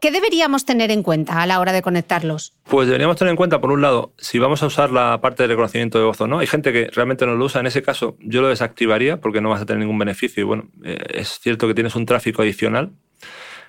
¿Qué 0.00 0.10
deberíamos 0.10 0.64
tener 0.64 0.90
en 0.90 1.02
cuenta 1.02 1.42
a 1.42 1.46
la 1.46 1.60
hora 1.60 1.72
de 1.72 1.82
conectarlos? 1.82 2.54
Pues 2.64 2.86
deberíamos 2.86 3.16
tener 3.16 3.32
en 3.32 3.36
cuenta, 3.36 3.60
por 3.60 3.70
un 3.70 3.82
lado, 3.82 4.14
si 4.16 4.38
vamos 4.38 4.62
a 4.62 4.66
usar 4.66 4.90
la 4.90 5.20
parte 5.20 5.42
de 5.42 5.48
reconocimiento 5.48 5.98
de 5.98 6.04
voz 6.04 6.18
o 6.22 6.26
no. 6.26 6.38
Hay 6.38 6.46
gente 6.46 6.72
que 6.72 6.86
realmente 6.86 7.26
no 7.26 7.34
lo 7.34 7.44
usa. 7.44 7.60
En 7.60 7.66
ese 7.66 7.82
caso, 7.82 8.16
yo 8.20 8.40
lo 8.40 8.48
desactivaría 8.48 9.18
porque 9.20 9.42
no 9.42 9.50
vas 9.50 9.60
a 9.60 9.66
tener 9.66 9.80
ningún 9.80 9.98
beneficio. 9.98 10.40
Y 10.40 10.44
bueno, 10.44 10.68
eh, 10.82 10.96
es 11.10 11.38
cierto 11.40 11.68
que 11.68 11.74
tienes 11.74 11.94
un 11.96 12.06
tráfico 12.06 12.40
adicional. 12.40 12.92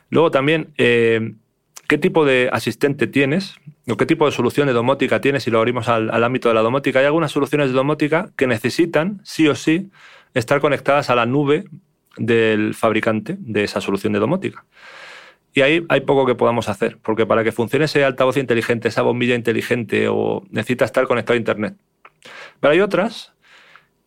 Luego 0.10 0.32
también, 0.32 0.74
eh, 0.78 1.34
¿qué 1.90 1.98
tipo 1.98 2.24
de 2.24 2.50
asistente 2.54 3.08
tienes? 3.08 3.56
¿O 3.90 3.98
qué 3.98 4.06
tipo 4.06 4.26
de 4.26 4.32
solución 4.32 4.68
de 4.68 4.74
domótica 4.74 5.20
tienes 5.20 5.44
si 5.44 5.52
lo 5.52 5.58
abrimos 5.58 5.90
al, 5.90 6.10
al 6.12 6.24
ámbito 6.24 6.48
de 6.48 6.56
la 6.56 6.62
domótica? 6.62 7.00
Hay 7.00 7.06
algunas 7.06 7.34
soluciones 7.34 7.68
de 7.68 7.74
domótica 7.74 8.32
que 8.38 8.48
necesitan, 8.48 9.20
sí 9.26 9.50
o 9.50 9.56
sí, 9.56 9.90
estar 10.34 10.62
conectadas 10.62 11.10
a 11.10 11.16
la 11.16 11.26
nube 11.26 11.66
del 12.16 12.74
fabricante 12.74 13.36
de 13.38 13.66
esa 13.66 13.82
solución 13.82 14.14
de 14.14 14.20
domótica. 14.20 14.64
Y 15.54 15.62
ahí 15.62 15.86
hay 15.90 16.02
poco 16.02 16.26
que 16.26 16.36
podamos 16.36 16.70
hacer, 16.70 16.98
porque 17.02 17.26
para 17.26 17.44
que 17.44 17.52
funcione 17.52 17.86
ese 17.86 18.04
altavoz 18.06 18.38
inteligente, 18.38 18.88
esa 18.88 19.02
bombilla 19.02 19.36
inteligente, 19.36 20.08
o 20.08 20.44
necesita 20.50 20.86
estar 20.86 21.06
conectado 21.08 21.36
a 21.36 21.38
Internet. 21.38 21.76
Pero 22.60 22.72
hay 22.72 22.80
otras 22.80 23.34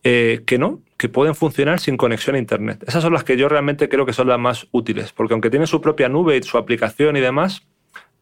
eh, 0.03 0.41
que 0.45 0.57
no, 0.57 0.81
que 0.97 1.09
pueden 1.09 1.35
funcionar 1.35 1.79
sin 1.79 1.97
conexión 1.97 2.35
a 2.35 2.39
Internet. 2.39 2.83
Esas 2.87 3.03
son 3.03 3.13
las 3.13 3.23
que 3.23 3.37
yo 3.37 3.47
realmente 3.49 3.89
creo 3.89 4.05
que 4.05 4.13
son 4.13 4.27
las 4.27 4.39
más 4.39 4.67
útiles, 4.71 5.11
porque 5.13 5.33
aunque 5.33 5.49
tienen 5.49 5.67
su 5.67 5.81
propia 5.81 6.09
nube 6.09 6.37
y 6.37 6.43
su 6.43 6.57
aplicación 6.57 7.15
y 7.17 7.21
demás, 7.21 7.67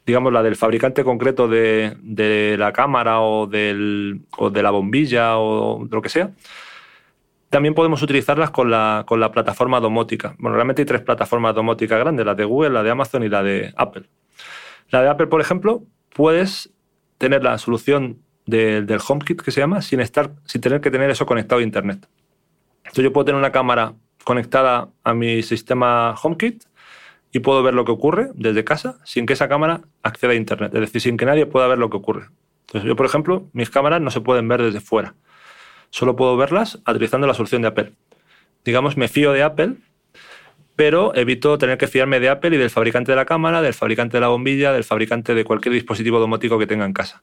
digamos 0.06 0.34
la 0.34 0.44
del 0.44 0.56
fabricante 0.56 1.04
concreto 1.04 1.48
de, 1.48 1.96
de 2.02 2.58
la 2.58 2.74
cámara 2.74 3.22
o, 3.22 3.48
del, 3.48 4.22
o 4.38 4.50
de 4.50 4.64
la 4.64 4.72
bombilla 4.72 5.38
o 5.38 5.88
lo 5.90 6.02
que 6.02 6.10
sea, 6.10 6.32
también 7.54 7.76
podemos 7.76 8.01
utilizarlas 8.01 8.49
con 8.49 8.72
la, 8.72 9.04
con 9.06 9.20
la 9.20 9.32
plataforma 9.32 9.80
domótica. 9.80 10.36
Bueno, 10.39 10.56
realmente 10.56 10.82
hay 10.82 10.88
tres 10.88 11.01
plataformas 11.01 11.54
domóticas 11.54 11.99
grandes, 11.99 12.26
la 12.26 12.34
de 12.34 12.45
Google, 12.45 12.72
la 12.72 12.82
de 12.82 12.89
Amazon 12.89 13.22
y 13.22 13.30
la 13.30 13.43
de 13.43 13.72
Apple. 13.78 14.10
La 14.89 15.04
de 15.04 15.10
Apple, 15.10 15.28
por 15.28 15.39
ejemplo, 15.39 15.84
puedes 16.16 16.74
tener 17.20 17.43
la 17.43 17.60
solución 17.60 18.18
del 18.47 18.99
HomeKit 19.08 19.43
que 19.43 19.51
se 19.51 19.62
llama 19.62 19.84
sin, 19.84 19.99
estar, 19.99 20.32
sin 20.45 20.62
tener 20.62 20.82
que 20.82 20.89
tener 20.89 21.12
eso 21.12 21.28
conectado 21.28 21.62
a 21.62 21.64
Internet. 21.64 22.08
Entonces 22.78 23.04
yo 23.04 23.14
puedo 23.14 23.26
tener 23.26 23.38
una 23.38 23.51
cámara 23.51 23.93
conectada 24.24 24.89
a 25.04 25.14
mi 25.14 25.43
sistema 25.43 26.16
HomeKit 26.16 26.64
y 27.32 27.38
puedo 27.38 27.62
ver 27.62 27.76
lo 27.76 27.86
que 27.86 27.91
ocurre 27.91 28.32
desde 28.34 28.64
casa 28.64 28.97
sin 29.04 29.28
que 29.28 29.34
esa 29.34 29.47
cámara 29.47 29.82
acceda 30.01 30.32
a 30.32 30.36
Internet, 30.36 30.74
es 30.74 30.82
decir, 30.82 31.01
sin 31.01 31.18
que 31.18 31.28
nadie 31.28 31.45
pueda 31.45 31.68
ver 31.68 31.78
lo 31.78 31.91
que 31.91 31.97
ocurre. 31.97 32.30
Entonces 32.62 32.88
yo, 32.88 32.95
por 32.95 33.06
ejemplo, 33.06 33.47
mis 33.54 33.70
cámaras 33.70 34.01
no 34.01 34.10
se 34.10 34.22
pueden 34.22 34.47
ver 34.47 34.64
desde 34.64 34.80
fuera 34.80 35.14
solo 35.94 36.16
puedo 36.16 36.36
verlas 36.36 36.80
utilizando 36.88 37.28
la 37.28 37.36
solución 37.36 37.62
de 37.62 37.68
Apple. 37.68 37.94
Digamos, 38.66 38.98
me 38.98 39.08
fío 39.08 39.32
de 39.32 39.44
Apple, 39.44 39.76
pero 40.76 41.14
evito 41.14 41.60
tener 41.60 41.78
que 41.78 41.86
fiarme 41.86 42.20
de 42.20 42.30
Apple 42.30 42.56
y 42.56 42.58
del 42.58 42.72
fabricante 42.72 43.12
de 43.12 43.16
la 43.16 43.26
cámara, 43.26 43.62
del 43.62 43.76
fabricante 43.76 44.18
de 44.18 44.22
la 44.22 44.30
bombilla, 44.30 44.74
del 44.74 44.84
fabricante 44.84 45.36
de 45.36 45.46
cualquier 45.46 45.72
dispositivo 45.72 46.20
domótico 46.20 46.58
que 46.58 46.66
tenga 46.66 46.86
en 46.86 46.94
casa. 46.94 47.22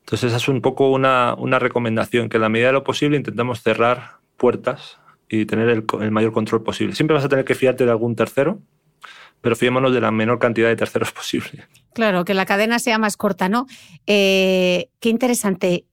Entonces, 0.00 0.28
esa 0.28 0.38
es 0.38 0.48
un 0.48 0.60
poco 0.60 0.90
una, 0.90 1.36
recomendación, 1.60 2.28
que 2.28 2.38
en 2.38 2.40
la 2.40 2.48
medida 2.48 2.68
de 2.68 2.72
lo 2.72 2.82
posible 2.82 3.16
intentemos 3.16 3.62
cerrar 3.62 4.16
puertas 4.36 4.98
y 5.28 5.46
tener 5.46 5.68
el, 5.68 6.10
mayor 6.10 6.32
control 6.32 6.64
posible. 6.64 6.96
Siempre 6.96 7.14
vas 7.14 7.24
a 7.24 7.28
tener 7.28 7.44
que 7.44 7.54
fiarte 7.54 7.84
de 7.84 7.92
algún 7.92 8.16
tercero, 8.16 8.58
pero 9.40 9.54
fiémonos 9.54 9.94
de 9.94 10.00
la 10.00 10.10
menor 10.10 10.40
cantidad 10.40 10.66
de 10.66 10.74
terceros 10.74 11.12
posible. 11.12 11.68
Claro, 11.94 12.24
que 12.24 12.34
la 12.34 12.46
cadena 12.46 12.80
sea 12.80 12.98
más 12.98 13.16
corta, 13.16 13.48
¿no? 13.48 13.68
Eh, 14.08 14.88
qué 14.98 15.08
interesante 15.08 15.84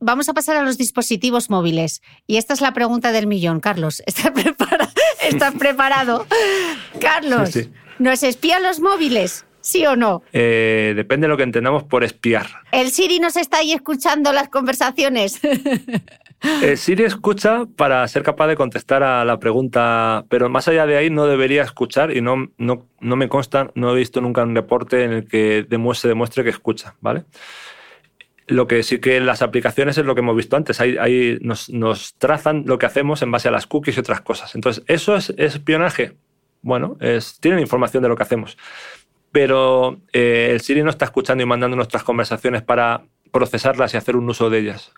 vamos 0.00 0.28
a 0.28 0.34
pasar 0.34 0.56
a 0.56 0.62
los 0.62 0.78
dispositivos 0.78 1.50
móviles. 1.50 2.02
Y 2.26 2.36
esta 2.36 2.54
es 2.54 2.60
la 2.60 2.72
pregunta 2.72 3.12
del 3.12 3.26
millón, 3.26 3.60
Carlos. 3.60 4.02
¿Estás, 4.06 4.30
preparado? 4.30 4.90
¿Estás 5.22 5.54
preparado? 5.58 6.26
Carlos, 7.00 7.58
¿Nos 7.98 8.22
espía 8.22 8.60
los 8.60 8.80
móviles? 8.80 9.46
¿Sí 9.60 9.84
o 9.84 9.96
no? 9.96 10.22
Eh, 10.32 10.92
depende 10.94 11.24
de 11.24 11.28
lo 11.28 11.36
que 11.36 11.42
entendamos 11.42 11.82
por 11.82 12.04
espiar. 12.04 12.46
¿El 12.70 12.90
Siri 12.92 13.18
nos 13.18 13.36
está 13.36 13.58
ahí 13.58 13.72
escuchando 13.72 14.32
las 14.32 14.48
conversaciones? 14.48 15.40
El 16.62 16.76
Siri 16.76 17.04
escucha 17.04 17.64
para 17.76 18.06
ser 18.06 18.22
capaz 18.22 18.46
de 18.46 18.56
contestar 18.56 19.02
a 19.02 19.24
la 19.24 19.40
pregunta, 19.40 20.24
pero 20.28 20.48
más 20.48 20.68
allá 20.68 20.86
de 20.86 20.96
ahí 20.96 21.10
no 21.10 21.26
debería 21.26 21.62
escuchar 21.62 22.16
y 22.16 22.20
no, 22.20 22.48
no, 22.58 22.86
no 23.00 23.16
me 23.16 23.28
consta, 23.28 23.70
no 23.74 23.92
he 23.92 23.96
visto 23.96 24.20
nunca 24.20 24.42
un 24.42 24.54
reporte 24.54 25.02
en 25.02 25.12
el 25.12 25.26
que 25.26 25.66
se 25.94 26.08
demuestre 26.08 26.44
que 26.44 26.50
escucha, 26.50 26.94
¿vale? 27.00 27.24
Lo 28.46 28.66
que 28.66 28.82
sí 28.82 29.00
que 29.00 29.20
las 29.20 29.42
aplicaciones 29.42 29.98
es 29.98 30.04
lo 30.04 30.14
que 30.14 30.20
hemos 30.20 30.36
visto 30.36 30.56
antes. 30.56 30.80
Ahí, 30.80 31.38
nos, 31.40 32.14
trazan 32.18 32.64
lo 32.66 32.78
que 32.78 32.86
hacemos 32.86 33.22
en 33.22 33.30
base 33.30 33.48
a 33.48 33.50
las 33.50 33.66
cookies 33.66 33.96
y 33.96 34.00
otras 34.00 34.20
cosas. 34.20 34.54
Entonces, 34.54 34.84
¿eso 34.86 35.16
es, 35.16 35.30
espionaje? 35.36 36.16
Bueno, 36.62 36.96
tienen 37.40 37.60
información 37.60 38.02
de 38.02 38.08
lo 38.08 38.16
que 38.16 38.22
hacemos 38.22 38.56
pero 39.36 40.00
eh, 40.14 40.48
el 40.50 40.62
Siri 40.62 40.82
no 40.82 40.88
está 40.88 41.04
escuchando 41.04 41.42
y 41.42 41.46
mandando 41.46 41.76
nuestras 41.76 42.02
conversaciones 42.04 42.62
para 42.62 43.04
procesarlas 43.32 43.92
y 43.92 43.98
hacer 43.98 44.16
un 44.16 44.26
uso 44.30 44.48
de 44.48 44.60
ellas. 44.60 44.92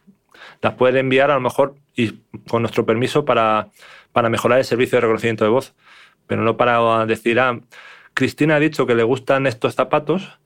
Las 0.63 0.75
puede 0.75 1.01
enviar 1.01 1.33
a 1.33 1.35
lo 1.35 1.41
mejor 1.41 1.75
y 1.97 2.21
con 2.49 2.63
nuestro 2.63 2.87
permiso 2.87 3.25
para, 3.25 3.71
para 4.13 4.29
mejorar 4.29 4.61
el 4.61 4.65
servicio 4.65 4.97
de 4.97 5.01
reconocimiento 5.01 5.43
de 5.43 5.51
voz, 5.51 5.75
pero 6.29 6.43
no 6.43 6.57
para 6.57 7.05
decir, 7.05 7.41
ah, 7.41 7.59
Cristina 8.15 8.55
ha 8.55 8.61
dicho 8.61 8.87
que 8.87 8.95
le 8.95 9.03
gustan 9.03 9.49
estos 9.49 9.75
zapatos 9.75 10.39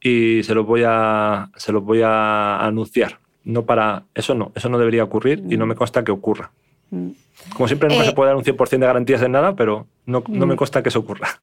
y 0.00 0.42
se 0.42 0.54
los 0.54 0.66
voy 0.66 0.82
a, 0.86 1.50
se 1.56 1.72
los 1.72 1.82
voy 1.84 2.02
a 2.02 2.64
anunciar. 2.64 3.18
No 3.44 3.64
para, 3.64 4.04
eso 4.14 4.34
no, 4.34 4.52
eso 4.54 4.68
no 4.68 4.78
debería 4.78 5.04
ocurrir 5.04 5.44
y 5.48 5.56
no 5.56 5.66
me 5.66 5.74
consta 5.74 6.04
que 6.04 6.12
ocurra. 6.12 6.50
Mm. 6.90 7.10
Como 7.54 7.68
siempre, 7.68 7.88
no 7.88 8.02
se 8.02 8.10
eh, 8.10 8.14
puede 8.14 8.28
dar 8.28 8.36
un 8.36 8.44
100% 8.44 8.68
de 8.70 8.86
garantías 8.86 9.22
en 9.22 9.32
nada, 9.32 9.54
pero 9.54 9.86
no, 10.04 10.24
no 10.28 10.46
me 10.46 10.54
mm. 10.54 10.56
consta 10.56 10.82
que 10.82 10.88
eso 10.88 10.98
ocurra. 10.98 11.42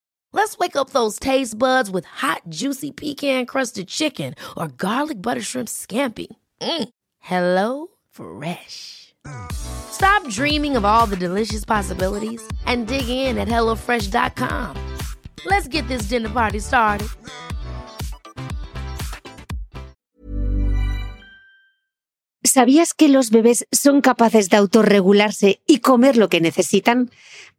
Let's 0.33 0.57
wake 0.57 0.77
up 0.77 0.91
those 0.91 1.19
taste 1.19 1.57
buds 1.57 1.91
with 1.91 2.05
hot, 2.05 2.43
juicy 2.47 2.91
pecan 2.91 3.45
crusted 3.45 3.87
chicken 3.89 4.33
or 4.55 4.69
garlic 4.69 5.21
butter 5.21 5.41
shrimp 5.41 5.67
scampi. 5.67 6.27
Mm. 6.61 6.89
Hello 7.19 7.87
Fresh. 8.09 9.13
Stop 9.51 10.27
dreaming 10.29 10.75
of 10.77 10.85
all 10.85 11.05
the 11.05 11.17
delicious 11.17 11.65
possibilities 11.65 12.41
and 12.65 12.87
dig 12.87 13.07
in 13.07 13.37
at 13.37 13.47
HelloFresh.com. 13.47 14.77
Let's 15.45 15.67
get 15.67 15.87
this 15.87 16.03
dinner 16.03 16.29
party 16.29 16.59
started. 16.59 17.07
¿Sabías 22.43 22.93
que 22.93 23.07
los 23.07 23.29
bebés 23.29 23.65
son 23.71 24.01
capaces 24.01 24.49
de 24.49 24.57
autorregularse 24.57 25.61
y 25.67 25.79
comer 25.79 26.17
lo 26.17 26.27
que 26.27 26.41
necesitan? 26.41 27.09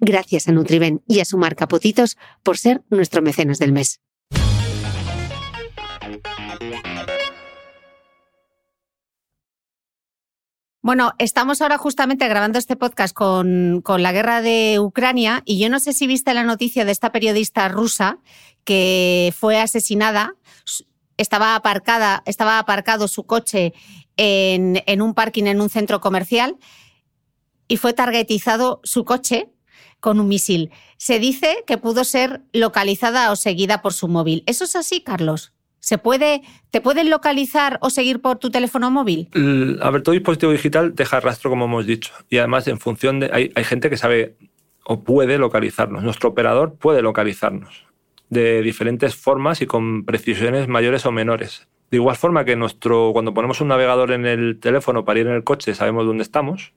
Gracias 0.00 0.48
a 0.48 0.52
Nutriben 0.52 1.02
y 1.08 1.20
a 1.20 1.24
su 1.24 1.38
marca 1.38 1.66
Potitos 1.66 2.16
por 2.42 2.56
ser 2.56 2.82
nuestro 2.88 3.20
mecenas 3.20 3.58
del 3.58 3.72
mes. 3.72 4.00
Bueno, 10.80 11.12
estamos 11.18 11.60
ahora 11.60 11.76
justamente 11.76 12.28
grabando 12.28 12.58
este 12.58 12.76
podcast 12.76 13.12
con, 13.12 13.82
con, 13.82 14.02
la 14.02 14.12
guerra 14.12 14.40
de 14.40 14.78
Ucrania 14.80 15.42
y 15.44 15.58
yo 15.58 15.68
no 15.68 15.80
sé 15.80 15.92
si 15.92 16.06
viste 16.06 16.32
la 16.32 16.44
noticia 16.44 16.84
de 16.84 16.92
esta 16.92 17.12
periodista 17.12 17.68
rusa 17.68 18.20
que 18.64 19.34
fue 19.36 19.60
asesinada. 19.60 20.34
Estaba 21.16 21.56
aparcada, 21.56 22.22
estaba 22.24 22.58
aparcado 22.58 23.08
su 23.08 23.24
coche 23.24 23.74
en, 24.16 24.82
en 24.86 25.02
un 25.02 25.12
parking 25.12 25.44
en 25.44 25.60
un 25.60 25.68
centro 25.68 26.00
comercial 26.00 26.56
y 27.66 27.76
fue 27.76 27.92
targetizado 27.92 28.80
su 28.84 29.04
coche 29.04 29.50
con 30.00 30.20
un 30.20 30.28
misil. 30.28 30.70
Se 30.96 31.18
dice 31.18 31.64
que 31.66 31.78
pudo 31.78 32.04
ser 32.04 32.42
localizada 32.52 33.30
o 33.32 33.36
seguida 33.36 33.82
por 33.82 33.92
su 33.92 34.08
móvil. 34.08 34.42
¿Eso 34.46 34.64
es 34.64 34.76
así, 34.76 35.00
Carlos? 35.00 35.52
¿Se 35.80 35.96
puede, 35.96 36.42
¿Te 36.70 36.80
pueden 36.80 37.08
localizar 37.08 37.78
o 37.80 37.90
seguir 37.90 38.20
por 38.20 38.38
tu 38.38 38.50
teléfono 38.50 38.90
móvil? 38.90 39.28
A 39.80 39.90
ver, 39.90 40.02
todo 40.02 40.12
dispositivo 40.12 40.52
digital 40.52 40.94
deja 40.94 41.20
rastro, 41.20 41.50
como 41.50 41.66
hemos 41.66 41.86
dicho. 41.86 42.12
Y 42.28 42.38
además, 42.38 42.66
en 42.68 42.80
función 42.80 43.20
de. 43.20 43.30
Hay, 43.32 43.52
hay 43.54 43.64
gente 43.64 43.88
que 43.88 43.96
sabe 43.96 44.36
o 44.84 45.04
puede 45.04 45.38
localizarnos. 45.38 46.02
Nuestro 46.02 46.30
operador 46.30 46.74
puede 46.74 47.02
localizarnos 47.02 47.88
de 48.30 48.62
diferentes 48.62 49.16
formas 49.16 49.62
y 49.62 49.66
con 49.66 50.04
precisiones 50.04 50.68
mayores 50.68 51.06
o 51.06 51.12
menores. 51.12 51.68
De 51.90 51.96
igual 51.96 52.16
forma 52.16 52.44
que 52.44 52.56
nuestro, 52.56 53.12
cuando 53.12 53.32
ponemos 53.32 53.60
un 53.60 53.68
navegador 53.68 54.12
en 54.12 54.26
el 54.26 54.58
teléfono 54.60 55.04
para 55.04 55.20
ir 55.20 55.26
en 55.26 55.34
el 55.34 55.44
coche, 55.44 55.74
sabemos 55.74 56.06
dónde 56.06 56.22
estamos. 56.22 56.72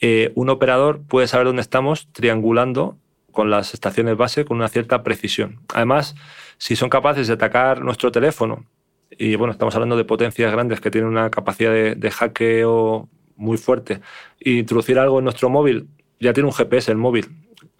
Eh, 0.00 0.32
un 0.34 0.48
operador 0.48 1.02
puede 1.06 1.26
saber 1.26 1.46
dónde 1.46 1.62
estamos 1.62 2.08
triangulando 2.12 2.96
con 3.32 3.50
las 3.50 3.74
estaciones 3.74 4.16
base 4.16 4.44
con 4.44 4.56
una 4.56 4.68
cierta 4.68 5.02
precisión. 5.02 5.60
Además, 5.74 6.14
si 6.58 6.76
son 6.76 6.88
capaces 6.88 7.26
de 7.28 7.34
atacar 7.34 7.82
nuestro 7.82 8.10
teléfono, 8.10 8.64
y 9.10 9.34
bueno, 9.36 9.52
estamos 9.52 9.74
hablando 9.74 9.96
de 9.96 10.04
potencias 10.04 10.50
grandes 10.52 10.80
que 10.80 10.90
tienen 10.90 11.10
una 11.10 11.30
capacidad 11.30 11.72
de, 11.72 12.10
hackeo 12.10 13.08
muy 13.36 13.58
fuerte, 13.58 14.00
e 14.40 14.52
introducir 14.52 14.98
algo 14.98 15.18
en 15.18 15.24
nuestro 15.24 15.48
móvil, 15.48 15.88
ya 16.18 16.32
tiene 16.32 16.48
un 16.48 16.54
GPS 16.54 16.90
el 16.90 16.98
móvil, 16.98 17.28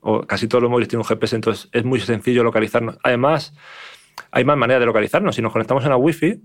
o 0.00 0.22
casi 0.22 0.48
todos 0.48 0.62
los 0.62 0.70
móviles 0.70 0.88
tienen 0.88 1.04
un 1.04 1.08
GPS, 1.08 1.36
entonces 1.36 1.68
es 1.72 1.84
muy 1.84 2.00
sencillo 2.00 2.42
localizarnos. 2.42 2.98
Además, 3.02 3.54
hay 4.30 4.44
más 4.44 4.56
maneras 4.56 4.80
de 4.80 4.86
localizarnos. 4.86 5.36
Si 5.36 5.42
nos 5.42 5.52
conectamos 5.52 5.84
a 5.84 5.88
una 5.88 5.96
Wi-Fi, 5.96 6.40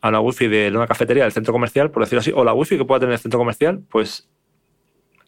a 0.00 0.08
una 0.08 0.20
Wi-Fi 0.20 0.48
de 0.48 0.72
una 0.74 0.86
cafetería 0.86 1.24
del 1.24 1.32
centro 1.32 1.52
comercial, 1.52 1.90
por 1.90 2.02
decirlo 2.02 2.20
así, 2.20 2.32
o 2.34 2.44
la 2.44 2.52
Wi-Fi 2.52 2.78
que 2.78 2.84
pueda 2.84 3.00
tener 3.00 3.14
el 3.14 3.18
centro 3.18 3.38
comercial, 3.38 3.82
pues 3.90 4.28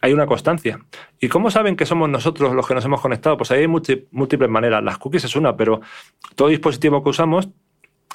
hay 0.06 0.12
una 0.12 0.26
constancia. 0.26 0.78
¿Y 1.20 1.28
cómo 1.28 1.50
saben 1.50 1.76
que 1.76 1.84
somos 1.84 2.08
nosotros 2.08 2.54
los 2.54 2.66
que 2.66 2.74
nos 2.74 2.84
hemos 2.84 3.00
conectado? 3.00 3.36
Pues 3.36 3.50
ahí 3.50 3.62
hay 3.62 3.68
múltiples 3.68 4.48
maneras. 4.48 4.82
Las 4.82 4.98
cookies 4.98 5.24
es 5.24 5.36
una, 5.36 5.56
pero 5.56 5.80
todo 6.34 6.48
dispositivo 6.48 7.02
que 7.02 7.10
usamos, 7.10 7.48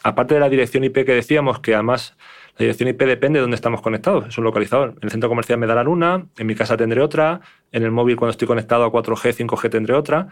aparte 0.04 0.34
de 0.36 0.40
la 0.40 0.50
dirección 0.50 0.84
IP 0.84 1.06
que 1.06 1.14
decíamos, 1.14 1.60
que 1.60 1.76
además 1.76 2.16
la 2.58 2.64
dirección 2.64 2.90
IP 2.90 3.04
depende 3.04 3.40
de 3.40 3.42
dónde 3.42 3.56
estamos 3.56 3.82
conectados, 3.82 4.28
es 4.28 4.38
un 4.38 4.46
localizador. 4.46 4.92
En 4.98 5.04
el 5.04 5.12
centro 5.12 5.30
comercial 5.30 5.60
me 5.60 5.68
darán 5.68 5.88
una, 5.88 6.26
en 6.38 6.48
mi 6.48 6.56
casa 6.56 6.78
tendré 6.78 7.02
otra, 7.02 7.42
en 7.72 7.84
el 7.84 7.92
móvil 7.92 8.16
cuando 8.16 8.32
estoy 8.32 8.48
conectado 8.48 8.86
a 8.86 8.92
4G, 8.92 9.48
5G 9.48 9.70
tendré 9.70 9.94
otra, 9.94 10.28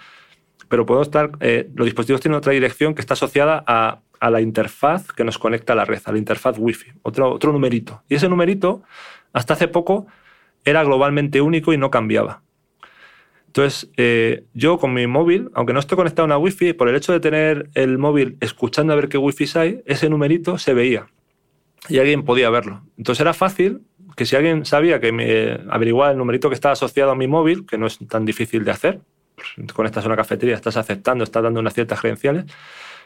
pero 0.69 0.85
puedo 0.85 1.01
estar, 1.01 1.31
eh, 1.41 1.69
los 1.75 1.85
dispositivos 1.85 2.21
tienen 2.21 2.37
otra 2.37 2.53
dirección 2.53 2.93
que 2.93 3.01
está 3.01 3.15
asociada 3.15 3.63
a, 3.67 4.01
la 4.29 4.41
interfaz 4.41 5.13
que 5.13 5.23
nos 5.23 5.37
conecta 5.37 5.73
a 5.73 5.75
la 5.77 5.85
red, 5.85 6.01
a 6.03 6.11
la 6.11 6.17
interfaz 6.17 6.57
Wi-Fi, 6.57 6.91
otro, 7.03 7.31
otro 7.31 7.53
numerito. 7.53 8.03
Y 8.09 8.15
ese 8.15 8.27
numerito, 8.27 8.83
hasta 9.31 9.53
hace 9.53 9.69
poco, 9.69 10.07
era 10.69 10.83
globalmente 10.83 11.41
único 11.41 11.73
y 11.73 11.77
no 11.77 11.91
cambiaba. 11.91 12.43
Entonces, 13.47 13.89
eh, 13.97 14.43
yo 14.53 14.77
con 14.77 14.93
mi 14.93 15.07
móvil, 15.07 15.49
aunque 15.55 15.73
no 15.73 15.79
esté 15.79 15.95
conectado 15.95 16.23
a 16.23 16.25
una 16.27 16.37
Wi-Fi, 16.37 16.73
por 16.73 16.87
el 16.87 16.95
hecho 16.95 17.13
de 17.13 17.19
tener 17.19 17.69
el 17.73 17.97
móvil 17.97 18.37
escuchando 18.41 18.93
a 18.93 18.95
ver 18.95 19.09
qué 19.09 19.17
Wi-Fi 19.17 19.49
hay, 19.55 19.81
ese 19.85 20.07
numerito 20.07 20.59
se 20.59 20.75
veía 20.75 21.07
y 21.87 21.97
alguien 21.97 22.23
podía 22.23 22.49
verlo. 22.51 22.83
Entonces 22.97 23.21
era 23.21 23.33
fácil 23.33 23.81
que 24.15 24.25
si 24.25 24.35
alguien 24.35 24.65
sabía 24.65 24.99
que 24.99 25.11
me 25.11 25.59
averiguaba 25.69 26.11
el 26.11 26.17
numerito 26.17 26.49
que 26.49 26.55
estaba 26.55 26.73
asociado 26.73 27.11
a 27.11 27.15
mi 27.15 27.27
móvil, 27.27 27.65
que 27.65 27.77
no 27.77 27.87
es 27.87 27.97
tan 28.07 28.25
difícil 28.25 28.65
de 28.65 28.71
hacer, 28.71 28.99
pues 29.35 29.73
conectas 29.73 30.03
a 30.03 30.07
una 30.07 30.15
cafetería, 30.15 30.55
estás 30.55 30.77
aceptando, 30.77 31.23
estás 31.23 31.41
dando 31.41 31.59
unas 31.59 31.73
ciertas 31.73 31.99
credenciales, 32.01 32.45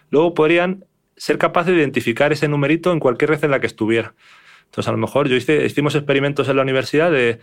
luego 0.09 0.33
podrían 0.33 0.85
ser 1.15 1.37
capaces 1.37 1.73
de 1.73 1.79
identificar 1.79 2.33
ese 2.33 2.47
numerito 2.47 2.91
en 2.91 2.99
cualquier 2.99 3.29
red 3.29 3.43
en 3.45 3.51
la 3.51 3.59
que 3.59 3.67
estuviera. 3.67 4.13
Entonces, 4.73 4.89
a 4.89 4.91
lo 4.91 4.97
mejor 4.97 5.27
yo 5.27 5.35
hice, 5.35 5.67
hicimos 5.67 5.93
experimentos 5.93 6.49
en 6.49 6.55
la 6.55 6.63
universidad 6.63 7.11
de, 7.11 7.39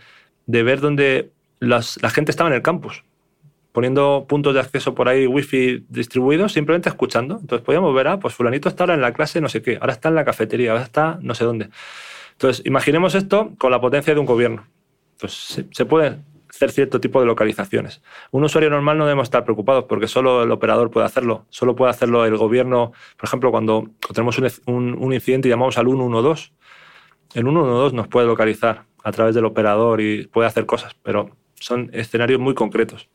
de 0.47 0.63
ver 0.63 0.81
dónde 0.81 1.31
la 1.61 1.81
gente 2.09 2.29
estaba 2.29 2.49
en 2.49 2.57
el 2.57 2.61
campus, 2.61 3.05
poniendo 3.71 4.25
puntos 4.27 4.53
de 4.53 4.59
acceso 4.59 4.93
por 4.93 5.07
ahí 5.07 5.27
wifi 5.27 5.85
distribuidos, 5.87 6.51
simplemente 6.51 6.89
escuchando. 6.89 7.37
Entonces 7.39 7.63
podíamos 7.65 7.95
ver, 7.95 8.09
ah, 8.09 8.19
pues 8.19 8.33
fulanito 8.33 8.67
está 8.67 8.83
ahora 8.83 8.95
en 8.95 9.01
la 9.01 9.13
clase 9.13 9.39
no 9.39 9.47
sé 9.47 9.61
qué, 9.61 9.77
ahora 9.79 9.93
está 9.93 10.09
en 10.09 10.15
la 10.15 10.25
cafetería, 10.25 10.71
ahora 10.71 10.83
está 10.83 11.19
no 11.21 11.33
sé 11.33 11.45
dónde. 11.45 11.69
Entonces, 12.33 12.65
imaginemos 12.65 13.15
esto 13.15 13.53
con 13.57 13.71
la 13.71 13.79
potencia 13.79 14.13
de 14.13 14.19
un 14.19 14.25
gobierno. 14.25 14.67
Pues 15.17 15.31
se, 15.31 15.67
se 15.71 15.85
pueden 15.85 16.25
hacer 16.49 16.71
cierto 16.71 16.99
tipo 16.99 17.21
de 17.21 17.27
localizaciones. 17.27 18.01
Un 18.31 18.43
usuario 18.43 18.69
normal 18.69 18.97
no 18.97 19.05
debemos 19.05 19.27
estar 19.27 19.45
preocupados 19.45 19.85
porque 19.85 20.09
solo 20.09 20.43
el 20.43 20.51
operador 20.51 20.91
puede 20.91 21.05
hacerlo. 21.05 21.45
Solo 21.49 21.77
puede 21.77 21.91
hacerlo 21.91 22.25
el 22.25 22.35
gobierno. 22.35 22.91
Por 23.15 23.27
ejemplo, 23.27 23.51
cuando 23.51 23.87
tenemos 24.13 24.37
un, 24.65 24.97
un 24.99 25.13
incidente 25.13 25.47
y 25.47 25.51
llamamos 25.51 25.77
al 25.77 25.85
112, 25.85 26.51
el 27.33 27.43
112 27.43 27.95
nos 27.95 28.07
puede 28.07 28.27
localizar 28.27 28.85
a 29.03 29.11
través 29.11 29.35
del 29.35 29.45
operador 29.45 30.01
y 30.01 30.27
puede 30.27 30.47
hacer 30.47 30.65
cosas, 30.65 30.95
pero 31.01 31.31
son 31.55 31.89
escenarios 31.93 32.39
muy 32.39 32.53
concretos. 32.53 33.09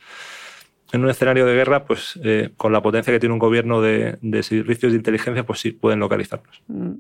En 0.92 1.02
un 1.02 1.10
escenario 1.10 1.46
de 1.46 1.54
guerra, 1.54 1.84
pues 1.84 2.18
eh, 2.22 2.50
con 2.56 2.72
la 2.72 2.80
potencia 2.80 3.12
que 3.12 3.18
tiene 3.18 3.32
un 3.32 3.38
gobierno 3.38 3.80
de, 3.80 4.18
de, 4.20 4.42
servicios 4.42 4.92
de 4.92 4.98
inteligencia, 4.98 5.44
pues 5.44 5.60
sí, 5.60 5.72
pueden 5.72 5.98
localizarnos. 5.98 6.62
Mm. 6.68 6.92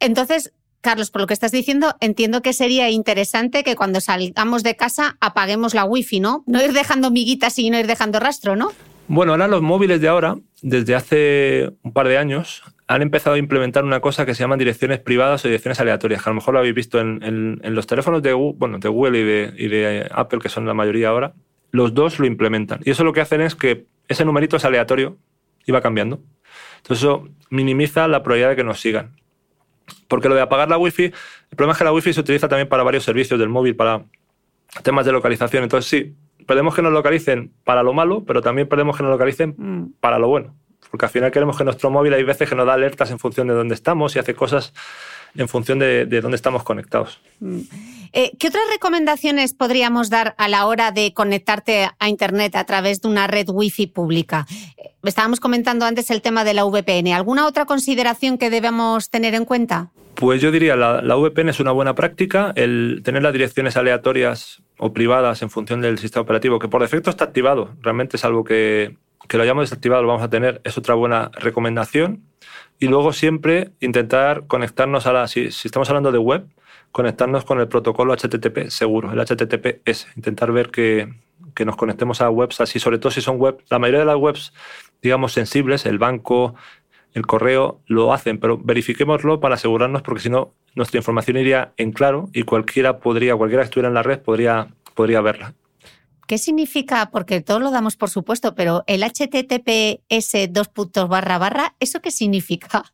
Entonces, 0.00 0.54
Carlos, 0.80 1.10
por 1.10 1.20
lo 1.20 1.26
que 1.28 1.34
estás 1.34 1.52
diciendo, 1.52 1.94
entiendo 2.00 2.42
que 2.42 2.52
sería 2.52 2.90
interesante 2.90 3.62
que 3.62 3.76
cuando 3.76 4.00
salgamos 4.00 4.64
de 4.64 4.76
casa 4.76 5.16
apaguemos 5.20 5.74
la 5.74 5.84
wifi, 5.84 6.18
¿no? 6.18 6.42
No 6.46 6.62
ir 6.62 6.72
dejando 6.72 7.10
miguitas 7.10 7.58
y 7.58 7.70
no 7.70 7.78
ir 7.78 7.86
dejando 7.86 8.18
rastro, 8.18 8.56
¿no? 8.56 8.72
Bueno, 9.06 9.32
ahora 9.32 9.46
los 9.46 9.62
móviles 9.62 10.00
de 10.00 10.08
ahora, 10.08 10.36
desde 10.60 10.94
hace 10.96 11.70
un 11.82 11.92
par 11.92 12.08
de 12.08 12.18
años, 12.18 12.62
han 12.92 13.00
empezado 13.00 13.36
a 13.36 13.38
implementar 13.38 13.84
una 13.84 14.00
cosa 14.00 14.26
que 14.26 14.34
se 14.34 14.42
llaman 14.42 14.58
direcciones 14.58 14.98
privadas 15.00 15.42
o 15.44 15.48
direcciones 15.48 15.80
aleatorias, 15.80 16.22
que 16.22 16.28
a 16.28 16.32
lo 16.32 16.34
mejor 16.34 16.52
lo 16.52 16.60
habéis 16.60 16.74
visto 16.74 17.00
en, 17.00 17.58
los 17.62 17.86
teléfonos 17.86 18.22
de, 18.22 18.34
bueno, 18.34 18.78
de 18.78 18.88
Google 18.90 19.18
y 19.18 19.24
de, 19.24 19.54
y 19.56 19.68
de, 19.68 20.10
Apple, 20.12 20.40
que 20.40 20.50
son 20.50 20.66
la 20.66 20.74
mayoría 20.74 21.08
ahora. 21.08 21.32
Los 21.70 21.94
dos 21.94 22.18
lo 22.18 22.26
implementan. 22.26 22.80
Y 22.84 22.90
eso 22.90 23.02
lo 23.02 23.14
que 23.14 23.22
hacen 23.22 23.40
es 23.40 23.54
que 23.54 23.86
ese 24.08 24.26
numerito 24.26 24.58
es 24.58 24.64
aleatorio 24.66 25.16
y 25.64 25.72
va 25.72 25.80
cambiando. 25.80 26.20
Entonces 26.76 26.98
eso 27.04 27.28
minimiza 27.48 28.06
la 28.08 28.22
probabilidad 28.22 28.50
de 28.50 28.56
que 28.56 28.64
nos 28.64 28.78
sigan. 28.78 29.16
Porque 30.06 30.28
lo 30.28 30.34
de 30.34 30.42
apagar 30.42 30.68
la 30.68 30.76
wifi, 30.76 31.04
el 31.04 31.56
problema 31.56 31.72
es 31.72 31.78
que 31.78 31.84
la 31.84 31.92
wifi 31.94 32.12
se 32.12 32.20
utiliza 32.20 32.46
también 32.46 32.68
para 32.68 32.82
varios 32.82 33.04
servicios 33.04 33.40
del 33.40 33.48
móvil, 33.48 33.74
para 33.74 34.04
temas 34.82 35.06
de 35.06 35.12
localización. 35.12 35.62
Entonces 35.62 35.88
sí, 35.88 36.14
perdemos 36.46 36.74
que 36.74 36.82
nos 36.82 36.92
localicen 36.92 37.54
para 37.64 37.82
lo 37.82 37.94
malo, 37.94 38.22
pero 38.26 38.42
también 38.42 38.68
perdemos 38.68 38.98
que 38.98 39.02
nos 39.02 39.12
localicen 39.12 39.54
mm. 39.56 39.92
para 39.98 40.18
lo 40.18 40.28
bueno. 40.28 40.54
Porque 40.92 41.06
al 41.06 41.10
final 41.10 41.30
queremos 41.30 41.56
que 41.56 41.64
nuestro 41.64 41.90
móvil 41.90 42.12
hay 42.12 42.22
veces 42.22 42.46
que 42.46 42.54
nos 42.54 42.66
da 42.66 42.74
alertas 42.74 43.10
en 43.10 43.18
función 43.18 43.48
de 43.48 43.54
dónde 43.54 43.74
estamos 43.74 44.14
y 44.14 44.18
hace 44.18 44.34
cosas 44.34 44.74
en 45.34 45.48
función 45.48 45.78
de, 45.78 46.04
dónde 46.04 46.36
estamos 46.36 46.64
conectados. 46.64 47.18
Mm. 47.40 47.60
Eh, 48.12 48.32
¿Qué 48.38 48.48
otras 48.48 48.64
recomendaciones 48.70 49.54
podríamos 49.54 50.10
dar 50.10 50.34
a 50.36 50.48
la 50.48 50.66
hora 50.66 50.92
de 50.92 51.14
conectarte 51.14 51.88
a 51.98 52.08
Internet 52.10 52.56
a 52.56 52.64
través 52.64 53.00
de 53.00 53.08
una 53.08 53.26
red 53.26 53.48
Wi-Fi 53.48 53.86
pública? 53.86 54.46
Eh, 54.76 54.90
estábamos 55.04 55.40
comentando 55.40 55.86
antes 55.86 56.10
el 56.10 56.20
tema 56.20 56.44
de 56.44 56.52
la 56.52 56.64
VPN. 56.64 57.14
¿Alguna 57.14 57.46
otra 57.46 57.64
consideración 57.64 58.36
que 58.36 58.50
debemos 58.50 59.08
tener 59.08 59.34
en 59.34 59.46
cuenta? 59.46 59.92
Pues 60.14 60.42
yo 60.42 60.50
diría, 60.50 60.76
la, 60.76 61.00
la 61.00 61.16
VPN 61.16 61.48
es 61.48 61.60
una 61.60 61.72
buena 61.72 61.94
práctica. 61.94 62.52
El 62.54 63.00
tener 63.02 63.22
las 63.22 63.32
direcciones 63.32 63.78
aleatorias 63.78 64.62
o 64.76 64.92
privadas 64.92 65.40
en 65.40 65.48
función 65.48 65.80
del 65.80 65.96
sistema 65.96 66.20
operativo, 66.20 66.58
que 66.58 66.68
por 66.68 66.82
defecto 66.82 67.08
está 67.08 67.24
activado, 67.24 67.70
realmente 67.80 68.18
es 68.18 68.26
algo 68.26 68.44
que, 68.44 68.94
que 69.28 69.36
lo 69.36 69.42
hayamos 69.42 69.68
desactivado, 69.68 70.02
lo 70.02 70.08
vamos 70.08 70.22
a 70.22 70.30
tener, 70.30 70.60
es 70.64 70.76
otra 70.78 70.94
buena 70.94 71.30
recomendación. 71.34 72.22
Y 72.78 72.88
luego 72.88 73.12
siempre 73.12 73.70
intentar 73.80 74.46
conectarnos 74.46 75.06
a 75.06 75.12
la, 75.12 75.28
si, 75.28 75.46
estamos 75.46 75.88
hablando 75.88 76.10
de 76.12 76.18
web, 76.18 76.46
conectarnos 76.90 77.44
con 77.44 77.60
el 77.60 77.68
protocolo 77.68 78.14
HTTP 78.14 78.68
seguro, 78.68 79.12
el 79.12 79.20
HTTPS. 79.20 80.08
Intentar 80.16 80.52
ver 80.52 80.70
que, 80.70 81.14
que 81.54 81.64
nos 81.64 81.76
conectemos 81.76 82.20
a 82.20 82.30
webs 82.30 82.60
así, 82.60 82.78
sobre 82.78 82.98
todo 82.98 83.12
si 83.12 83.20
son 83.20 83.40
webs, 83.40 83.64
la 83.70 83.78
mayoría 83.78 84.00
de 84.00 84.06
las 84.06 84.16
webs, 84.16 84.52
digamos, 85.00 85.32
sensibles, 85.32 85.86
el 85.86 85.98
banco, 85.98 86.54
el 87.14 87.26
correo, 87.26 87.80
lo 87.86 88.12
hacen, 88.12 88.38
pero 88.38 88.58
verifiquémoslo 88.58 89.40
para 89.40 89.54
asegurarnos 89.54 90.02
porque 90.02 90.22
si 90.22 90.30
no, 90.30 90.54
nuestra 90.74 90.98
información 90.98 91.36
iría 91.36 91.72
en 91.76 91.92
claro 91.92 92.30
y 92.32 92.42
cualquiera 92.44 92.98
podría, 92.98 93.36
cualquiera 93.36 93.62
que 93.62 93.66
estuviera 93.66 93.88
en 93.88 93.94
la 93.94 94.02
red 94.02 94.20
podría, 94.20 94.68
podría 94.94 95.20
verla. 95.20 95.54
¿Qué 96.32 96.38
significa? 96.38 97.10
Porque 97.10 97.42
todos 97.42 97.60
lo 97.60 97.70
damos 97.70 97.96
por 97.96 98.08
supuesto, 98.08 98.54
pero 98.54 98.84
el 98.86 99.02
HTTPS 99.02 100.50
dos 100.50 100.68
puntos 100.68 101.06
barra 101.06 101.36
barra, 101.36 101.74
¿eso 101.78 102.00
qué 102.00 102.10
significa? 102.10 102.84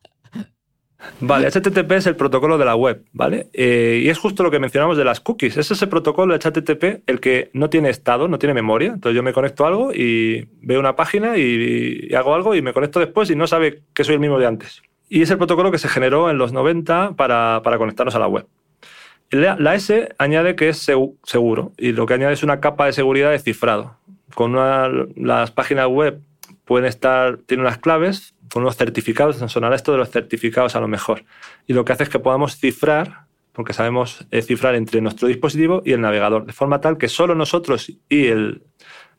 Vale, 1.21 1.49
HTTP 1.49 1.89
es 1.93 2.07
el 2.07 2.17
protocolo 2.17 2.57
de 2.57 2.65
la 2.65 2.75
web, 2.75 3.05
¿vale? 3.13 3.47
Eh, 3.53 4.01
y 4.03 4.09
es 4.09 4.17
justo 4.17 4.43
lo 4.43 4.51
que 4.51 4.59
mencionamos 4.59 4.97
de 4.97 5.05
las 5.05 5.21
cookies. 5.21 5.55
Es 5.55 5.71
ese 5.71 5.87
protocolo 5.87 6.37
HTTP 6.37 7.03
el 7.07 7.21
que 7.21 7.49
no 7.53 7.69
tiene 7.69 7.89
estado, 7.89 8.27
no 8.27 8.39
tiene 8.39 8.53
memoria. 8.53 8.91
Entonces 8.91 9.15
yo 9.15 9.23
me 9.23 9.31
conecto 9.31 9.63
a 9.63 9.69
algo 9.69 9.93
y 9.93 10.49
veo 10.61 10.81
una 10.81 10.97
página 10.97 11.37
y, 11.37 12.13
hago 12.13 12.35
algo 12.35 12.55
y 12.55 12.61
me 12.61 12.73
conecto 12.73 12.99
después 12.99 13.29
y 13.29 13.37
no 13.37 13.47
sabe 13.47 13.83
que 13.93 14.03
soy 14.03 14.15
el 14.15 14.19
mismo 14.19 14.37
de 14.37 14.47
antes. 14.47 14.81
Y 15.07 15.21
es 15.21 15.29
el 15.29 15.37
protocolo 15.37 15.71
que 15.71 15.77
se 15.77 15.87
generó 15.87 16.29
en 16.29 16.37
los 16.37 16.51
90 16.51 17.13
para, 17.15 17.61
para 17.63 17.77
conectarnos 17.77 18.15
a 18.15 18.19
la 18.19 18.27
web. 18.27 18.47
La, 19.31 19.75
S 19.75 20.09
añade 20.17 20.55
que 20.55 20.69
es 20.69 20.77
seguro 21.23 21.73
y 21.77 21.91
lo 21.91 22.05
que 22.05 22.15
añade 22.15 22.33
es 22.33 22.43
una 22.43 22.59
capa 22.59 22.87
de 22.87 22.93
seguridad 22.93 23.31
de 23.31 23.39
cifrado. 23.39 23.97
Con 24.33 24.53
las 25.15 25.51
páginas 25.51 25.87
web 25.87 26.21
pueden 26.65 26.87
estar, 26.87 27.37
tienen 27.45 27.65
unas 27.65 27.77
claves 27.77 28.33
con 28.51 28.63
unos 28.63 28.77
certificados, 28.77 29.37
sonará 29.51 29.75
esto 29.75 29.91
de 29.91 29.99
los 29.99 30.09
certificados 30.09 30.75
a 30.75 30.79
lo 30.79 30.87
mejor. 30.87 31.23
Y 31.67 31.73
lo 31.73 31.85
que 31.85 31.93
hace 31.93 32.03
es 32.03 32.09
que 32.09 32.19
podamos 32.19 32.57
cifrar, 32.57 33.25
porque 33.53 33.73
sabemos 33.73 34.25
cifrar 34.41 34.75
entre 34.75 35.01
nuestro 35.01 35.27
dispositivo 35.27 35.83
y 35.85 35.91
el 35.91 36.01
navegador, 36.01 36.45
de 36.45 36.53
forma 36.53 36.81
tal 36.81 36.97
que 36.97 37.07
solo 37.07 37.35
nosotros 37.35 37.91
y 38.09 38.27
el, 38.27 38.63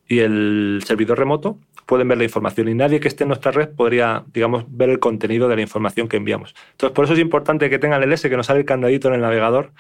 y 0.09 0.19
el 0.19 0.83
servidor 0.85 1.19
remoto 1.19 1.59
pueden 1.91 2.07
ver 2.07 2.19
la 2.19 2.25
información 2.25 2.69
y 2.69 2.75
nadie 2.75 3.01
que 3.01 3.09
esté 3.09 3.25
en 3.25 3.29
nuestra 3.29 3.51
red 3.51 3.71
podría, 3.71 4.23
digamos, 4.33 4.65
ver 4.69 4.91
el 4.91 5.01
contenido 5.01 5.49
de 5.49 5.57
la 5.57 5.63
información 5.63 6.07
que 6.07 6.19
enviamos. 6.19 6.55
Entonces, 6.71 6.95
por 6.95 7.05
eso 7.05 7.15
es 7.15 7.19
importante 7.19 7.69
que 7.69 7.81
tengan 7.81 8.01
el 8.01 8.13
S, 8.13 8.31
que 8.31 8.37
nos 8.37 8.47
sale 8.47 8.61
el 8.61 8.65
candadito 8.65 9.09
en 9.09 9.15
el 9.15 9.23
navegador 9.23 9.73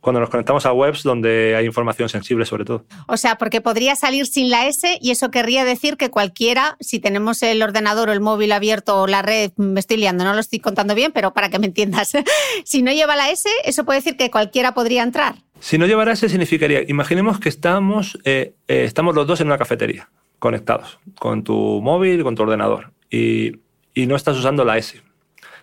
cuando 0.00 0.18
nos 0.18 0.28
conectamos 0.28 0.66
a 0.66 0.72
webs 0.72 1.04
donde 1.04 1.54
hay 1.56 1.64
información 1.64 2.08
sensible 2.08 2.44
sobre 2.46 2.64
todo. 2.64 2.84
O 3.06 3.16
sea, 3.16 3.38
porque 3.38 3.60
podría 3.60 3.94
salir 3.94 4.26
sin 4.26 4.50
la 4.50 4.66
S 4.66 4.98
y 5.00 5.12
eso 5.12 5.30
querría 5.30 5.64
decir 5.64 5.96
que 5.96 6.10
cualquiera, 6.10 6.76
si 6.80 6.98
tenemos 6.98 7.40
el 7.44 7.62
ordenador 7.62 8.08
o 8.08 8.12
el 8.12 8.20
móvil 8.20 8.50
abierto 8.50 9.02
o 9.02 9.06
la 9.06 9.22
red, 9.22 9.52
me 9.56 9.78
estoy 9.78 9.98
liando, 9.98 10.24
no 10.24 10.34
lo 10.34 10.40
estoy 10.40 10.58
contando 10.58 10.96
bien, 10.96 11.12
pero 11.12 11.32
para 11.32 11.48
que 11.48 11.60
me 11.60 11.66
entiendas, 11.66 12.12
si 12.64 12.82
no 12.82 12.92
lleva 12.92 13.14
la 13.14 13.30
S, 13.30 13.48
eso 13.64 13.84
puede 13.84 14.00
decir 14.00 14.16
que 14.16 14.32
cualquiera 14.32 14.74
podría 14.74 15.04
entrar. 15.04 15.36
Si 15.60 15.78
no 15.78 15.86
llevara 15.86 16.12
ese 16.12 16.28
significaría, 16.28 16.82
imaginemos 16.88 17.38
que 17.38 17.48
estamos, 17.48 18.18
eh, 18.24 18.54
eh, 18.66 18.82
estamos 18.84 19.14
los 19.14 19.28
dos 19.28 19.40
en 19.40 19.46
una 19.46 19.58
cafetería, 19.58 20.08
conectados, 20.38 20.98
con 21.18 21.44
tu 21.44 21.80
móvil, 21.82 22.22
con 22.22 22.34
tu 22.34 22.42
ordenador, 22.42 22.92
y, 23.10 23.60
y 23.94 24.06
no 24.06 24.16
estás 24.16 24.36
usando 24.36 24.64
la 24.64 24.78
S. 24.78 25.02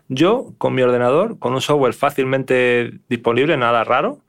Yo, 0.10 0.54
con 0.58 0.74
mi 0.74 0.82
ordenador, 0.82 1.40
con 1.40 1.54
un 1.54 1.62
software 1.62 1.94
fácilmente 1.94 3.00
disponible, 3.10 3.58
nada 3.58 3.84
raro, 3.84 4.20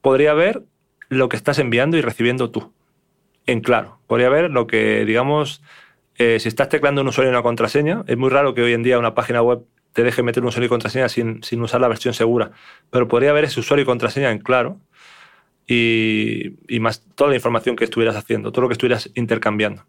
podría 0.00 0.34
ver 0.34 0.62
lo 1.08 1.28
que 1.28 1.36
estás 1.36 1.58
enviando 1.58 1.96
y 1.96 2.02
recibiendo 2.02 2.50
tú. 2.50 2.72
En 3.46 3.60
claro, 3.60 3.98
podría 4.06 4.28
ver 4.28 4.50
lo 4.50 4.66
que, 4.66 5.04
digamos, 5.04 5.62
eh, 6.16 6.38
si 6.40 6.48
estás 6.48 6.68
teclando 6.68 7.00
un 7.00 7.08
usuario 7.08 7.30
y 7.30 7.34
una 7.34 7.42
contraseña, 7.42 8.04
es 8.06 8.16
muy 8.16 8.30
raro 8.30 8.54
que 8.54 8.62
hoy 8.62 8.72
en 8.72 8.82
día 8.82 8.98
una 8.98 9.14
página 9.14 9.42
web 9.42 9.64
te 9.92 10.02
deje 10.02 10.22
meter 10.22 10.42
un 10.42 10.48
usuario 10.48 10.66
y 10.66 10.68
contraseña 10.68 11.08
sin, 11.08 11.42
sin 11.42 11.62
usar 11.62 11.80
la 11.80 11.88
versión 11.88 12.14
segura, 12.14 12.52
pero 12.90 13.08
podría 13.08 13.32
ver 13.32 13.44
ese 13.44 13.60
usuario 13.60 13.84
y 13.84 13.86
contraseña 13.86 14.30
en 14.30 14.38
claro 14.38 14.78
y, 15.66 16.56
más 16.80 17.04
toda 17.14 17.30
la 17.30 17.36
información 17.36 17.76
que 17.76 17.84
estuvieras 17.84 18.16
haciendo, 18.16 18.52
todo 18.52 18.62
lo 18.62 18.68
que 18.68 18.74
estuvieras 18.74 19.10
intercambiando. 19.14 19.84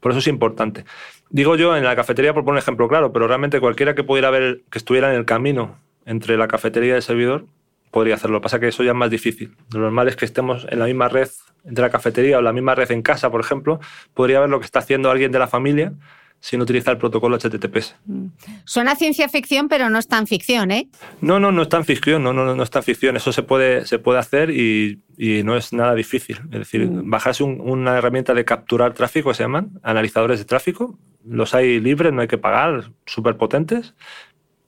Por 0.00 0.12
eso 0.12 0.20
es 0.20 0.28
importante. 0.28 0.84
Digo 1.28 1.56
yo 1.56 1.76
en 1.76 1.84
la 1.84 1.94
cafetería, 1.94 2.32
por 2.32 2.44
poner 2.44 2.56
un 2.56 2.62
ejemplo 2.62 2.88
claro, 2.88 3.12
pero 3.12 3.28
realmente 3.28 3.60
cualquiera 3.60 3.94
que 3.94 4.04
pudiera 4.04 4.30
ver, 4.30 4.62
que 4.70 4.78
estuviera 4.78 5.12
en 5.12 5.18
el 5.18 5.26
camino 5.26 5.78
entre 6.06 6.36
la 6.36 6.48
cafetería 6.48 6.94
y 6.94 6.96
el 6.96 7.02
servidor, 7.02 7.44
podría 7.90 8.14
hacerlo. 8.14 8.40
Pasa 8.40 8.60
que 8.60 8.68
eso 8.68 8.82
ya 8.82 8.92
es 8.92 8.96
más 8.96 9.10
difícil. 9.10 9.56
Lo 9.72 9.80
normal 9.80 10.08
es 10.08 10.16
que 10.16 10.24
estemos 10.24 10.66
en 10.70 10.78
la 10.78 10.86
misma 10.86 11.08
red 11.08 11.28
entre 11.64 11.82
la 11.82 11.90
cafetería 11.90 12.38
o 12.38 12.42
la 12.42 12.52
misma 12.52 12.74
red 12.74 12.90
en 12.90 13.02
casa, 13.02 13.30
por 13.30 13.40
ejemplo, 13.40 13.80
podría 14.14 14.40
ver 14.40 14.48
lo 14.48 14.60
que 14.60 14.64
está 14.64 14.78
haciendo 14.78 15.10
alguien 15.10 15.30
de 15.32 15.38
la 15.38 15.46
familia 15.46 15.92
sin 16.40 16.60
utilizar 16.62 16.94
el 16.94 16.98
protocolo 16.98 17.38
HTTPS. 17.38 17.94
Mm. 18.06 18.26
Suena 18.64 18.96
ciencia 18.96 19.28
ficción, 19.28 19.68
pero 19.68 19.90
no 19.90 19.98
es 19.98 20.08
tan 20.08 20.26
ficción, 20.26 20.70
¿eh? 20.70 20.88
No, 21.20 21.38
no, 21.38 21.52
no 21.52 21.62
es 21.62 21.68
tan 21.68 21.84
ficción, 21.84 22.22
no, 22.22 22.32
no, 22.32 22.54
no 22.54 22.62
es 22.62 22.70
tan 22.70 22.82
ficción. 22.82 23.16
Eso 23.16 23.32
se 23.32 23.42
puede, 23.42 23.86
se 23.86 23.98
puede 23.98 24.18
hacer 24.18 24.50
y, 24.50 25.02
y 25.18 25.42
no 25.42 25.56
es 25.56 25.72
nada 25.72 25.94
difícil. 25.94 26.38
Es 26.50 26.60
decir, 26.60 26.88
mm. 26.88 27.10
bajarse 27.10 27.44
una 27.44 27.98
herramienta 27.98 28.32
de 28.32 28.44
capturar 28.44 28.94
tráfico, 28.94 29.34
se 29.34 29.42
llaman, 29.42 29.78
analizadores 29.82 30.38
de 30.38 30.46
tráfico. 30.46 30.98
Los 31.24 31.54
hay 31.54 31.78
libres, 31.78 32.12
no 32.14 32.22
hay 32.22 32.28
que 32.28 32.38
pagar, 32.38 32.92
súper 33.04 33.36
potentes. 33.36 33.94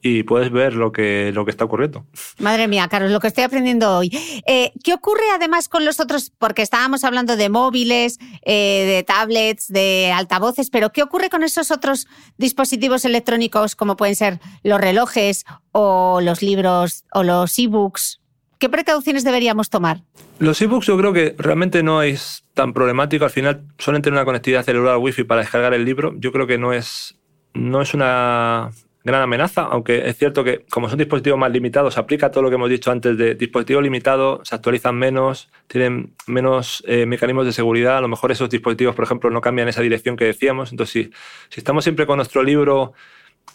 Y 0.02 0.24
puedes 0.24 0.50
ver 0.50 0.74
lo 0.74 0.90
que, 0.90 1.30
lo 1.32 1.44
que 1.44 1.52
está 1.52 1.64
ocurriendo. 1.64 2.04
Madre 2.38 2.66
mía, 2.66 2.88
Carlos, 2.88 3.12
lo 3.12 3.20
que 3.20 3.28
estoy 3.28 3.44
aprendiendo 3.44 3.96
hoy. 3.96 4.10
Eh, 4.46 4.72
¿Qué 4.82 4.92
ocurre 4.92 5.22
además 5.34 5.68
con 5.68 5.84
los 5.84 6.00
otros? 6.00 6.32
Porque 6.36 6.62
estábamos 6.62 7.04
hablando 7.04 7.36
de 7.36 7.48
móviles, 7.48 8.18
eh, 8.44 8.84
de 8.84 9.02
tablets, 9.04 9.68
de 9.68 10.12
altavoces, 10.12 10.70
pero 10.70 10.90
¿qué 10.90 11.04
ocurre 11.04 11.30
con 11.30 11.44
esos 11.44 11.70
otros 11.70 12.08
dispositivos 12.36 13.04
electrónicos 13.04 13.76
como 13.76 13.96
pueden 13.96 14.16
ser 14.16 14.40
los 14.64 14.80
relojes 14.80 15.44
o 15.70 16.20
los 16.20 16.42
libros 16.42 17.04
o 17.12 17.22
los 17.22 17.56
e-books? 17.58 18.20
¿Qué 18.58 18.68
precauciones 18.68 19.22
deberíamos 19.24 19.70
tomar? 19.70 20.02
Los 20.40 20.60
e-books 20.60 20.86
yo 20.86 20.98
creo 20.98 21.12
que 21.12 21.36
realmente 21.38 21.84
no 21.84 22.02
es 22.02 22.44
tan 22.54 22.72
problemático. 22.72 23.24
Al 23.24 23.30
final 23.30 23.66
suelen 23.78 24.02
tener 24.02 24.18
una 24.18 24.24
conectividad 24.24 24.64
celular 24.64 24.98
wifi 24.98 25.22
para 25.22 25.42
descargar 25.42 25.74
el 25.74 25.84
libro. 25.84 26.14
Yo 26.16 26.32
creo 26.32 26.48
que 26.48 26.58
no 26.58 26.72
es, 26.72 27.16
no 27.54 27.82
es 27.82 27.94
una 27.94 28.70
gran 29.04 29.22
amenaza, 29.22 29.62
aunque 29.62 30.08
es 30.08 30.16
cierto 30.16 30.44
que 30.44 30.64
como 30.70 30.88
son 30.88 30.98
dispositivos 30.98 31.38
más 31.38 31.50
limitados, 31.50 31.98
aplica 31.98 32.30
todo 32.30 32.42
lo 32.42 32.50
que 32.50 32.56
hemos 32.56 32.70
dicho 32.70 32.90
antes 32.90 33.16
de 33.16 33.34
dispositivos 33.34 33.82
limitados, 33.82 34.46
se 34.48 34.54
actualizan 34.54 34.96
menos, 34.96 35.50
tienen 35.66 36.14
menos 36.26 36.82
eh, 36.86 37.06
mecanismos 37.06 37.46
de 37.46 37.52
seguridad, 37.52 37.98
a 37.98 38.00
lo 38.00 38.08
mejor 38.08 38.32
esos 38.32 38.48
dispositivos, 38.48 38.94
por 38.94 39.04
ejemplo, 39.04 39.30
no 39.30 39.40
cambian 39.40 39.68
esa 39.68 39.82
dirección 39.82 40.16
que 40.16 40.24
decíamos, 40.24 40.70
entonces 40.70 40.92
si, 40.92 41.10
si 41.48 41.60
estamos 41.60 41.84
siempre 41.84 42.06
con 42.06 42.16
nuestro 42.16 42.42
libro 42.42 42.92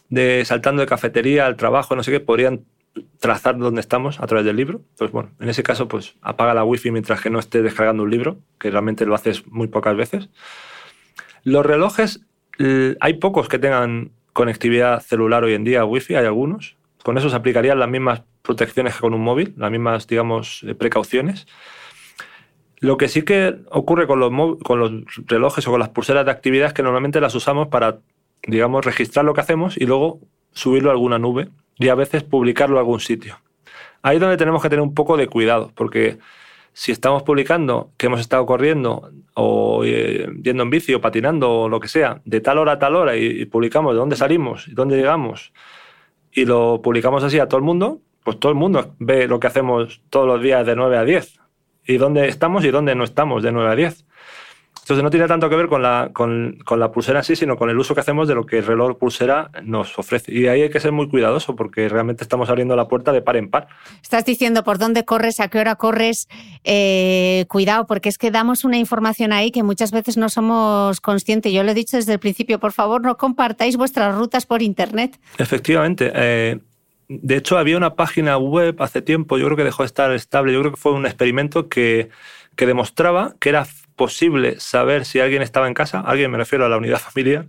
de 0.09 0.43
saltando 0.45 0.81
de 0.81 0.87
cafetería 0.87 1.45
al 1.45 1.55
trabajo, 1.55 1.95
no 1.95 2.03
sé 2.03 2.11
qué, 2.11 2.19
podrían 2.19 2.65
trazar 3.19 3.57
dónde 3.57 3.81
estamos 3.81 4.19
a 4.19 4.27
través 4.27 4.45
del 4.45 4.55
libro. 4.55 4.81
Pues 4.97 5.11
bueno, 5.11 5.31
en 5.39 5.49
ese 5.49 5.63
caso, 5.63 5.87
pues 5.87 6.15
apaga 6.21 6.53
la 6.53 6.63
wifi 6.63 6.91
mientras 6.91 7.21
que 7.21 7.29
no 7.29 7.39
esté 7.39 7.61
descargando 7.61 8.03
un 8.03 8.09
libro, 8.09 8.39
que 8.59 8.71
realmente 8.71 9.05
lo 9.05 9.15
haces 9.15 9.45
muy 9.47 9.67
pocas 9.67 9.95
veces. 9.95 10.29
Los 11.43 11.65
relojes, 11.65 12.21
hay 12.99 13.13
pocos 13.15 13.47
que 13.47 13.59
tengan 13.59 14.11
conectividad 14.37 15.01
celular 15.01 15.43
hoy 15.43 15.55
en 15.55 15.63
día, 15.63 15.83
wifi, 15.83 16.13
hay 16.13 16.27
algunos. 16.27 16.77
Con 17.03 17.17
eso 17.17 17.27
se 17.27 17.35
aplicarían 17.35 17.79
las 17.79 17.89
mismas 17.89 18.21
protecciones 18.43 18.93
que 18.93 19.01
con 19.01 19.15
un 19.15 19.21
móvil, 19.21 19.55
las 19.57 19.71
mismas, 19.71 20.05
digamos, 20.05 20.61
eh, 20.61 20.75
precauciones. 20.75 21.47
Lo 22.77 22.97
que 22.97 23.07
sí 23.07 23.23
que 23.23 23.55
ocurre 23.71 24.05
con 24.05 24.19
los, 24.19 24.31
con 24.63 24.79
los 24.79 24.91
relojes 25.25 25.67
o 25.67 25.71
con 25.71 25.79
las 25.79 25.89
pulseras 25.89 26.23
de 26.23 26.29
actividad 26.29 26.67
es 26.67 26.73
que 26.73 26.83
normalmente 26.83 27.19
las 27.19 27.33
usamos 27.33 27.69
para, 27.69 27.97
digamos, 28.43 28.85
registrar 28.85 29.25
lo 29.25 29.33
que 29.33 29.41
hacemos 29.41 29.75
y 29.75 29.87
luego 29.87 30.19
subirlo 30.53 30.91
a 30.91 30.93
alguna 30.93 31.17
nube 31.17 31.49
y 31.79 31.89
a 31.89 31.95
veces 31.95 32.21
publicarlo 32.21 32.77
a 32.77 32.81
algún 32.81 32.99
sitio. 32.99 33.39
Ahí 34.03 34.17
es 34.17 34.21
donde 34.21 34.37
tenemos 34.37 34.61
que 34.61 34.69
tener 34.69 34.83
un 34.83 34.93
poco 34.93 35.17
de 35.17 35.25
cuidado, 35.25 35.71
porque 35.73 36.19
si 36.77 36.91
estamos 36.91 37.23
publicando 37.23 37.89
que 37.97 38.05
hemos 38.05 38.19
estado 38.19 38.45
corriendo 38.45 39.09
o 39.33 39.83
eh, 39.83 40.29
yendo 40.43 40.61
en 40.61 40.69
bici 40.69 40.93
o 40.93 41.01
patinando 41.01 41.61
o 41.61 41.69
lo 41.69 41.79
que 41.79 41.87
sea, 41.87 42.21
de 42.23 42.39
tal 42.39 42.59
hora 42.59 42.73
a 42.73 42.79
tal 42.79 42.95
hora 42.95 43.15
y, 43.17 43.45
publicamos 43.45 43.93
de 43.93 43.97
dónde 43.97 44.15
salimos 44.15 44.67
y 44.67 44.75
dónde 44.75 44.95
llegamos 44.95 45.53
y 46.31 46.45
lo 46.45 46.79
publicamos 46.83 47.23
así 47.23 47.39
a 47.39 47.47
todo 47.47 47.57
el 47.57 47.63
mundo, 47.63 48.01
pues 48.23 48.39
todo 48.39 48.51
el 48.51 48.59
mundo 48.59 48.93
ve 48.99 49.27
lo 49.27 49.39
que 49.39 49.47
hacemos 49.47 50.03
todos 50.11 50.27
los 50.27 50.39
días 50.39 50.67
de 50.67 50.75
9 50.75 50.97
a 50.97 51.03
10 51.03 51.39
y 51.87 51.97
dónde 51.97 52.27
estamos 52.27 52.63
y 52.63 52.69
dónde 52.69 52.93
no 52.93 53.03
estamos 53.03 53.41
de 53.41 53.51
9 53.51 53.71
a 53.71 53.75
10. 53.75 54.05
Entonces 54.87 55.03
no 55.03 55.09
tiene 55.09 55.27
tanto 55.27 55.49
que 55.49 55.57
ver 55.57 55.67
con 55.67 55.81
la, 55.81 56.11
con, 56.13 56.59
con 56.63 56.79
la 56.79 56.93
pulsera 56.93 57.19
en 57.19 57.25
sí, 57.25 57.35
sino 57.35 57.57
con 57.57 57.69
el 57.69 57.77
uso 57.77 57.93
que 57.93 57.99
hacemos 57.99 58.25
de 58.25 58.35
lo 58.35 58.45
que 58.45 58.59
el 58.59 58.65
reloj 58.65 58.97
pulsera 58.97 59.51
nos 59.61 59.99
ofrece. 59.99 60.33
Y 60.33 60.47
ahí 60.47 60.61
hay 60.61 60.69
que 60.69 60.79
ser 60.79 60.93
muy 60.93 61.09
cuidadoso 61.09 61.57
porque 61.57 61.89
realmente 61.89 62.23
estamos 62.23 62.49
abriendo 62.49 62.73
la 62.77 62.87
puerta 62.87 63.11
de 63.11 63.21
par 63.21 63.35
en 63.35 63.49
par. 63.49 63.67
Estás 64.01 64.23
diciendo 64.23 64.63
por 64.63 64.77
dónde 64.77 65.03
corres, 65.03 65.41
a 65.41 65.49
qué 65.49 65.59
hora 65.59 65.75
corres. 65.75 66.29
Eh, 66.63 67.43
cuidado, 67.49 67.85
porque 67.85 68.07
es 68.07 68.17
que 68.17 68.31
damos 68.31 68.63
una 68.63 68.77
información 68.77 69.33
ahí 69.33 69.51
que 69.51 69.61
muchas 69.61 69.91
veces 69.91 70.15
no 70.15 70.29
somos 70.29 71.01
conscientes. 71.01 71.51
Yo 71.51 71.63
lo 71.63 71.71
he 71.71 71.73
dicho 71.73 71.97
desde 71.97 72.13
el 72.13 72.19
principio, 72.19 72.57
por 72.57 72.71
favor, 72.71 73.01
no 73.01 73.17
compartáis 73.17 73.75
vuestras 73.75 74.15
rutas 74.15 74.45
por 74.45 74.61
Internet. 74.61 75.19
Efectivamente. 75.37 76.13
Eh, 76.15 76.59
de 77.09 77.35
hecho, 77.35 77.57
había 77.57 77.75
una 77.75 77.95
página 77.95 78.37
web 78.37 78.81
hace 78.81 79.01
tiempo, 79.01 79.37
yo 79.37 79.47
creo 79.47 79.57
que 79.57 79.65
dejó 79.65 79.83
de 79.83 79.87
estar 79.87 80.13
estable, 80.13 80.53
yo 80.53 80.61
creo 80.61 80.71
que 80.71 80.79
fue 80.79 80.93
un 80.93 81.05
experimento 81.05 81.67
que, 81.67 82.07
que 82.55 82.65
demostraba 82.65 83.35
que 83.41 83.49
era 83.49 83.65
posible 83.97 84.61
saber 84.61 85.03
si 85.03 85.19
alguien 85.19 85.41
estaba 85.41 85.67
en 85.67 85.73
casa, 85.73 85.99
alguien 85.99 86.31
me 86.31 86.37
refiero 86.37 86.65
a 86.65 86.69
la 86.69 86.77
unidad 86.77 86.99
familiar, 87.11 87.47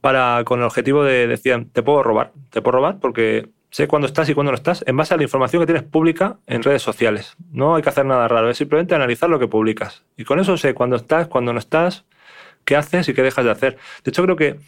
para, 0.00 0.42
con 0.44 0.58
el 0.58 0.66
objetivo 0.66 1.04
de, 1.04 1.28
decir, 1.28 1.68
te 1.72 1.82
puedo 1.82 2.02
robar, 2.02 2.32
te 2.50 2.60
puedo 2.60 2.78
robar 2.78 2.98
porque 2.98 3.48
sé 3.70 3.88
cuándo 3.88 4.06
estás 4.06 4.28
y 4.28 4.34
cuándo 4.34 4.52
no 4.52 4.56
estás, 4.56 4.84
en 4.86 4.96
base 4.96 5.14
a 5.14 5.16
la 5.16 5.22
información 5.22 5.62
que 5.62 5.66
tienes 5.66 5.84
pública 5.84 6.38
en 6.46 6.62
redes 6.62 6.82
sociales. 6.82 7.36
No 7.50 7.76
hay 7.76 7.82
que 7.82 7.88
hacer 7.88 8.04
nada 8.04 8.28
raro, 8.28 8.50
es 8.50 8.58
simplemente 8.58 8.94
analizar 8.94 9.30
lo 9.30 9.38
que 9.38 9.48
publicas. 9.48 10.04
Y 10.16 10.24
con 10.24 10.38
eso 10.40 10.56
sé 10.56 10.74
cuándo 10.74 10.96
estás, 10.96 11.28
cuándo 11.28 11.52
no 11.52 11.58
estás, 11.58 12.04
qué 12.64 12.76
haces 12.76 13.08
y 13.08 13.14
qué 13.14 13.22
dejas 13.22 13.44
de 13.44 13.50
hacer. 13.50 13.78
De 14.04 14.10
hecho, 14.10 14.22
creo 14.22 14.36
que 14.36 14.60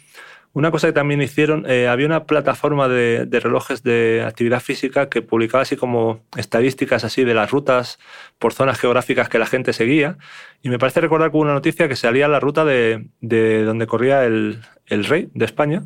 una 0.57 0.71
cosa 0.71 0.87
que 0.87 0.93
también 0.93 1.21
hicieron, 1.21 1.69
eh, 1.69 1.87
había 1.87 2.07
una 2.07 2.23
plataforma 2.23 2.87
de, 2.87 3.27
relojes 3.31 3.83
de 3.83 4.23
actividad 4.25 4.59
física 4.59 5.07
que 5.07 5.21
publicaba 5.21 5.61
así 5.61 5.75
como 5.75 6.21
estadísticas 6.35 7.03
así 7.03 7.23
de 7.23 7.35
las 7.35 7.51
rutas 7.51 7.99
por 8.39 8.53
zonas 8.53 8.79
geográficas 8.79 9.29
que 9.29 9.37
la 9.37 9.45
gente 9.45 9.71
seguía. 9.71 10.17
Y 10.63 10.69
me 10.69 10.79
parece 10.79 10.99
recordar 10.99 11.29
hubo 11.29 11.41
una 11.41 11.53
noticia 11.53 11.87
que 11.87 11.95
salía 11.95 12.27
la 12.27 12.39
ruta 12.39 12.65
de, 12.65 13.07
donde 13.21 13.85
corría 13.85 14.25
el 14.25 14.63
rey 14.87 15.29
de 15.35 15.45
España 15.45 15.83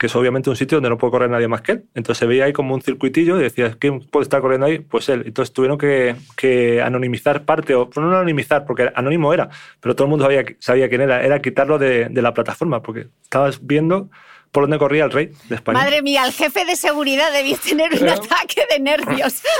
que 0.00 0.06
es 0.06 0.16
obviamente 0.16 0.48
un 0.48 0.56
sitio 0.56 0.76
donde 0.76 0.88
no 0.88 0.96
puede 0.96 1.10
correr 1.10 1.28
nadie 1.28 1.46
más 1.46 1.60
que 1.60 1.72
él. 1.72 1.84
Entonces 1.94 2.20
se 2.20 2.24
veía 2.24 2.46
ahí 2.46 2.54
como 2.54 2.74
un 2.74 2.80
circuitillo 2.80 3.38
y 3.38 3.42
decías, 3.42 3.76
¿quién 3.76 4.00
puede 4.00 4.22
estar 4.22 4.40
corriendo 4.40 4.64
ahí? 4.66 4.78
Pues 4.78 5.10
él. 5.10 5.24
Entonces 5.26 5.52
tuvieron 5.52 5.76
que, 5.76 6.80
anonimizar 6.82 7.44
parte, 7.44 7.74
o 7.74 7.90
no 7.94 8.08
anonimizar, 8.08 8.64
porque 8.64 8.90
anónimo 8.94 9.34
era, 9.34 9.50
pero 9.78 9.94
todo 9.94 10.06
el 10.06 10.10
mundo 10.10 10.24
sabía, 10.24 10.42
sabía 10.58 10.88
quién 10.88 11.02
era, 11.02 11.22
era 11.22 11.42
quitarlo 11.42 11.78
de, 11.78 12.08
la 12.14 12.32
plataforma, 12.32 12.80
porque 12.80 13.08
estabas 13.22 13.66
viendo 13.66 14.08
por 14.52 14.62
dónde 14.62 14.78
corría 14.78 15.04
el 15.04 15.10
rey 15.10 15.32
de 15.50 15.56
España. 15.56 15.78
Madre 15.78 16.00
mía, 16.00 16.24
el 16.24 16.32
jefe 16.32 16.64
de 16.64 16.76
seguridad 16.76 17.30
debió 17.30 17.58
tener 17.58 17.92
un 17.92 18.08
ataque 18.08 18.64
de 18.70 18.80
nervios. 18.80 19.42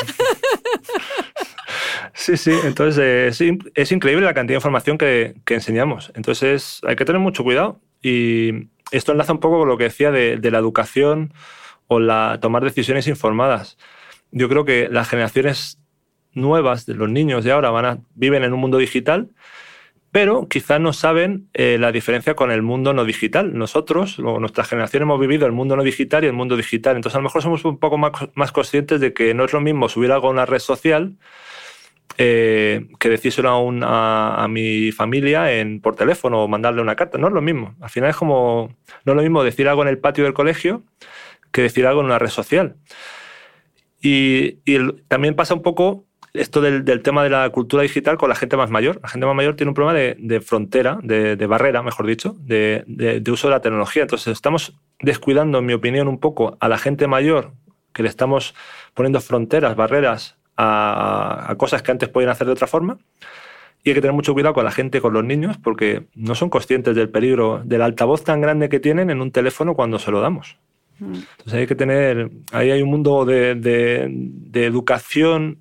Sí, 2.13 2.37
sí, 2.37 2.53
entonces 2.65 3.41
es, 3.41 3.93
increíble 3.93 4.27
la 4.27 4.35
cantidad 4.35 4.55
de 4.55 4.59
información 4.59 4.99
que, 4.99 5.35
que 5.45 5.55
enseñamos. 5.55 6.11
Entonces 6.17 6.81
hay 6.85 6.97
que 6.97 7.05
tener 7.05 7.21
mucho 7.21 7.45
cuidado 7.45 7.81
y, 8.03 8.69
esto 8.91 9.13
enlaza 9.13 9.33
un 9.33 9.41
poco 9.41 9.59
con 9.59 9.69
lo 9.69 9.79
que 9.79 9.85
decía 9.85 10.11
de, 10.11 10.51
la 10.51 10.59
educación 10.59 11.33
o 11.87 12.01
la 12.01 12.39
tomar 12.41 12.63
decisiones 12.65 13.07
informadas. 13.07 13.79
Yo 14.31 14.49
creo 14.49 14.65
que 14.65 14.89
las 14.91 15.09
generaciones 15.09 15.79
nuevas 16.33 16.87
de 16.87 16.95
los 16.95 17.09
niños 17.09 17.45
de 17.45 17.53
ahora 17.53 17.99
viven 18.15 18.45
en 18.45 18.53
un 18.53 18.61
mundo 18.61 18.79
digital, 18.79 19.31
pero 20.13 20.49
quizás 20.49 20.81
no 20.81 20.93
saben 20.93 21.49
eh, 21.53 21.79
la 21.79 21.93
diferencia 21.93 22.35
con 22.35 22.51
el 22.51 22.63
mundo 22.63 22.93
no 22.93 23.05
digital. 23.05 23.57
Nosotros, 23.57 24.19
o 24.19 24.41
nuestra 24.41 24.65
generación, 24.65 25.05
hemos 25.05 25.21
vivido 25.21 25.47
el 25.47 25.53
mundo 25.53 25.77
no 25.77 25.83
digital 25.83 26.25
y 26.25 26.27
el 26.27 26.33
mundo 26.33 26.57
digital. 26.57 26.97
Entonces, 26.97 27.15
a 27.15 27.19
lo 27.19 27.25
mejor 27.25 27.43
somos 27.43 27.65
un 27.65 27.79
poco 27.79 27.97
más, 27.97 28.13
más 28.35 28.51
conscientes 28.51 29.01
de 29.01 29.13
que 29.13 29.35
no 29.35 29.45
es 29.45 29.53
lo 29.53 29.61
mismo 29.61 29.89
subir 29.89 30.11
algo 30.11 30.29
a 30.29 30.31
una 30.31 30.47
red 30.47 30.59
social 30.59 31.17
eh, 32.19 32.89
que 32.99 33.09
decírselo 33.09 33.51
a, 33.83 34.45
a, 34.45 34.49
mi 34.49 34.93
familia 34.93 35.47
por 35.83 35.97
teléfono 35.97 36.45
o 36.45 36.49
mandarle 36.49 36.83
una 36.83 36.97
carta. 36.97 37.19
No 37.19 37.29
es 37.29 37.33
lo 37.33 37.41
mismo. 37.41 37.75
Al 37.81 37.91
final 37.91 38.11
es 38.11 38.17
como, 38.17 38.75
no 39.05 39.13
es 39.13 39.17
lo 39.17 39.23
mismo 39.23 39.43
decir 39.43 39.69
algo 39.69 39.83
en 39.83 39.89
el 39.89 39.99
patio 39.99 40.25
del 40.25 40.35
colegio 40.35 40.83
que 41.53 41.63
decir 41.63 41.87
algo 41.87 42.01
en 42.01 42.07
una 42.07 42.19
red 42.19 42.29
social. 42.29 42.77
Y, 44.01 44.59
también 45.09 45.35
pasa 45.35 45.55
un 45.55 45.63
poco 45.63 46.07
esto 46.33 46.61
del, 46.61 47.03
tema 47.03 47.25
de 47.25 47.31
la 47.31 47.51
cultura 47.51 47.83
digital 47.83 48.17
con 48.17 48.29
la 48.29 48.35
gente 48.35 48.57
más 48.57 48.71
mayor. 48.71 49.01
La 49.03 49.09
gente 49.09 49.27
más 49.27 49.35
mayor 49.35 49.57
tiene 49.57 49.71
un 49.71 49.75
problema 49.75 49.99
de, 49.99 50.41
frontera, 50.41 50.99
de, 51.03 51.47
barrera, 51.47 51.83
mejor 51.83 52.07
dicho, 52.07 52.37
de, 52.41 53.23
uso 53.31 53.49
de 53.49 53.55
la 53.55 53.61
tecnología. 53.61 54.03
Entonces 54.03 54.33
estamos 54.33 54.79
descuidando, 55.01 55.59
en 55.59 55.67
mi 55.67 55.73
opinión, 55.73 56.09
un 56.09 56.19
poco 56.21 56.57
a 56.61 56.69
la 56.69 56.79
gente 56.79 57.07
mayor, 57.07 57.53
que 57.93 58.03
le 58.03 58.09
estamos 58.09 58.55
poniendo 58.95 59.21
fronteras, 59.21 59.75
barreras 59.75 60.39
a, 60.61 61.55
cosas 61.57 61.83
que 61.83 61.91
antes 61.91 62.09
podían 62.09 62.31
hacer 62.31 62.47
de 62.47 62.53
otra 62.53 62.67
forma. 62.67 62.99
Y 63.83 63.91
hay 63.91 63.95
que 63.95 64.03
tener 64.03 64.15
mucho 64.15 64.35
cuidado 64.35 64.55
con 64.55 64.65
la 64.65 64.71
gente, 64.71 65.01
con 65.01 65.15
los 65.15 65.25
niños, 65.25 65.57
porque 65.57 66.07
no 66.15 66.35
son 66.35 66.51
conscientes 66.51 66.95
del 66.95 67.09
peligro 67.09 67.63
del 67.65 67.81
altavoz 67.81 68.25
tan 68.25 68.41
grande 68.41 68.69
que 68.69 68.79
tienen 68.79 69.09
en 69.09 69.23
un 69.23 69.31
teléfono 69.31 69.75
cuando 69.75 69.99
se 69.99 70.11
lo 70.11 70.21
damos. 70.21 70.59
Mm. 70.99 71.15
Entonces 71.15 71.55
hay 71.55 71.67
que 71.67 71.75
tener, 71.75 72.31
ahí 72.53 72.71
hay 72.71 72.83
un 72.83 72.91
mundo 72.91 73.25
de, 73.25 73.55
de 73.55 74.67
educación 74.67 75.59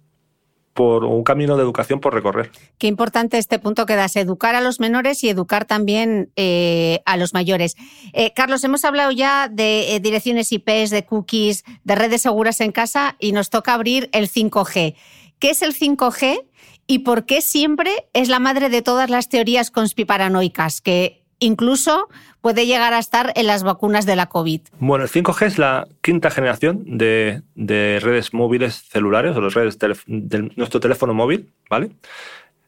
por 0.80 1.04
un 1.04 1.26
camino 1.26 1.58
de 1.58 1.64
educación 1.64 2.00
por 2.00 2.14
recorrer. 2.14 2.54
Qué 2.78 2.88
importante 2.88 3.38
este 3.38 3.60
punto 3.60 3.86
que 3.86 3.98
das, 3.98 4.16
educar 4.16 4.56
a 4.56 4.62
los 4.62 4.80
menores 4.80 5.26
y 5.26 5.30
educar 5.30 5.66
también 5.66 6.32
eh, 6.38 7.02
a 7.06 7.18
los 7.18 7.34
mayores. 7.34 7.76
Eh, 8.14 8.32
Carlos, 8.34 8.64
hemos 8.64 8.86
hablado 8.86 9.12
ya 9.12 9.50
de 9.50 9.94
eh, 9.94 10.00
direcciones 10.00 10.54
IPs, 10.54 10.90
de 10.92 11.04
cookies, 11.06 11.66
de 11.84 11.96
redes 11.96 12.22
seguras 12.22 12.62
en 12.62 12.72
casa 12.72 13.18
y 13.20 13.34
nos 13.34 13.50
toca 13.50 13.74
abrir 13.74 14.10
el 14.14 14.30
5G. 14.30 14.96
¿Qué 15.38 15.50
es 15.50 15.62
el 15.64 15.76
5G 15.76 16.46
y 16.88 17.00
por 17.00 17.26
qué 17.26 17.42
siempre 17.42 18.08
es 18.14 18.30
la 18.30 18.40
madre 18.40 18.70
de 18.70 18.82
todas 18.82 19.10
las 19.10 19.28
teorías 19.28 19.72
conspiparanoicas 19.72 20.80
que 20.80 21.19
incluso 21.40 22.10
puede 22.42 22.66
llegar 22.66 22.94
a 22.94 23.00
estar 23.00 23.34
en 23.36 23.48
las 23.48 23.64
vacunas 23.64 24.06
de 24.06 24.16
la 24.16 24.28
COVID. 24.28 24.62
Bueno, 24.80 25.04
el 25.04 25.10
5G 25.10 25.46
es 25.46 25.58
la 25.58 25.88
quinta 26.02 26.30
generación 26.30 26.84
de, 26.98 27.42
redes 27.56 28.34
móviles 28.34 28.84
celulares 28.90 29.36
o 29.36 29.42
de 29.42 30.52
nuestro 30.56 30.80
teléfono 30.80 31.14
móvil, 31.14 31.52
¿vale? 31.70 31.92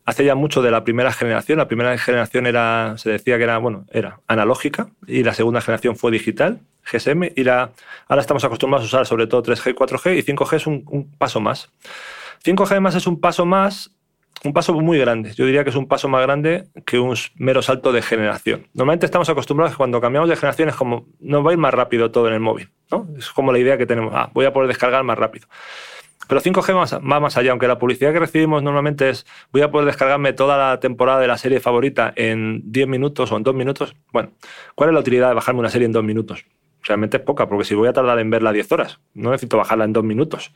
Hace 0.03 0.25
ya 0.25 0.35
mucho 0.35 0.61
de 0.61 0.71
la 0.71 0.83
primera 0.83 1.13
generación. 1.13 1.59
La 1.59 1.67
primera 1.67 1.97
generación 1.97 2.47
era, 2.47 2.95
se 2.97 3.11
decía 3.11 3.37
que 3.37 3.43
era, 3.43 3.59
bueno, 3.59 3.85
era 3.91 4.19
analógica 4.27 4.89
y 5.07 5.23
la 5.23 5.33
segunda 5.33 5.61
generación 5.61 5.95
fue 5.95 6.11
digital. 6.11 6.59
GSM, 6.91 7.33
y 7.35 7.47
ahora 7.47 7.71
estamos 8.17 8.43
acostumbrados 8.43 8.85
a 8.85 8.87
usar 8.87 9.05
sobre 9.05 9.27
todo 9.27 9.43
3G 9.43 9.69
y 9.69 9.73
4G, 9.75 10.17
y 10.17 10.23
5G 10.23 10.55
es 10.55 10.67
un, 10.67 10.83
un 10.87 11.11
paso 11.11 11.39
más. 11.39 11.69
5G 12.43 12.71
además 12.71 12.95
es 12.95 13.05
un 13.05 13.19
paso 13.19 13.45
más 13.45 13.91
un 14.43 14.53
paso 14.53 14.73
muy 14.73 14.97
grande. 14.97 15.33
Yo 15.33 15.45
diría 15.45 15.63
que 15.63 15.69
es 15.69 15.75
un 15.75 15.87
paso 15.87 16.07
más 16.07 16.21
grande 16.21 16.65
que 16.85 16.99
un 16.99 17.15
mero 17.35 17.61
salto 17.61 17.91
de 17.91 18.01
generación. 18.01 18.67
Normalmente 18.73 19.05
estamos 19.05 19.29
acostumbrados 19.29 19.73
que 19.73 19.77
cuando 19.77 20.01
cambiamos 20.01 20.29
de 20.29 20.35
generación 20.35 20.69
es 20.69 20.75
como, 20.75 21.07
no 21.19 21.43
va 21.43 21.51
a 21.51 21.53
ir 21.53 21.59
más 21.59 21.73
rápido 21.73 22.11
todo 22.11 22.27
en 22.27 22.33
el 22.33 22.39
móvil. 22.39 22.69
¿no? 22.89 23.07
Es 23.17 23.29
como 23.29 23.51
la 23.51 23.59
idea 23.59 23.77
que 23.77 23.85
tenemos, 23.85 24.13
ah, 24.15 24.29
voy 24.33 24.45
a 24.45 24.53
poder 24.53 24.67
descargar 24.67 25.03
más 25.03 25.17
rápido. 25.17 25.47
Pero 26.27 26.39
5G 26.41 27.01
va 27.11 27.19
más 27.19 27.37
allá, 27.37 27.51
aunque 27.51 27.67
la 27.67 27.77
publicidad 27.77 28.13
que 28.13 28.19
recibimos 28.19 28.63
normalmente 28.63 29.09
es 29.09 29.25
voy 29.51 29.63
a 29.63 29.71
poder 29.71 29.87
descargarme 29.87 30.33
toda 30.33 30.57
la 30.57 30.79
temporada 30.79 31.19
de 31.19 31.27
la 31.27 31.37
serie 31.37 31.59
favorita 31.59 32.13
en 32.15 32.61
10 32.71 32.87
minutos 32.87 33.31
o 33.31 33.37
en 33.37 33.43
2 33.43 33.53
minutos. 33.53 33.95
Bueno, 34.13 34.31
¿cuál 34.75 34.91
es 34.91 34.93
la 34.93 35.01
utilidad 35.01 35.29
de 35.29 35.35
bajarme 35.35 35.59
una 35.59 35.69
serie 35.69 35.87
en 35.87 35.91
2 35.91 36.03
minutos? 36.03 36.45
Realmente 36.83 37.17
es 37.17 37.23
poca, 37.23 37.49
porque 37.49 37.65
si 37.65 37.75
voy 37.75 37.89
a 37.89 37.93
tardar 37.93 38.17
en 38.19 38.29
verla 38.29 38.53
10 38.53 38.71
horas, 38.71 38.99
no 39.13 39.31
necesito 39.31 39.57
bajarla 39.57 39.83
en 39.83 39.93
2 39.93 40.03
minutos. 40.03 40.53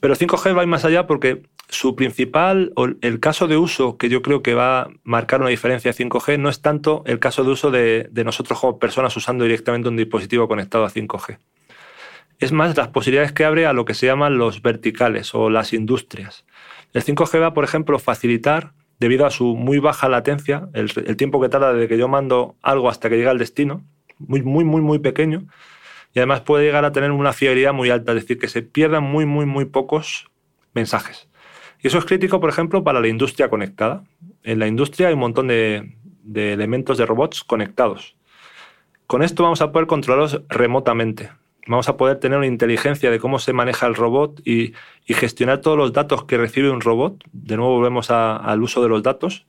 Pero 0.00 0.16
5G 0.16 0.56
va 0.56 0.66
más 0.66 0.84
allá 0.84 1.06
porque 1.06 1.42
su 1.68 1.94
principal, 1.94 2.72
o 2.74 2.88
el 3.00 3.20
caso 3.20 3.46
de 3.46 3.56
uso 3.56 3.96
que 3.96 4.08
yo 4.08 4.22
creo 4.22 4.42
que 4.42 4.54
va 4.54 4.80
a 4.80 4.88
marcar 5.04 5.40
una 5.40 5.50
diferencia 5.50 5.92
5G 5.92 6.38
no 6.38 6.48
es 6.48 6.62
tanto 6.62 7.02
el 7.06 7.18
caso 7.20 7.44
de 7.44 7.50
uso 7.50 7.70
de, 7.70 8.08
de 8.10 8.24
nosotros 8.24 8.58
como 8.58 8.78
personas 8.78 9.16
usando 9.16 9.44
directamente 9.44 9.88
un 9.88 9.96
dispositivo 9.96 10.48
conectado 10.48 10.84
a 10.84 10.90
5G. 10.90 11.38
Es 12.38 12.52
más 12.52 12.76
las 12.76 12.88
posibilidades 12.88 13.32
que 13.32 13.44
abre 13.44 13.66
a 13.66 13.72
lo 13.72 13.84
que 13.84 13.94
se 13.94 14.06
llaman 14.06 14.38
los 14.38 14.62
verticales 14.62 15.34
o 15.34 15.50
las 15.50 15.72
industrias. 15.72 16.44
El 16.92 17.04
5G 17.04 17.40
va, 17.40 17.54
por 17.54 17.64
ejemplo, 17.64 17.98
facilitar, 17.98 18.72
debido 18.98 19.26
a 19.26 19.30
su 19.30 19.54
muy 19.54 19.78
baja 19.78 20.08
latencia, 20.08 20.68
el, 20.72 20.90
el 21.06 21.16
tiempo 21.16 21.40
que 21.40 21.48
tarda 21.48 21.72
desde 21.72 21.88
que 21.88 21.98
yo 21.98 22.08
mando 22.08 22.56
algo 22.62 22.88
hasta 22.88 23.08
que 23.08 23.16
llega 23.16 23.30
al 23.30 23.38
destino, 23.38 23.84
muy, 24.18 24.42
muy, 24.42 24.64
muy, 24.64 24.80
muy 24.80 24.98
pequeño, 24.98 25.44
y 26.12 26.18
además 26.18 26.40
puede 26.40 26.64
llegar 26.64 26.84
a 26.84 26.92
tener 26.92 27.12
una 27.12 27.32
fiabilidad 27.32 27.72
muy 27.72 27.90
alta, 27.90 28.12
es 28.12 28.22
decir, 28.22 28.38
que 28.38 28.48
se 28.48 28.62
pierdan 28.62 29.04
muy, 29.04 29.26
muy, 29.26 29.46
muy 29.46 29.64
pocos 29.66 30.30
mensajes. 30.74 31.28
Y 31.82 31.86
eso 31.86 31.98
es 31.98 32.04
crítico, 32.04 32.40
por 32.40 32.50
ejemplo, 32.50 32.84
para 32.84 33.00
la 33.00 33.08
industria 33.08 33.48
conectada. 33.48 34.04
En 34.42 34.58
la 34.58 34.66
industria 34.66 35.08
hay 35.08 35.14
un 35.14 35.20
montón 35.20 35.48
de, 35.48 35.96
elementos 36.34 36.98
de 36.98 37.06
robots 37.06 37.44
conectados. 37.44 38.16
Con 39.06 39.22
esto 39.22 39.42
vamos 39.42 39.62
a 39.62 39.72
poder 39.72 39.86
controlarlos 39.86 40.42
remotamente. 40.48 41.30
Vamos 41.66 41.88
a 41.88 41.96
poder 41.96 42.18
tener 42.18 42.38
una 42.38 42.46
inteligencia 42.46 43.10
de 43.10 43.18
cómo 43.18 43.38
se 43.38 43.52
maneja 43.52 43.86
el 43.86 43.94
robot 43.94 44.40
y, 44.46 44.74
gestionar 45.06 45.60
todos 45.60 45.76
los 45.76 45.92
datos 45.92 46.24
que 46.24 46.38
recibe 46.38 46.70
un 46.70 46.80
robot. 46.80 47.24
De 47.32 47.56
nuevo 47.56 47.74
volvemos 47.74 48.10
al 48.10 48.62
uso 48.62 48.82
de 48.82 48.88
los 48.88 49.02
datos. 49.02 49.46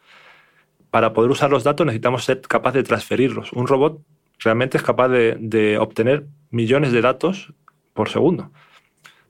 Para 0.89 1.13
poder 1.13 1.31
usar 1.31 1.51
los 1.51 1.63
datos 1.63 1.85
necesitamos 1.85 2.25
ser 2.25 2.41
capaces 2.41 2.83
de 2.83 2.87
transferirlos. 2.87 3.53
Un 3.53 3.67
robot 3.67 4.01
realmente 4.39 4.77
es 4.77 4.83
capaz 4.83 5.09
de 5.09 5.77
obtener 5.79 6.25
millones 6.51 6.91
de 6.91 7.01
datos 7.01 7.53
por 7.93 8.09
segundo 8.09 8.51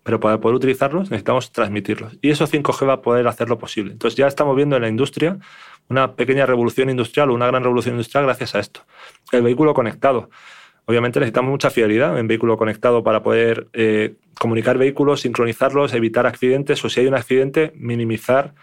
pero 0.04 0.20
para 0.20 0.40
poder 0.40 0.56
utilizarlos 0.56 1.12
necesitamos 1.12 1.52
transmitirlos. 1.52 2.18
Y 2.22 2.32
eso 2.32 2.48
5G 2.48 2.88
va 2.88 2.94
a 2.94 3.02
poder 3.02 3.28
hacerlo 3.28 3.58
posible. 3.58 3.92
Entonces 3.92 4.18
ya 4.18 4.28
estamos 4.28 4.56
viendo 4.56 4.76
en 4.76 4.82
la 4.82 4.90
industria 4.90 5.38
una 5.90 6.16
pequeña 6.16 6.46
revolución 6.46 6.90
industrial 6.90 7.30
o 7.30 7.34
una 7.34 7.48
gran 7.48 7.64
revolución 7.64 7.96
industrial 7.96 8.26
gracias 8.26 8.56
a 8.56 8.60
esto. 8.60 8.82
El 9.32 9.44
vehículo 9.44 9.74
conectado. 9.74 10.30
Obviamente 10.86 11.20
necesitamos 11.20 11.52
mucha 11.52 11.70
fiabilidad 11.70 12.18
en 12.18 12.28
vehículo 12.28 12.58
conectado 12.58 13.04
para 13.04 13.22
poder 13.22 13.68
eh, 13.74 14.16
comunicar 14.40 14.78
vehículos, 14.78 15.22
sincronizarlos, 15.22 15.94
evitar 15.94 16.26
accidentes 16.26 16.84
o 16.84 16.90
si 16.90 17.02
hay 17.02 17.08
un 17.08 17.14
accidente, 17.14 17.72
minimizar 17.76 18.56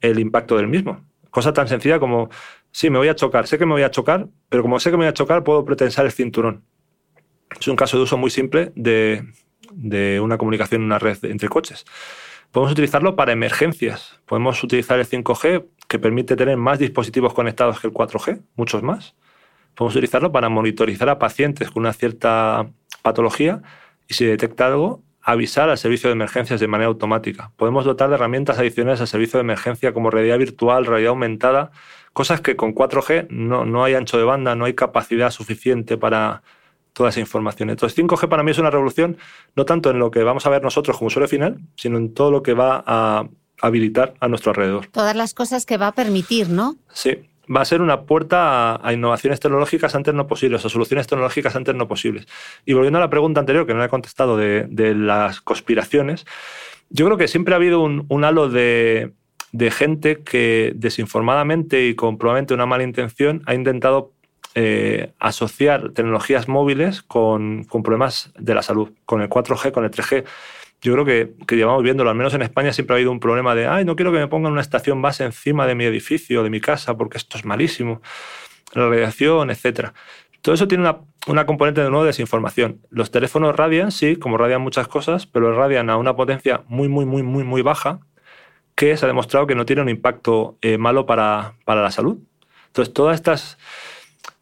el 0.00 0.18
impacto 0.18 0.56
del 0.56 0.68
mismo. 0.68 1.04
Cosa 1.30 1.52
tan 1.52 1.68
sencilla 1.68 2.00
como, 2.00 2.30
sí, 2.72 2.88
me 2.88 2.98
voy 2.98 3.08
a 3.08 3.14
chocar, 3.14 3.46
sé 3.46 3.58
que 3.58 3.66
me 3.66 3.72
voy 3.72 3.82
a 3.82 3.90
chocar, 3.90 4.28
pero 4.48 4.62
como 4.62 4.80
sé 4.80 4.90
que 4.90 4.96
me 4.96 5.04
voy 5.04 5.10
a 5.10 5.12
chocar, 5.12 5.44
puedo 5.44 5.64
pretensar 5.64 6.06
el 6.06 6.12
cinturón. 6.12 6.64
Es 7.58 7.68
un 7.68 7.76
caso 7.76 7.96
de 7.96 8.04
uso 8.04 8.16
muy 8.16 8.30
simple 8.30 8.72
de, 8.74 10.20
una 10.20 10.38
comunicación 10.38 10.82
en 10.82 10.86
una 10.86 10.98
red 10.98 11.18
entre 11.24 11.48
coches. 11.48 11.84
Podemos 12.50 12.72
utilizarlo 12.72 13.16
para 13.16 13.32
emergencias. 13.32 14.20
Podemos 14.26 14.62
utilizar 14.62 14.98
el 14.98 15.06
5G, 15.06 15.66
que 15.88 15.98
permite 15.98 16.36
tener 16.36 16.56
más 16.56 16.78
dispositivos 16.78 17.34
conectados 17.34 17.80
que 17.80 17.88
el 17.88 17.92
4G, 17.92 18.42
muchos 18.56 18.82
más. 18.82 19.14
Podemos 19.74 19.94
utilizarlo 19.94 20.32
para 20.32 20.48
monitorizar 20.48 21.08
a 21.08 21.18
pacientes 21.18 21.70
con 21.70 21.82
una 21.82 21.92
cierta 21.92 22.70
patología 23.02 23.62
y 24.08 24.14
si 24.14 24.24
detecta 24.24 24.66
algo, 24.66 25.02
avisar 25.22 25.68
al 25.68 25.78
servicio 25.78 26.08
de 26.08 26.14
emergencias 26.14 26.60
de 26.60 26.66
manera 26.66 26.88
automática. 26.88 27.52
Podemos 27.56 27.84
dotar 27.84 28.08
de 28.08 28.16
herramientas 28.16 28.58
adicionales 28.58 29.00
al 29.00 29.06
servicio 29.06 29.38
de 29.38 29.42
emergencia 29.42 29.92
como 29.92 30.10
realidad 30.10 30.38
virtual, 30.38 30.86
realidad 30.86 31.10
aumentada, 31.10 31.70
cosas 32.12 32.40
que 32.40 32.56
con 32.56 32.74
4G 32.74 33.28
no, 33.30 33.64
no 33.64 33.84
hay 33.84 33.94
ancho 33.94 34.18
de 34.18 34.24
banda, 34.24 34.54
no 34.56 34.64
hay 34.64 34.74
capacidad 34.74 35.30
suficiente 35.30 35.96
para, 35.96 36.42
toda 36.92 37.10
esa 37.10 37.20
información. 37.20 37.70
Entonces, 37.70 37.98
5G 37.98 38.28
para 38.28 38.42
mí 38.42 38.50
es 38.50 38.58
una 38.58 38.70
revolución 38.70 39.16
no 39.56 39.64
tanto 39.64 39.90
en 39.90 39.98
lo 39.98 40.10
que 40.10 40.22
vamos 40.22 40.46
a 40.46 40.50
ver 40.50 40.62
nosotros 40.62 40.96
como 40.96 41.08
usuario 41.08 41.28
final, 41.28 41.58
sino 41.76 41.98
en 41.98 42.14
todo 42.14 42.30
lo 42.30 42.42
que 42.42 42.54
va 42.54 42.82
a 42.86 43.28
habilitar 43.60 44.14
a 44.20 44.28
nuestro 44.28 44.50
alrededor. 44.50 44.86
Todas 44.86 45.16
las 45.16 45.34
cosas 45.34 45.66
que 45.66 45.76
va 45.76 45.88
a 45.88 45.92
permitir, 45.92 46.48
¿no? 46.48 46.76
Sí, 46.92 47.18
va 47.54 47.60
a 47.60 47.64
ser 47.64 47.82
una 47.82 48.02
puerta 48.02 48.80
a, 48.86 48.92
innovaciones 48.92 49.40
tecnológicas 49.40 49.94
antes 49.94 50.14
no 50.14 50.26
posibles, 50.26 50.64
a 50.64 50.68
soluciones 50.68 51.06
tecnológicas 51.06 51.56
antes 51.56 51.74
no 51.74 51.88
posibles. 51.88 52.26
Y 52.64 52.72
volviendo 52.74 52.98
a 52.98 53.02
la 53.02 53.10
pregunta 53.10 53.40
anterior, 53.40 53.66
que 53.66 53.74
no 53.74 53.84
he 53.84 53.88
contestado, 53.88 54.36
de, 54.36 54.94
las 54.94 55.40
conspiraciones, 55.40 56.26
yo 56.90 57.06
creo 57.06 57.16
que 57.16 57.28
siempre 57.28 57.54
ha 57.54 57.56
habido 57.56 57.80
un, 57.80 58.24
halo 58.24 58.48
de, 58.48 59.12
de 59.52 59.70
gente 59.70 60.22
que 60.22 60.72
desinformadamente 60.74 61.86
y 61.86 61.94
con 61.94 62.18
probablemente 62.18 62.54
una 62.54 62.66
mala 62.66 62.82
intención 62.82 63.42
ha 63.46 63.54
intentado 63.54 64.12
eh, 64.54 65.12
asociar 65.20 65.90
tecnologías 65.90 66.48
móviles 66.48 67.02
con, 67.02 67.66
problemas 67.84 68.32
de 68.36 68.54
la 68.54 68.62
salud, 68.62 68.90
con 69.06 69.22
el 69.22 69.28
4G, 69.28 69.70
con 69.70 69.84
el 69.84 69.90
3G. 69.90 70.24
Yo 70.82 70.92
creo 70.94 71.04
que, 71.04 71.32
que, 71.46 71.56
llevamos 71.56 71.82
viéndolo, 71.82 72.10
al 72.10 72.16
menos 72.16 72.34
en 72.34 72.42
España 72.42 72.72
siempre 72.72 72.94
ha 72.94 72.96
habido 72.96 73.12
un 73.12 73.20
problema 73.20 73.54
de, 73.54 73.66
ay, 73.66 73.84
no 73.84 73.94
quiero 73.96 74.12
que 74.12 74.18
me 74.18 74.28
pongan 74.28 74.52
una 74.52 74.60
estación 74.60 75.02
base 75.02 75.24
encima 75.24 75.66
de 75.66 75.74
mi 75.74 75.84
edificio, 75.84 76.42
de 76.42 76.50
mi 76.50 76.60
casa, 76.60 76.96
porque 76.96 77.18
esto 77.18 77.38
es 77.38 77.44
malísimo, 77.44 78.00
la 78.72 78.88
radiación, 78.88 79.50
etc. 79.50 79.90
Todo 80.42 80.54
eso 80.54 80.66
tiene 80.66 80.82
una, 80.82 81.00
una 81.26 81.46
componente 81.46 81.82
de 81.82 81.90
nuevo 81.90 82.04
de 82.04 82.08
desinformación. 82.08 82.80
Los 82.90 83.10
teléfonos 83.10 83.54
radian, 83.54 83.92
sí, 83.92 84.16
como 84.16 84.36
radian 84.38 84.62
muchas 84.62 84.88
cosas, 84.88 85.26
pero 85.26 85.54
radian 85.54 85.90
a 85.90 85.96
una 85.96 86.16
potencia 86.16 86.62
muy, 86.66 86.88
muy, 86.88 87.04
muy, 87.04 87.22
muy, 87.22 87.44
muy 87.44 87.62
baja, 87.62 88.00
que 88.74 88.96
se 88.96 89.04
ha 89.04 89.08
demostrado 89.08 89.46
que 89.46 89.54
no 89.54 89.66
tiene 89.66 89.82
un 89.82 89.90
impacto 89.90 90.56
eh, 90.62 90.78
malo 90.78 91.04
para, 91.06 91.54
para 91.64 91.82
la 91.82 91.90
salud. 91.90 92.18
Entonces, 92.68 92.94
todas 92.94 93.16
estas 93.16 93.58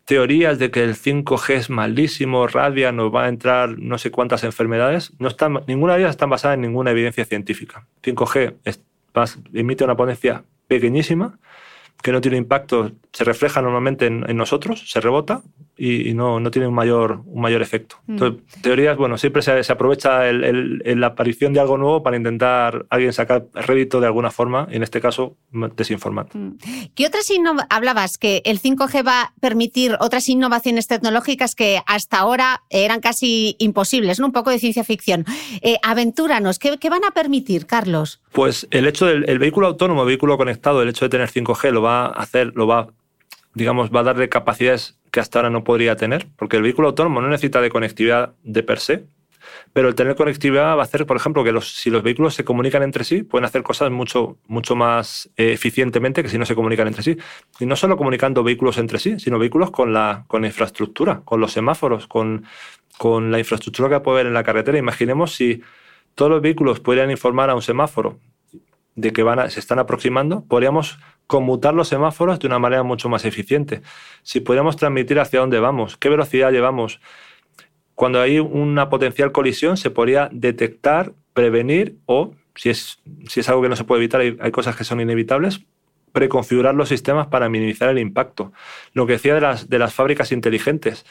teorías 0.08 0.58
de 0.58 0.70
que 0.70 0.82
el 0.82 0.94
5G 0.94 1.54
es 1.54 1.68
malísimo, 1.68 2.46
radia, 2.46 2.92
nos 2.92 3.14
va 3.14 3.26
a 3.26 3.28
entrar 3.28 3.78
no 3.78 3.98
sé 3.98 4.10
cuántas 4.10 4.42
enfermedades, 4.42 5.12
no 5.18 5.28
están, 5.28 5.60
ninguna 5.66 5.92
de 5.92 6.00
ellas 6.00 6.12
está 6.12 6.24
basada 6.24 6.54
en 6.54 6.62
ninguna 6.62 6.92
evidencia 6.92 7.26
científica. 7.26 7.86
5G 8.02 8.54
emite 9.52 9.84
una 9.84 9.96
potencia 9.96 10.44
pequeñísima 10.66 11.38
que 12.02 12.10
no 12.10 12.22
tiene 12.22 12.38
impacto, 12.38 12.92
se 13.12 13.24
refleja 13.24 13.60
normalmente 13.60 14.06
en, 14.06 14.34
nosotros, 14.34 14.90
se 14.90 14.98
rebota 14.98 15.42
y, 15.78 16.12
no, 16.12 16.40
no, 16.40 16.50
tiene 16.50 16.66
un 16.66 16.74
mayor, 16.74 17.22
un 17.24 17.40
mayor 17.40 17.62
efecto. 17.62 17.96
Mm. 18.06 18.12
Entonces, 18.12 18.42
teorías, 18.60 18.96
bueno, 18.96 19.16
siempre 19.16 19.42
se, 19.42 19.62
se 19.62 19.72
aprovecha 19.72 20.28
el, 20.28 20.82
la 20.84 21.08
aparición 21.08 21.52
de 21.52 21.60
algo 21.60 21.78
nuevo 21.78 22.02
para 22.02 22.16
intentar 22.16 22.86
alguien 22.90 23.12
sacar 23.12 23.46
rédito 23.54 24.00
de 24.00 24.06
alguna 24.06 24.32
forma, 24.32 24.66
y 24.70 24.76
en 24.76 24.82
este 24.82 25.00
caso, 25.00 25.36
desinformar. 25.76 26.26
Mm. 26.34 26.58
¿Qué 26.96 27.06
otras 27.06 27.28
hablabas? 27.70 28.18
Que 28.18 28.42
el 28.44 28.60
5G 28.60 29.06
va 29.06 29.22
a 29.22 29.32
permitir 29.40 29.96
otras 30.00 30.28
innovaciones 30.28 30.88
tecnológicas 30.88 31.54
que 31.54 31.80
hasta 31.86 32.18
ahora 32.18 32.62
eran 32.70 33.00
casi 33.00 33.54
imposibles, 33.60 34.18
¿no? 34.18 34.26
Un 34.26 34.32
poco 34.32 34.50
de 34.50 34.58
ciencia 34.58 34.82
ficción. 34.82 35.24
Eh, 35.62 35.76
aventúranos, 35.84 36.58
¿qué, 36.58 36.78
¿qué, 36.78 36.90
van 36.90 37.04
a 37.04 37.12
permitir, 37.12 37.66
Carlos? 37.66 38.20
Pues 38.32 38.66
el 38.72 38.86
hecho 38.86 39.06
del 39.06 39.38
vehículo 39.38 39.68
autónomo, 39.68 40.04
vehículo 40.04 40.36
conectado, 40.36 40.82
el 40.82 40.88
hecho 40.88 41.04
de 41.04 41.10
tener 41.10 41.30
5G 41.30 41.70
lo 41.70 41.82
va 41.82 42.06
a 42.06 42.08
hacer, 42.08 42.52
lo 42.56 42.66
va 42.66 42.88
digamos, 43.58 43.90
va 43.90 44.00
a 44.00 44.04
darle 44.04 44.28
capacidades 44.28 44.97
que 45.10 45.20
hasta 45.20 45.38
ahora 45.38 45.50
no 45.50 45.64
podría 45.64 45.96
tener, 45.96 46.26
porque 46.36 46.56
el 46.56 46.62
vehículo 46.62 46.88
autónomo 46.88 47.20
no 47.20 47.28
necesita 47.28 47.60
de 47.60 47.70
conectividad 47.70 48.34
de 48.42 48.62
per 48.62 48.80
se, 48.80 49.04
pero 49.72 49.88
el 49.88 49.94
tener 49.94 50.14
conectividad 50.16 50.76
va 50.76 50.80
a 50.80 50.84
hacer, 50.84 51.06
por 51.06 51.16
ejemplo, 51.16 51.44
que 51.44 51.52
los, 51.52 51.72
si 51.72 51.90
los 51.90 52.02
vehículos 52.02 52.34
se 52.34 52.44
comunican 52.44 52.82
entre 52.82 53.04
sí, 53.04 53.22
pueden 53.22 53.44
hacer 53.44 53.62
cosas 53.62 53.90
mucho, 53.90 54.38
mucho 54.46 54.76
más 54.76 55.30
eh, 55.36 55.52
eficientemente 55.52 56.22
que 56.22 56.28
si 56.28 56.38
no 56.38 56.46
se 56.46 56.54
comunican 56.54 56.88
entre 56.88 57.02
sí. 57.02 57.16
Y 57.60 57.66
no 57.66 57.76
solo 57.76 57.96
comunicando 57.96 58.42
vehículos 58.42 58.78
entre 58.78 58.98
sí, 58.98 59.18
sino 59.18 59.38
vehículos 59.38 59.70
con 59.70 59.92
la, 59.92 60.24
con 60.26 60.44
infraestructura, 60.44 61.22
con 61.24 61.40
los 61.40 61.52
semáforos, 61.52 62.06
con, 62.06 62.44
con 62.96 63.30
la 63.30 63.38
infraestructura 63.38 63.88
que 63.88 64.00
puede 64.00 64.16
haber 64.16 64.26
en 64.26 64.34
la 64.34 64.44
carretera. 64.44 64.78
Imaginemos 64.78 65.34
si 65.34 65.62
todos 66.14 66.30
los 66.30 66.42
vehículos 66.42 66.80
pudieran 66.80 67.10
informar 67.10 67.50
a 67.50 67.54
un 67.54 67.62
semáforo 67.62 68.18
de 68.96 69.12
que 69.12 69.22
van 69.22 69.48
se 69.50 69.60
están 69.60 69.78
aproximando, 69.78 70.44
podríamos 70.48 70.98
conmutar 71.28 71.74
los 71.74 71.86
semáforos 71.86 72.40
de 72.40 72.48
una 72.48 72.58
manera 72.58 72.82
mucho 72.82 73.08
más 73.08 73.24
eficiente. 73.24 73.82
Si 74.24 74.40
pudiéramos 74.40 74.76
transmitir 74.76 75.20
hacia 75.20 75.38
dónde 75.38 75.60
vamos, 75.60 75.96
qué 75.96 76.08
velocidad 76.08 76.50
llevamos, 76.50 77.00
cuando 77.94 78.20
hay 78.20 78.40
una 78.40 78.88
potencial 78.88 79.30
colisión 79.30 79.76
se 79.76 79.90
podría 79.90 80.28
detectar, 80.32 81.12
prevenir 81.34 81.98
o, 82.06 82.32
si 82.54 82.70
es, 82.70 83.00
si 83.28 83.40
es 83.40 83.48
algo 83.48 83.62
que 83.62 83.68
no 83.68 83.76
se 83.76 83.84
puede 83.84 84.00
evitar, 84.00 84.20
hay, 84.20 84.36
hay 84.40 84.50
cosas 84.50 84.74
que 84.74 84.84
son 84.84 85.00
inevitables, 85.00 85.60
preconfigurar 86.12 86.74
los 86.74 86.88
sistemas 86.88 87.26
para 87.26 87.48
minimizar 87.48 87.90
el 87.90 87.98
impacto. 87.98 88.52
Lo 88.92 89.06
que 89.06 89.14
decía 89.14 89.34
de 89.34 89.40
las, 89.40 89.68
de 89.68 89.78
las 89.78 89.94
fábricas 89.94 90.32
inteligentes. 90.32 91.04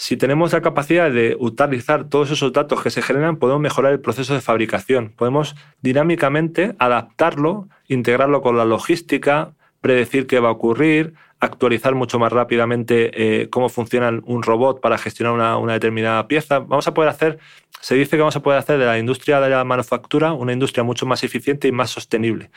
Si 0.00 0.16
tenemos 0.16 0.52
la 0.52 0.60
capacidad 0.60 1.10
de 1.10 1.36
utilizar 1.40 2.04
todos 2.08 2.30
esos 2.30 2.52
datos 2.52 2.84
que 2.84 2.90
se 2.90 3.02
generan, 3.02 3.36
podemos 3.36 3.60
mejorar 3.60 3.90
el 3.90 3.98
proceso 3.98 4.32
de 4.32 4.40
fabricación. 4.40 5.08
Podemos 5.08 5.56
dinámicamente 5.82 6.76
adaptarlo, 6.78 7.68
integrarlo 7.88 8.40
con 8.40 8.56
la 8.56 8.64
logística, 8.64 9.54
predecir 9.80 10.28
qué 10.28 10.38
va 10.38 10.50
a 10.50 10.52
ocurrir, 10.52 11.14
actualizar 11.40 11.96
mucho 11.96 12.20
más 12.20 12.32
rápidamente 12.32 13.42
eh, 13.42 13.50
cómo 13.50 13.68
funciona 13.68 14.08
un 14.24 14.44
robot 14.44 14.80
para 14.80 14.98
gestionar 14.98 15.32
una, 15.32 15.56
una, 15.56 15.72
determinada 15.72 16.28
pieza. 16.28 16.60
Vamos 16.60 16.86
a 16.86 16.94
poder 16.94 17.10
hacer, 17.10 17.40
se 17.80 17.96
dice 17.96 18.12
que 18.12 18.18
vamos 18.20 18.36
a 18.36 18.40
poder 18.40 18.60
hacer 18.60 18.78
de 18.78 18.86
la 18.86 19.00
industria 19.00 19.40
de 19.40 19.50
la 19.50 19.64
manufactura 19.64 20.32
una 20.32 20.52
industria 20.52 20.84
mucho 20.84 21.06
más 21.06 21.24
eficiente 21.24 21.66
y 21.66 21.72
más 21.72 21.90
sostenible, 21.90 22.50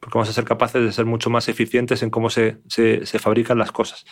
porque 0.00 0.18
vamos 0.18 0.28
a 0.28 0.32
ser 0.32 0.44
capaces 0.44 0.82
de 0.82 0.92
ser 0.92 1.04
mucho 1.04 1.30
más 1.30 1.48
eficientes 1.48 2.02
en 2.02 2.10
cómo 2.10 2.30
se, 2.30 2.58
se, 2.68 3.18
fabrican 3.18 3.58
las 3.58 3.72
cosas. 3.72 4.04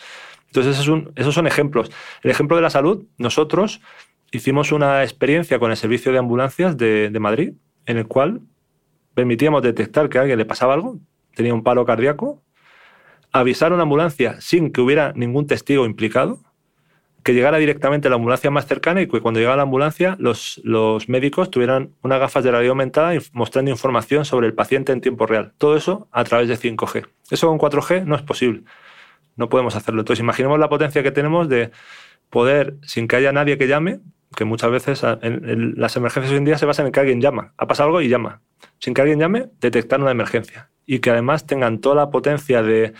Entonces, 0.47 0.77
esos 1.15 1.35
son 1.35 1.47
ejemplos. 1.47 1.91
El 2.23 2.31
ejemplo 2.31 2.55
de 2.55 2.61
la 2.61 2.69
salud, 2.69 3.05
nosotros 3.17 3.81
hicimos 4.31 4.71
una 4.71 5.03
experiencia 5.03 5.59
con 5.59 5.71
el 5.71 5.77
servicio 5.77 6.11
de 6.11 6.17
ambulancias 6.17 6.77
de, 6.77 7.09
de 7.09 7.19
Madrid, 7.19 7.53
en 7.85 7.97
el 7.97 8.07
cual 8.07 8.41
permitíamos 9.13 9.61
detectar 9.61 10.09
que 10.09 10.17
a 10.17 10.21
alguien 10.21 10.37
le 10.37 10.45
pasaba 10.45 10.73
algo, 10.73 10.99
tenía 11.35 11.53
un 11.53 11.63
paro 11.63 11.85
cardíaco, 11.85 12.43
avisar 13.31 13.71
a 13.71 13.75
una 13.75 13.83
ambulancia 13.83 14.39
sin 14.41 14.71
que 14.71 14.81
hubiera 14.81 15.13
ningún 15.13 15.47
testigo 15.47 15.85
implicado, 15.85 16.41
que 17.27 17.33
llegara 17.33 17.57
directamente 17.57 18.07
a 18.07 18.09
la 18.09 18.15
ambulancia 18.15 18.49
más 18.49 18.67
cercana 18.67 19.01
y 19.01 19.07
que 19.07 19.19
cuando 19.19 19.41
llegara 19.41 19.57
la 19.57 19.63
ambulancia 19.63 20.15
los, 20.17 20.61
los 20.63 21.09
médicos 21.09 21.51
tuvieran 21.51 21.91
unas 22.01 22.21
gafas 22.21 22.41
de 22.45 22.51
radio 22.51 22.69
aumentada 22.69 23.13
mostrando 23.33 23.69
información 23.69 24.23
sobre 24.23 24.47
el 24.47 24.53
paciente 24.53 24.93
en 24.93 25.01
tiempo 25.01 25.25
real. 25.25 25.51
Todo 25.57 25.75
eso 25.75 26.07
a 26.11 26.23
través 26.23 26.47
de 26.47 26.57
5G. 26.57 27.05
Eso 27.29 27.47
con 27.47 27.59
4G 27.59 28.05
no 28.05 28.15
es 28.15 28.21
posible 28.21 28.63
no 29.37 29.47
podemos 29.49 29.75
hacerlo. 29.75 30.01
Entonces, 30.01 30.21
imaginemos 30.21 30.59
la 30.59 30.67
potencia 30.67 31.01
que 31.03 31.11
tenemos 31.11 31.47
de 31.47 31.71
poder, 32.29 32.75
sin 32.81 33.07
que 33.07 33.15
haya 33.15 33.31
nadie 33.31 33.57
que 33.57 33.67
llame, 33.67 34.01
que 34.35 34.43
muchas 34.43 34.71
veces 34.71 35.03
en, 35.21 35.75
las 35.77 35.95
emergencias 35.95 36.31
hoy 36.31 36.37
en 36.37 36.45
día 36.45 36.57
se 36.57 36.65
basan 36.65 36.87
en 36.87 36.91
que 36.91 36.99
alguien 36.99 37.21
llama. 37.21 37.53
Ha 37.57 37.67
pasado 37.67 37.87
algo 37.87 38.01
y 38.01 38.09
llama. 38.09 38.41
Sin 38.79 38.93
que 38.93 39.01
alguien 39.01 39.19
llame, 39.19 39.49
detectar 39.61 40.01
una 40.01 40.11
emergencia. 40.11 40.69
Y 40.85 40.99
que 40.99 41.11
además 41.11 41.45
tengan 41.45 41.79
toda 41.79 41.95
la 41.95 42.09
potencia 42.09 42.61
de 42.61 42.93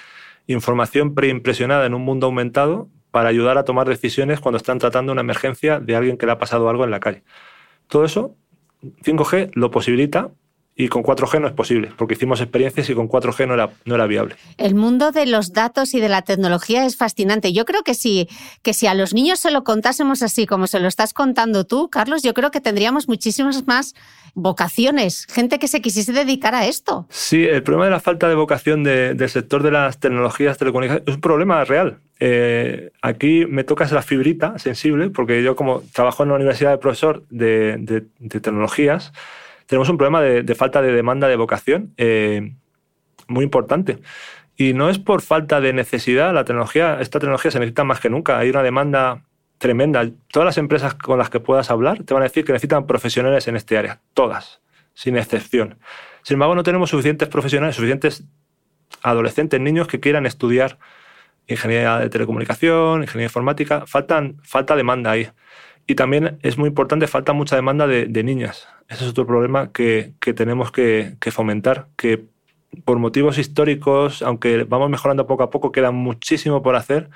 información 0.46 1.14
preimpresionada 1.16 1.86
en 1.86 1.94
un 1.94 2.04
mundo 2.04 2.28
aumentado 2.28 2.90
para 3.12 3.30
ayudar 3.30 3.58
a 3.58 3.64
tomar 3.64 3.88
decisiones 3.88 4.40
cuando 4.40 4.58
están 4.58 4.80
tratando 4.80 5.12
una 5.12 5.22
emergencia 5.22 5.80
de 5.80 5.96
alguien 5.96 6.18
que 6.18 6.26
le 6.26 6.34
ha 6.34 6.38
pasado 6.38 6.70
algo 6.70 6.84
en 6.84 6.92
la 6.92 7.00
calle. 7.00 7.24
Todo 7.88 8.06
eso, 8.06 8.36
5G 8.82 9.52
lo 9.54 9.72
posibilita 9.72 10.32
y 10.80 10.90
con 10.90 11.02
4G 11.02 11.42
no 11.42 11.48
es 11.48 11.54
posible, 11.54 11.92
porque 11.98 12.14
hicimos 12.14 12.40
experiencias 12.40 12.88
y 12.88 12.94
con 12.94 13.10
4G 13.10 13.48
no 13.48 13.56
era, 13.56 13.72
no 13.86 13.96
era 13.96 14.06
viable. 14.06 14.36
El 14.58 14.76
mundo 14.76 15.12
de 15.12 15.26
los 15.26 15.52
datos 15.52 15.96
y 15.96 16.00
de 16.00 16.08
la 16.08 16.22
tecnología 16.22 16.86
es 16.86 16.96
fascinante. 16.96 17.52
Yo 17.52 17.66
creo 17.66 17.82
que 17.82 17.96
si, 17.96 18.30
que 18.62 18.74
si 18.74 18.86
a 18.86 18.94
los 18.94 19.12
niños 19.16 19.40
se 19.40 19.50
lo 19.50 19.64
contásemos 19.64 20.22
así 20.22 20.46
como 20.46 20.68
se 20.68 20.80
lo 20.80 20.88
estás 20.88 21.14
contando 21.14 21.66
tú, 21.66 21.90
Carlos, 21.90 22.22
yo 22.22 22.36
creo 22.36 22.52
que 22.52 22.62
tendríamos 22.62 23.08
muchísimas 23.08 23.66
más 23.66 23.96
vocaciones, 24.36 25.26
gente 25.26 25.58
que 25.58 25.68
se 25.68 25.82
quisiese 25.82 26.14
dedicar 26.14 26.54
a 26.54 26.68
esto. 26.68 27.08
Sí, 27.10 27.44
el 27.44 27.64
problema 27.64 27.86
de 27.86 27.92
la 27.92 28.00
falta 28.00 28.30
de 28.30 28.36
vocación 28.36 28.84
del 28.84 29.30
sector 29.30 29.64
de 29.64 29.72
las 29.72 30.00
tecnologías 30.00 30.60
telecomunicaciones 30.60 31.08
es 31.08 31.16
un 31.16 31.22
problema 31.22 31.66
real. 31.66 32.02
Eh, 32.20 32.92
aquí 33.02 33.48
me 33.48 33.64
tocas 33.64 33.92
la 33.92 34.04
fibrita 34.04 34.60
sensible, 34.60 35.10
porque 35.10 35.42
yo 35.42 35.56
como 35.56 35.82
trabajo 35.92 36.22
en 36.22 36.30
la 36.30 36.36
universidad 36.36 36.70
de 36.70 36.78
profesor 36.78 37.24
de, 37.32 37.78
de, 37.80 38.06
de 38.20 38.40
tecnologías, 38.40 39.12
tenemos 39.68 39.90
un 39.90 39.98
problema 39.98 40.22
de, 40.22 40.56
falta 40.56 40.82
de 40.82 40.92
demanda 40.92 41.28
de 41.28 41.36
vocación 41.36 41.94
eh, 41.98 42.56
muy 43.28 43.44
importante. 43.44 44.00
Y 44.56 44.74
no 44.74 44.90
es 44.90 44.98
por 44.98 45.22
falta 45.22 45.62
de 45.62 45.72
necesidad, 45.72 46.34
la 46.34 46.46
tecnología, 46.46 46.98
esta 47.00 47.20
tecnología 47.20 47.52
se 47.52 47.60
necesita 47.60 47.84
más 47.84 48.00
que 48.00 48.10
nunca. 48.10 48.40
Hay 48.40 48.50
una 48.50 48.64
demanda 48.64 49.24
tremenda. 49.60 50.10
Todas 50.32 50.46
las 50.46 50.58
empresas 50.58 50.96
con 50.96 51.20
las 51.20 51.30
que 51.30 51.40
puedas 51.40 51.70
hablar 51.70 52.04
te 52.04 52.14
van 52.14 52.24
a 52.24 52.26
decir 52.26 52.44
que 52.44 52.54
necesitan 52.54 52.88
profesionales 52.88 53.48
en 53.48 53.56
este 53.56 53.78
área, 53.78 54.02
todas, 54.14 54.62
sin 54.94 55.18
excepción. 55.18 55.78
Sin 56.24 56.36
embargo, 56.36 56.56
no 56.56 56.64
tenemos 56.64 56.90
suficientes 56.90 57.28
profesionales, 57.30 57.76
suficientes 57.76 58.24
adolescentes, 59.04 59.60
niños 59.60 59.88
que 59.88 60.00
quieran 60.00 60.26
estudiar 60.26 60.80
ingeniería 61.48 62.00
de 62.00 62.10
telecomunicación, 62.10 63.04
ingeniería 63.04 63.28
informática. 63.28 63.86
Faltan, 63.86 64.38
falta 64.44 64.76
demanda 64.76 65.12
ahí. 65.12 65.30
Y 65.88 65.96
también 65.96 66.38
es 66.44 66.58
muy 66.58 66.68
importante, 66.68 67.08
falta 67.08 67.32
mucha 67.32 67.56
demanda 67.56 67.88
de, 67.88 68.24
niñas. 68.24 68.68
Ese 68.90 69.06
es 69.06 69.10
otro 69.10 69.26
problema 69.26 69.72
que, 69.72 70.14
tenemos 70.36 70.72
que, 70.72 71.16
fomentar, 71.32 71.88
que 71.96 72.26
por 72.84 73.00
motivos 73.00 73.38
históricos, 73.38 74.22
aunque 74.22 74.66
vamos 74.66 74.90
mejorando 74.90 75.26
poco 75.26 75.44
a 75.44 75.50
poco, 75.50 75.72
queda 75.72 75.92
muchísimo 75.92 76.62
por 76.62 76.76
hacer 76.76 77.10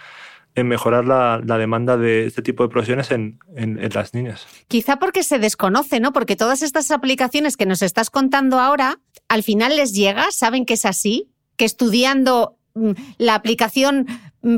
en 0.55 0.69
mejorar 0.69 1.05
la, 1.05 1.57
demanda 1.57 1.97
de 1.97 2.25
este 2.25 2.41
tipo 2.41 2.63
de 2.63 2.69
profesiones 2.69 3.11
en, 3.11 3.39
en, 3.57 3.77
las 3.93 4.13
niñas. 4.13 4.47
Quizá 4.69 4.97
porque 4.99 5.23
se 5.23 5.37
desconoce, 5.37 5.99
¿no? 5.99 6.13
Porque 6.13 6.37
todas 6.37 6.61
estas 6.61 6.91
aplicaciones 6.91 7.57
que 7.57 7.65
nos 7.65 7.81
estás 7.81 8.09
contando 8.09 8.57
ahora, 8.59 8.99
al 9.27 9.43
final 9.43 9.75
les 9.75 9.93
llega, 9.93 10.31
saben 10.31 10.65
que 10.65 10.75
es 10.75 10.85
así, 10.85 11.29
que 11.57 11.65
estudiando 11.65 12.57
mm, 12.75 12.91
la 13.17 13.35
aplicación 13.35 14.07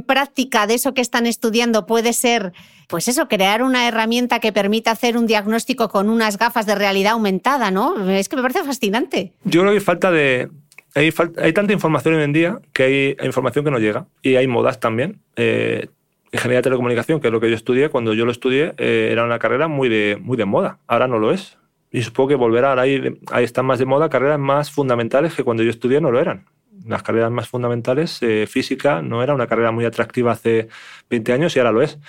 práctica 0.05 0.67
de 0.67 0.75
eso 0.75 0.93
que 0.93 1.01
están 1.01 1.25
estudiando 1.25 1.85
puede 1.85 2.13
ser 2.13 2.53
pues 2.87 3.07
eso, 3.07 3.27
crear 3.27 3.63
una 3.63 3.87
herramienta 3.87 4.39
que 4.39 4.51
permita 4.51 4.91
hacer 4.91 5.17
un 5.17 5.25
diagnóstico 5.25 5.89
con 5.89 6.09
unas 6.09 6.37
gafas 6.37 6.65
de 6.65 6.75
realidad 6.75 7.13
aumentada, 7.13 7.71
¿no? 7.71 8.09
Es 8.09 8.29
que 8.29 8.35
me 8.35 8.41
parece 8.41 8.63
fascinante. 8.63 9.31
Yo 9.45 9.61
creo 9.61 9.73
que 9.73 9.81
falta 9.81 10.11
de... 10.11 10.49
Hay, 10.93 11.53
tanta 11.53 11.73
información 11.73 12.13
hoy 12.13 12.23
en 12.23 12.33
día 12.33 12.59
que 12.71 12.83
hay, 12.83 13.25
información 13.25 13.65
que 13.65 13.71
no 13.71 13.79
llega. 13.79 14.05
Y 14.21 14.35
hay 14.35 14.45
modas 14.45 14.79
también. 14.79 15.21
Eh, 15.37 15.87
ingeniería 16.31 16.59
de 16.59 16.63
telecomunicación, 16.63 17.19
que 17.19 17.27
es 17.27 17.33
lo 17.33 17.39
que 17.39 17.49
yo 17.49 17.55
estudié, 17.55 17.89
cuando 17.89 18.13
yo 18.13 18.25
lo 18.25 18.31
estudié, 18.31 18.73
eh, 18.77 19.09
era 19.11 19.23
una 19.23 19.39
carrera 19.39 19.67
muy 19.67 19.89
de, 19.89 20.19
muy 20.21 20.37
de 20.37 20.45
moda. 20.45 20.77
Ahora 20.85 21.07
no 21.07 21.17
lo 21.17 21.31
es. 21.31 21.57
Y 21.91 22.03
supongo 22.03 22.29
que 22.29 22.35
volverá, 22.35 22.69
ahora 22.69 22.83
ahí, 22.83 23.19
ahí 23.31 23.43
están 23.43 23.65
más 23.65 23.79
de 23.79 23.85
moda 23.85 24.09
carreras 24.09 24.39
más 24.39 24.69
fundamentales 24.69 25.33
que 25.33 25.43
cuando 25.43 25.63
yo 25.63 25.71
estudié 25.71 25.99
no 25.99 26.11
lo 26.11 26.19
eran. 26.19 26.45
Las 26.85 27.03
carreras 27.03 27.31
más 27.31 27.47
fundamentales, 27.47 28.21
eh, 28.21 28.45
física, 28.47 29.01
no 29.01 29.23
era 29.23 29.33
una 29.33 29.47
carrera 29.47 29.71
muy 29.71 29.85
atractiva 29.85 30.31
hace 30.31 30.67
20 31.09 31.33
años 31.33 31.55
y 31.55 31.59
ahora 31.59 31.71
lo 31.71 31.81
es. 31.81 31.99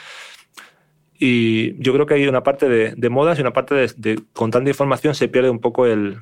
Y 1.18 1.80
yo 1.82 1.92
creo 1.92 2.06
que 2.06 2.14
hay 2.14 2.26
una 2.26 2.42
parte 2.42 2.68
de, 2.68 3.08
modas 3.10 3.38
y 3.38 3.40
una 3.40 3.52
parte 3.52 3.74
de, 3.74 4.22
con 4.32 4.50
tanta 4.50 4.68
información 4.68 5.14
se 5.14 5.28
pierde 5.28 5.48
un 5.48 5.60
poco 5.60 5.86
el, 5.86 6.18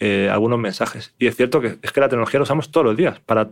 eh, 0.00 0.28
algunos 0.30 0.58
mensajes. 0.58 1.14
Y 1.18 1.28
es 1.28 1.36
cierto 1.36 1.60
que 1.60 1.78
es 1.80 1.92
que 1.92 2.00
la 2.00 2.08
tecnología 2.08 2.40
la 2.40 2.44
usamos 2.44 2.70
todos 2.70 2.84
los 2.84 2.96
días. 2.96 3.20
Para 3.20 3.50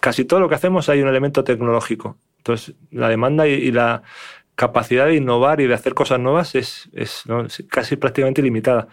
casi 0.00 0.24
todo 0.24 0.40
lo 0.40 0.48
que 0.48 0.56
hacemos 0.56 0.88
hay 0.88 1.00
un 1.00 1.08
elemento 1.08 1.44
tecnológico. 1.44 2.18
Entonces, 2.38 2.74
la 2.90 3.08
demanda 3.08 3.46
y, 3.46 3.70
la 3.70 4.02
capacidad 4.56 5.06
de 5.06 5.16
innovar 5.16 5.60
y 5.60 5.66
de 5.66 5.74
hacer 5.74 5.94
cosas 5.94 6.20
nuevas 6.20 6.54
es, 6.54 6.90
es 6.92 7.24
casi 7.68 7.96
prácticamente 7.96 8.40
ilimitada. 8.40 8.88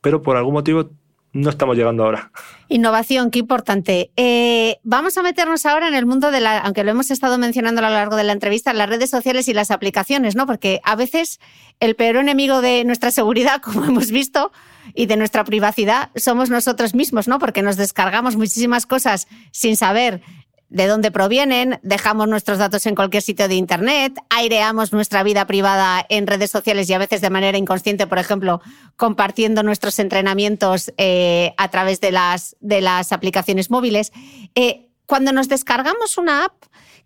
Pero 0.00 0.22
por 0.22 0.36
algún 0.36 0.54
motivo 0.54 0.90
no 1.32 1.50
estamos 1.50 1.76
llegando 1.76 2.04
ahora. 2.04 2.30
Innovación, 2.68 3.30
qué 3.30 3.38
importante. 3.38 4.10
Eh, 4.16 4.78
vamos 4.82 5.16
a 5.18 5.22
meternos 5.22 5.66
ahora 5.66 5.88
en 5.88 5.94
el 5.94 6.06
mundo 6.06 6.30
de 6.30 6.40
la, 6.40 6.58
aunque 6.58 6.84
lo 6.84 6.90
hemos 6.90 7.10
estado 7.10 7.38
mencionando 7.38 7.80
a 7.80 7.88
lo 7.88 7.94
largo 7.94 8.16
de 8.16 8.24
la 8.24 8.32
entrevista, 8.32 8.72
las 8.72 8.88
redes 8.88 9.10
sociales 9.10 9.48
y 9.48 9.54
las 9.54 9.70
aplicaciones, 9.70 10.36
¿no? 10.36 10.46
Porque 10.46 10.80
a 10.84 10.96
veces 10.96 11.38
el 11.80 11.96
peor 11.96 12.16
enemigo 12.16 12.60
de 12.60 12.84
nuestra 12.84 13.10
seguridad, 13.10 13.60
como 13.62 13.84
hemos 13.84 14.10
visto, 14.10 14.52
y 14.94 15.06
de 15.06 15.16
nuestra 15.16 15.44
privacidad 15.44 16.10
somos 16.16 16.50
nosotros 16.50 16.94
mismos, 16.94 17.28
¿no? 17.28 17.38
Porque 17.38 17.62
nos 17.62 17.76
descargamos 17.76 18.36
muchísimas 18.36 18.86
cosas 18.86 19.28
sin 19.52 19.76
saber 19.76 20.22
de 20.70 20.86
dónde 20.86 21.10
provienen, 21.10 21.78
dejamos 21.82 22.28
nuestros 22.28 22.58
datos 22.58 22.84
en 22.86 22.94
cualquier 22.94 23.22
sitio 23.22 23.48
de 23.48 23.54
Internet, 23.54 24.18
aireamos 24.28 24.92
nuestra 24.92 25.22
vida 25.22 25.46
privada 25.46 26.04
en 26.08 26.26
redes 26.26 26.50
sociales 26.50 26.88
y 26.90 26.94
a 26.94 26.98
veces 26.98 27.20
de 27.20 27.30
manera 27.30 27.56
inconsciente, 27.56 28.06
por 28.06 28.18
ejemplo, 28.18 28.60
compartiendo 28.96 29.62
nuestros 29.62 29.98
entrenamientos 29.98 30.92
eh, 30.98 31.54
a 31.56 31.68
través 31.68 32.00
de 32.00 32.12
las, 32.12 32.56
de 32.60 32.80
las 32.80 33.12
aplicaciones 33.12 33.70
móviles. 33.70 34.12
Eh, 34.54 34.88
cuando 35.06 35.32
nos 35.32 35.48
descargamos 35.48 36.18
una 36.18 36.44
app, 36.44 36.52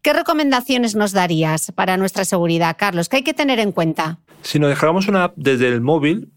¿qué 0.03 0.13
recomendaciones 0.13 0.97
nos 0.97 1.13
darías 1.13 1.71
para 1.73 1.97
nuestra 1.97 2.25
seguridad, 2.25 2.77
Carlos? 2.77 3.09
¿Qué 3.09 3.19
hay 3.19 3.23
que 3.23 3.35
tener 3.35 3.61
en 3.61 3.71
cuenta? 3.71 4.19
Si 4.43 4.59
nos 4.59 4.71
descargamos 4.71 5.07
una 5.07 5.25
app 5.25 5.35
desde 5.37 5.69
el 5.69 5.81
móvil, 5.81 6.33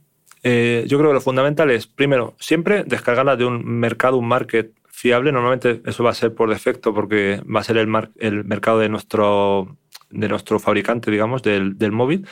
eh, 0.47 0.83
yo 0.85 0.99
creo 0.99 1.09
que 1.09 1.15
lo 1.15 1.21
fundamental 1.21 1.71
es, 1.71 1.87
primero, 1.87 2.35
siempre 2.39 2.83
descargarla 2.83 3.35
de 3.35 3.45
un 3.45 3.65
mercado, 3.65 4.17
un 4.17 4.27
market 4.27 4.75
fiable, 4.87 5.31
normalmente 5.31 5.81
eso 5.89 6.03
va 6.03 6.11
a 6.11 6.13
ser 6.13 6.35
por 6.35 6.51
defecto 6.51 6.93
porque 6.93 7.41
va 7.43 7.61
a 7.61 7.63
ser 7.63 7.77
el, 7.77 7.89
el 8.19 8.43
mercado 8.43 8.77
de 8.77 8.87
nuestro, 8.87 9.75
de 10.11 10.27
nuestro 10.29 10.59
fabricante, 10.59 11.09
digamos, 11.09 11.41
del, 11.41 11.79
del, 11.79 11.91
móvil. 11.91 12.27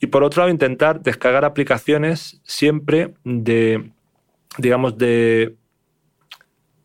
Y 0.00 0.08
por 0.08 0.24
otro 0.24 0.42
lado, 0.42 0.50
intentar 0.50 1.02
descargar 1.02 1.44
aplicaciones 1.44 2.40
siempre 2.42 3.14
de, 3.22 3.92
digamos, 4.58 4.98
de 4.98 5.54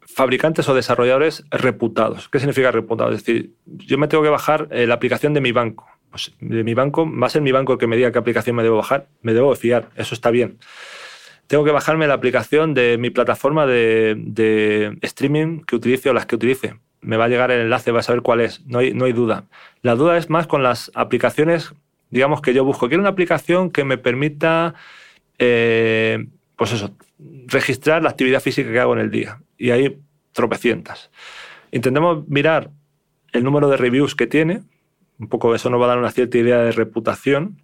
fabricantes 0.06 0.70
o 0.70 0.76
desarrolladores 0.76 1.44
reputados. 1.50 2.30
¿Qué 2.30 2.38
significa 2.38 2.70
reputados? 2.70 3.16
Es 3.16 3.26
decir, 3.26 3.56
yo 3.66 3.98
me 3.98 4.08
tengo 4.08 4.22
que 4.22 4.30
bajar 4.30 4.68
eh, 4.70 4.86
la 4.86 4.94
aplicación 4.94 5.34
de 5.34 5.42
mi 5.42 5.54
banco. 5.54 5.88
Pues 6.12 6.34
de 6.40 6.64
mi 6.64 6.76
banco, 6.76 7.10
va 7.10 7.28
a 7.28 7.30
ser 7.30 7.42
mi 7.42 7.52
banco 7.52 7.74
el 7.74 7.80
que 7.80 7.88
me 7.88 7.96
diga 7.96 8.12
qué 8.12 8.20
aplicación 8.20 8.56
me 8.56 8.64
debo 8.64 8.78
bajar. 8.78 9.08
Me 9.24 9.34
debo 9.34 9.56
fiar, 9.56 9.90
eso 9.96 10.14
está 10.14 10.30
bien 10.30 10.60
tengo 11.52 11.66
que 11.66 11.72
bajarme 11.72 12.08
la 12.08 12.14
aplicación 12.14 12.74
de 12.74 12.98
mi 12.98 13.10
plataforma 13.10 13.66
de, 13.66 14.98
streaming 15.02 15.60
que 15.66 15.76
utilice 15.76 16.10
o 16.10 16.14
las 16.14 16.26
que 16.26 16.36
utilice. 16.36 16.76
me 17.02 17.18
va 17.18 17.26
a 17.26 17.28
llegar 17.28 17.52
el 17.52 17.60
enlace, 17.60 17.92
va 17.92 18.00
a 18.00 18.04
saber 18.04 18.22
cuál 18.22 18.40
es, 18.40 18.66
no 18.68 18.80
hay, 18.80 18.94
no 18.94 19.04
hay 19.04 19.12
duda. 19.12 19.44
La 19.82 19.96
duda 19.96 20.18
es 20.18 20.30
más 20.30 20.48
con 20.48 20.64
las 20.64 20.92
aplicaciones, 20.96 21.74
digamos 22.10 22.42
que 22.42 22.54
yo 22.54 22.64
busco. 22.64 22.88
Quiero 22.88 23.02
una 23.02 23.10
aplicación 23.10 23.70
que 23.70 23.84
me 23.84 23.98
permita, 23.98 24.76
eh, 25.40 26.26
pues 26.56 26.72
eso, 26.72 26.96
registrar 27.48 28.02
la 28.02 28.12
actividad 28.12 28.40
física 28.40 28.72
que 28.72 28.80
hago 28.80 28.94
en 28.94 29.00
el 29.00 29.12
día. 29.12 29.42
Y 29.58 29.72
hay 29.72 30.00
tropecientas. 30.32 31.12
Intentemos 31.72 32.30
mirar 32.30 32.70
el 33.34 33.44
número 33.44 33.68
de 33.68 33.76
reviews 33.76 34.16
que 34.16 34.26
tiene, 34.26 34.62
un 35.22 35.28
poco 35.28 35.54
eso 35.54 35.70
nos 35.70 35.80
va 35.80 35.86
a 35.86 35.90
dar 35.90 36.00
una 36.00 36.12
cierta 36.12 36.38
idea 36.38 36.58
de 36.58 36.72
reputación. 36.72 37.62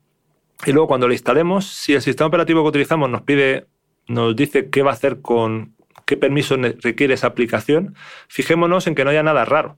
Y 0.65 0.71
luego 0.71 0.87
cuando 0.87 1.07
lo 1.07 1.13
instalemos, 1.13 1.65
si 1.65 1.93
el 1.93 2.01
sistema 2.01 2.27
operativo 2.27 2.61
que 2.61 2.69
utilizamos 2.69 3.09
nos 3.09 3.23
pide, 3.23 3.65
nos 4.07 4.35
dice 4.35 4.69
qué 4.69 4.83
va 4.83 4.91
a 4.91 4.93
hacer 4.93 5.21
con, 5.21 5.75
qué 6.05 6.17
permiso 6.17 6.55
requiere 6.55 7.15
esa 7.15 7.27
aplicación, 7.27 7.95
fijémonos 8.27 8.85
en 8.85 8.95
que 8.95 9.03
no 9.03 9.09
haya 9.09 9.23
nada 9.23 9.43
raro. 9.43 9.77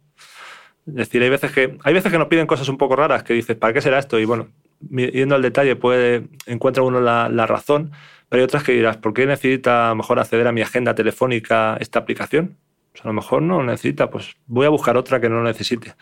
Es 0.87 0.95
decir, 0.95 1.23
hay 1.23 1.29
veces 1.29 1.51
que, 1.51 1.77
hay 1.83 1.93
veces 1.93 2.11
que 2.11 2.17
nos 2.17 2.27
piden 2.27 2.47
cosas 2.47 2.67
un 2.67 2.77
poco 2.77 2.95
raras 2.97 3.23
que 3.23 3.33
dices, 3.33 3.55
¿para 3.55 3.73
qué 3.73 3.81
será 3.81 3.97
esto? 3.97 4.19
Y 4.19 4.25
bueno, 4.25 4.49
yendo 4.91 5.35
al 5.35 5.41
detalle 5.41 5.75
puede 5.75 6.27
encuentra 6.47 6.83
uno 6.83 6.99
la, 6.99 7.29
la 7.29 7.47
razón, 7.47 7.91
pero 8.27 8.41
hay 8.41 8.43
otras 8.43 8.63
que 8.63 8.73
dirás, 8.73 8.97
¿por 8.97 9.13
qué 9.13 9.25
necesita 9.25 9.89
a 9.89 9.95
mejor 9.95 10.19
acceder 10.19 10.47
a 10.47 10.51
mi 10.51 10.61
agenda 10.61 10.95
telefónica 10.95 11.77
esta 11.79 11.99
aplicación? 11.99 12.57
Pues 12.91 13.05
a 13.05 13.07
lo 13.07 13.13
mejor 13.13 13.41
no 13.41 13.59
lo 13.59 13.63
necesita, 13.63 14.09
pues 14.09 14.35
voy 14.47 14.65
a 14.65 14.69
buscar 14.69 14.97
otra 14.97 15.21
que 15.21 15.29
no 15.29 15.35
lo 15.35 15.43
necesite. 15.43 15.95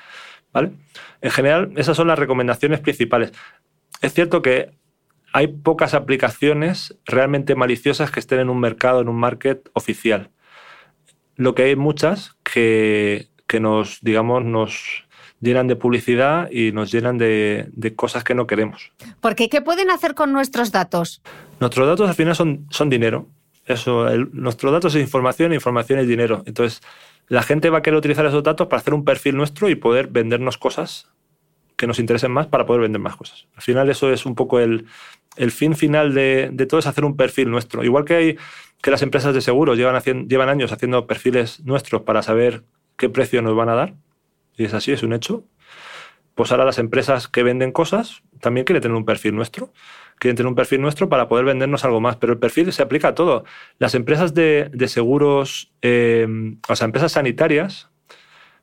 ¿Vale? 0.53 0.71
En 1.21 1.31
general, 1.31 1.71
esas 1.75 1.97
son 1.97 2.07
las 2.07 2.17
recomendaciones 2.19 2.79
principales. 2.79 3.31
Es 4.01 4.13
cierto 4.13 4.41
que 4.41 4.71
hay 5.33 5.47
pocas 5.47 5.93
aplicaciones 5.93 6.97
realmente 7.05 7.55
maliciosas 7.55 8.11
que 8.11 8.19
estén 8.19 8.39
en 8.39 8.49
un 8.49 8.59
mercado, 8.59 9.01
en 9.01 9.09
un 9.09 9.17
market 9.17 9.69
oficial. 9.73 10.31
Lo 11.35 11.53
que 11.53 11.63
hay 11.63 11.75
muchas 11.75 12.35
que, 12.43 13.27
que 13.45 13.59
nos, 13.59 13.99
digamos, 14.01 14.43
nos 14.43 15.05
llenan 15.39 15.67
de 15.67 15.75
publicidad 15.75 16.49
y 16.51 16.71
nos 16.71 16.91
llenan 16.91 17.17
de, 17.17 17.67
de, 17.71 17.95
cosas 17.95 18.23
que 18.23 18.33
no 18.33 18.47
queremos. 18.47 18.91
Porque, 19.21 19.49
¿qué 19.49 19.61
pueden 19.61 19.91
hacer 19.91 20.15
con 20.15 20.33
nuestros 20.33 20.71
datos? 20.71 21.21
Nuestros 21.59 21.87
datos 21.87 22.09
al 22.09 22.15
final 22.15 22.35
son, 22.35 22.65
son 22.71 22.89
dinero. 22.89 23.27
Eso, 23.65 24.07
el, 24.07 24.29
nuestros 24.33 24.71
datos 24.71 24.95
es 24.95 25.01
información, 25.01 25.53
información 25.53 25.99
es 25.99 26.07
dinero. 26.07 26.41
Entonces, 26.45 26.81
la 27.27 27.43
gente 27.43 27.69
va 27.69 27.79
a 27.79 27.81
querer 27.81 27.97
utilizar 27.97 28.25
esos 28.25 28.43
datos 28.43 28.67
para 28.67 28.79
hacer 28.79 28.93
un 28.93 29.03
perfil 29.03 29.35
nuestro 29.35 29.69
y 29.69 29.75
poder 29.75 30.07
vendernos 30.07 30.57
cosas 30.57 31.09
que 31.75 31.87
nos 31.87 31.99
interesen 31.99 32.31
más 32.31 32.47
para 32.47 32.65
poder 32.65 32.81
vender 32.81 33.01
más 33.01 33.15
cosas. 33.15 33.47
Al 33.55 33.61
final 33.61 33.89
eso 33.89 34.11
es 34.11 34.25
un 34.25 34.35
poco 34.35 34.59
el, 34.59 34.87
fin 35.51 35.75
final 35.75 36.13
de, 36.13 36.51
todo, 36.67 36.79
es 36.79 36.87
hacer 36.87 37.05
un 37.05 37.15
perfil 37.15 37.51
nuestro. 37.51 37.83
Igual 37.83 38.05
que 38.05 38.15
hay 38.15 38.37
que 38.81 38.91
las 38.91 39.01
empresas 39.01 39.33
de 39.33 39.41
seguros 39.41 39.77
llevan, 39.77 40.01
llevan 40.27 40.49
años 40.49 40.71
haciendo 40.71 41.05
perfiles 41.07 41.59
nuestros 41.61 42.01
para 42.01 42.21
saber 42.21 42.63
qué 42.95 43.09
precio 43.09 43.41
nos 43.41 43.55
van 43.55 43.69
a 43.69 43.75
dar, 43.75 43.93
y 44.55 44.65
es 44.65 44.73
así, 44.73 44.91
es 44.91 45.03
un 45.03 45.13
hecho, 45.13 45.43
pues 46.35 46.51
ahora 46.51 46.65
las 46.65 46.79
empresas 46.79 47.27
que 47.27 47.43
venden 47.43 47.71
cosas 47.71 48.21
también 48.39 48.65
quieren 48.65 48.81
tener 48.81 48.95
un 48.95 49.05
perfil 49.05 49.35
nuestro. 49.35 49.71
Quieren 50.19 50.35
tener 50.35 50.47
un 50.47 50.55
perfil 50.55 50.81
nuestro 50.81 51.09
para 51.09 51.27
poder 51.27 51.45
vendernos 51.45 51.85
algo 51.85 52.01
más, 52.01 52.15
pero 52.15 52.33
el 52.33 52.39
perfil 52.39 52.71
se 52.73 52.81
aplica 52.81 53.09
a 53.09 53.15
todo. 53.15 53.43
Las 53.77 53.93
empresas 53.95 54.33
de, 54.33 54.69
seguros, 54.87 55.71
eh, 55.81 56.27
o 56.67 56.75
sea, 56.75 56.85
empresas 56.85 57.11
sanitarias, 57.11 57.89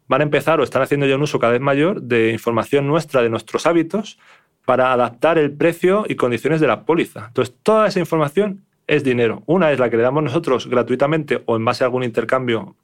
van 0.09 0.21
a 0.21 0.25
empezar 0.25 0.61
o 0.61 0.65
están 0.65 0.83
haciendo 0.83 1.07
ya 1.07 1.17
un 1.17 1.23
uso 1.23 1.39
cada 1.39 1.53
vez 1.53 1.61
mayor 1.61 2.03
de 2.03 2.31
información 2.31 2.87
nuestra, 2.87 3.23
de 3.23 3.31
nuestros 3.31 3.67
hábitos, 3.67 4.19
para 4.65 4.93
adaptar 4.93 5.39
el 5.39 5.53
precio 5.53 6.05
y 6.09 6.17
condiciones 6.17 6.61
de 6.61 6.67
la 6.67 6.85
póliza. 6.85 7.27
Entonces, 7.29 7.55
toda 7.63 7.87
esa 7.87 8.01
información 8.01 8.65
es 8.87 9.05
dinero. 9.05 9.43
Una 9.47 9.73
es 9.73 9.79
la 9.79 9.91
que 9.91 9.97
le 9.97 10.03
damos 10.03 10.25
nosotros 10.25 10.67
gratuitamente 10.69 11.43
o 11.47 11.57
en 11.57 11.65
base 11.65 11.85
a 11.85 11.87
algún 11.87 12.03
intercambio 12.03 12.77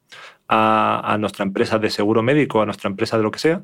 a 0.48 1.16
nuestra 1.20 1.44
empresa 1.44 1.78
de 1.78 1.90
seguro 1.90 2.22
médico, 2.22 2.60
a 2.60 2.66
nuestra 2.66 2.90
empresa 2.90 3.16
de 3.16 3.22
lo 3.22 3.30
que 3.30 3.38
sea. 3.38 3.62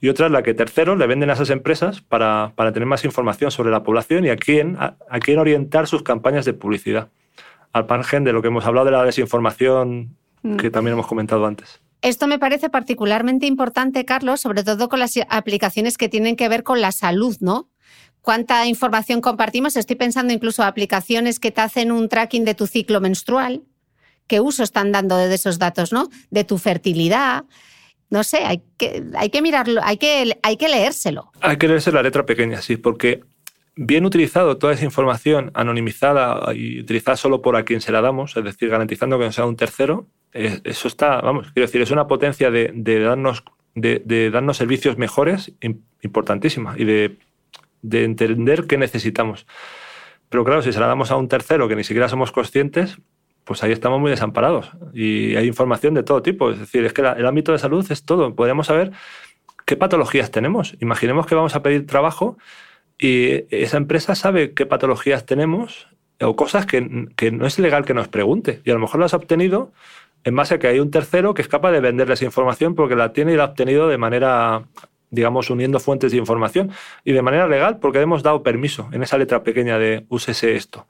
Y 0.00 0.08
otra 0.08 0.26
es 0.26 0.32
la 0.32 0.42
que 0.42 0.54
terceros 0.54 0.98
le 0.98 1.06
venden 1.06 1.30
a 1.30 1.34
esas 1.34 1.50
empresas 1.50 2.00
para, 2.00 2.52
para 2.56 2.72
tener 2.72 2.86
más 2.86 3.04
información 3.04 3.50
sobre 3.50 3.70
la 3.70 3.82
población 3.82 4.24
y 4.24 4.30
a 4.30 4.36
quién, 4.36 4.76
a, 4.78 4.96
a 5.10 5.20
quién 5.20 5.38
orientar 5.38 5.86
sus 5.86 6.02
campañas 6.02 6.44
de 6.44 6.54
publicidad. 6.54 7.08
Al 7.72 7.86
margen 7.86 8.24
de 8.24 8.32
lo 8.32 8.40
que 8.42 8.48
hemos 8.48 8.64
hablado 8.64 8.86
de 8.86 8.92
la 8.92 9.04
desinformación 9.04 10.16
mm. 10.42 10.56
que 10.56 10.70
también 10.70 10.94
hemos 10.94 11.06
comentado 11.06 11.44
antes. 11.46 11.80
Esto 12.02 12.26
me 12.26 12.38
parece 12.38 12.70
particularmente 12.70 13.46
importante, 13.46 14.06
Carlos, 14.06 14.40
sobre 14.40 14.64
todo 14.64 14.88
con 14.88 15.00
las 15.00 15.18
aplicaciones 15.28 15.98
que 15.98 16.08
tienen 16.08 16.34
que 16.34 16.48
ver 16.48 16.62
con 16.62 16.80
la 16.80 16.92
salud, 16.92 17.36
¿no? 17.40 17.68
¿Cuánta 18.22 18.66
información 18.66 19.20
compartimos? 19.20 19.76
Estoy 19.76 19.96
pensando 19.96 20.32
incluso 20.32 20.62
aplicaciones 20.62 21.38
que 21.38 21.50
te 21.50 21.60
hacen 21.60 21.92
un 21.92 22.08
tracking 22.08 22.44
de 22.44 22.54
tu 22.54 22.66
ciclo 22.66 23.00
menstrual. 23.00 23.64
¿Qué 24.26 24.40
uso 24.40 24.62
están 24.62 24.92
dando 24.92 25.16
de 25.16 25.34
esos 25.34 25.58
datos, 25.58 25.92
no? 25.92 26.08
De 26.30 26.44
tu 26.44 26.56
fertilidad. 26.56 27.44
No 28.10 28.24
sé, 28.24 28.38
hay 28.38 28.62
que, 28.76 29.04
hay 29.16 29.30
que 29.30 29.40
mirarlo, 29.40 29.80
hay 29.84 29.96
que, 29.96 30.68
leérselo. 30.68 31.30
Hay 31.40 31.56
que 31.56 31.68
leerse 31.68 31.92
la 31.92 32.02
letra 32.02 32.26
pequeña, 32.26 32.60
sí, 32.60 32.76
porque 32.76 33.22
bien 33.76 34.04
utilizado 34.04 34.58
toda 34.58 34.72
esa 34.72 34.84
información 34.84 35.52
anonimizada 35.54 36.52
y 36.54 36.80
utilizada 36.80 37.16
solo 37.16 37.40
por 37.40 37.54
a 37.56 37.64
quien 37.64 37.80
se 37.80 37.92
la 37.92 38.00
damos, 38.00 38.36
es 38.36 38.44
decir, 38.44 38.68
garantizando 38.68 39.18
que 39.18 39.26
no 39.26 39.32
sea 39.32 39.46
un 39.46 39.56
tercero, 39.56 40.08
eso 40.32 40.88
está, 40.88 41.20
vamos, 41.20 41.52
quiero 41.52 41.66
decir, 41.66 41.80
es 41.80 41.92
una 41.92 42.08
potencia 42.08 42.50
de, 42.50 42.72
de 42.74 43.00
darnos, 43.00 43.44
de, 43.76 44.02
de, 44.04 44.30
darnos 44.30 44.56
servicios 44.56 44.98
mejores 44.98 45.52
importantísima 46.02 46.74
y 46.76 46.84
de, 46.84 47.18
de 47.82 48.04
entender 48.04 48.66
qué 48.66 48.76
necesitamos. 48.76 49.46
Pero 50.28 50.44
claro, 50.44 50.62
si 50.62 50.72
se 50.72 50.80
la 50.80 50.86
damos 50.86 51.10
a 51.10 51.16
un 51.16 51.28
tercero 51.28 51.68
que 51.68 51.76
ni 51.76 51.84
siquiera 51.84 52.08
somos 52.08 52.32
conscientes, 52.32 52.98
pues 53.50 53.64
ahí 53.64 53.72
estamos 53.72 53.98
muy 53.98 54.12
desamparados. 54.12 54.70
Y 54.94 55.34
hay 55.34 55.48
información 55.48 55.92
de 55.92 56.04
todo 56.04 56.22
tipo. 56.22 56.52
Es 56.52 56.60
decir, 56.60 56.84
es 56.84 56.92
que 56.92 57.00
el 57.00 57.26
ámbito 57.26 57.50
de 57.50 57.58
salud 57.58 57.84
es 57.90 58.04
todo. 58.04 58.36
Podríamos 58.36 58.68
saber 58.68 58.92
qué 59.66 59.76
patologías 59.76 60.30
tenemos. 60.30 60.76
Imaginemos 60.78 61.26
que 61.26 61.34
vamos 61.34 61.56
a 61.56 61.60
pedir 61.60 61.84
trabajo 61.84 62.38
y 62.96 63.52
esa 63.52 63.76
empresa 63.76 64.14
sabe 64.14 64.54
qué 64.54 64.66
patologías 64.66 65.26
tenemos 65.26 65.88
o 66.20 66.36
cosas 66.36 66.64
que, 66.64 67.08
que 67.16 67.32
no 67.32 67.44
es 67.44 67.58
legal 67.58 67.84
que 67.84 67.92
nos 67.92 68.06
pregunte. 68.06 68.60
Y 68.64 68.70
a 68.70 68.74
lo 68.74 68.78
mejor 68.78 69.00
las 69.00 69.14
ha 69.14 69.16
obtenido 69.16 69.72
en 70.22 70.36
base 70.36 70.54
a 70.54 70.58
que 70.60 70.68
hay 70.68 70.78
un 70.78 70.92
tercero 70.92 71.34
que 71.34 71.42
es 71.42 71.48
capaz 71.48 71.72
de 71.72 71.80
venderles 71.80 72.22
información 72.22 72.76
porque 72.76 72.94
la 72.94 73.12
tiene 73.12 73.32
y 73.32 73.36
la 73.36 73.42
ha 73.42 73.46
obtenido 73.46 73.88
de 73.88 73.98
manera, 73.98 74.62
digamos, 75.10 75.50
uniendo 75.50 75.80
fuentes 75.80 76.12
de 76.12 76.18
información 76.18 76.70
y 77.02 77.14
de 77.14 77.22
manera 77.22 77.48
legal 77.48 77.80
porque 77.80 78.00
hemos 78.00 78.22
dado 78.22 78.44
permiso 78.44 78.88
en 78.92 79.02
esa 79.02 79.18
letra 79.18 79.42
pequeña 79.42 79.76
de 79.76 80.06
úsese 80.08 80.54
esto. 80.54 80.86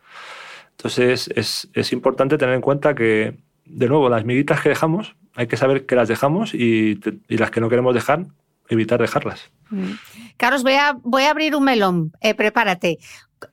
Entonces 0.80 1.30
es, 1.36 1.68
es 1.74 1.92
importante 1.92 2.38
tener 2.38 2.54
en 2.54 2.62
cuenta 2.62 2.94
que, 2.94 3.36
de 3.66 3.88
nuevo, 3.88 4.08
las 4.08 4.24
miguitas 4.24 4.62
que 4.62 4.70
dejamos, 4.70 5.14
hay 5.34 5.46
que 5.46 5.58
saber 5.58 5.84
que 5.84 5.94
las 5.94 6.08
dejamos 6.08 6.54
y, 6.54 6.98
y 7.28 7.36
las 7.36 7.50
que 7.50 7.60
no 7.60 7.68
queremos 7.68 7.94
dejar, 7.94 8.24
evitar 8.70 8.98
dejarlas. 8.98 9.50
Mm. 9.68 9.90
Carlos, 10.38 10.62
voy 10.62 10.72
a, 10.72 10.96
voy 11.02 11.24
a 11.24 11.32
abrir 11.32 11.54
un 11.54 11.64
melón, 11.64 12.12
eh, 12.22 12.34
prepárate. 12.34 12.98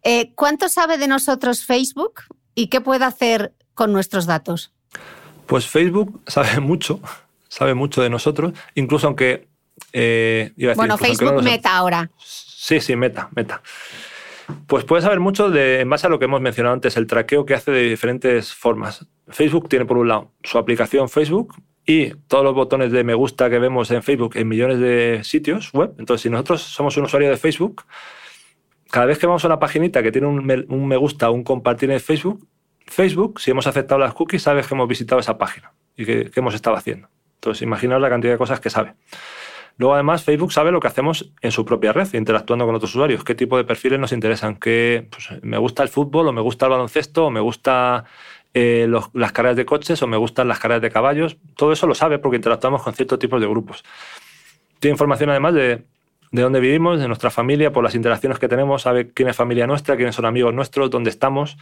Eh, 0.03 0.31
¿Cuánto 0.35 0.69
sabe 0.69 0.97
de 0.97 1.09
nosotros 1.09 1.65
Facebook 1.65 2.21
y 2.55 2.67
qué 2.67 2.79
puede 2.79 3.03
hacer 3.03 3.53
con 3.73 3.91
nuestros 3.91 4.25
datos? 4.25 4.71
Pues 5.47 5.67
Facebook 5.67 6.21
sabe 6.27 6.59
mucho, 6.61 7.01
sabe 7.49 7.73
mucho 7.73 8.01
de 8.01 8.09
nosotros, 8.09 8.53
incluso 8.73 9.07
aunque... 9.07 9.49
Eh, 9.91 10.53
iba 10.55 10.71
a 10.71 10.75
decir, 10.75 10.77
bueno, 10.77 10.97
Facebook 10.97 11.33
no 11.33 11.41
Meta 11.41 11.75
ahora. 11.75 12.09
Sí, 12.17 12.79
sí, 12.79 12.95
Meta, 12.95 13.29
Meta. 13.35 13.61
Pues 14.67 14.85
puede 14.85 15.01
saber 15.01 15.19
mucho 15.19 15.49
de, 15.49 15.81
en 15.81 15.89
base 15.89 16.07
a 16.07 16.09
lo 16.09 16.19
que 16.19 16.25
hemos 16.25 16.41
mencionado 16.41 16.73
antes, 16.73 16.97
el 16.97 17.07
traqueo 17.07 17.45
que 17.45 17.53
hace 17.53 17.71
de 17.71 17.81
diferentes 17.81 18.53
formas. 18.53 19.07
Facebook 19.27 19.67
tiene 19.67 19.85
por 19.85 19.97
un 19.97 20.07
lado 20.07 20.31
su 20.43 20.57
aplicación 20.57 21.09
Facebook 21.09 21.55
y 21.85 22.11
todos 22.27 22.43
los 22.43 22.53
botones 22.53 22.91
de 22.91 23.03
me 23.03 23.13
gusta 23.13 23.49
que 23.49 23.59
vemos 23.59 23.91
en 23.91 24.03
Facebook 24.03 24.35
en 24.35 24.47
millones 24.47 24.79
de 24.79 25.21
sitios 25.23 25.71
web. 25.73 25.93
Entonces, 25.97 26.23
si 26.23 26.29
nosotros 26.29 26.61
somos 26.61 26.95
un 26.97 27.05
usuario 27.05 27.29
de 27.29 27.37
Facebook, 27.37 27.83
cada 28.89 29.05
vez 29.05 29.17
que 29.17 29.27
vamos 29.27 29.43
a 29.43 29.47
una 29.47 29.59
paginita 29.59 30.01
que 30.01 30.11
tiene 30.11 30.27
un 30.27 30.45
me, 30.45 30.97
gusta 30.97 31.29
o 31.29 31.33
un 31.33 31.43
compartir 31.43 31.91
en 31.91 31.99
Facebook, 31.99 32.47
Facebook, 32.85 33.39
si 33.41 33.51
hemos 33.51 33.67
aceptado 33.67 33.99
las 33.99 34.13
cookies, 34.13 34.43
sabe 34.43 34.63
que 34.63 34.73
hemos 34.73 34.87
visitado 34.87 35.19
esa 35.19 35.37
página 35.37 35.73
y 35.95 36.05
que, 36.05 36.29
que 36.29 36.39
hemos 36.39 36.53
estado 36.53 36.75
haciendo. 36.75 37.09
Entonces, 37.35 37.61
imaginaos 37.61 38.01
la 38.01 38.09
cantidad 38.09 38.33
de 38.33 38.37
cosas 38.37 38.59
que 38.59 38.69
sabe. 38.69 38.95
Luego, 39.77 39.93
además, 39.93 40.23
Facebook 40.23 40.51
sabe 40.51 40.71
lo 40.71 40.79
que 40.79 40.87
hacemos 40.87 41.31
en 41.41 41.51
su 41.51 41.63
propia 41.63 41.93
red, 41.93 42.11
interactuando 42.13 42.65
con 42.65 42.73
otros 42.75 42.91
usuarios, 42.91 43.23
qué 43.23 43.35
tipo 43.35 43.57
de 43.57 43.63
perfiles 43.63 43.99
nos 43.99 44.11
interesan, 44.11 44.55
qué 44.55 45.07
pues, 45.11 45.43
me 45.43 45.57
gusta 45.57 45.83
el 45.83 45.89
fútbol, 45.89 46.27
o 46.27 46.33
me 46.33 46.41
gusta 46.41 46.65
el 46.65 46.71
baloncesto, 46.71 47.27
o 47.27 47.29
me 47.29 47.39
gusta 47.39 48.05
eh, 48.53 48.89
las 49.13 49.31
carreras 49.31 49.55
de 49.55 49.65
coches, 49.65 50.01
o 50.01 50.07
me 50.07 50.17
gustan 50.17 50.47
las 50.47 50.59
carreras 50.59 50.81
de 50.81 50.89
caballos. 50.89 51.37
Todo 51.55 51.71
eso 51.71 51.85
lo 51.85 51.93
sabe 51.93 52.17
porque 52.17 52.37
interactuamos 52.37 52.81
con 52.81 52.93
ciertos 52.93 53.19
tipos 53.19 53.39
de 53.39 53.47
grupos. 53.47 53.83
Tiene 54.79 54.93
información, 54.93 55.29
además, 55.29 55.53
de, 55.53 55.85
de 56.31 56.41
dónde 56.41 56.59
vivimos, 56.59 56.99
de 56.99 57.07
nuestra 57.07 57.29
familia, 57.29 57.71
por 57.71 57.83
las 57.83 57.95
interacciones 57.95 58.39
que 58.39 58.47
tenemos, 58.47 58.81
sabe 58.81 59.11
quién 59.11 59.29
es 59.29 59.35
familia 59.35 59.65
nuestra, 59.67 59.95
quiénes 59.95 60.15
son 60.15 60.25
amigos 60.25 60.53
nuestros, 60.53 60.89
dónde 60.89 61.09
estamos. 61.09 61.57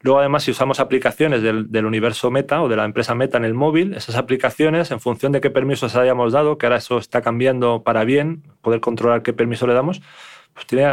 Luego, 0.00 0.20
además, 0.20 0.44
si 0.44 0.50
usamos 0.50 0.80
aplicaciones 0.80 1.42
del, 1.42 1.86
universo 1.86 2.30
Meta 2.30 2.62
o 2.62 2.68
de 2.68 2.76
la 2.76 2.84
empresa 2.84 3.14
Meta 3.14 3.38
en 3.38 3.44
el 3.44 3.54
móvil, 3.54 3.94
esas 3.94 4.16
aplicaciones, 4.16 4.90
en 4.90 5.00
función 5.00 5.32
de 5.32 5.40
qué 5.40 5.50
permisos 5.50 5.94
hayamos 5.96 6.32
dado, 6.32 6.58
que 6.58 6.66
ahora 6.66 6.76
eso 6.78 6.98
está 6.98 7.22
cambiando 7.22 7.82
para 7.82 8.04
bien, 8.04 8.42
poder 8.60 8.80
controlar 8.80 9.22
qué 9.22 9.32
permiso 9.32 9.66
le 9.66 9.74
damos, 9.74 10.02
pues 10.54 10.66
tiene 10.66 10.84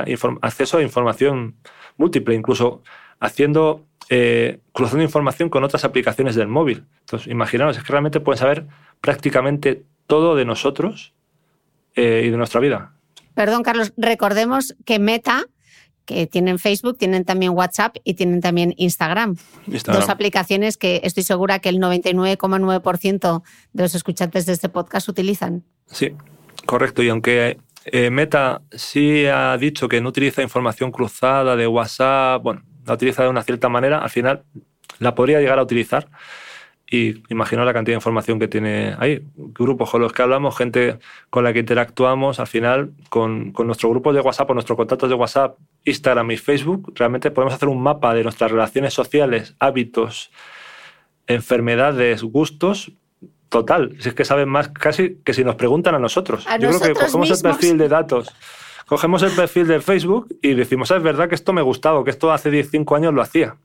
acceso 0.41 0.77
a 0.77 0.81
información 0.81 1.55
múltiple, 1.97 2.35
incluso 2.35 2.83
haciendo, 3.19 3.85
eh, 4.09 4.59
cruzando 4.71 5.03
información 5.03 5.49
con 5.49 5.63
otras 5.63 5.85
aplicaciones 5.85 6.35
del 6.35 6.47
móvil. 6.47 6.85
Entonces, 7.01 7.27
imaginaos, 7.27 7.77
es 7.77 7.83
que 7.83 7.91
realmente 7.91 8.19
pueden 8.19 8.39
saber 8.39 8.65
prácticamente 9.01 9.83
todo 10.07 10.35
de 10.35 10.45
nosotros 10.45 11.13
eh, 11.95 12.23
y 12.25 12.29
de 12.29 12.37
nuestra 12.37 12.59
vida. 12.59 12.95
Perdón, 13.35 13.63
Carlos, 13.63 13.93
recordemos 13.97 14.75
que 14.85 14.97
Meta, 14.97 15.45
que 16.05 16.25
tienen 16.27 16.57
Facebook, 16.57 16.97
tienen 16.97 17.25
también 17.25 17.51
WhatsApp 17.51 17.97
y 18.03 18.13
tienen 18.13 18.41
también 18.41 18.73
Instagram. 18.77 19.35
Instagram. 19.67 20.01
Dos 20.01 20.09
aplicaciones 20.09 20.77
que 20.77 21.01
estoy 21.03 21.23
segura 21.23 21.59
que 21.59 21.69
el 21.69 21.79
99,9% 21.79 23.43
de 23.73 23.83
los 23.83 23.93
escuchantes 23.93 24.45
de 24.45 24.53
este 24.53 24.69
podcast 24.69 25.09
utilizan. 25.09 25.63
Sí, 25.91 26.13
correcto. 26.65 27.03
Y 27.03 27.09
aunque 27.09 27.57
eh, 27.85 28.09
Meta 28.09 28.61
sí 28.71 29.25
ha 29.25 29.57
dicho 29.57 29.87
que 29.87 30.01
no 30.01 30.09
utiliza 30.09 30.41
información 30.41 30.91
cruzada 30.91 31.55
de 31.55 31.67
WhatsApp, 31.67 32.41
bueno, 32.41 32.63
la 32.85 32.93
utiliza 32.93 33.23
de 33.23 33.29
una 33.29 33.43
cierta 33.43 33.69
manera, 33.69 33.99
al 33.99 34.09
final 34.09 34.43
la 34.99 35.13
podría 35.13 35.39
llegar 35.39 35.59
a 35.59 35.63
utilizar. 35.63 36.07
Y 36.89 37.23
imagino 37.29 37.65
la 37.65 37.73
cantidad 37.73 37.93
de 37.93 37.97
información 37.97 38.37
que 38.39 38.47
tiene 38.47 38.95
ahí. 38.99 39.25
Grupos 39.35 39.89
con 39.89 40.01
los 40.01 40.13
que 40.13 40.21
hablamos, 40.21 40.55
gente 40.55 40.99
con 41.31 41.43
la 41.43 41.51
que 41.51 41.59
interactuamos, 41.59 42.39
al 42.39 42.45
final, 42.47 42.91
con, 43.09 43.51
con 43.53 43.65
nuestros 43.65 43.89
grupos 43.89 44.13
de 44.13 44.21
WhatsApp 44.21 44.51
o 44.51 44.53
nuestros 44.53 44.77
contactos 44.77 45.09
de 45.09 45.15
WhatsApp, 45.15 45.57
Instagram 45.83 46.29
y 46.31 46.37
Facebook, 46.37 46.93
realmente 46.95 47.31
podemos 47.31 47.55
hacer 47.55 47.69
un 47.69 47.81
mapa 47.81 48.13
de 48.13 48.21
nuestras 48.23 48.51
relaciones 48.51 48.93
sociales, 48.93 49.55
hábitos, 49.59 50.31
enfermedades, 51.27 52.23
gustos, 52.23 52.91
total. 53.49 53.95
Si 53.99 54.09
es 54.09 54.15
que 54.15 54.25
saben 54.25 54.49
más 54.49 54.69
casi 54.69 55.17
que 55.23 55.33
si 55.33 55.43
nos 55.43 55.55
preguntan 55.55 55.95
a 55.95 55.99
nosotros. 55.99 56.45
A 56.47 56.57
Yo 56.57 56.69
creo 56.69 56.81
que 56.81 56.93
cogemos 56.93 57.29
mismos. 57.29 57.43
el 57.43 57.51
perfil 57.51 57.77
de 57.77 57.87
datos, 57.87 58.35
cogemos 58.85 59.23
el 59.23 59.31
perfil 59.31 59.67
de 59.67 59.81
Facebook 59.81 60.27
y 60.41 60.53
decimos, 60.53 60.91
"Ah, 60.91 60.97
es 60.97 61.03
verdad 61.03 61.29
que 61.29 61.35
esto 61.35 61.53
me 61.53 61.61
gustaba, 61.61 62.03
que 62.03 62.11
esto 62.11 62.31
hace 62.31 62.51
15 62.51 62.95
años 62.95 63.13
lo 63.13 63.21
hacía. 63.21 63.55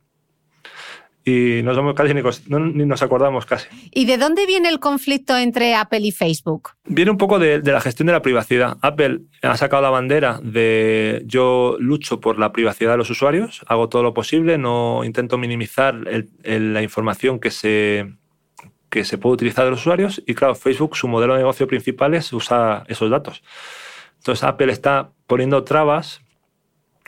Y 1.23 1.61
no 1.65 1.75
somos 1.75 1.95
casi 1.95 2.15
ni, 2.15 2.23
no- 2.49 2.59
ni 2.61 2.87
nos 2.87 3.03
acordamos 3.03 3.45
casi. 3.45 3.69
¿Y 3.91 4.07
de 4.07 4.17
dónde 4.17 4.47
viene 4.47 4.71
el 4.71 4.81
conflicto 4.81 5.37
entre 5.37 5.75
Apple 5.75 6.01
y 6.01 6.13
Facebook? 6.13 6.71
Viene 6.87 7.11
un 7.11 7.19
poco 7.19 7.39
de, 7.39 7.61
de 7.61 7.73
la 7.73 7.81
gestión 7.83 8.07
de 8.07 8.13
la 8.15 8.23
privacidad. 8.23 8.79
Apple 8.81 9.21
ha 9.43 9.57
sacado 9.59 9.83
la 9.83 9.91
bandera 9.91 10.41
de 10.43 11.23
yo 11.27 11.77
lucho 11.79 12.21
por 12.21 12.39
la 12.39 12.53
privacidad 12.53 12.93
de 12.93 12.97
los 12.97 13.11
usuarios, 13.11 13.63
hago 13.67 13.89
todo 13.91 14.03
lo 14.03 14.15
posible, 14.15 14.57
no 14.57 15.05
intento 15.05 15.37
minimizar 15.37 15.95
el- 16.09 16.31
el- 16.43 16.73
la 16.73 16.83
información 16.83 17.39
que 17.39 17.51
se, 17.51 18.15
que 18.89 19.05
se 19.05 19.19
puede 19.19 19.35
utilizar 19.35 19.67
de 19.67 19.73
los 19.73 19.81
usuarios. 19.81 20.23
Y 20.27 20.35
claro, 20.35 20.55
Facebook, 20.55 20.97
su 20.97 21.07
modelo 21.07 21.35
de 21.35 21.41
negocio 21.41 21.67
principal 21.69 22.15
es 22.15 22.33
usar 22.33 22.85
esos 22.89 23.11
datos. 23.11 23.43
Entonces 24.17 24.43
Apple 24.43 24.73
está 24.73 25.11
poniendo 25.27 25.65
trabas 25.65 26.23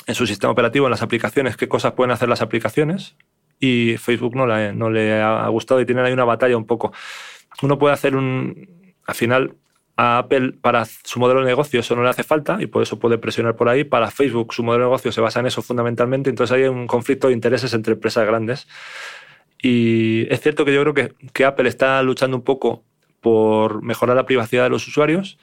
en 0.06 0.14
su 0.14 0.26
sistema 0.26 0.52
operativo, 0.52 0.86
en 0.86 0.90
las 0.90 1.02
aplicaciones, 1.02 1.56
qué 1.56 1.66
cosas 1.68 1.93
pueden 1.93 2.10
hacer 2.10 2.28
las 2.28 2.43
aplicaciones. 2.43 3.16
Y 3.64 3.97
Facebook 3.97 4.34
no 4.34 4.44
le, 4.90 5.22
ha 5.22 5.47
gustado 5.47 5.80
y 5.80 5.86
tienen 5.86 6.05
ahí 6.05 6.12
una 6.12 6.24
batalla 6.24 6.56
un 6.56 6.66
poco. 6.66 6.93
Uno 7.62 7.78
puede 7.78 7.94
hacer 7.94 8.16
un... 8.16 8.93
Al 9.06 9.14
final, 9.14 9.55
a 9.97 10.18
Apple 10.18 10.55
para 10.60 10.84
su 10.84 11.20
modelo 11.20 11.40
de 11.40 11.47
negocio 11.47 11.78
eso 11.78 11.94
no 11.94 12.02
le 12.02 12.09
hace 12.09 12.24
falta 12.24 12.59
y 12.60 12.66
por 12.66 12.82
eso 12.82 12.98
puede 12.98 13.18
presionar 13.18 13.55
por 13.55 13.68
ahí. 13.68 13.84
Para 13.84 14.10
Facebook 14.10 14.52
su 14.52 14.64
modelo 14.64 14.84
de 14.84 14.89
negocio 14.89 15.12
se 15.12 15.20
basa 15.20 15.39
en 15.39 15.47
eso 15.47 15.62
fundamentalmente. 15.62 16.28
Entonces 16.28 16.56
hay 16.56 16.64
un 16.64 16.89
conflicto 16.89 17.28
de 17.28 17.34
intereses 17.34 17.72
entre 17.72 17.93
empresas 17.94 18.26
grandes. 18.26 18.66
Y 19.62 20.26
es 20.28 20.40
cierto 20.40 20.64
que 20.64 20.74
yo 20.74 20.80
creo 20.82 20.94
que, 20.94 21.14
que 21.32 21.44
Apple 21.44 21.68
está 21.68 22.02
luchando 22.02 22.36
un 22.36 22.43
poco 22.43 22.82
por 23.20 23.80
mejorar 23.82 24.16
la 24.16 24.26
privacidad 24.26 24.64
de 24.64 24.70
los 24.70 24.89
usuarios 24.89 25.39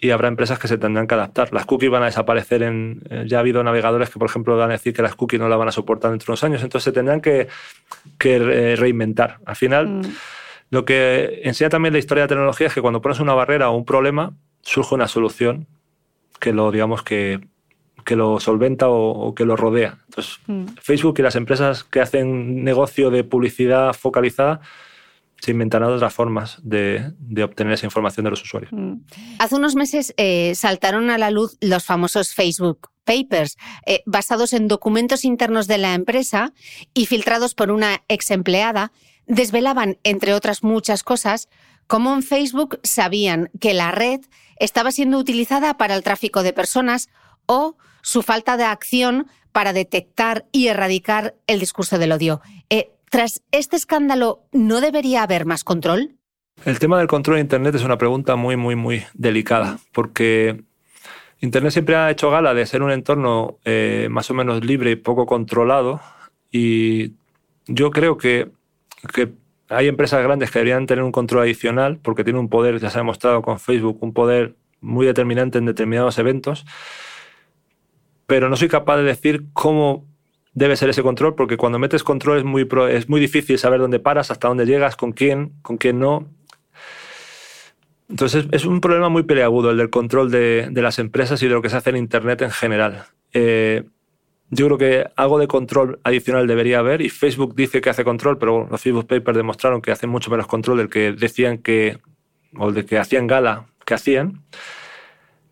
y 0.00 0.10
habrá 0.10 0.28
empresas 0.28 0.58
que 0.58 0.68
se 0.68 0.78
tendrán 0.78 1.06
que 1.06 1.14
adaptar. 1.14 1.52
Las 1.52 1.66
cookies 1.66 1.90
van 1.90 2.02
a 2.02 2.06
desaparecer 2.06 2.62
en... 2.62 3.02
eh, 3.10 3.24
Ya 3.26 3.38
ha 3.38 3.40
habido 3.40 3.62
navegadores 3.64 4.10
que, 4.10 4.18
por 4.18 4.28
ejemplo, 4.28 4.56
van 4.56 4.70
a 4.70 4.74
decir 4.74 4.92
que 4.94 5.02
las 5.02 5.14
cookies 5.16 5.40
no 5.40 5.48
las 5.48 5.58
van 5.58 5.68
a 5.68 5.72
soportar 5.72 6.10
dentro 6.12 6.26
de 6.26 6.32
unos 6.32 6.44
años, 6.44 6.62
entonces 6.62 6.84
se 6.84 6.92
tendrán 6.92 7.20
que, 7.20 7.48
que 8.18 8.36
eh, 8.36 8.76
reinventar. 8.76 9.38
Al 9.44 9.56
final, 9.56 9.86
Mm. 9.88 10.02
lo 10.70 10.84
que 10.84 11.40
enseña 11.44 11.68
también 11.70 11.92
la 11.92 11.98
historia 11.98 12.22
de 12.22 12.26
la 12.26 12.28
tecnología 12.28 12.66
es 12.68 12.74
que 12.74 12.80
cuando 12.82 13.00
pones 13.00 13.20
una 13.20 13.34
barrera 13.34 13.70
o 13.70 13.76
un 13.76 13.84
problema, 13.84 14.32
surge 14.62 14.94
una 14.94 15.08
solución 15.08 15.66
que 16.38 16.52
lo, 16.52 16.70
digamos, 16.70 17.02
que, 17.02 17.40
que 18.04 18.14
lo 18.14 18.38
solventa 18.38 18.88
o, 18.88 19.10
o 19.10 19.34
que 19.34 19.44
lo 19.44 19.56
rodea. 19.56 19.98
Entonces, 20.06 20.38
Mm. 20.46 20.66
Facebook 20.80 21.16
y 21.18 21.22
las 21.22 21.34
empresas 21.36 21.82
que 21.84 22.00
hacen 22.00 22.62
negocio 22.64 23.10
de 23.10 23.24
publicidad 23.24 23.92
focalizada 23.94 24.60
se 25.40 25.52
inventarán 25.52 25.90
otras 25.90 26.12
formas 26.12 26.58
de, 26.62 27.12
obtener 27.42 27.72
esa 27.72 27.86
información 27.86 28.24
de 28.24 28.30
los 28.30 28.42
usuarios. 28.42 28.72
Mm. 28.72 29.00
Hace 29.38 29.54
unos 29.54 29.74
meses 29.74 30.14
eh, 30.16 30.54
saltaron 30.54 31.10
a 31.10 31.18
la 31.18 31.30
luz 31.30 31.56
los 31.60 31.84
famosos 31.84 32.34
Facebook 32.34 32.90
Papers, 33.04 33.56
eh, 33.86 34.02
basados 34.04 34.52
en 34.52 34.68
documentos 34.68 35.24
internos 35.24 35.66
de 35.66 35.78
la 35.78 35.94
empresa 35.94 36.52
y 36.92 37.06
filtrados 37.06 37.54
por 37.54 37.70
una 37.70 38.02
ex 38.08 38.30
empleada, 38.30 38.92
desvelaban, 39.26 39.98
entre 40.04 40.34
otras 40.34 40.62
muchas 40.62 41.02
cosas, 41.02 41.48
cómo 41.86 42.12
en 42.12 42.22
Facebook 42.22 42.80
sabían 42.82 43.50
que 43.60 43.72
la 43.72 43.92
red 43.92 44.20
estaba 44.58 44.90
siendo 44.92 45.18
utilizada 45.18 45.78
para 45.78 45.94
el 45.94 46.02
tráfico 46.02 46.42
de 46.42 46.52
personas 46.52 47.08
o 47.46 47.76
su 48.02 48.22
falta 48.22 48.56
de 48.56 48.64
acción 48.64 49.26
para 49.52 49.72
detectar 49.72 50.46
y 50.52 50.68
erradicar 50.68 51.34
el 51.46 51.60
discurso 51.60 51.98
del 51.98 52.12
odio. 52.12 52.42
Eh, 52.68 52.92
tras 53.10 53.42
este 53.52 53.76
escándalo, 53.76 54.44
¿no 54.52 54.80
debería 54.80 55.22
haber 55.22 55.46
más 55.46 55.64
control? 55.64 56.16
El 56.64 56.78
tema 56.78 56.98
del 56.98 57.06
control 57.06 57.36
de 57.36 57.42
Internet 57.42 57.74
es 57.74 57.84
una 57.84 57.98
pregunta 57.98 58.36
muy, 58.36 58.56
muy, 58.56 58.74
muy 58.74 59.04
delicada, 59.14 59.78
porque 59.92 60.62
Internet 61.40 61.72
siempre 61.72 61.94
ha 61.94 62.10
hecho 62.10 62.30
gala 62.30 62.52
de 62.54 62.66
ser 62.66 62.82
un 62.82 62.90
entorno 62.90 63.58
eh, 63.64 64.08
más 64.10 64.30
o 64.30 64.34
menos 64.34 64.64
libre 64.64 64.90
y 64.90 64.96
poco 64.96 65.26
controlado, 65.26 66.00
y 66.50 67.12
yo 67.66 67.90
creo 67.90 68.16
que, 68.16 68.50
que 69.14 69.32
hay 69.68 69.86
empresas 69.86 70.22
grandes 70.22 70.50
que 70.50 70.58
deberían 70.58 70.86
tener 70.86 71.04
un 71.04 71.12
control 71.12 71.42
adicional, 71.42 71.98
porque 72.02 72.24
tienen 72.24 72.40
un 72.40 72.48
poder, 72.48 72.80
ya 72.80 72.90
se 72.90 72.98
ha 72.98 73.02
demostrado 73.02 73.42
con 73.42 73.60
Facebook, 73.60 73.98
un 74.00 74.12
poder 74.12 74.56
muy 74.80 75.06
determinante 75.06 75.58
en 75.58 75.66
determinados 75.66 76.18
eventos, 76.18 76.64
pero 78.26 78.48
no 78.48 78.56
soy 78.56 78.68
capaz 78.68 78.96
de 78.96 79.04
decir 79.04 79.46
cómo 79.52 80.07
debe 80.54 80.76
ser 80.76 80.90
ese 80.90 81.02
control, 81.02 81.34
porque 81.34 81.56
cuando 81.56 81.78
metes 81.78 82.02
control 82.02 82.38
es 82.38 82.44
muy, 82.44 82.68
es 82.90 83.08
muy 83.08 83.20
difícil 83.20 83.58
saber 83.58 83.80
dónde 83.80 84.00
paras, 84.00 84.30
hasta 84.30 84.48
dónde 84.48 84.66
llegas, 84.66 84.96
con 84.96 85.12
quién, 85.12 85.52
con 85.62 85.76
quién 85.76 85.98
no. 85.98 86.28
Entonces 88.08 88.46
es 88.52 88.64
un 88.64 88.80
problema 88.80 89.08
muy 89.08 89.22
peleagudo 89.22 89.70
el 89.70 89.76
del 89.76 89.90
control 89.90 90.30
de, 90.30 90.68
de 90.70 90.82
las 90.82 90.98
empresas 90.98 91.42
y 91.42 91.48
de 91.48 91.54
lo 91.54 91.62
que 91.62 91.68
se 91.68 91.76
hace 91.76 91.90
en 91.90 91.96
Internet 91.96 92.42
en 92.42 92.50
general. 92.50 93.04
Eh, 93.32 93.84
yo 94.50 94.66
creo 94.66 94.78
que 94.78 95.10
algo 95.16 95.38
de 95.38 95.46
control 95.46 96.00
adicional 96.04 96.46
debería 96.46 96.78
haber 96.78 97.02
y 97.02 97.10
Facebook 97.10 97.54
dice 97.54 97.82
que 97.82 97.90
hace 97.90 98.04
control, 98.04 98.38
pero 98.38 98.66
los 98.70 98.80
Facebook 98.80 99.06
Papers 99.06 99.36
demostraron 99.36 99.82
que 99.82 99.92
hacen 99.92 100.08
mucho 100.08 100.30
menos 100.30 100.46
control 100.46 100.78
del 100.78 100.88
que 100.88 101.12
decían 101.12 101.58
que, 101.58 101.98
o 102.56 102.72
del 102.72 102.86
que 102.86 102.98
hacían 102.98 103.26
gala 103.26 103.66
que 103.84 103.94
hacían. 103.94 104.44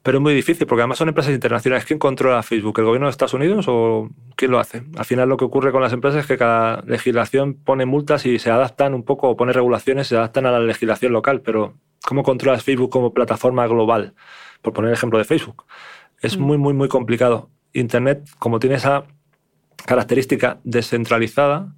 Pero 0.06 0.18
es 0.18 0.22
muy 0.22 0.34
difícil 0.34 0.68
porque 0.68 0.82
además 0.82 0.98
son 0.98 1.08
empresas 1.08 1.34
internacionales. 1.34 1.84
¿Quién 1.84 1.98
controla 1.98 2.40
Facebook? 2.44 2.78
¿El 2.78 2.84
gobierno 2.84 3.08
de 3.08 3.10
Estados 3.10 3.34
Unidos 3.34 3.64
o 3.66 4.08
quién 4.36 4.52
lo 4.52 4.60
hace? 4.60 4.84
Al 4.96 5.04
final 5.04 5.28
lo 5.28 5.36
que 5.36 5.44
ocurre 5.44 5.72
con 5.72 5.82
las 5.82 5.92
empresas 5.92 6.20
es 6.20 6.26
que 6.28 6.38
cada 6.38 6.80
legislación 6.82 7.54
pone 7.54 7.86
multas 7.86 8.24
y 8.24 8.38
se 8.38 8.48
adaptan 8.52 8.94
un 8.94 9.02
poco 9.02 9.28
o 9.28 9.36
pone 9.36 9.52
regulaciones, 9.52 10.06
se 10.06 10.16
adaptan 10.16 10.46
a 10.46 10.52
la 10.52 10.60
legislación 10.60 11.12
local. 11.12 11.40
Pero 11.40 11.74
¿cómo 12.06 12.22
controlas 12.22 12.62
Facebook 12.62 12.88
como 12.88 13.12
plataforma 13.12 13.66
global? 13.66 14.14
Por 14.62 14.72
poner 14.72 14.90
el 14.90 14.94
ejemplo 14.94 15.18
de 15.18 15.24
Facebook. 15.24 15.64
Es 16.20 16.38
Mm. 16.38 16.40
muy, 16.40 16.56
muy, 16.56 16.72
muy 16.72 16.86
complicado. 16.88 17.50
Internet, 17.72 18.28
como 18.38 18.60
tiene 18.60 18.76
esa 18.76 19.06
característica 19.86 20.60
descentralizada, 20.62 21.74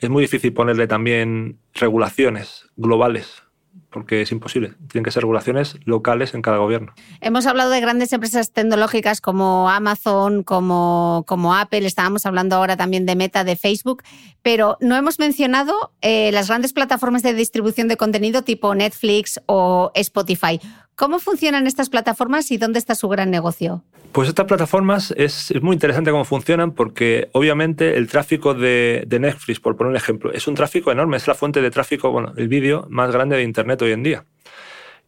es 0.00 0.10
muy 0.10 0.22
difícil 0.22 0.52
ponerle 0.52 0.88
también 0.88 1.60
regulaciones 1.74 2.66
globales, 2.74 3.44
porque 3.92 4.22
es 4.22 4.32
imposible. 4.32 4.74
Tienen 4.90 5.04
que 5.04 5.10
ser 5.10 5.22
regulaciones 5.22 5.76
locales 5.84 6.34
en 6.34 6.42
cada 6.42 6.56
gobierno. 6.56 6.92
Hemos 7.20 7.46
hablado 7.46 7.70
de 7.70 7.80
grandes 7.80 8.12
empresas 8.12 8.52
tecnológicas 8.52 9.20
como 9.20 9.70
Amazon, 9.70 10.42
como, 10.42 11.24
como 11.26 11.54
Apple, 11.54 11.86
estábamos 11.86 12.26
hablando 12.26 12.56
ahora 12.56 12.76
también 12.76 13.06
de 13.06 13.14
Meta, 13.14 13.44
de 13.44 13.56
Facebook, 13.56 14.02
pero 14.42 14.76
no 14.80 14.96
hemos 14.96 15.18
mencionado 15.18 15.92
eh, 16.00 16.32
las 16.32 16.48
grandes 16.48 16.72
plataformas 16.72 17.22
de 17.22 17.34
distribución 17.34 17.88
de 17.88 17.96
contenido 17.96 18.42
tipo 18.42 18.74
Netflix 18.74 19.40
o 19.46 19.92
Spotify. 19.94 20.60
¿Cómo 20.94 21.18
funcionan 21.18 21.66
estas 21.66 21.88
plataformas 21.88 22.50
y 22.50 22.58
dónde 22.58 22.78
está 22.78 22.94
su 22.94 23.08
gran 23.08 23.30
negocio? 23.30 23.82
Pues 24.12 24.28
estas 24.28 24.44
plataformas 24.44 25.12
es, 25.16 25.50
es 25.50 25.62
muy 25.62 25.72
interesante 25.72 26.10
cómo 26.10 26.26
funcionan 26.26 26.72
porque 26.72 27.28
obviamente 27.32 27.96
el 27.96 28.08
tráfico 28.08 28.52
de, 28.52 29.04
de 29.06 29.18
Netflix, 29.18 29.58
por 29.58 29.76
poner 29.76 29.90
un 29.90 29.96
ejemplo, 29.96 30.30
es 30.32 30.46
un 30.46 30.54
tráfico 30.54 30.92
enorme, 30.92 31.16
es 31.16 31.26
la 31.26 31.34
fuente 31.34 31.62
de 31.62 31.70
tráfico, 31.70 32.12
bueno, 32.12 32.34
el 32.36 32.48
vídeo 32.48 32.86
más 32.90 33.10
grande 33.10 33.36
de 33.36 33.42
Internet 33.42 33.80
hoy 33.84 33.92
en 33.92 34.02
día. 34.02 34.24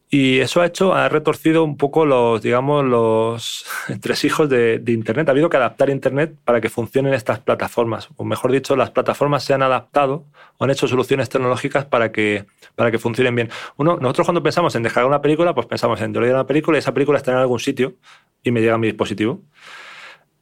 Y 0.09 0.39
eso 0.39 0.61
ha 0.61 0.67
hecho, 0.67 0.93
ha 0.93 1.09
retorcido 1.09 1.63
un 1.63 1.77
poco 1.77 2.05
los, 2.05 2.41
digamos, 2.41 2.85
los 2.85 3.65
entresijos 3.89 4.47
de, 4.49 4.79
de 4.79 4.91
Internet. 4.91 5.27
Ha 5.27 5.31
habido 5.31 5.49
que 5.49 5.57
adaptar 5.57 5.89
Internet 5.89 6.35
para 6.45 6.61
que 6.61 6.69
funcionen 6.69 7.13
estas 7.13 7.39
plataformas. 7.39 8.09
O 8.15 8.23
mejor 8.23 8.51
dicho, 8.51 8.75
las 8.75 8.91
plataformas 8.91 9.43
se 9.43 9.53
han 9.53 9.63
adaptado 9.63 10.25
o 10.57 10.63
han 10.63 10.69
hecho 10.69 10.87
soluciones 10.87 11.27
tecnológicas 11.29 11.85
para 11.85 12.11
que, 12.11 12.45
para 12.75 12.91
que 12.91 12.99
funcionen 12.99 13.35
bien. 13.35 13.49
Nosotros 13.77 14.25
cuando 14.25 14.43
pensamos 14.43 14.75
en 14.75 14.83
dejar 14.83 15.05
una 15.05 15.21
película, 15.21 15.53
pues 15.53 15.67
pensamos 15.67 15.99
en 16.01 16.13
downloadar 16.13 16.41
una 16.41 16.47
película 16.47 16.77
y 16.77 16.79
esa 16.79 16.93
película 16.93 17.17
está 17.17 17.31
en 17.31 17.37
algún 17.39 17.59
sitio 17.59 17.95
y 18.43 18.51
me 18.51 18.61
llega 18.61 18.75
a 18.75 18.77
mi 18.77 18.87
dispositivo. 18.87 19.41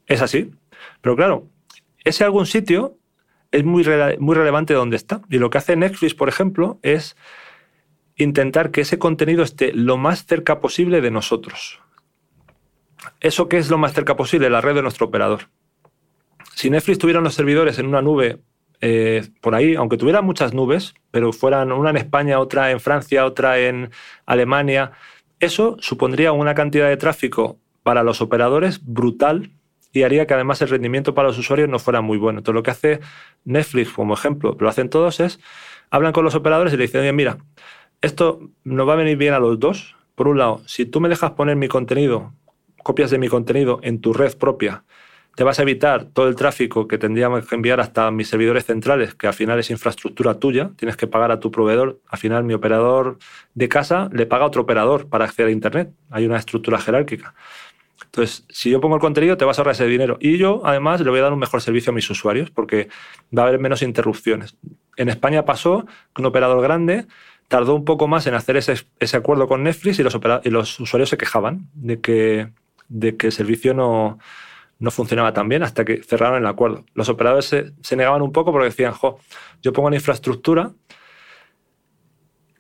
Es 0.06 0.22
así. 0.22 0.52
Pero 1.02 1.16
claro, 1.16 1.48
ese 2.04 2.24
algún 2.24 2.46
sitio 2.46 2.98
es 3.52 3.64
muy, 3.64 3.86
muy 4.20 4.36
relevante 4.36 4.74
dónde 4.74 4.98
está. 4.98 5.22
Y 5.30 5.38
lo 5.38 5.50
que 5.50 5.58
hace 5.58 5.76
Netflix, 5.76 6.14
por 6.14 6.28
ejemplo, 6.28 6.80
es 6.82 7.16
intentar 8.16 8.72
que 8.72 8.82
ese 8.82 9.00
contenido 9.00 9.44
esté 9.44 9.74
lo 9.74 9.98
más 9.98 10.26
cerca 10.26 10.60
posible 10.60 11.02
de 11.02 11.12
nosotros. 11.12 11.82
¿Eso 13.20 13.50
qué 13.50 13.58
es 13.58 13.70
lo 13.70 13.78
más 13.78 13.94
cerca 13.94 14.16
posible? 14.16 14.50
La 14.50 14.62
red 14.62 14.76
de 14.76 14.82
nuestro 14.82 15.08
operador. 15.08 15.50
Si 16.56 16.70
Netflix 16.70 17.00
tuviera 17.00 17.20
unos 17.20 17.34
servidores 17.34 17.80
en 17.80 17.88
una 17.88 18.02
nube 18.02 18.40
eh, 18.82 19.28
por 19.42 19.56
ahí, 19.56 19.76
aunque 19.76 19.98
tuviera 19.98 20.22
muchas 20.22 20.54
nubes, 20.54 20.94
pero 21.10 21.32
fueran 21.32 21.72
una 21.72 21.90
en 21.90 21.98
España, 21.98 22.40
otra 22.40 22.72
en 22.72 22.80
Francia, 22.80 23.26
otra 23.26 23.60
en 23.60 23.92
Alemania, 24.26 24.92
eso 25.40 25.78
supondría 25.80 26.32
una 26.32 26.54
cantidad 26.54 26.90
de 26.90 26.98
tráfico 26.98 27.58
para 27.82 28.04
los 28.04 28.22
operadores 28.22 28.82
brutal 28.84 29.52
y 29.94 30.04
haría 30.04 30.26
que 30.26 30.34
además 30.34 30.62
el 30.62 30.70
rendimiento 30.70 31.14
para 31.14 31.30
los 31.30 31.38
usuarios 31.38 31.70
no 31.70 31.80
fuera 31.80 32.02
muy 32.02 32.18
bueno. 32.18 32.40
Entonces 32.40 32.56
lo 32.56 32.64
que 32.64 32.72
hace 32.72 33.00
Netflix 33.46 33.92
como 33.92 34.14
ejemplo, 34.14 34.58
lo 34.60 34.68
hacen 34.68 34.90
todos, 34.90 35.20
es 35.20 35.40
hablan 35.90 36.12
con 36.12 36.26
los 36.26 36.36
operadores 36.36 36.74
y 36.74 36.78
le 36.78 36.84
dicen, 36.84 37.02
oye, 37.02 37.14
mira, 37.14 37.38
esto 38.04 38.52
nos 38.66 38.88
va 38.88 38.94
a 38.94 38.98
venir 38.98 39.18
bien 39.18 39.34
a 39.34 39.40
los 39.40 39.60
dos. 39.60 39.96
Por 40.14 40.28
un 40.28 40.38
lado, 40.38 40.62
si 40.68 40.86
tú 40.86 41.00
me 41.00 41.10
dejas 41.10 41.32
poner 41.32 41.56
mi 41.56 41.70
contenido, 41.70 42.34
copias 42.84 43.10
de 43.10 43.18
mi 43.18 43.30
contenido 43.30 43.80
en 43.82 44.02
tu 44.02 44.14
red 44.14 44.38
propia, 44.38 44.84
te 45.36 45.44
vas 45.46 45.58
a 45.58 45.62
evitar 45.64 46.06
todo 46.06 46.28
el 46.28 46.36
tráfico 46.36 46.88
que 46.88 46.98
tendríamos 46.98 47.48
que 47.48 47.56
enviar 47.56 47.80
hasta 47.80 48.12
mis 48.12 48.28
servidores 48.28 48.66
centrales, 48.66 49.16
que 49.16 49.26
al 49.26 49.34
final 49.34 49.58
es 49.58 49.72
infraestructura 49.72 50.38
tuya, 50.38 50.72
tienes 50.76 50.98
que 50.98 51.08
pagar 51.08 51.32
a 51.32 51.40
tu 51.40 51.50
proveedor. 51.50 52.02
Al 52.08 52.20
final 52.20 52.44
mi 52.44 52.54
operador 52.54 53.18
de 53.56 53.70
casa 53.70 54.10
le 54.12 54.26
paga 54.26 54.44
a 54.44 54.48
otro 54.48 54.64
operador 54.64 55.08
para 55.08 55.24
acceder 55.24 55.48
a 55.48 55.52
Internet. 55.52 55.92
Hay 56.12 56.26
una 56.26 56.38
estructura 56.38 56.80
jerárquica. 56.80 57.34
Entonces, 58.04 58.46
si 58.50 58.70
yo 58.70 58.82
pongo 58.82 58.96
el 58.96 59.02
contenido, 59.02 59.38
te 59.38 59.46
vas 59.46 59.58
a 59.58 59.62
ahorrar 59.62 59.74
ese 59.74 59.88
dinero. 59.88 60.18
Y 60.20 60.38
yo, 60.38 60.62
además, 60.66 61.02
le 61.02 61.10
voy 61.10 61.20
a 61.20 61.24
dar 61.24 61.34
un 61.34 61.40
mejor 61.40 61.62
servicio 61.62 61.92
a 61.92 61.96
mis 61.96 62.08
usuarios 62.10 62.52
porque 62.52 62.90
va 63.36 63.44
a 63.44 63.48
haber 63.48 63.60
menos 63.60 63.82
interrupciones. 63.82 64.56
En 64.98 65.10
España 65.10 65.46
pasó 65.46 65.86
que 66.14 66.22
un 66.22 66.28
operador 66.28 66.62
grande 66.62 67.08
tardó 67.48 67.76
un 67.76 67.86
poco 67.86 68.08
más 68.08 68.28
en 68.28 68.34
hacer 68.34 68.58
ese, 68.58 69.18
acuerdo 69.18 69.48
con 69.48 69.64
Netflix 69.64 70.00
y 70.00 70.04
los, 70.04 70.80
usuarios 70.80 71.10
se 71.10 71.18
quejaban 71.18 71.70
de 71.74 72.02
que, 72.02 72.50
de 72.88 73.16
que 73.18 73.28
el 73.28 73.34
servicio 73.34 73.74
no, 73.74 74.20
no, 74.80 74.92
funcionaba 74.92 75.34
tan 75.34 75.50
bien 75.50 75.64
hasta 75.64 75.86
que 75.86 76.02
cerraron 76.04 76.38
el 76.38 76.48
acuerdo. 76.48 76.86
Los 76.94 77.10
operadores 77.10 77.46
se, 77.82 77.96
negaban 77.96 78.22
un 78.22 78.32
poco 78.32 78.52
porque 78.52 78.66
decían, 78.66 78.94
jo, 78.94 79.20
yo 79.62 79.74
pongo 79.74 79.88
una 79.88 79.98
infraestructura 79.98 80.72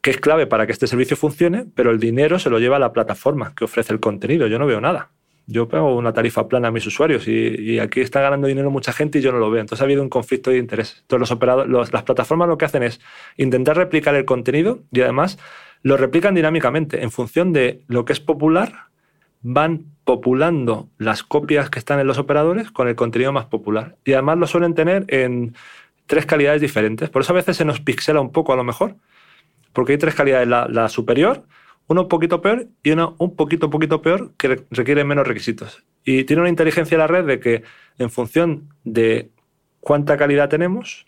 que 0.02 0.12
es 0.12 0.20
clave 0.20 0.48
para 0.48 0.66
que 0.66 0.74
este 0.74 0.88
servicio 0.88 1.16
funcione, 1.16 1.66
pero 1.74 1.92
el 1.92 2.00
dinero 2.00 2.38
se 2.38 2.50
lo 2.50 2.60
lleva 2.60 2.76
a 2.76 2.80
la 2.80 2.92
plataforma 2.92 3.54
que 3.56 3.64
ofrece 3.64 3.94
el 3.94 4.00
contenido. 4.00 4.48
Yo 4.48 4.60
no 4.60 4.66
veo 4.66 4.82
nada 4.82 5.12
yo 5.46 5.68
pago 5.68 5.96
una 5.96 6.14
tarifa 6.14 6.48
plana 6.48 6.70
a 6.70 6.72
mis 6.72 6.86
usuarios 6.86 7.28
y, 7.28 7.80
aquí 7.80 8.02
está 8.02 8.22
ganando 8.22 8.48
dinero 8.48 8.72
mucha 8.72 8.94
gente 8.94 9.20
y 9.20 9.22
yo 9.22 9.32
no 9.32 9.40
lo 9.40 9.52
veo. 9.52 9.62
Entonces 9.62 9.82
ha 9.82 9.86
habido 9.86 10.02
un 10.02 10.10
conflicto 10.10 10.52
de 10.52 10.58
interés. 10.58 11.00
Entonces 11.02 11.20
los 11.20 11.32
operadores, 11.32 11.92
las 11.92 12.04
plataformas 12.04 12.48
lo 12.48 12.58
que 12.58 12.66
hacen 12.66 12.84
es 12.84 13.02
intentar 13.38 13.76
replicar 13.76 14.16
el 14.16 14.26
contenido 14.26 14.80
y 14.92 15.02
además 15.02 15.38
lo 15.82 15.98
replican 15.98 16.34
dinámicamente. 16.34 17.04
En 17.04 17.12
función 17.12 17.52
de 17.52 17.84
lo 17.88 18.06
que 18.06 18.14
es 18.14 18.20
popular, 18.20 18.86
van 19.42 19.86
populando 20.06 20.90
las 20.98 21.24
copias 21.24 21.70
que 21.70 21.80
están 21.80 22.00
en 22.00 22.08
los 22.08 22.18
operadores 22.18 22.72
con 22.72 22.88
el 22.88 22.96
contenido 22.96 23.34
más 23.34 23.46
popular. 23.46 23.98
Y 24.06 24.14
además 24.14 24.38
lo 24.38 24.48
suelen 24.48 24.74
tener 24.76 25.06
en 25.10 25.56
tres 26.06 26.26
calidades 26.26 26.62
diferentes. 26.62 27.10
Por 27.10 27.22
eso 27.22 27.34
a 27.34 27.36
veces 27.36 27.58
se 27.58 27.66
nos 27.66 27.82
pixela 27.82 28.22
un 28.22 28.32
poco 28.32 28.54
a 28.54 28.56
lo 28.56 28.64
mejor, 28.64 28.96
porque 29.74 29.94
hay 29.94 29.98
tres 29.98 30.16
calidades. 30.16 30.48
la 30.48 30.88
superior, 30.88 31.44
uno 31.88 32.04
un 32.04 32.08
poquito 32.08 32.42
peor 32.42 32.68
y 32.82 32.92
uno 32.92 33.16
un 33.20 33.36
poquito, 33.36 33.70
poquito 33.70 34.02
peor 34.02 34.34
que 34.38 34.66
requiere 34.72 35.04
menos 35.04 35.28
requisitos. 35.28 35.84
Y 36.04 36.24
tiene 36.24 36.42
una 36.42 36.50
inteligencia 36.50 36.98
la 36.98 37.08
red 37.08 37.26
de 37.26 37.40
que 37.40 37.64
en 37.98 38.10
función 38.10 38.70
de 38.84 39.32
cuánta 39.80 40.18
calidad 40.18 40.50
tenemos, 40.50 41.06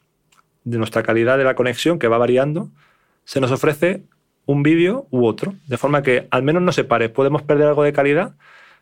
de 0.63 0.77
nuestra 0.77 1.03
calidad 1.03 1.37
de 1.37 1.43
la 1.43 1.55
conexión, 1.55 1.99
que 1.99 2.07
va 2.07 2.17
variando, 2.17 2.71
se 3.23 3.39
nos 3.39 3.51
ofrece 3.51 4.03
un 4.45 4.63
vídeo 4.63 5.07
u 5.11 5.25
otro, 5.25 5.55
de 5.67 5.77
forma 5.77 6.03
que 6.03 6.27
al 6.31 6.43
menos 6.43 6.61
no 6.61 6.71
se 6.71 6.83
pare. 6.83 7.09
Podemos 7.09 7.41
perder 7.41 7.67
algo 7.67 7.83
de 7.83 7.93
calidad, 7.93 8.35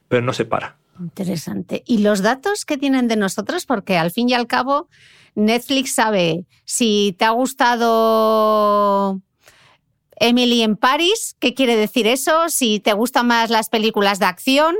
pero 0.08 0.22
no 0.22 0.34
se 0.34 0.46
para. 0.46 0.78
Interesante. 1.00 1.84
¿Y 1.86 2.00
los 2.00 2.22
datos 2.22 2.66
que 2.66 2.78
tienen 2.78 3.08
de 3.08 3.16
nosotros? 3.16 3.66
Porque 3.66 3.98
al 3.98 4.12
fin 4.12 4.30
y 4.30 4.34
al 4.34 4.48
cabo, 4.48 4.88
Netflix 5.36 5.96
sabe 5.96 6.46
si 6.66 7.16
te 7.18 7.26
ha 7.26 7.32
gustado 7.32 9.22
Emily 10.18 10.62
en 10.62 10.76
Paris, 10.76 11.36
¿qué 11.40 11.54
quiere 11.54 11.76
decir 11.76 12.08
eso? 12.08 12.50
Si 12.50 12.80
te 12.80 12.94
gustan 12.94 13.28
más 13.28 13.50
las 13.50 13.70
películas 13.70 14.20
de 14.20 14.26
acción. 14.26 14.76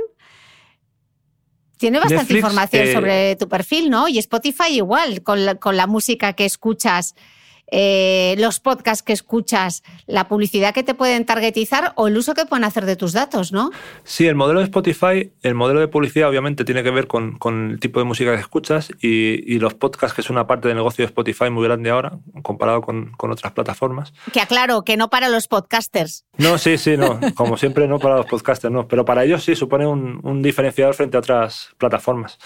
Tiene 1.76 1.98
bastante 1.98 2.34
información 2.34 2.88
eh, 2.88 2.92
sobre 2.92 3.36
tu 3.36 3.48
perfil, 3.48 3.90
¿no? 3.90 4.08
Y 4.08 4.18
Spotify 4.18 4.68
igual, 4.70 5.22
con 5.22 5.76
la 5.76 5.86
música 5.86 6.32
que 6.32 6.44
escuchas 6.44 7.14
eh, 7.68 8.34
los 8.38 8.60
podcasts 8.60 9.02
que 9.02 9.12
escuchas, 9.12 9.82
la 10.06 10.28
publicidad 10.28 10.74
que 10.74 10.82
te 10.82 10.94
pueden 10.94 11.24
targetizar 11.24 11.92
o 11.96 12.08
el 12.08 12.16
uso 12.16 12.34
que 12.34 12.46
pueden 12.46 12.64
hacer 12.64 12.84
de 12.84 12.96
tus 12.96 13.12
datos, 13.12 13.52
¿no? 13.52 13.70
Sí, 14.04 14.26
el 14.26 14.34
modelo 14.34 14.60
de 14.60 14.66
Spotify, 14.66 15.32
el 15.42 15.54
modelo 15.54 15.80
de 15.80 15.88
publicidad 15.88 16.28
obviamente 16.28 16.64
tiene 16.64 16.82
que 16.82 16.90
ver 16.90 17.06
con, 17.06 17.38
el 17.70 17.80
tipo 17.80 18.00
de 18.00 18.04
música 18.04 18.34
que 18.34 18.40
escuchas 18.40 18.90
y, 19.00 19.58
los 19.58 19.74
podcasts, 19.74 20.14
que 20.14 20.20
es 20.20 20.30
una 20.30 20.46
parte 20.46 20.68
del 20.68 20.76
negocio 20.76 21.02
de 21.04 21.06
Spotify 21.06 21.48
muy 21.48 21.64
grande 21.64 21.90
ahora, 21.90 22.18
comparado 22.42 22.82
con, 22.82 23.12
otras 23.18 23.52
plataformas. 23.52 24.12
Que 24.32 24.40
aclaro, 24.40 24.82
que 24.82 24.96
no 24.96 25.08
para 25.08 25.28
los 25.28 25.48
podcasters. 25.48 26.26
No, 26.36 26.58
sí, 26.58 26.76
sí, 26.76 26.96
no. 26.96 27.18
Como 27.34 27.56
siempre, 27.56 27.88
no 27.88 27.98
para 27.98 28.16
los 28.16 28.26
podcasters, 28.26 28.72
no. 28.72 28.86
Pero 28.86 29.04
para 29.04 29.24
ellos 29.24 29.42
sí 29.42 29.56
supone 29.56 29.86
un 29.86 30.42
diferenciador 30.42 30.94
frente 30.94 31.16
a 31.16 31.20
otras 31.20 31.70
plataformas. 31.78 32.38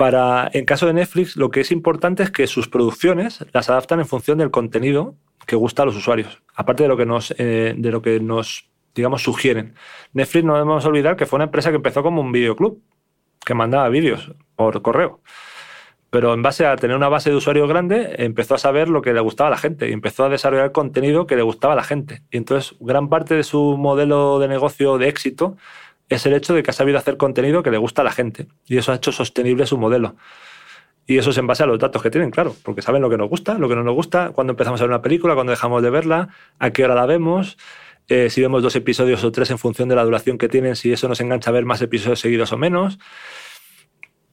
Para, 0.00 0.48
en 0.54 0.64
caso 0.64 0.86
de 0.86 0.94
Netflix, 0.94 1.36
lo 1.36 1.50
que 1.50 1.60
es 1.60 1.70
importante 1.70 2.22
es 2.22 2.30
que 2.30 2.46
sus 2.46 2.68
producciones 2.68 3.44
las 3.52 3.68
adaptan 3.68 4.00
en 4.00 4.06
función 4.06 4.38
del 4.38 4.50
contenido 4.50 5.14
que 5.46 5.56
gusta 5.56 5.82
a 5.82 5.84
los 5.84 5.94
usuarios, 5.94 6.42
aparte 6.54 6.84
de 6.84 6.88
lo 6.88 6.96
que 6.96 7.04
nos, 7.04 7.34
eh, 7.36 7.74
de 7.76 7.90
lo 7.90 8.00
que 8.00 8.18
nos 8.18 8.70
digamos, 8.94 9.22
sugieren. 9.22 9.74
Netflix 10.14 10.42
no 10.42 10.54
debemos 10.54 10.86
olvidar 10.86 11.16
que 11.16 11.26
fue 11.26 11.36
una 11.36 11.44
empresa 11.44 11.68
que 11.68 11.76
empezó 11.76 12.02
como 12.02 12.22
un 12.22 12.32
videoclub, 12.32 12.80
que 13.44 13.52
mandaba 13.52 13.90
vídeos 13.90 14.32
por 14.56 14.80
correo. 14.80 15.20
Pero 16.08 16.32
en 16.32 16.40
base 16.40 16.64
a 16.64 16.76
tener 16.76 16.96
una 16.96 17.10
base 17.10 17.28
de 17.28 17.36
usuarios 17.36 17.68
grande, 17.68 18.14
empezó 18.20 18.54
a 18.54 18.58
saber 18.58 18.88
lo 18.88 19.02
que 19.02 19.12
le 19.12 19.20
gustaba 19.20 19.48
a 19.48 19.50
la 19.50 19.58
gente 19.58 19.90
y 19.90 19.92
empezó 19.92 20.24
a 20.24 20.30
desarrollar 20.30 20.72
contenido 20.72 21.26
que 21.26 21.36
le 21.36 21.42
gustaba 21.42 21.74
a 21.74 21.76
la 21.76 21.84
gente. 21.84 22.22
Y 22.30 22.38
entonces, 22.38 22.74
gran 22.80 23.10
parte 23.10 23.34
de 23.34 23.42
su 23.42 23.76
modelo 23.76 24.38
de 24.38 24.48
negocio 24.48 24.96
de 24.96 25.08
éxito 25.08 25.58
es 26.10 26.26
el 26.26 26.34
hecho 26.34 26.52
de 26.52 26.62
que 26.62 26.70
ha 26.70 26.74
sabido 26.74 26.98
hacer 26.98 27.16
contenido 27.16 27.62
que 27.62 27.70
le 27.70 27.78
gusta 27.78 28.02
a 28.02 28.04
la 28.04 28.12
gente 28.12 28.48
y 28.66 28.76
eso 28.76 28.92
ha 28.92 28.96
hecho 28.96 29.12
sostenible 29.12 29.64
su 29.64 29.78
modelo. 29.78 30.16
Y 31.06 31.18
eso 31.18 31.30
es 31.30 31.38
en 31.38 31.46
base 31.46 31.62
a 31.62 31.66
los 31.66 31.78
datos 31.78 32.02
que 32.02 32.10
tienen, 32.10 32.30
claro, 32.30 32.54
porque 32.62 32.82
saben 32.82 33.00
lo 33.00 33.08
que 33.08 33.16
nos 33.16 33.28
gusta, 33.28 33.54
lo 33.54 33.68
que 33.68 33.74
no 33.74 33.82
nos 33.82 33.94
gusta, 33.94 34.30
cuándo 34.30 34.52
empezamos 34.52 34.80
a 34.80 34.84
ver 34.84 34.90
una 34.90 35.02
película, 35.02 35.34
cuándo 35.34 35.50
dejamos 35.50 35.82
de 35.82 35.90
verla, 35.90 36.28
a 36.58 36.70
qué 36.70 36.84
hora 36.84 36.94
la 36.94 37.06
vemos, 37.06 37.56
eh, 38.08 38.28
si 38.28 38.40
vemos 38.40 38.62
dos 38.62 38.76
episodios 38.76 39.24
o 39.24 39.32
tres 39.32 39.50
en 39.50 39.58
función 39.58 39.88
de 39.88 39.96
la 39.96 40.04
duración 40.04 40.36
que 40.36 40.48
tienen, 40.48 40.76
si 40.76 40.92
eso 40.92 41.08
nos 41.08 41.20
engancha 41.20 41.50
a 41.50 41.52
ver 41.52 41.64
más 41.64 41.80
episodios 41.80 42.20
seguidos 42.20 42.52
o 42.52 42.58
menos. 42.58 42.98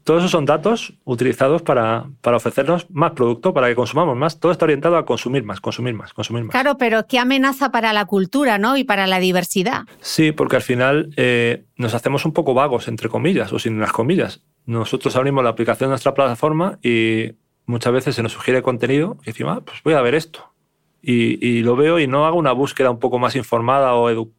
Todos 0.07 0.21
esos 0.21 0.31
son 0.31 0.45
datos 0.45 0.93
utilizados 1.03 1.63
para, 1.63 2.05
para, 2.21 2.37
ofrecernos 2.37 2.89
más 2.89 3.11
producto, 3.11 3.53
para 3.53 3.67
que 3.67 3.75
consumamos 3.75 4.15
más. 4.15 4.39
Todo 4.39 4.53
está 4.53 4.63
orientado 4.63 4.95
a 4.95 5.05
consumir 5.05 5.43
más, 5.43 5.59
consumir 5.59 5.95
más, 5.95 6.13
consumir 6.13 6.45
más. 6.45 6.51
Claro, 6.53 6.77
pero 6.77 7.07
qué 7.07 7.19
amenaza 7.19 7.73
para 7.73 7.91
la 7.91 8.05
cultura 8.05 8.57
¿no? 8.57 8.77
y 8.77 8.85
para 8.85 9.05
la 9.05 9.19
diversidad. 9.19 9.81
Sí, 9.99 10.31
porque 10.31 10.55
al 10.55 10.61
final 10.61 11.09
eh, 11.17 11.65
nos 11.75 11.93
hacemos 11.93 12.23
un 12.23 12.31
poco 12.31 12.53
vagos, 12.53 12.87
entre 12.87 13.09
comillas, 13.09 13.51
o 13.51 13.59
sin 13.59 13.81
las 13.81 13.91
comillas. 13.91 14.39
Nosotros 14.65 15.13
abrimos 15.17 15.43
la 15.43 15.49
aplicación 15.49 15.89
de 15.89 15.91
nuestra 15.91 16.13
plataforma 16.13 16.79
y 16.81 17.33
muchas 17.65 17.91
veces 17.91 18.15
se 18.15 18.23
nos 18.23 18.31
sugiere 18.31 18.61
contenido 18.61 19.17
y 19.23 19.25
decimos, 19.25 19.57
ah, 19.57 19.61
pues 19.65 19.83
voy 19.83 19.95
a 19.95 20.01
ver 20.01 20.15
esto. 20.15 20.53
Y, 21.01 21.63
lo 21.63 21.75
veo 21.75 21.99
y 21.99 22.07
no 22.07 22.25
hago 22.25 22.37
una 22.37 22.53
búsqueda 22.53 22.91
un 22.91 22.99
poco 22.99 23.19
más 23.19 23.35
informada 23.35 23.93
o 23.95 24.31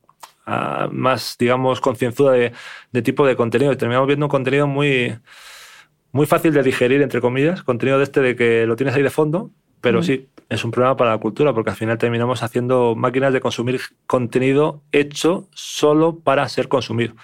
ah, 0.46 0.88
más, 0.90 1.36
digamos, 1.38 1.82
concienzuda 1.82 2.32
de, 2.32 2.52
de 2.90 3.02
tipo 3.02 3.26
de 3.26 3.36
contenido. 3.36 3.70
Y 3.70 3.76
terminamos 3.76 4.06
viendo 4.06 4.24
un 4.24 4.30
contenido 4.30 4.66
muy 4.66 5.14
muy 6.12 6.26
fácil 6.26 6.52
de 6.52 6.62
digerir, 6.62 7.02
entre 7.02 7.20
comillas, 7.20 7.62
contenido 7.62 7.98
de 7.98 8.04
este 8.04 8.20
de 8.20 8.36
que 8.36 8.66
lo 8.66 8.76
tienes 8.76 8.94
ahí 8.94 9.02
de 9.02 9.10
fondo, 9.10 9.50
pero 9.80 10.02
sí, 10.02 10.28
es 10.48 10.64
un 10.64 10.70
problema 10.70 10.96
para 10.96 11.10
la 11.10 11.18
cultura 11.18 11.52
porque 11.52 11.70
al 11.70 11.76
final 11.76 11.98
terminamos 11.98 12.42
haciendo 12.42 12.94
máquinas 12.96 13.32
de 13.32 13.40
consumir 13.40 13.80
contenido 14.06 14.82
hecho 14.90 15.48
solo 15.52 16.18
para 16.18 16.48
ser 16.48 16.68
consumido 16.68 17.14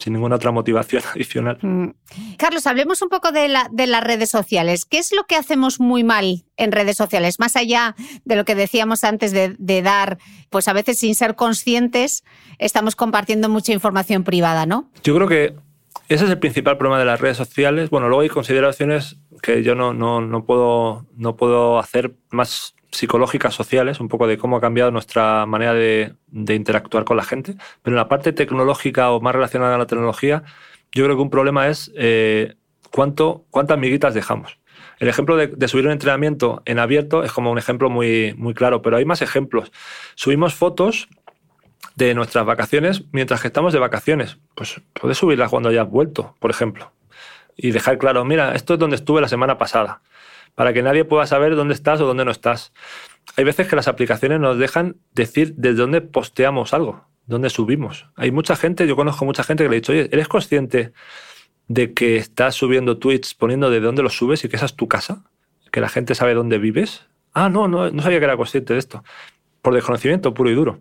sin 0.00 0.14
ninguna 0.14 0.36
otra 0.36 0.50
motivación 0.50 1.02
adicional. 1.14 1.58
Mm. 1.60 1.90
Carlos, 2.38 2.66
hablemos 2.66 3.02
un 3.02 3.08
poco 3.08 3.32
de, 3.32 3.48
la, 3.48 3.68
de, 3.70 3.86
las 3.86 4.02
redes 4.02 4.30
sociales. 4.30 4.84
¿Qué 4.84 4.98
es 4.98 5.12
lo 5.12 5.24
que 5.24 5.36
hacemos 5.36 5.78
muy 5.78 6.04
mal 6.04 6.44
en 6.56 6.72
redes 6.72 6.96
sociales? 6.96 7.38
Más 7.38 7.56
allá 7.56 7.94
de 8.24 8.36
lo 8.36 8.44
que 8.44 8.54
decíamos 8.54 9.04
antes 9.04 9.32
de, 9.32 9.54
de, 9.58 9.82
dar, 9.82 10.18
pues 10.48 10.68
a 10.68 10.72
veces 10.72 10.98
sin 10.98 11.14
ser 11.14 11.36
conscientes, 11.36 12.24
estamos 12.58 12.96
compartiendo 12.96 13.48
mucha 13.48 13.72
información 13.72 14.24
privada, 14.24 14.66
¿no? 14.66 14.90
Yo 15.02 15.14
creo 15.14 15.28
que 15.28 15.54
ese 16.08 16.24
es 16.24 16.30
el 16.30 16.38
principal 16.38 16.76
problema 16.76 16.98
de 16.98 17.04
las 17.04 17.20
redes 17.20 17.36
sociales. 17.36 17.90
Bueno, 17.90 18.08
luego 18.08 18.22
hay 18.22 18.28
consideraciones 18.28 19.16
que 19.42 19.62
yo 19.62 19.74
no, 19.74 19.94
no, 19.94 20.20
no, 20.20 20.44
puedo, 20.44 21.06
no 21.16 21.36
puedo 21.36 21.78
hacer 21.78 22.14
más 22.30 22.74
psicológicas, 22.90 23.54
sociales, 23.54 24.00
un 24.00 24.08
poco 24.08 24.26
de 24.26 24.36
cómo 24.36 24.56
ha 24.56 24.60
cambiado 24.60 24.90
nuestra 24.90 25.46
manera 25.46 25.72
de, 25.72 26.14
de, 26.26 26.54
interactuar 26.56 27.04
con 27.04 27.16
la 27.16 27.22
gente. 27.22 27.54
Pero 27.82 27.94
en 27.94 27.98
la 27.98 28.08
parte 28.08 28.32
tecnológica 28.32 29.12
o 29.12 29.20
más 29.20 29.34
relacionada 29.34 29.76
a 29.76 29.78
la 29.78 29.86
tecnología, 29.86 30.42
yo 30.92 31.04
creo 31.04 31.16
que 31.16 31.22
un 31.22 31.30
problema 31.30 31.68
es 31.68 31.92
eh, 31.96 32.54
cuánto, 32.90 33.46
cuántas 33.50 33.78
miguitas 33.78 34.14
dejamos. 34.14 34.58
El 34.98 35.08
ejemplo 35.08 35.36
de, 35.36 35.68
subir 35.68 35.86
un 35.86 35.92
entrenamiento 35.92 36.62
en 36.66 36.78
abierto 36.78 37.24
es 37.24 37.32
como 37.32 37.50
un 37.50 37.56
ejemplo 37.56 37.88
muy, 37.88 38.34
muy 38.36 38.52
claro, 38.52 38.82
pero 38.82 38.98
hay 38.98 39.06
más 39.06 39.22
ejemplos. 39.22 39.72
Subimos 40.14 40.54
fotos 40.54 41.08
de 41.96 42.14
nuestras 42.14 42.46
vacaciones 42.46 43.04
mientras 43.12 43.40
que 43.40 43.48
estamos 43.48 43.72
de 43.72 43.78
vacaciones. 43.78 44.38
Pues 44.54 44.80
puedes 44.94 45.18
subirlas 45.18 45.50
cuando 45.50 45.68
hayas 45.68 45.88
vuelto, 45.88 46.36
por 46.38 46.50
ejemplo. 46.50 46.92
Y 47.56 47.72
dejar 47.72 47.98
claro, 47.98 48.24
mira, 48.24 48.54
esto 48.54 48.74
es 48.74 48.80
donde 48.80 48.96
estuve 48.96 49.20
la 49.20 49.28
semana 49.28 49.58
pasada, 49.58 50.02
para 50.54 50.72
que 50.72 50.82
nadie 50.82 51.04
pueda 51.04 51.26
saber 51.26 51.56
dónde 51.56 51.74
estás 51.74 52.00
o 52.00 52.06
dónde 52.06 52.24
no 52.24 52.30
estás. 52.30 52.72
Hay 53.36 53.44
veces 53.44 53.68
que 53.68 53.76
las 53.76 53.88
aplicaciones 53.88 54.40
nos 54.40 54.58
dejan 54.58 54.96
decir 55.12 55.54
desde 55.56 55.76
dónde 55.76 56.00
posteamos 56.00 56.72
algo, 56.72 57.04
dónde 57.26 57.50
subimos. 57.50 58.06
Hay 58.16 58.30
mucha 58.30 58.56
gente, 58.56 58.86
yo 58.86 58.96
conozco 58.96 59.24
mucha 59.24 59.44
gente 59.44 59.64
que 59.64 59.70
le 59.70 59.76
he 59.76 59.80
dicho, 59.80 59.92
oye, 59.92 60.08
¿eres 60.10 60.28
consciente 60.28 60.92
de 61.68 61.92
que 61.92 62.16
estás 62.16 62.54
subiendo 62.54 62.98
tweets 62.98 63.34
poniendo 63.34 63.70
de 63.70 63.80
dónde 63.80 64.02
los 64.02 64.16
subes 64.16 64.44
y 64.44 64.48
que 64.48 64.56
esa 64.56 64.66
es 64.66 64.74
tu 64.74 64.88
casa? 64.88 65.24
¿Que 65.70 65.80
la 65.80 65.88
gente 65.88 66.14
sabe 66.14 66.34
dónde 66.34 66.58
vives? 66.58 67.06
Ah, 67.32 67.48
no, 67.48 67.68
no, 67.68 67.90
no 67.90 68.02
sabía 68.02 68.18
que 68.18 68.24
era 68.24 68.36
consciente 68.36 68.72
de 68.72 68.78
esto. 68.78 69.04
Por 69.62 69.74
desconocimiento 69.74 70.34
puro 70.34 70.50
y 70.50 70.54
duro. 70.54 70.80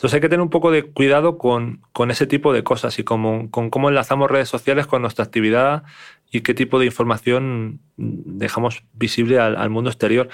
Entonces 0.00 0.14
hay 0.14 0.20
que 0.22 0.30
tener 0.30 0.40
un 0.40 0.48
poco 0.48 0.70
de 0.70 0.84
cuidado 0.84 1.36
con, 1.36 1.82
con 1.92 2.10
ese 2.10 2.26
tipo 2.26 2.54
de 2.54 2.64
cosas 2.64 2.98
y 2.98 3.04
con 3.04 3.48
cómo 3.48 3.90
enlazamos 3.90 4.30
redes 4.30 4.48
sociales 4.48 4.86
con 4.86 5.02
nuestra 5.02 5.26
actividad 5.26 5.82
y 6.30 6.40
qué 6.40 6.54
tipo 6.54 6.78
de 6.78 6.86
información 6.86 7.80
dejamos 7.98 8.82
visible 8.94 9.38
al, 9.38 9.68
mundo 9.68 9.90
exterior. 9.90 10.30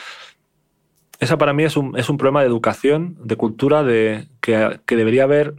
Esa 1.19 1.37
para 1.37 1.53
mí 1.53 1.65
es 1.65 1.77
un, 1.77 1.99
es 1.99 2.09
un, 2.09 2.17
problema 2.17 2.43
de 2.43 2.47
educación, 2.47 3.17
de 3.21 3.35
cultura, 3.35 3.83
de, 3.83 4.29
que, 4.41 4.79
que, 4.87 4.95
debería 4.95 5.25
haber, 5.25 5.55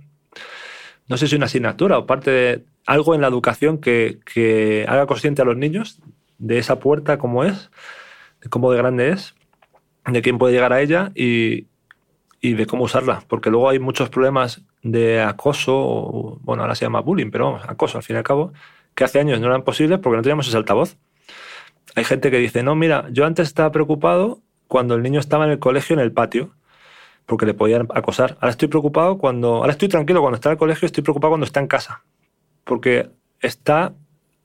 no 1.10 1.18
sé 1.18 1.28
si 1.28 1.36
una 1.36 1.48
asignatura 1.48 1.98
o 1.98 2.06
parte 2.06 2.32
de 2.32 2.64
algo 2.86 3.14
en 3.14 3.20
la 3.20 3.28
educación 3.28 3.78
que, 3.78 4.20
que 4.34 4.86
haga 4.88 5.06
consciente 5.06 5.42
a 5.42 5.46
los 5.46 5.58
niños 5.58 6.00
de 6.38 6.60
esa 6.60 6.80
puerta 6.80 7.18
cómo 7.18 7.44
es, 7.44 7.72
de 8.42 8.48
cómo 8.48 8.72
de 8.72 8.78
grande 8.78 9.10
es, 9.10 9.36
de 10.06 10.22
quién 10.22 10.38
puede 10.38 10.54
llegar 10.54 10.72
a 10.72 10.80
ella 10.80 11.12
y, 11.14 11.68
y 12.42 12.54
de 12.54 12.66
cómo 12.66 12.84
usarla, 12.84 13.24
porque 13.28 13.50
luego 13.50 13.70
hay 13.70 13.80
muchos 13.80 14.10
problemas 14.10 14.62
de 14.84 15.22
acoso, 15.22 16.40
bueno, 16.42 16.64
ahora 16.64 16.76
se 16.76 16.86
llama 16.86 17.02
bullying, 17.02 17.32
pero 17.32 17.46
vamos, 17.46 17.64
acoso 17.68 17.98
al 17.98 18.04
fin 18.04 18.16
y 18.16 18.20
al 18.20 18.24
cabo, 18.24 18.54
que 18.96 19.04
hace 19.04 19.20
años 19.20 19.40
no 19.40 19.48
eran 19.48 19.64
posibles 19.64 20.00
porque 20.00 20.18
no 20.18 20.24
teníamos 20.24 20.48
ese 20.48 20.58
altavoz. 20.58 20.98
Hay 21.96 22.04
gente 22.04 22.30
que 22.30 22.38
dice, 22.38 22.64
no, 22.64 22.76
mira, 22.76 23.08
yo 23.12 23.26
antes 23.26 23.48
estaba 23.48 23.72
preocupado 23.72 24.40
cuando 24.68 24.96
el 24.96 25.04
niño 25.04 25.20
estaba 25.20 25.46
en 25.46 25.52
el 25.52 25.60
colegio 25.60 25.96
en 25.96 26.00
el 26.00 26.12
patio, 26.12 26.52
porque 27.26 27.46
le 27.46 27.54
podían 27.54 27.88
acosar. 27.94 28.38
Ahora 28.40 28.52
estoy 28.52 28.68
preocupado 28.68 29.18
cuando, 29.18 29.56
ahora 29.56 29.72
estoy 29.72 29.88
tranquilo 29.88 30.22
cuando 30.22 30.36
está 30.36 30.50
en 30.50 30.54
el 30.54 30.60
colegio, 30.60 30.86
estoy 30.86 31.04
preocupado 31.04 31.32
cuando 31.32 31.46
está 31.46 31.60
en 31.60 31.68
casa, 31.68 32.04
porque 32.64 33.10
está 33.42 33.94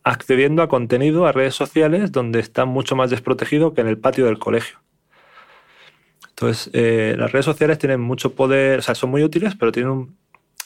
accediendo 0.04 0.62
a 0.62 0.68
contenido, 0.68 1.26
a 1.26 1.32
redes 1.32 1.54
sociales, 1.54 2.10
donde 2.10 2.40
está 2.40 2.64
mucho 2.64 2.96
más 2.96 3.10
desprotegido 3.10 3.72
que 3.72 3.80
en 3.82 3.88
el 3.88 3.98
patio 3.98 4.26
del 4.26 4.38
colegio. 4.38 4.81
Entonces, 6.42 6.70
eh, 6.72 7.14
las 7.16 7.30
redes 7.30 7.44
sociales 7.44 7.78
tienen 7.78 8.00
mucho 8.00 8.34
poder, 8.34 8.80
o 8.80 8.82
sea, 8.82 8.96
son 8.96 9.10
muy 9.10 9.22
útiles, 9.22 9.54
pero 9.54 9.70
tienen 9.70 10.16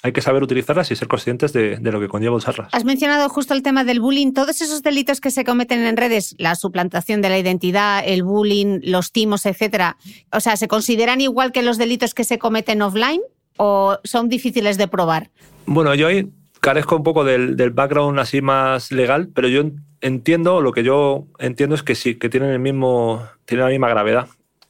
hay 0.03 0.12
que 0.12 0.23
saber 0.23 0.43
utilizarlas 0.43 0.90
y 0.90 0.97
ser 0.97 1.09
conscientes 1.09 1.53
de, 1.53 1.78
lo 1.81 2.01
que 2.01 2.09
conlleva 2.09 2.36
usarlas. 2.36 2.69
Has 2.73 2.85
mencionado 2.85 3.28
justo 3.28 3.55
el 3.55 3.62
tema 3.62 3.82
del 3.82 3.98
bullying. 3.98 4.32
Todos 4.32 4.61
esos 4.61 4.82
delitos 4.82 5.20
que 5.20 5.31
se 5.31 5.44
cometen 5.44 5.85
en 5.85 5.97
redes, 5.97 6.36
la 6.39 6.55
suplantación 6.55 7.23
de 7.23 7.28
la 7.28 7.39
identidad, 7.39 8.03
el 8.07 8.23
bullying, 8.23 8.81
los 8.85 9.11
timos, 9.11 9.44
etcétera, 9.47 9.97
o 10.32 10.40
sea, 10.40 10.57
¿se 10.57 10.69
consideran 10.69 11.20
igual 11.20 11.51
que 11.51 11.62
los 11.62 11.77
delitos 11.77 12.15
que 12.15 12.24
se 12.24 12.39
cometen 12.39 12.81
offline 12.82 13.20
o 13.59 13.98
son 14.05 14.28
difíciles 14.28 14.78
de 14.78 14.86
probar? 14.86 15.31
Bueno, 15.66 15.94
yo 15.94 16.07
ahí 16.07 16.31
carezco 16.61 16.97
un 16.97 17.03
poco 17.03 17.24
del, 17.24 17.57
del 17.57 17.70
background 17.70 18.19
así 18.19 18.40
más 18.40 18.93
legal, 18.93 19.28
pero 19.35 19.48
yo 19.48 19.65
entiendo, 20.01 20.61
lo 20.61 20.73
que 20.73 20.85
yo 20.85 21.27
entiendo 21.39 21.74
es 21.74 21.82
que 21.82 21.97
sí, 21.97 22.15
que 22.15 22.28
tienen 22.28 22.51
el 22.51 22.61
mismo, 22.61 23.27
tienen 23.44 23.65
la 23.65 23.70
misma 23.70 23.89
gravedad. 23.89 24.28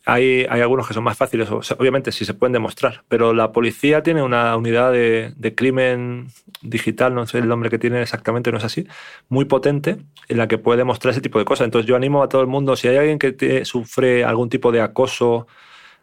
Hay, 0.09 0.45
algunos 0.45 0.87
que 0.87 0.95
son 0.95 1.03
más 1.03 1.19
fáciles, 1.19 1.51
obviamente, 1.51 2.13
si 2.13 2.25
se 2.25 2.33
pueden 2.33 2.53
demostrar, 2.53 3.03
pero 3.09 3.35
la 3.35 3.51
policía 3.51 4.05
tiene 4.05 4.23
una 4.23 4.57
unidad 4.57 4.93
de, 4.93 5.55
crimen 5.57 6.29
digital, 6.63 7.13
no 7.13 7.27
sé 7.27 7.39
el 7.39 7.49
nombre 7.49 7.71
que 7.71 7.79
tiene 7.81 8.01
exactamente, 8.01 8.53
no 8.53 8.59
es 8.59 8.65
así, 8.65 8.87
muy 9.29 9.47
potente, 9.47 9.99
en 10.29 10.39
la 10.39 10.47
que 10.47 10.59
puede 10.59 10.79
demostrar 10.79 11.11
ese 11.11 11.21
tipo 11.21 11.41
de 11.41 11.45
cosas. 11.45 11.65
Entonces 11.65 11.89
yo 11.89 11.97
animo 11.97 12.23
a 12.23 12.29
todo 12.29 12.41
el 12.41 12.47
mundo, 12.47 12.77
si 12.77 12.87
hay 12.87 12.97
alguien 12.99 13.19
que 13.19 13.65
sufre 13.65 14.25
algún 14.25 14.49
tipo 14.49 14.71
de 14.71 14.81
acoso, 14.81 15.49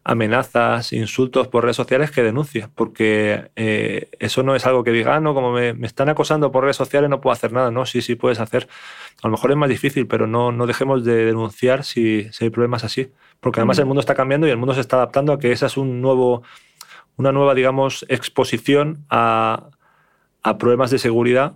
amenazas, 0.03 0.93
insultos 0.93 1.47
por 1.47 1.63
redes 1.63 1.77
sociales, 1.77 2.11
que 2.11 2.23
denuncie, 2.23 2.67
porque 2.75 3.51
eh, 3.55 4.09
eso 4.19 4.43
no 4.43 4.55
es 4.55 4.65
algo 4.65 4.83
que 4.83 4.91
diga, 4.91 5.15
ah, 5.15 5.19
no, 5.19 5.33
como 5.33 5.51
me, 5.53 5.69
están 5.85 6.09
acosando 6.09 6.51
por 6.51 6.63
redes 6.63 6.75
sociales 6.75 7.09
no 7.09 7.21
puedo 7.21 7.33
hacer 7.33 7.51
nada. 7.51 7.71
No, 7.71 7.85
sí, 7.85 8.01
sí 8.01 8.15
puedes 8.15 8.39
hacer. 8.39 8.67
A 9.21 9.27
lo 9.27 9.31
mejor 9.31 9.51
es 9.51 9.57
más 9.57 9.69
difícil, 9.69 10.07
pero 10.07 10.27
no, 10.27 10.51
no 10.51 10.67
dejemos 10.67 11.03
de 11.03 11.25
denunciar 11.25 11.83
si, 11.83 12.27
si 12.31 12.45
hay 12.45 12.49
problemas 12.49 12.83
así 12.83 13.11
porque 13.43 13.59
además 13.59 13.77
el 13.77 13.85
mundo 13.85 13.99
está 13.99 14.15
cambiando 14.15 14.47
y 14.47 14.51
el 14.51 14.57
mundo 14.57 14.73
se 14.73 14.79
está 14.79 14.95
adaptando 14.95 15.33
a 15.33 15.37
que 15.37 15.51
esa 15.51 15.65
es 15.65 15.75
un 15.75 16.01
nuevo, 16.01 16.43
una 17.17 17.33
nueva, 17.33 17.53
digamos, 17.53 18.05
exposición 18.07 19.05
a, 19.09 19.69
problemas 20.57 20.91
de 20.91 20.97
seguridad 20.97 21.53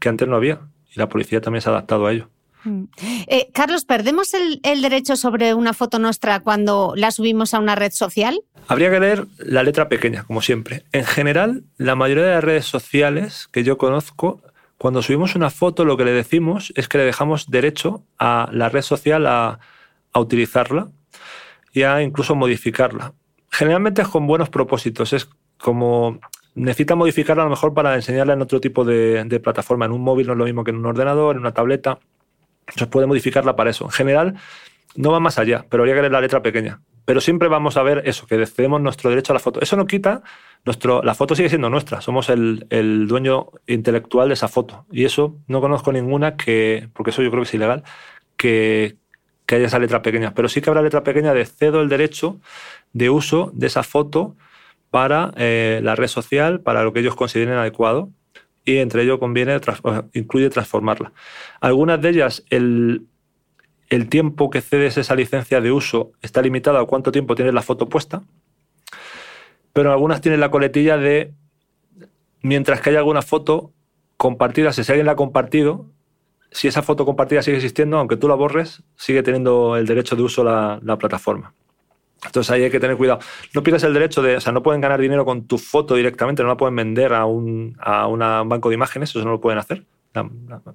que 0.00 0.08
antes 0.08 0.26
no 0.26 0.34
había. 0.34 0.60
Y 0.94 0.98
la 0.98 1.08
policía 1.08 1.40
también 1.40 1.62
se 1.62 1.68
ha 1.68 1.72
adaptado 1.72 2.06
a 2.06 2.12
ello. 2.12 2.28
Mm. 2.64 2.84
Eh, 3.26 3.48
Carlos, 3.52 3.84
¿perdemos 3.84 4.34
el, 4.34 4.82
derecho 4.82 5.16
sobre 5.16 5.54
una 5.54 5.72
foto 5.72 5.98
nuestra 5.98 6.40
cuando 6.40 6.94
la 6.96 7.10
subimos 7.10 7.54
a 7.54 7.58
una 7.58 7.74
red 7.74 7.92
social? 7.92 8.40
Habría 8.68 8.90
que 8.90 9.00
leer 9.00 9.26
la 9.38 9.62
letra 9.62 9.88
pequeña, 9.88 10.24
como 10.24 10.42
siempre. 10.42 10.84
En 10.92 11.04
general, 11.04 11.64
la 11.76 11.94
mayoría 11.94 12.24
de 12.24 12.34
las 12.34 12.44
redes 12.44 12.66
sociales 12.66 13.48
que 13.50 13.64
yo 13.64 13.78
conozco, 13.78 14.42
cuando 14.78 15.02
subimos 15.02 15.34
una 15.34 15.50
foto, 15.50 15.84
lo 15.84 15.96
que 15.96 16.04
le 16.04 16.12
decimos 16.12 16.72
es 16.76 16.88
que 16.88 16.98
le 16.98 17.04
dejamos 17.04 17.50
derecho 17.50 18.04
a 18.18 18.48
la 18.52 18.68
red 18.68 18.82
social 18.82 19.26
a, 19.26 19.60
a 20.12 20.20
utilizarla 20.20 20.88
y 21.72 21.82
a 21.82 22.02
incluso 22.02 22.34
modificarla. 22.34 23.14
Generalmente 23.50 24.02
es 24.02 24.08
con 24.08 24.26
buenos 24.26 24.48
propósitos, 24.48 25.12
es 25.12 25.28
como 25.58 26.20
necesita 26.54 26.94
modificarla 26.94 27.42
a 27.42 27.46
lo 27.46 27.50
mejor 27.50 27.74
para 27.74 27.94
enseñarla 27.94 28.34
en 28.34 28.42
otro 28.42 28.60
tipo 28.60 28.84
de, 28.84 29.40
plataforma. 29.42 29.86
En 29.86 29.92
un 29.92 30.02
móvil 30.02 30.26
no 30.26 30.32
es 30.32 30.38
lo 30.38 30.44
mismo 30.44 30.64
que 30.64 30.70
en 30.70 30.78
un 30.78 30.86
ordenador, 30.86 31.36
en 31.36 31.40
una 31.40 31.52
tableta. 31.52 31.98
Entonces 32.60 32.88
puede 32.88 33.06
modificarla 33.06 33.56
para 33.56 33.70
eso. 33.70 33.84
En 33.84 33.90
general 33.90 34.34
no 34.94 35.12
va 35.12 35.20
más 35.20 35.38
allá, 35.38 35.66
pero 35.68 35.82
habría 35.82 35.94
que 35.94 36.02
leer 36.02 36.12
la 36.12 36.20
letra 36.20 36.42
pequeña. 36.42 36.80
Pero 37.04 37.20
siempre 37.20 37.48
vamos 37.48 37.76
a 37.76 37.82
ver 37.82 38.02
eso, 38.04 38.26
que 38.26 38.44
cedemos 38.46 38.80
nuestro 38.80 39.10
derecho 39.10 39.32
a 39.32 39.34
la 39.34 39.40
foto. 39.40 39.60
Eso 39.60 39.76
no 39.76 39.86
quita, 39.86 40.22
nuestro, 40.64 41.02
la 41.02 41.14
foto 41.14 41.34
sigue 41.34 41.48
siendo 41.48 41.70
nuestra, 41.70 42.00
somos 42.00 42.28
el, 42.28 42.66
el, 42.70 43.08
dueño 43.08 43.48
intelectual 43.66 44.28
de 44.28 44.34
esa 44.34 44.48
foto. 44.48 44.86
Y 44.92 45.04
eso 45.04 45.36
no 45.48 45.60
conozco 45.60 45.92
ninguna 45.92 46.36
que, 46.36 46.88
porque 46.92 47.10
eso 47.10 47.22
yo 47.22 47.30
creo 47.30 47.42
que 47.42 47.48
es 47.48 47.54
ilegal, 47.54 47.82
que, 48.36 48.96
que 49.46 49.56
haya 49.56 49.66
esa 49.66 49.78
letra 49.78 50.02
pequeña, 50.02 50.34
pero 50.34 50.48
sí 50.48 50.60
que 50.60 50.70
habrá 50.70 50.82
letra 50.82 51.02
pequeña 51.02 51.34
de 51.34 51.44
cedo 51.46 51.80
el 51.80 51.88
derecho 51.88 52.38
de 52.92 53.10
uso 53.10 53.50
de 53.54 53.66
esa 53.66 53.82
foto 53.82 54.36
para 54.90 55.32
eh, 55.36 55.80
la 55.82 55.96
red 55.96 56.08
social, 56.08 56.60
para 56.60 56.82
lo 56.84 56.92
que 56.92 57.00
ellos 57.00 57.16
consideren 57.16 57.54
adecuado, 57.54 58.10
y 58.64 58.78
entre 58.78 59.02
ello 59.02 59.18
conviene, 59.18 59.58
incluye 60.12 60.50
transformarla. 60.50 61.12
Algunas 61.60 62.00
de 62.00 62.08
ellas, 62.10 62.44
el, 62.50 63.06
el 63.88 64.08
tiempo 64.08 64.50
que 64.50 64.60
cedes 64.60 64.96
esa 64.96 65.14
licencia 65.14 65.60
de 65.60 65.72
uso 65.72 66.12
está 66.22 66.42
limitado 66.42 66.78
a 66.78 66.86
cuánto 66.86 67.12
tiempo 67.12 67.34
tienes 67.34 67.54
la 67.54 67.62
foto 67.62 67.88
puesta, 67.88 68.22
pero 69.72 69.92
algunas 69.92 70.20
tienen 70.20 70.40
la 70.40 70.50
coletilla 70.50 70.96
de, 70.96 71.32
mientras 72.42 72.80
que 72.80 72.90
haya 72.90 72.98
alguna 72.98 73.22
foto 73.22 73.72
compartida, 74.16 74.72
si 74.72 74.82
alguien 74.82 75.06
la 75.06 75.12
ha 75.12 75.16
compartido, 75.16 75.86
si 76.50 76.68
esa 76.68 76.82
foto 76.82 77.04
compartida 77.04 77.42
sigue 77.42 77.56
existiendo, 77.56 77.98
aunque 77.98 78.16
tú 78.16 78.28
la 78.28 78.34
borres, 78.34 78.82
sigue 78.96 79.22
teniendo 79.22 79.76
el 79.76 79.86
derecho 79.86 80.16
de 80.16 80.22
uso 80.22 80.44
la, 80.44 80.96
plataforma. 80.98 81.54
Entonces 82.24 82.50
ahí 82.50 82.64
hay 82.64 82.70
que 82.70 82.80
tener 82.80 82.96
cuidado. 82.96 83.20
No 83.54 83.62
pierdas 83.62 83.82
el 83.84 83.94
derecho 83.94 84.22
de, 84.22 84.36
o 84.36 84.40
sea, 84.40 84.52
no 84.52 84.62
pueden 84.62 84.80
ganar 84.80 85.00
dinero 85.00 85.24
con 85.24 85.46
tu 85.46 85.58
foto 85.58 85.94
directamente, 85.94 86.42
no 86.42 86.48
la 86.48 86.56
pueden 86.56 86.76
vender 86.76 87.14
a 87.14 87.24
un, 87.24 87.76
a 87.80 88.06
banco 88.44 88.68
de 88.68 88.74
imágenes, 88.74 89.10
eso 89.10 89.24
no 89.24 89.30
lo 89.30 89.40
pueden 89.40 89.58
hacer. 89.58 89.84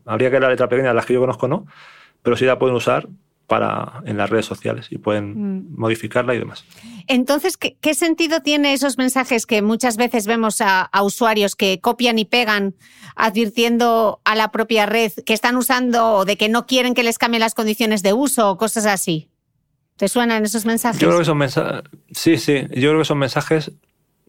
habría 0.06 0.32
que 0.32 0.40
la 0.40 0.50
letra 0.50 0.68
pequeña, 0.68 0.94
las 0.94 1.06
que 1.06 1.14
yo 1.14 1.20
conozco 1.20 1.48
no, 1.48 1.68
pero 2.24 2.36
sí 2.36 2.46
la 2.46 2.58
pueden 2.58 2.76
usar 2.76 3.08
para, 3.48 4.02
en 4.06 4.18
las 4.18 4.30
redes 4.30 4.46
sociales 4.46 4.88
y 4.90 4.98
pueden 4.98 5.68
mm. 5.68 5.76
modificarla 5.78 6.34
y 6.34 6.40
demás. 6.40 6.66
Entonces, 7.08 7.58
¿qué, 7.58 7.94
sentido 7.94 8.42
tiene 8.42 8.74
esos 8.74 8.98
mensajes 8.98 9.46
que 9.46 9.62
muchas 9.62 9.98
veces 9.98 10.26
vemos 10.26 10.62
a, 10.62 10.90
usuarios 11.04 11.56
que 11.56 11.80
copian 11.80 12.18
y 12.18 12.26
pegan 12.26 12.76
advirtiendo 13.16 14.20
a 14.26 14.36
la 14.36 14.52
propia 14.52 14.86
red 14.86 15.12
que 15.26 15.34
están 15.34 15.56
usando 15.56 16.14
o 16.14 16.26
de 16.26 16.38
que 16.38 16.50
no 16.50 16.66
quieren 16.66 16.96
que 16.96 17.04
les 17.04 17.20
cambien 17.20 17.42
las 17.42 17.54
condiciones 17.54 18.02
de 18.02 18.14
uso 18.14 18.50
o 18.50 18.58
cosas 18.58 18.88
así? 18.88 19.30
¿Te 19.98 20.08
suenan 20.08 20.44
esos 20.44 20.66
mensajes? 20.66 21.00
Yo 21.00 21.08
creo 21.08 21.20
que 21.20 21.26
son 21.26 21.38
mensajes. 21.38 21.84
Sí, 22.12 22.38
sí. 22.38 22.62
Yo 22.72 22.90
creo 22.90 22.98
que 22.98 23.04
esos 23.04 23.18
mensajes 23.18 23.72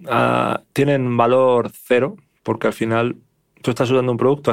ah, 0.09 0.63
tienen 0.73 1.17
valor 1.17 1.71
cero, 1.73 2.17
porque 2.43 2.69
al 2.69 2.73
final 2.73 3.17
tú 3.63 3.71
estás 3.71 3.91
usando 3.91 4.13
un 4.13 4.19
producto 4.19 4.53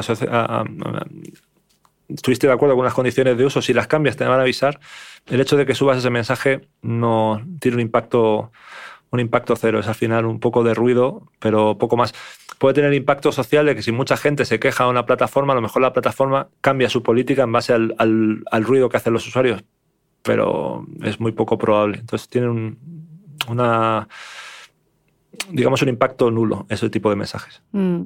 estuviste 2.08 2.46
de 2.46 2.52
acuerdo 2.52 2.76
con 2.76 2.84
las 2.84 2.94
condiciones 2.94 3.36
de 3.36 3.44
uso, 3.44 3.62
si 3.62 3.72
las 3.72 3.86
cambias 3.86 4.16
te 4.16 4.24
van 4.24 4.38
a 4.38 4.42
avisar. 4.42 4.80
El 5.26 5.40
hecho 5.40 5.56
de 5.56 5.66
que 5.66 5.74
subas 5.74 5.98
ese 5.98 6.10
mensaje 6.10 6.68
no 6.82 7.42
tiene 7.60 7.76
un 7.76 7.80
impacto, 7.80 8.52
un 9.10 9.20
impacto 9.20 9.56
cero. 9.56 9.80
Es 9.80 9.88
al 9.88 9.94
final 9.94 10.26
un 10.26 10.40
poco 10.40 10.62
de 10.62 10.74
ruido, 10.74 11.28
pero 11.38 11.78
poco 11.78 11.96
más. 11.96 12.14
Puede 12.58 12.74
tener 12.74 12.94
impacto 12.94 13.32
social 13.32 13.66
de 13.66 13.74
que 13.74 13.82
si 13.82 13.92
mucha 13.92 14.16
gente 14.16 14.44
se 14.44 14.60
queja 14.60 14.84
a 14.84 14.88
una 14.88 15.06
plataforma, 15.06 15.52
a 15.52 15.56
lo 15.56 15.62
mejor 15.62 15.82
la 15.82 15.92
plataforma 15.92 16.48
cambia 16.60 16.88
su 16.88 17.02
política 17.02 17.42
en 17.42 17.52
base 17.52 17.72
al, 17.72 18.44
ruido 18.62 18.88
que 18.88 18.96
hacen 18.96 19.12
los 19.12 19.26
usuarios. 19.26 19.64
Pero 20.24 20.86
es 21.02 21.20
muy 21.20 21.32
poco 21.32 21.58
probable. 21.58 21.98
Entonces 21.98 22.28
tienen 22.28 22.50
un, 22.50 22.78
una, 23.48 24.08
digamos, 25.50 25.82
un 25.82 25.90
impacto 25.90 26.30
nulo 26.30 26.66
ese 26.68 26.90
tipo 26.90 27.10
de 27.10 27.16
mensajes. 27.16 27.62
Mm. 27.72 28.02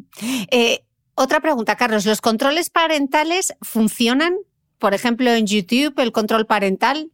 Eh, 0.50 0.80
otra 1.14 1.40
pregunta, 1.40 1.76
Carlos. 1.76 2.04
¿Los 2.04 2.20
controles 2.20 2.70
parentales 2.70 3.54
funcionan? 3.62 4.36
Por 4.78 4.94
ejemplo, 4.94 5.30
en 5.30 5.46
YouTube, 5.46 5.94
el 5.98 6.12
control 6.12 6.46
parental. 6.46 7.10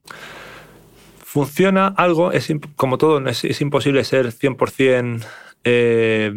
Funciona 1.19 1.89
algo, 1.89 2.33
es, 2.33 2.53
como 2.77 2.97
todo, 2.99 3.27
es, 3.27 3.61
imposible 3.61 4.05
ser 4.05 4.33
100% 4.33 5.25
eh, 5.65 6.33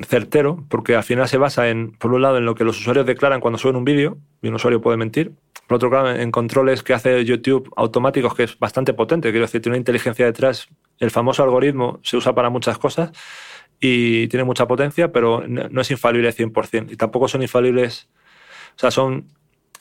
certero, 0.00 0.64
porque 0.68 0.96
al 0.96 1.02
final 1.02 1.28
se 1.28 1.38
basa 1.38 1.68
en, 1.68 1.92
por 1.92 2.12
un 2.12 2.22
lado, 2.22 2.38
en 2.38 2.44
lo 2.44 2.54
que 2.54 2.64
los 2.64 2.78
usuarios 2.78 3.06
declaran 3.06 3.40
cuando 3.40 3.58
suben 3.58 3.76
un 3.76 3.84
vídeo, 3.84 4.18
y 4.40 4.48
un 4.48 4.54
usuario 4.54 4.80
puede 4.80 4.96
mentir. 4.96 5.32
Por 5.66 5.76
otro 5.76 5.90
lado, 5.90 6.10
en 6.10 6.30
controles 6.30 6.82
que 6.82 6.94
hace 6.94 7.24
YouTube 7.24 7.72
automáticos, 7.76 8.34
que 8.34 8.44
es 8.44 8.58
bastante 8.58 8.94
potente, 8.94 9.30
quiero 9.30 9.46
decir, 9.46 9.60
tiene 9.60 9.74
una 9.74 9.80
inteligencia 9.80 10.24
detrás. 10.24 10.68
El 10.98 11.10
famoso 11.10 11.42
algoritmo 11.42 12.00
se 12.02 12.16
usa 12.16 12.34
para 12.34 12.50
muchas 12.50 12.78
cosas 12.78 13.12
y 13.80 14.28
tiene 14.28 14.44
mucha 14.44 14.66
potencia, 14.66 15.12
pero 15.12 15.44
no 15.46 15.80
es 15.80 15.90
infalible 15.90 16.32
100%. 16.32 16.92
Y 16.92 16.96
tampoco 16.96 17.28
son 17.28 17.42
infalibles, 17.42 18.08
o 18.76 18.78
sea, 18.78 18.90
son 18.90 19.26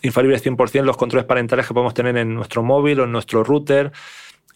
infalibles 0.01 0.43
100% 0.45 0.83
los 0.83 0.97
controles 0.97 1.25
parentales 1.25 1.67
que 1.67 1.73
podemos 1.73 1.93
tener 1.93 2.17
en 2.17 2.33
nuestro 2.33 2.63
móvil 2.63 2.99
o 2.99 3.03
en 3.03 3.11
nuestro 3.11 3.43
router. 3.43 3.91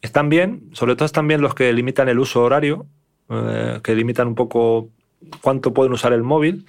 Están 0.02 0.30
bien, 0.30 0.70
sobre 0.74 0.96
todo 0.96 1.06
están 1.06 1.28
bien 1.28 1.42
los 1.42 1.54
que 1.54 1.72
limitan 1.74 2.10
el 2.10 2.20
uso 2.20 2.44
horario, 2.44 2.88
eh, 3.30 3.80
que 3.84 3.96
limitan 3.96 4.28
un 4.28 4.36
poco 4.36 4.90
cuánto 5.42 5.74
pueden 5.74 5.94
usar 5.94 6.14
el 6.14 6.24
móvil, 6.24 6.66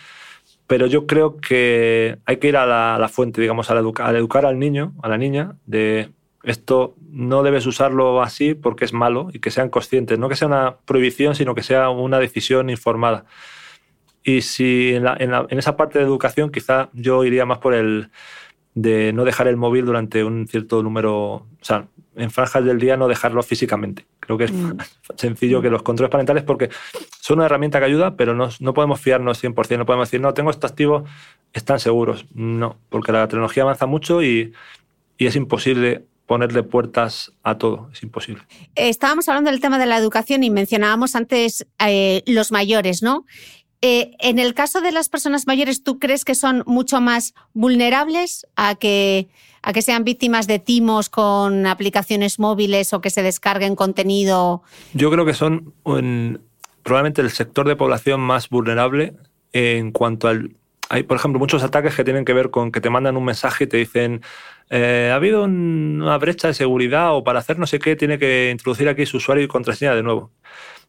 pero 0.66 0.86
yo 0.86 1.06
creo 1.06 1.36
que 1.36 2.18
hay 2.24 2.38
que 2.38 2.48
ir 2.48 2.56
a 2.56 2.66
la, 2.66 3.08
fuente, 3.08 3.40
digamos, 3.40 3.70
a, 3.70 3.78
educar 3.78 4.46
al 4.46 4.58
niño, 4.58 4.94
a 5.02 5.08
la 5.08 5.18
niña, 5.18 5.56
de 5.66 6.10
esto 6.42 6.94
no 7.10 7.42
debes 7.42 7.66
usarlo 7.66 8.22
así 8.22 8.54
porque 8.54 8.84
es 8.84 8.92
malo 8.92 9.28
y 9.32 9.40
que 9.40 9.50
sean 9.50 9.68
conscientes, 9.68 10.18
no 10.18 10.28
que 10.28 10.36
sea 10.36 10.48
una 10.48 10.76
prohibición, 10.84 11.34
sino 11.34 11.54
que 11.54 11.62
sea 11.62 11.90
una 11.90 12.18
decisión 12.18 12.70
informada. 12.70 13.24
Y 14.22 14.40
si 14.42 14.94
en 14.94 15.58
esa 15.58 15.76
parte 15.76 15.98
de 15.98 16.04
educación 16.04 16.50
quizá 16.50 16.88
yo 16.92 17.24
iría 17.24 17.46
más 17.46 17.58
por 17.58 17.74
el 17.74 18.10
de 18.76 19.10
no 19.14 19.24
dejar 19.24 19.48
el 19.48 19.56
móvil 19.56 19.86
durante 19.86 20.22
un 20.22 20.46
cierto 20.46 20.82
número, 20.82 21.16
o 21.16 21.46
sea, 21.62 21.88
en 22.14 22.30
franjas 22.30 22.62
del 22.62 22.78
día 22.78 22.98
no 22.98 23.08
dejarlo 23.08 23.42
físicamente. 23.42 24.04
Creo 24.20 24.36
que 24.36 24.44
es 24.44 24.52
mm. 24.52 24.76
sencillo 25.16 25.62
que 25.62 25.70
los 25.70 25.82
controles 25.82 26.12
parentales, 26.12 26.44
porque 26.44 26.68
son 27.18 27.38
una 27.38 27.46
herramienta 27.46 27.78
que 27.78 27.86
ayuda, 27.86 28.16
pero 28.16 28.34
no, 28.34 28.50
no 28.60 28.74
podemos 28.74 29.00
fiarnos 29.00 29.42
100%, 29.42 29.78
no 29.78 29.86
podemos 29.86 30.08
decir, 30.08 30.20
no, 30.20 30.34
tengo 30.34 30.50
esto 30.50 30.66
activo, 30.66 31.04
están 31.54 31.80
seguros. 31.80 32.26
No, 32.34 32.76
porque 32.90 33.12
la 33.12 33.26
tecnología 33.26 33.62
avanza 33.62 33.86
mucho 33.86 34.22
y, 34.22 34.52
y 35.16 35.26
es 35.26 35.36
imposible 35.36 36.04
ponerle 36.26 36.62
puertas 36.62 37.32
a 37.42 37.56
todo, 37.56 37.88
es 37.94 38.02
imposible. 38.02 38.42
Estábamos 38.74 39.26
hablando 39.30 39.50
del 39.50 39.60
tema 39.60 39.78
de 39.78 39.86
la 39.86 39.96
educación 39.96 40.44
y 40.44 40.50
mencionábamos 40.50 41.16
antes 41.16 41.66
eh, 41.78 42.22
los 42.26 42.52
mayores, 42.52 43.02
¿no? 43.02 43.24
Eh, 43.88 44.16
en 44.18 44.40
el 44.40 44.52
caso 44.52 44.80
de 44.80 44.90
las 44.90 45.08
personas 45.08 45.46
mayores, 45.46 45.84
¿tú 45.84 46.00
crees 46.00 46.24
que 46.24 46.34
son 46.34 46.64
mucho 46.66 47.00
más 47.00 47.34
vulnerables 47.54 48.44
a 48.56 48.74
que, 48.74 49.28
a 49.62 49.72
que 49.72 49.80
sean 49.80 50.02
víctimas 50.02 50.48
de 50.48 50.58
timos 50.58 51.08
con 51.08 51.66
aplicaciones 51.66 52.40
móviles 52.40 52.92
o 52.92 53.00
que 53.00 53.10
se 53.10 53.22
descarguen 53.22 53.76
contenido? 53.76 54.64
Yo 54.92 55.08
creo 55.12 55.24
que 55.24 55.34
son 55.34 55.72
probablemente 56.82 57.22
el 57.22 57.30
sector 57.30 57.68
de 57.68 57.76
población 57.76 58.20
más 58.20 58.48
vulnerable 58.48 59.14
en 59.52 59.92
cuanto 59.92 60.26
al... 60.26 60.56
Hay, 60.88 61.04
por 61.04 61.16
ejemplo, 61.16 61.38
muchos 61.38 61.62
ataques 61.62 61.94
que 61.94 62.02
tienen 62.02 62.24
que 62.24 62.32
ver 62.32 62.50
con 62.50 62.72
que 62.72 62.80
te 62.80 62.90
mandan 62.90 63.16
un 63.16 63.24
mensaje 63.24 63.64
y 63.64 63.66
te 63.68 63.76
dicen 63.76 64.20
eh, 64.68 65.10
ha 65.12 65.14
habido 65.14 65.44
una 65.44 66.18
brecha 66.18 66.48
de 66.48 66.54
seguridad 66.54 67.14
o 67.14 67.22
para 67.22 67.38
hacer 67.38 67.56
no 67.56 67.68
sé 67.68 67.78
qué 67.78 67.94
tiene 67.94 68.18
que 68.18 68.50
introducir 68.50 68.88
aquí 68.88 69.06
su 69.06 69.18
usuario 69.18 69.44
y 69.44 69.48
contraseña 69.48 69.94
de 69.94 70.02
nuevo. 70.02 70.32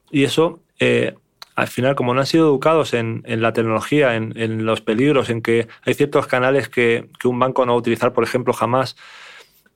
Y 0.09 0.23
eso 0.23 0.63
eh, 0.79 1.13
al 1.57 1.67
final, 1.67 1.95
como 1.95 2.13
no 2.13 2.19
han 2.19 2.27
sido 2.27 2.45
educados 2.45 2.93
en, 2.93 3.23
la 3.25 3.51
tecnología, 3.51 4.15
en, 4.15 4.63
los 4.63 4.81
peligros, 4.81 5.31
en 5.31 5.41
que 5.41 5.67
hay 5.83 5.95
ciertos 5.95 6.27
canales 6.27 6.69
que, 6.69 7.09
un 7.23 7.39
banco 7.39 7.65
no 7.65 7.71
va 7.71 7.77
a 7.77 7.79
utilizar, 7.79 8.13
por 8.13 8.23
ejemplo, 8.23 8.53
jamás, 8.53 8.95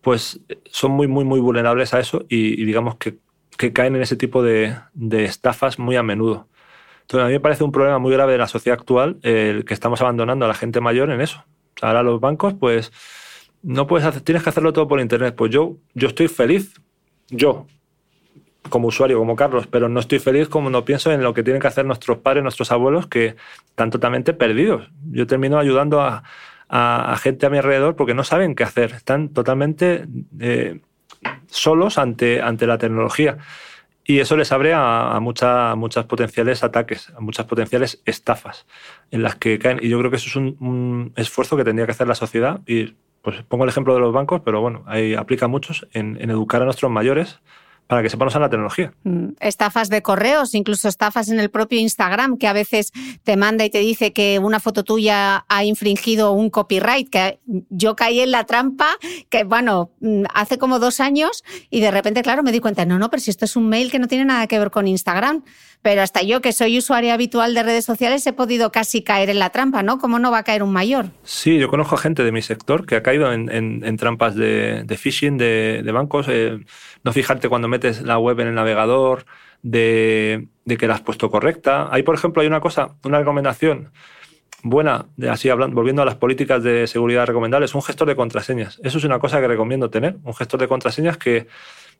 pues 0.01 0.41
son 0.65 0.91
muy, 0.91 1.07
muy, 1.07 1.25
muy 1.25 1.39
vulnerables 1.39 1.95
a 1.95 1.99
eso 1.99 2.23
y, 2.29 2.63
digamos 2.65 2.97
que, 2.97 3.17
caen 3.73 3.95
en 3.95 4.03
ese 4.03 4.15
tipo 4.15 4.43
de, 4.43 4.75
estafas 5.11 5.79
muy 5.79 5.95
a 5.95 6.03
menudo. 6.03 6.47
Entonces, 7.01 7.25
a 7.25 7.27
mí 7.27 7.33
me 7.33 7.39
parece 7.39 7.63
un 7.63 7.71
problema 7.71 7.97
muy 7.97 8.13
grave 8.13 8.33
de 8.33 8.37
la 8.37 8.47
sociedad 8.47 8.77
actual 8.77 9.17
el 9.23 9.65
que 9.65 9.73
estamos 9.73 10.01
abandonando 10.01 10.45
a 10.45 10.47
la 10.47 10.53
gente 10.53 10.81
mayor 10.81 11.09
en 11.09 11.19
eso. 11.19 11.43
ahora 11.81 12.03
los 12.03 12.19
bancos, 12.19 12.53
pues, 12.53 12.91
no 13.63 13.87
puedes 13.87 14.05
hacer, 14.05 14.21
tienes 14.21 14.43
que 14.43 14.49
hacerlo 14.49 14.71
todo 14.71 14.87
por 14.87 14.99
internet. 14.99 15.33
Pues 15.35 15.49
yo, 15.49 15.77
yo 15.95 16.09
estoy 16.09 16.27
feliz, 16.27 16.75
yo, 17.29 17.65
como 18.69 18.87
usuario, 18.87 19.17
como 19.17 19.35
Carlos, 19.35 19.67
pero 19.67 19.89
no 19.89 19.99
estoy 19.99 20.19
feliz 20.19 20.47
como 20.47 20.69
no 20.69 20.85
pienso 20.85 21.11
en 21.11 21.23
lo 21.23 21.33
que 21.33 21.43
tienen 21.43 21.61
que 21.61 21.67
hacer 21.67 21.85
nuestros 21.85 22.19
padres, 22.19 22.43
nuestros 22.43 22.71
abuelos, 22.71 23.07
que 23.07 23.35
están 23.65 23.89
totalmente 23.89 24.33
perdidos. 24.33 24.89
Yo 25.11 25.27
termino 25.27 25.57
ayudando 25.57 26.01
a, 26.01 26.23
gente 27.17 27.45
a 27.45 27.49
mi 27.49 27.57
alrededor 27.57 27.95
porque 27.95 28.13
no 28.13 28.23
saben 28.23 28.55
qué 28.55 28.63
hacer, 28.63 28.91
están 28.91 29.29
totalmente 29.29 30.05
eh, 30.39 30.79
solos 31.47 31.97
ante, 31.97 32.41
ante 32.41 32.67
la 32.67 32.77
tecnología. 32.77 33.37
Y 34.03 34.19
eso 34.19 34.35
les 34.35 34.51
abre 34.51 34.73
a, 34.73 35.15
a 35.15 35.19
muchas 35.19 36.05
potenciales 36.05 36.63
ataques, 36.63 37.11
a 37.15 37.19
muchas 37.19 37.45
potenciales 37.45 38.01
estafas 38.05 38.65
en 39.11 39.21
las 39.21 39.35
que 39.35 39.59
caen. 39.59 39.79
Y 39.81 39.89
yo 39.89 39.99
creo 39.99 40.09
que 40.09 40.17
eso 40.17 40.27
es 40.27 40.35
un, 40.35 41.13
esfuerzo 41.15 41.55
que 41.55 41.63
tendría 41.63 41.85
que 41.85 41.91
hacer 41.91 42.07
la 42.07 42.15
sociedad. 42.15 42.61
Y 42.65 42.95
pues 43.21 43.43
pongo 43.43 43.63
el 43.63 43.69
ejemplo 43.69 43.93
de 43.93 43.99
los 43.99 44.11
bancos, 44.13 44.41
pero 44.43 44.61
bueno, 44.61 44.83
ahí 44.87 45.13
aplica 45.13 45.47
muchos 45.47 45.87
en, 45.93 46.17
en 46.19 46.31
educar 46.31 46.61
a 46.61 46.65
nuestros 46.65 46.91
mayores 46.91 47.39
para 47.91 48.03
que 48.03 48.09
sepan 48.09 48.29
usar 48.29 48.39
la 48.39 48.49
tecnología. 48.49 48.93
Mm, 49.03 49.33
estafas 49.41 49.89
de 49.89 50.01
correos, 50.01 50.55
incluso 50.55 50.87
estafas 50.87 51.27
en 51.27 51.41
el 51.41 51.51
propio 51.51 51.77
Instagram, 51.77 52.37
que 52.37 52.47
a 52.47 52.53
veces 52.53 52.93
te 53.25 53.35
manda 53.35 53.65
y 53.65 53.69
te 53.69 53.79
dice 53.79 54.13
que 54.13 54.39
una 54.39 54.61
foto 54.61 54.85
tuya 54.85 55.43
ha 55.49 55.65
infringido 55.65 56.31
un 56.31 56.49
copyright, 56.49 57.09
que 57.09 57.41
yo 57.69 57.97
caí 57.97 58.21
en 58.21 58.31
la 58.31 58.45
trampa, 58.45 58.91
que 59.29 59.43
bueno, 59.43 59.91
mm, 59.99 60.23
hace 60.33 60.57
como 60.57 60.79
dos 60.79 61.01
años 61.01 61.43
y 61.69 61.81
de 61.81 61.91
repente, 61.91 62.23
claro, 62.23 62.43
me 62.43 62.53
di 62.53 62.61
cuenta, 62.61 62.85
no, 62.85 62.97
no, 62.97 63.09
pero 63.09 63.19
si 63.19 63.29
esto 63.29 63.43
es 63.43 63.57
un 63.57 63.67
mail 63.67 63.91
que 63.91 63.99
no 63.99 64.07
tiene 64.07 64.23
nada 64.23 64.47
que 64.47 64.57
ver 64.57 64.71
con 64.71 64.87
Instagram. 64.87 65.43
Pero 65.81 66.01
hasta 66.01 66.21
yo, 66.21 66.41
que 66.41 66.53
soy 66.53 66.77
usuaria 66.77 67.15
habitual 67.15 67.55
de 67.55 67.63
redes 67.63 67.85
sociales, 67.85 68.25
he 68.27 68.33
podido 68.33 68.71
casi 68.71 69.03
caer 69.03 69.29
en 69.29 69.39
la 69.39 69.49
trampa, 69.49 69.81
¿no? 69.81 69.97
¿Cómo 69.97 70.19
no 70.19 70.31
va 70.31 70.39
a 70.39 70.43
caer 70.43 70.61
un 70.61 70.71
mayor? 70.71 71.07
Sí, 71.23 71.57
yo 71.57 71.69
conozco 71.69 71.97
gente 71.97 72.23
de 72.23 72.31
mi 72.31 72.41
sector 72.41 72.85
que 72.85 72.95
ha 72.95 73.03
caído 73.03 73.33
en, 73.33 73.97
trampas 73.97 74.35
de, 74.35 74.85
phishing 74.99 75.37
de, 75.37 75.89
bancos. 75.91 76.27
Eh, 76.29 76.59
no 77.03 77.13
fijarte 77.13 77.49
cuando 77.49 77.67
metes 77.67 78.01
la 78.03 78.19
web 78.19 78.39
en 78.41 78.49
el 78.49 78.55
navegador, 78.55 79.25
de, 79.63 80.47
que 80.77 80.87
la 80.87 80.95
has 80.95 81.01
puesto 81.01 81.29
correcta. 81.29 81.87
Ahí, 81.91 82.03
por 82.03 82.15
ejemplo, 82.15 82.41
hay 82.41 82.47
una 82.47 82.61
cosa, 82.61 82.95
una 83.03 83.19
recomendación 83.19 83.91
buena, 84.63 85.07
así 85.29 85.49
hablando, 85.49 85.75
volviendo 85.75 86.01
a 86.01 86.05
las 86.05 86.15
políticas 86.15 86.63
de 86.63 86.87
seguridad 86.87 87.25
recomendables, 87.25 87.73
un 87.73 87.81
gestor 87.81 88.07
de 88.07 88.15
contraseñas. 88.15 88.79
Eso 88.83 88.97
es 88.97 89.03
una 89.03 89.19
cosa 89.19 89.39
que 89.39 89.47
recomiendo 89.47 89.89
tener, 89.89 90.17
un 90.23 90.33
gestor 90.33 90.59
de 90.59 90.67
contraseñas 90.67 91.17
que 91.17 91.47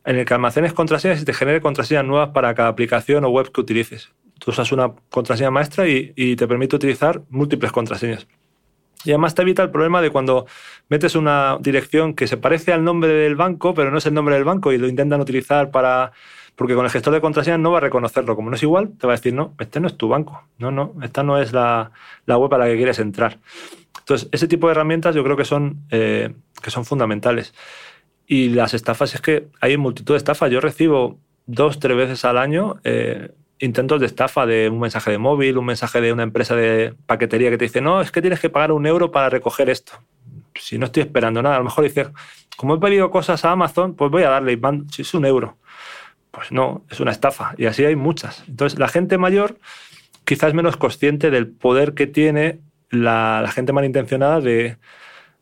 en 0.05 0.17
el 0.17 0.25
que 0.25 0.33
almacenes 0.33 0.73
contraseñas 0.73 1.21
y 1.21 1.25
te 1.25 1.33
genere 1.33 1.61
contraseñas 1.61 2.05
nuevas 2.05 2.29
para 2.29 2.53
cada 2.55 2.69
aplicación 2.69 3.23
o 3.23 3.29
web 3.29 3.51
que 3.51 3.61
utilices. 3.61 4.11
Tú 4.39 4.51
usas 4.51 4.71
una 4.71 4.93
contraseña 5.09 5.51
maestra 5.51 5.87
y, 5.87 6.35
te 6.35 6.47
permite 6.47 6.75
utilizar 6.75 7.21
múltiples 7.29 7.71
contraseñas. 7.71 8.27
Y 9.03 9.11
además 9.11 9.35
te 9.35 9.43
evita 9.43 9.63
el 9.63 9.69
problema 9.69 10.01
de 10.01 10.09
cuando 10.09 10.47
metes 10.89 11.15
una 11.15 11.57
dirección 11.59 12.13
que 12.15 12.27
se 12.27 12.37
parece 12.37 12.73
al 12.73 12.83
nombre 12.83 13.09
del 13.09 13.35
banco, 13.35 13.73
pero 13.73 13.91
no 13.91 13.97
es 13.97 14.05
el 14.05 14.13
nombre 14.13 14.35
del 14.35 14.43
banco 14.43 14.71
y 14.71 14.77
lo 14.77 14.87
intentan 14.87 15.21
utilizar 15.21 15.71
para... 15.71 16.11
Porque 16.55 16.75
con 16.75 16.85
el 16.85 16.91
gestor 16.91 17.13
de 17.13 17.21
contraseñas 17.21 17.59
no 17.59 17.71
va 17.71 17.77
a 17.77 17.81
reconocerlo. 17.81 18.35
Como 18.35 18.49
no 18.49 18.55
es 18.55 18.63
igual, 18.63 18.91
te 18.99 19.07
va 19.07 19.13
a 19.13 19.15
decir, 19.15 19.33
no, 19.33 19.55
este 19.59 19.79
no 19.79 19.87
es 19.87 19.97
tu 19.97 20.09
banco. 20.09 20.43
No, 20.57 20.69
no, 20.69 20.93
esta 21.01 21.23
no 21.23 21.39
es 21.39 21.53
la, 21.53 21.91
web 22.27 22.53
a 22.53 22.57
la 22.57 22.65
que 22.65 22.75
quieres 22.75 22.99
entrar. 22.99 23.39
Entonces, 23.99 24.27
ese 24.31 24.47
tipo 24.47 24.67
de 24.67 24.71
herramientas 24.71 25.15
yo 25.15 25.23
creo 25.23 25.37
que 25.37 25.45
son, 25.45 25.81
eh, 25.89 26.33
que 26.61 26.69
son 26.69 26.85
fundamentales. 26.85 27.53
Y 28.31 28.47
las 28.47 28.73
estafas 28.73 29.13
es 29.13 29.19
que 29.19 29.49
hay 29.59 29.75
multitud 29.75 30.13
de 30.13 30.19
estafas. 30.19 30.49
Yo 30.49 30.61
recibo 30.61 31.19
dos, 31.47 31.81
tres 31.81 31.97
veces 31.97 32.23
al 32.23 32.37
año 32.37 32.79
eh, 32.85 33.33
intentos 33.59 33.99
de 33.99 34.05
estafa 34.05 34.45
de 34.45 34.69
un 34.69 34.79
mensaje 34.79 35.11
de 35.11 35.17
móvil, 35.17 35.57
un 35.57 35.65
mensaje 35.65 35.99
de 35.99 36.13
una 36.13 36.23
empresa 36.23 36.55
de 36.55 36.95
paquetería 37.07 37.49
que 37.49 37.57
te 37.57 37.65
dice, 37.65 37.81
no, 37.81 37.99
es 37.99 38.09
que 38.09 38.21
tienes 38.21 38.39
que 38.39 38.49
pagar 38.49 38.71
un 38.71 38.85
euro 38.85 39.11
para 39.11 39.29
recoger 39.29 39.69
esto. 39.69 39.91
Si 40.55 40.77
no 40.77 40.85
estoy 40.85 41.03
esperando 41.03 41.41
nada, 41.41 41.55
a 41.55 41.57
lo 41.57 41.65
mejor 41.65 41.83
dices, 41.83 42.07
como 42.55 42.75
he 42.75 42.79
pedido 42.79 43.11
cosas 43.11 43.43
a 43.43 43.51
Amazon, 43.51 43.97
pues 43.97 44.09
voy 44.09 44.23
a 44.23 44.29
darle, 44.29 44.57
si 44.93 45.01
es 45.01 45.13
un 45.13 45.25
euro. 45.25 45.57
Pues 46.31 46.53
no, 46.53 46.85
es 46.89 47.01
una 47.01 47.11
estafa. 47.11 47.53
Y 47.57 47.65
así 47.65 47.83
hay 47.83 47.97
muchas. 47.97 48.45
Entonces, 48.47 48.79
la 48.79 48.87
gente 48.87 49.17
mayor 49.17 49.57
quizás 50.23 50.53
menos 50.53 50.77
consciente 50.77 51.31
del 51.31 51.49
poder 51.49 51.95
que 51.95 52.07
tiene 52.07 52.61
la 52.91 53.51
gente 53.53 53.73
malintencionada 53.73 54.39
de, 54.39 54.77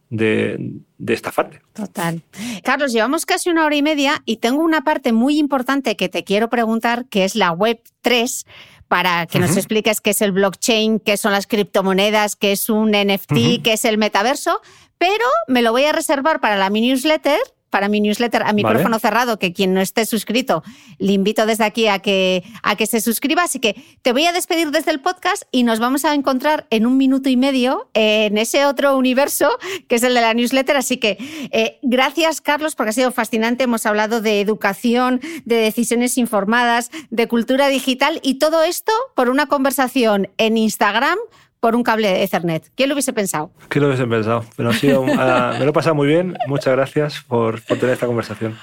de, 0.09 0.81
esta 1.07 1.31
parte. 1.31 1.61
Total. 1.73 2.21
Carlos, 2.63 2.91
llevamos 2.91 3.25
casi 3.25 3.49
una 3.49 3.65
hora 3.65 3.75
y 3.75 3.81
media 3.81 4.21
y 4.25 4.37
tengo 4.37 4.63
una 4.63 4.83
parte 4.83 5.13
muy 5.13 5.37
importante 5.37 5.95
que 5.95 6.09
te 6.09 6.23
quiero 6.23 6.49
preguntar, 6.49 7.05
que 7.05 7.23
es 7.23 7.35
la 7.35 7.51
Web 7.51 7.81
3, 8.01 8.45
para 8.87 9.27
que 9.27 9.39
nos 9.39 9.55
expliques 9.55 10.01
qué 10.01 10.09
es 10.09 10.21
el 10.21 10.31
blockchain, 10.31 10.99
qué 10.99 11.15
son 11.15 11.31
las 11.31 11.45
criptomonedas, 11.45 12.35
qué 12.35 12.51
es 12.51 12.69
un 12.69 12.91
NFT, 12.91 13.61
qué 13.63 13.73
es 13.73 13.85
el 13.85 13.99
metaverso, 13.99 14.61
pero 14.97 15.25
me 15.47 15.61
lo 15.61 15.71
voy 15.71 15.85
a 15.85 15.91
reservar 15.91 16.39
para 16.39 16.57
la 16.57 16.69
mi 16.69 16.81
newsletter 16.81 17.39
para 17.69 17.89
mi 17.89 18.01
newsletter 18.01 18.43
a 18.43 18.53
micrófono 18.53 18.99
cerrado, 18.99 19.39
que 19.39 19.53
quien 19.53 19.73
no 19.73 19.81
esté 19.81 20.05
suscrito, 20.05 20.63
le 20.97 21.13
invito 21.13 21.45
desde 21.45 21.63
aquí 21.63 21.87
a 21.87 21.99
que, 21.99 22.43
a 22.63 22.75
que 22.75 22.85
se 22.85 23.01
suscriba. 23.01 23.43
Así 23.43 23.59
que 23.59 23.75
te 24.01 24.11
voy 24.11 24.25
a 24.25 24.33
despedir 24.33 24.71
desde 24.71 24.91
el 24.91 25.01
podcast 25.01 25.43
y 25.51 25.63
nos 25.63 25.79
vamos 25.79 26.05
a 26.05 26.13
encontrar 26.13 26.67
en 26.69 26.85
un 26.85 26.97
minuto 26.97 27.29
y 27.29 27.37
medio 27.37 27.89
en 27.93 28.37
ese 28.37 28.65
otro 28.65 28.97
universo 28.97 29.49
que 29.87 29.95
es 29.95 30.03
el 30.03 30.13
de 30.13 30.21
la 30.21 30.33
newsletter. 30.33 30.77
Así 30.77 30.97
que 30.97 31.17
eh, 31.51 31.79
gracias, 31.81 32.41
Carlos, 32.41 32.75
porque 32.75 32.89
ha 32.89 32.93
sido 32.93 33.11
fascinante. 33.11 33.63
Hemos 33.63 33.85
hablado 33.85 34.21
de 34.21 34.41
educación, 34.41 35.21
de 35.45 35.55
decisiones 35.55 36.17
informadas, 36.17 36.91
de 37.09 37.27
cultura 37.27 37.67
digital 37.67 38.19
y 38.23 38.35
todo 38.35 38.63
esto 38.63 38.91
por 39.15 39.29
una 39.29 39.47
conversación 39.47 40.29
en 40.37 40.57
Instagram 40.57 41.17
por 41.59 41.75
un 41.75 41.83
cable 41.83 42.23
Ethernet. 42.23 42.71
¿Quién 42.75 42.89
lo 42.89 42.95
hubiese 42.95 43.13
pensado? 43.13 43.51
¿Quién 43.67 43.83
lo 43.83 43.89
hubiese 43.89 44.07
pensado? 44.07 44.45
Pero 44.55 44.69
ha 44.69 44.73
sido, 44.73 45.01
uh, 45.01 45.05
me 45.05 45.59
lo 45.59 45.69
he 45.69 45.73
pasado 45.73 45.95
muy 45.95 46.07
bien. 46.07 46.37
Muchas 46.47 46.73
gracias 46.75 47.21
por, 47.27 47.61
por, 47.63 47.77
tener 47.77 47.93
esta 47.93 48.07
conversación. 48.07 48.57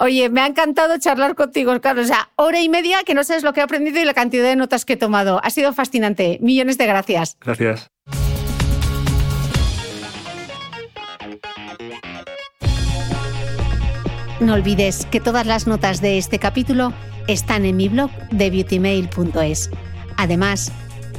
Oye, 0.00 0.28
me 0.30 0.40
ha 0.40 0.46
encantado 0.46 0.98
charlar 0.98 1.34
contigo, 1.34 1.78
Carlos. 1.80 2.06
O 2.06 2.08
sea, 2.08 2.30
hora 2.36 2.60
y 2.60 2.68
media 2.68 2.98
que 3.04 3.14
no 3.14 3.24
sabes 3.24 3.42
lo 3.42 3.52
que 3.52 3.60
he 3.60 3.62
aprendido 3.62 4.00
y 4.00 4.04
la 4.04 4.14
cantidad 4.14 4.44
de 4.44 4.56
notas 4.56 4.84
que 4.84 4.94
he 4.94 4.96
tomado. 4.96 5.40
Ha 5.42 5.50
sido 5.50 5.72
fascinante. 5.72 6.38
Millones 6.40 6.78
de 6.78 6.86
gracias. 6.86 7.36
Gracias. 7.40 7.90
No 14.38 14.52
olvides 14.52 15.06
que 15.06 15.18
todas 15.18 15.46
las 15.46 15.66
notas 15.66 16.00
de 16.02 16.18
este 16.18 16.38
capítulo 16.38 16.92
están 17.26 17.64
en 17.64 17.76
mi 17.76 17.88
blog 17.88 18.10
de 18.30 18.50
beautymail.es. 18.50 19.70
Además, 20.18 20.72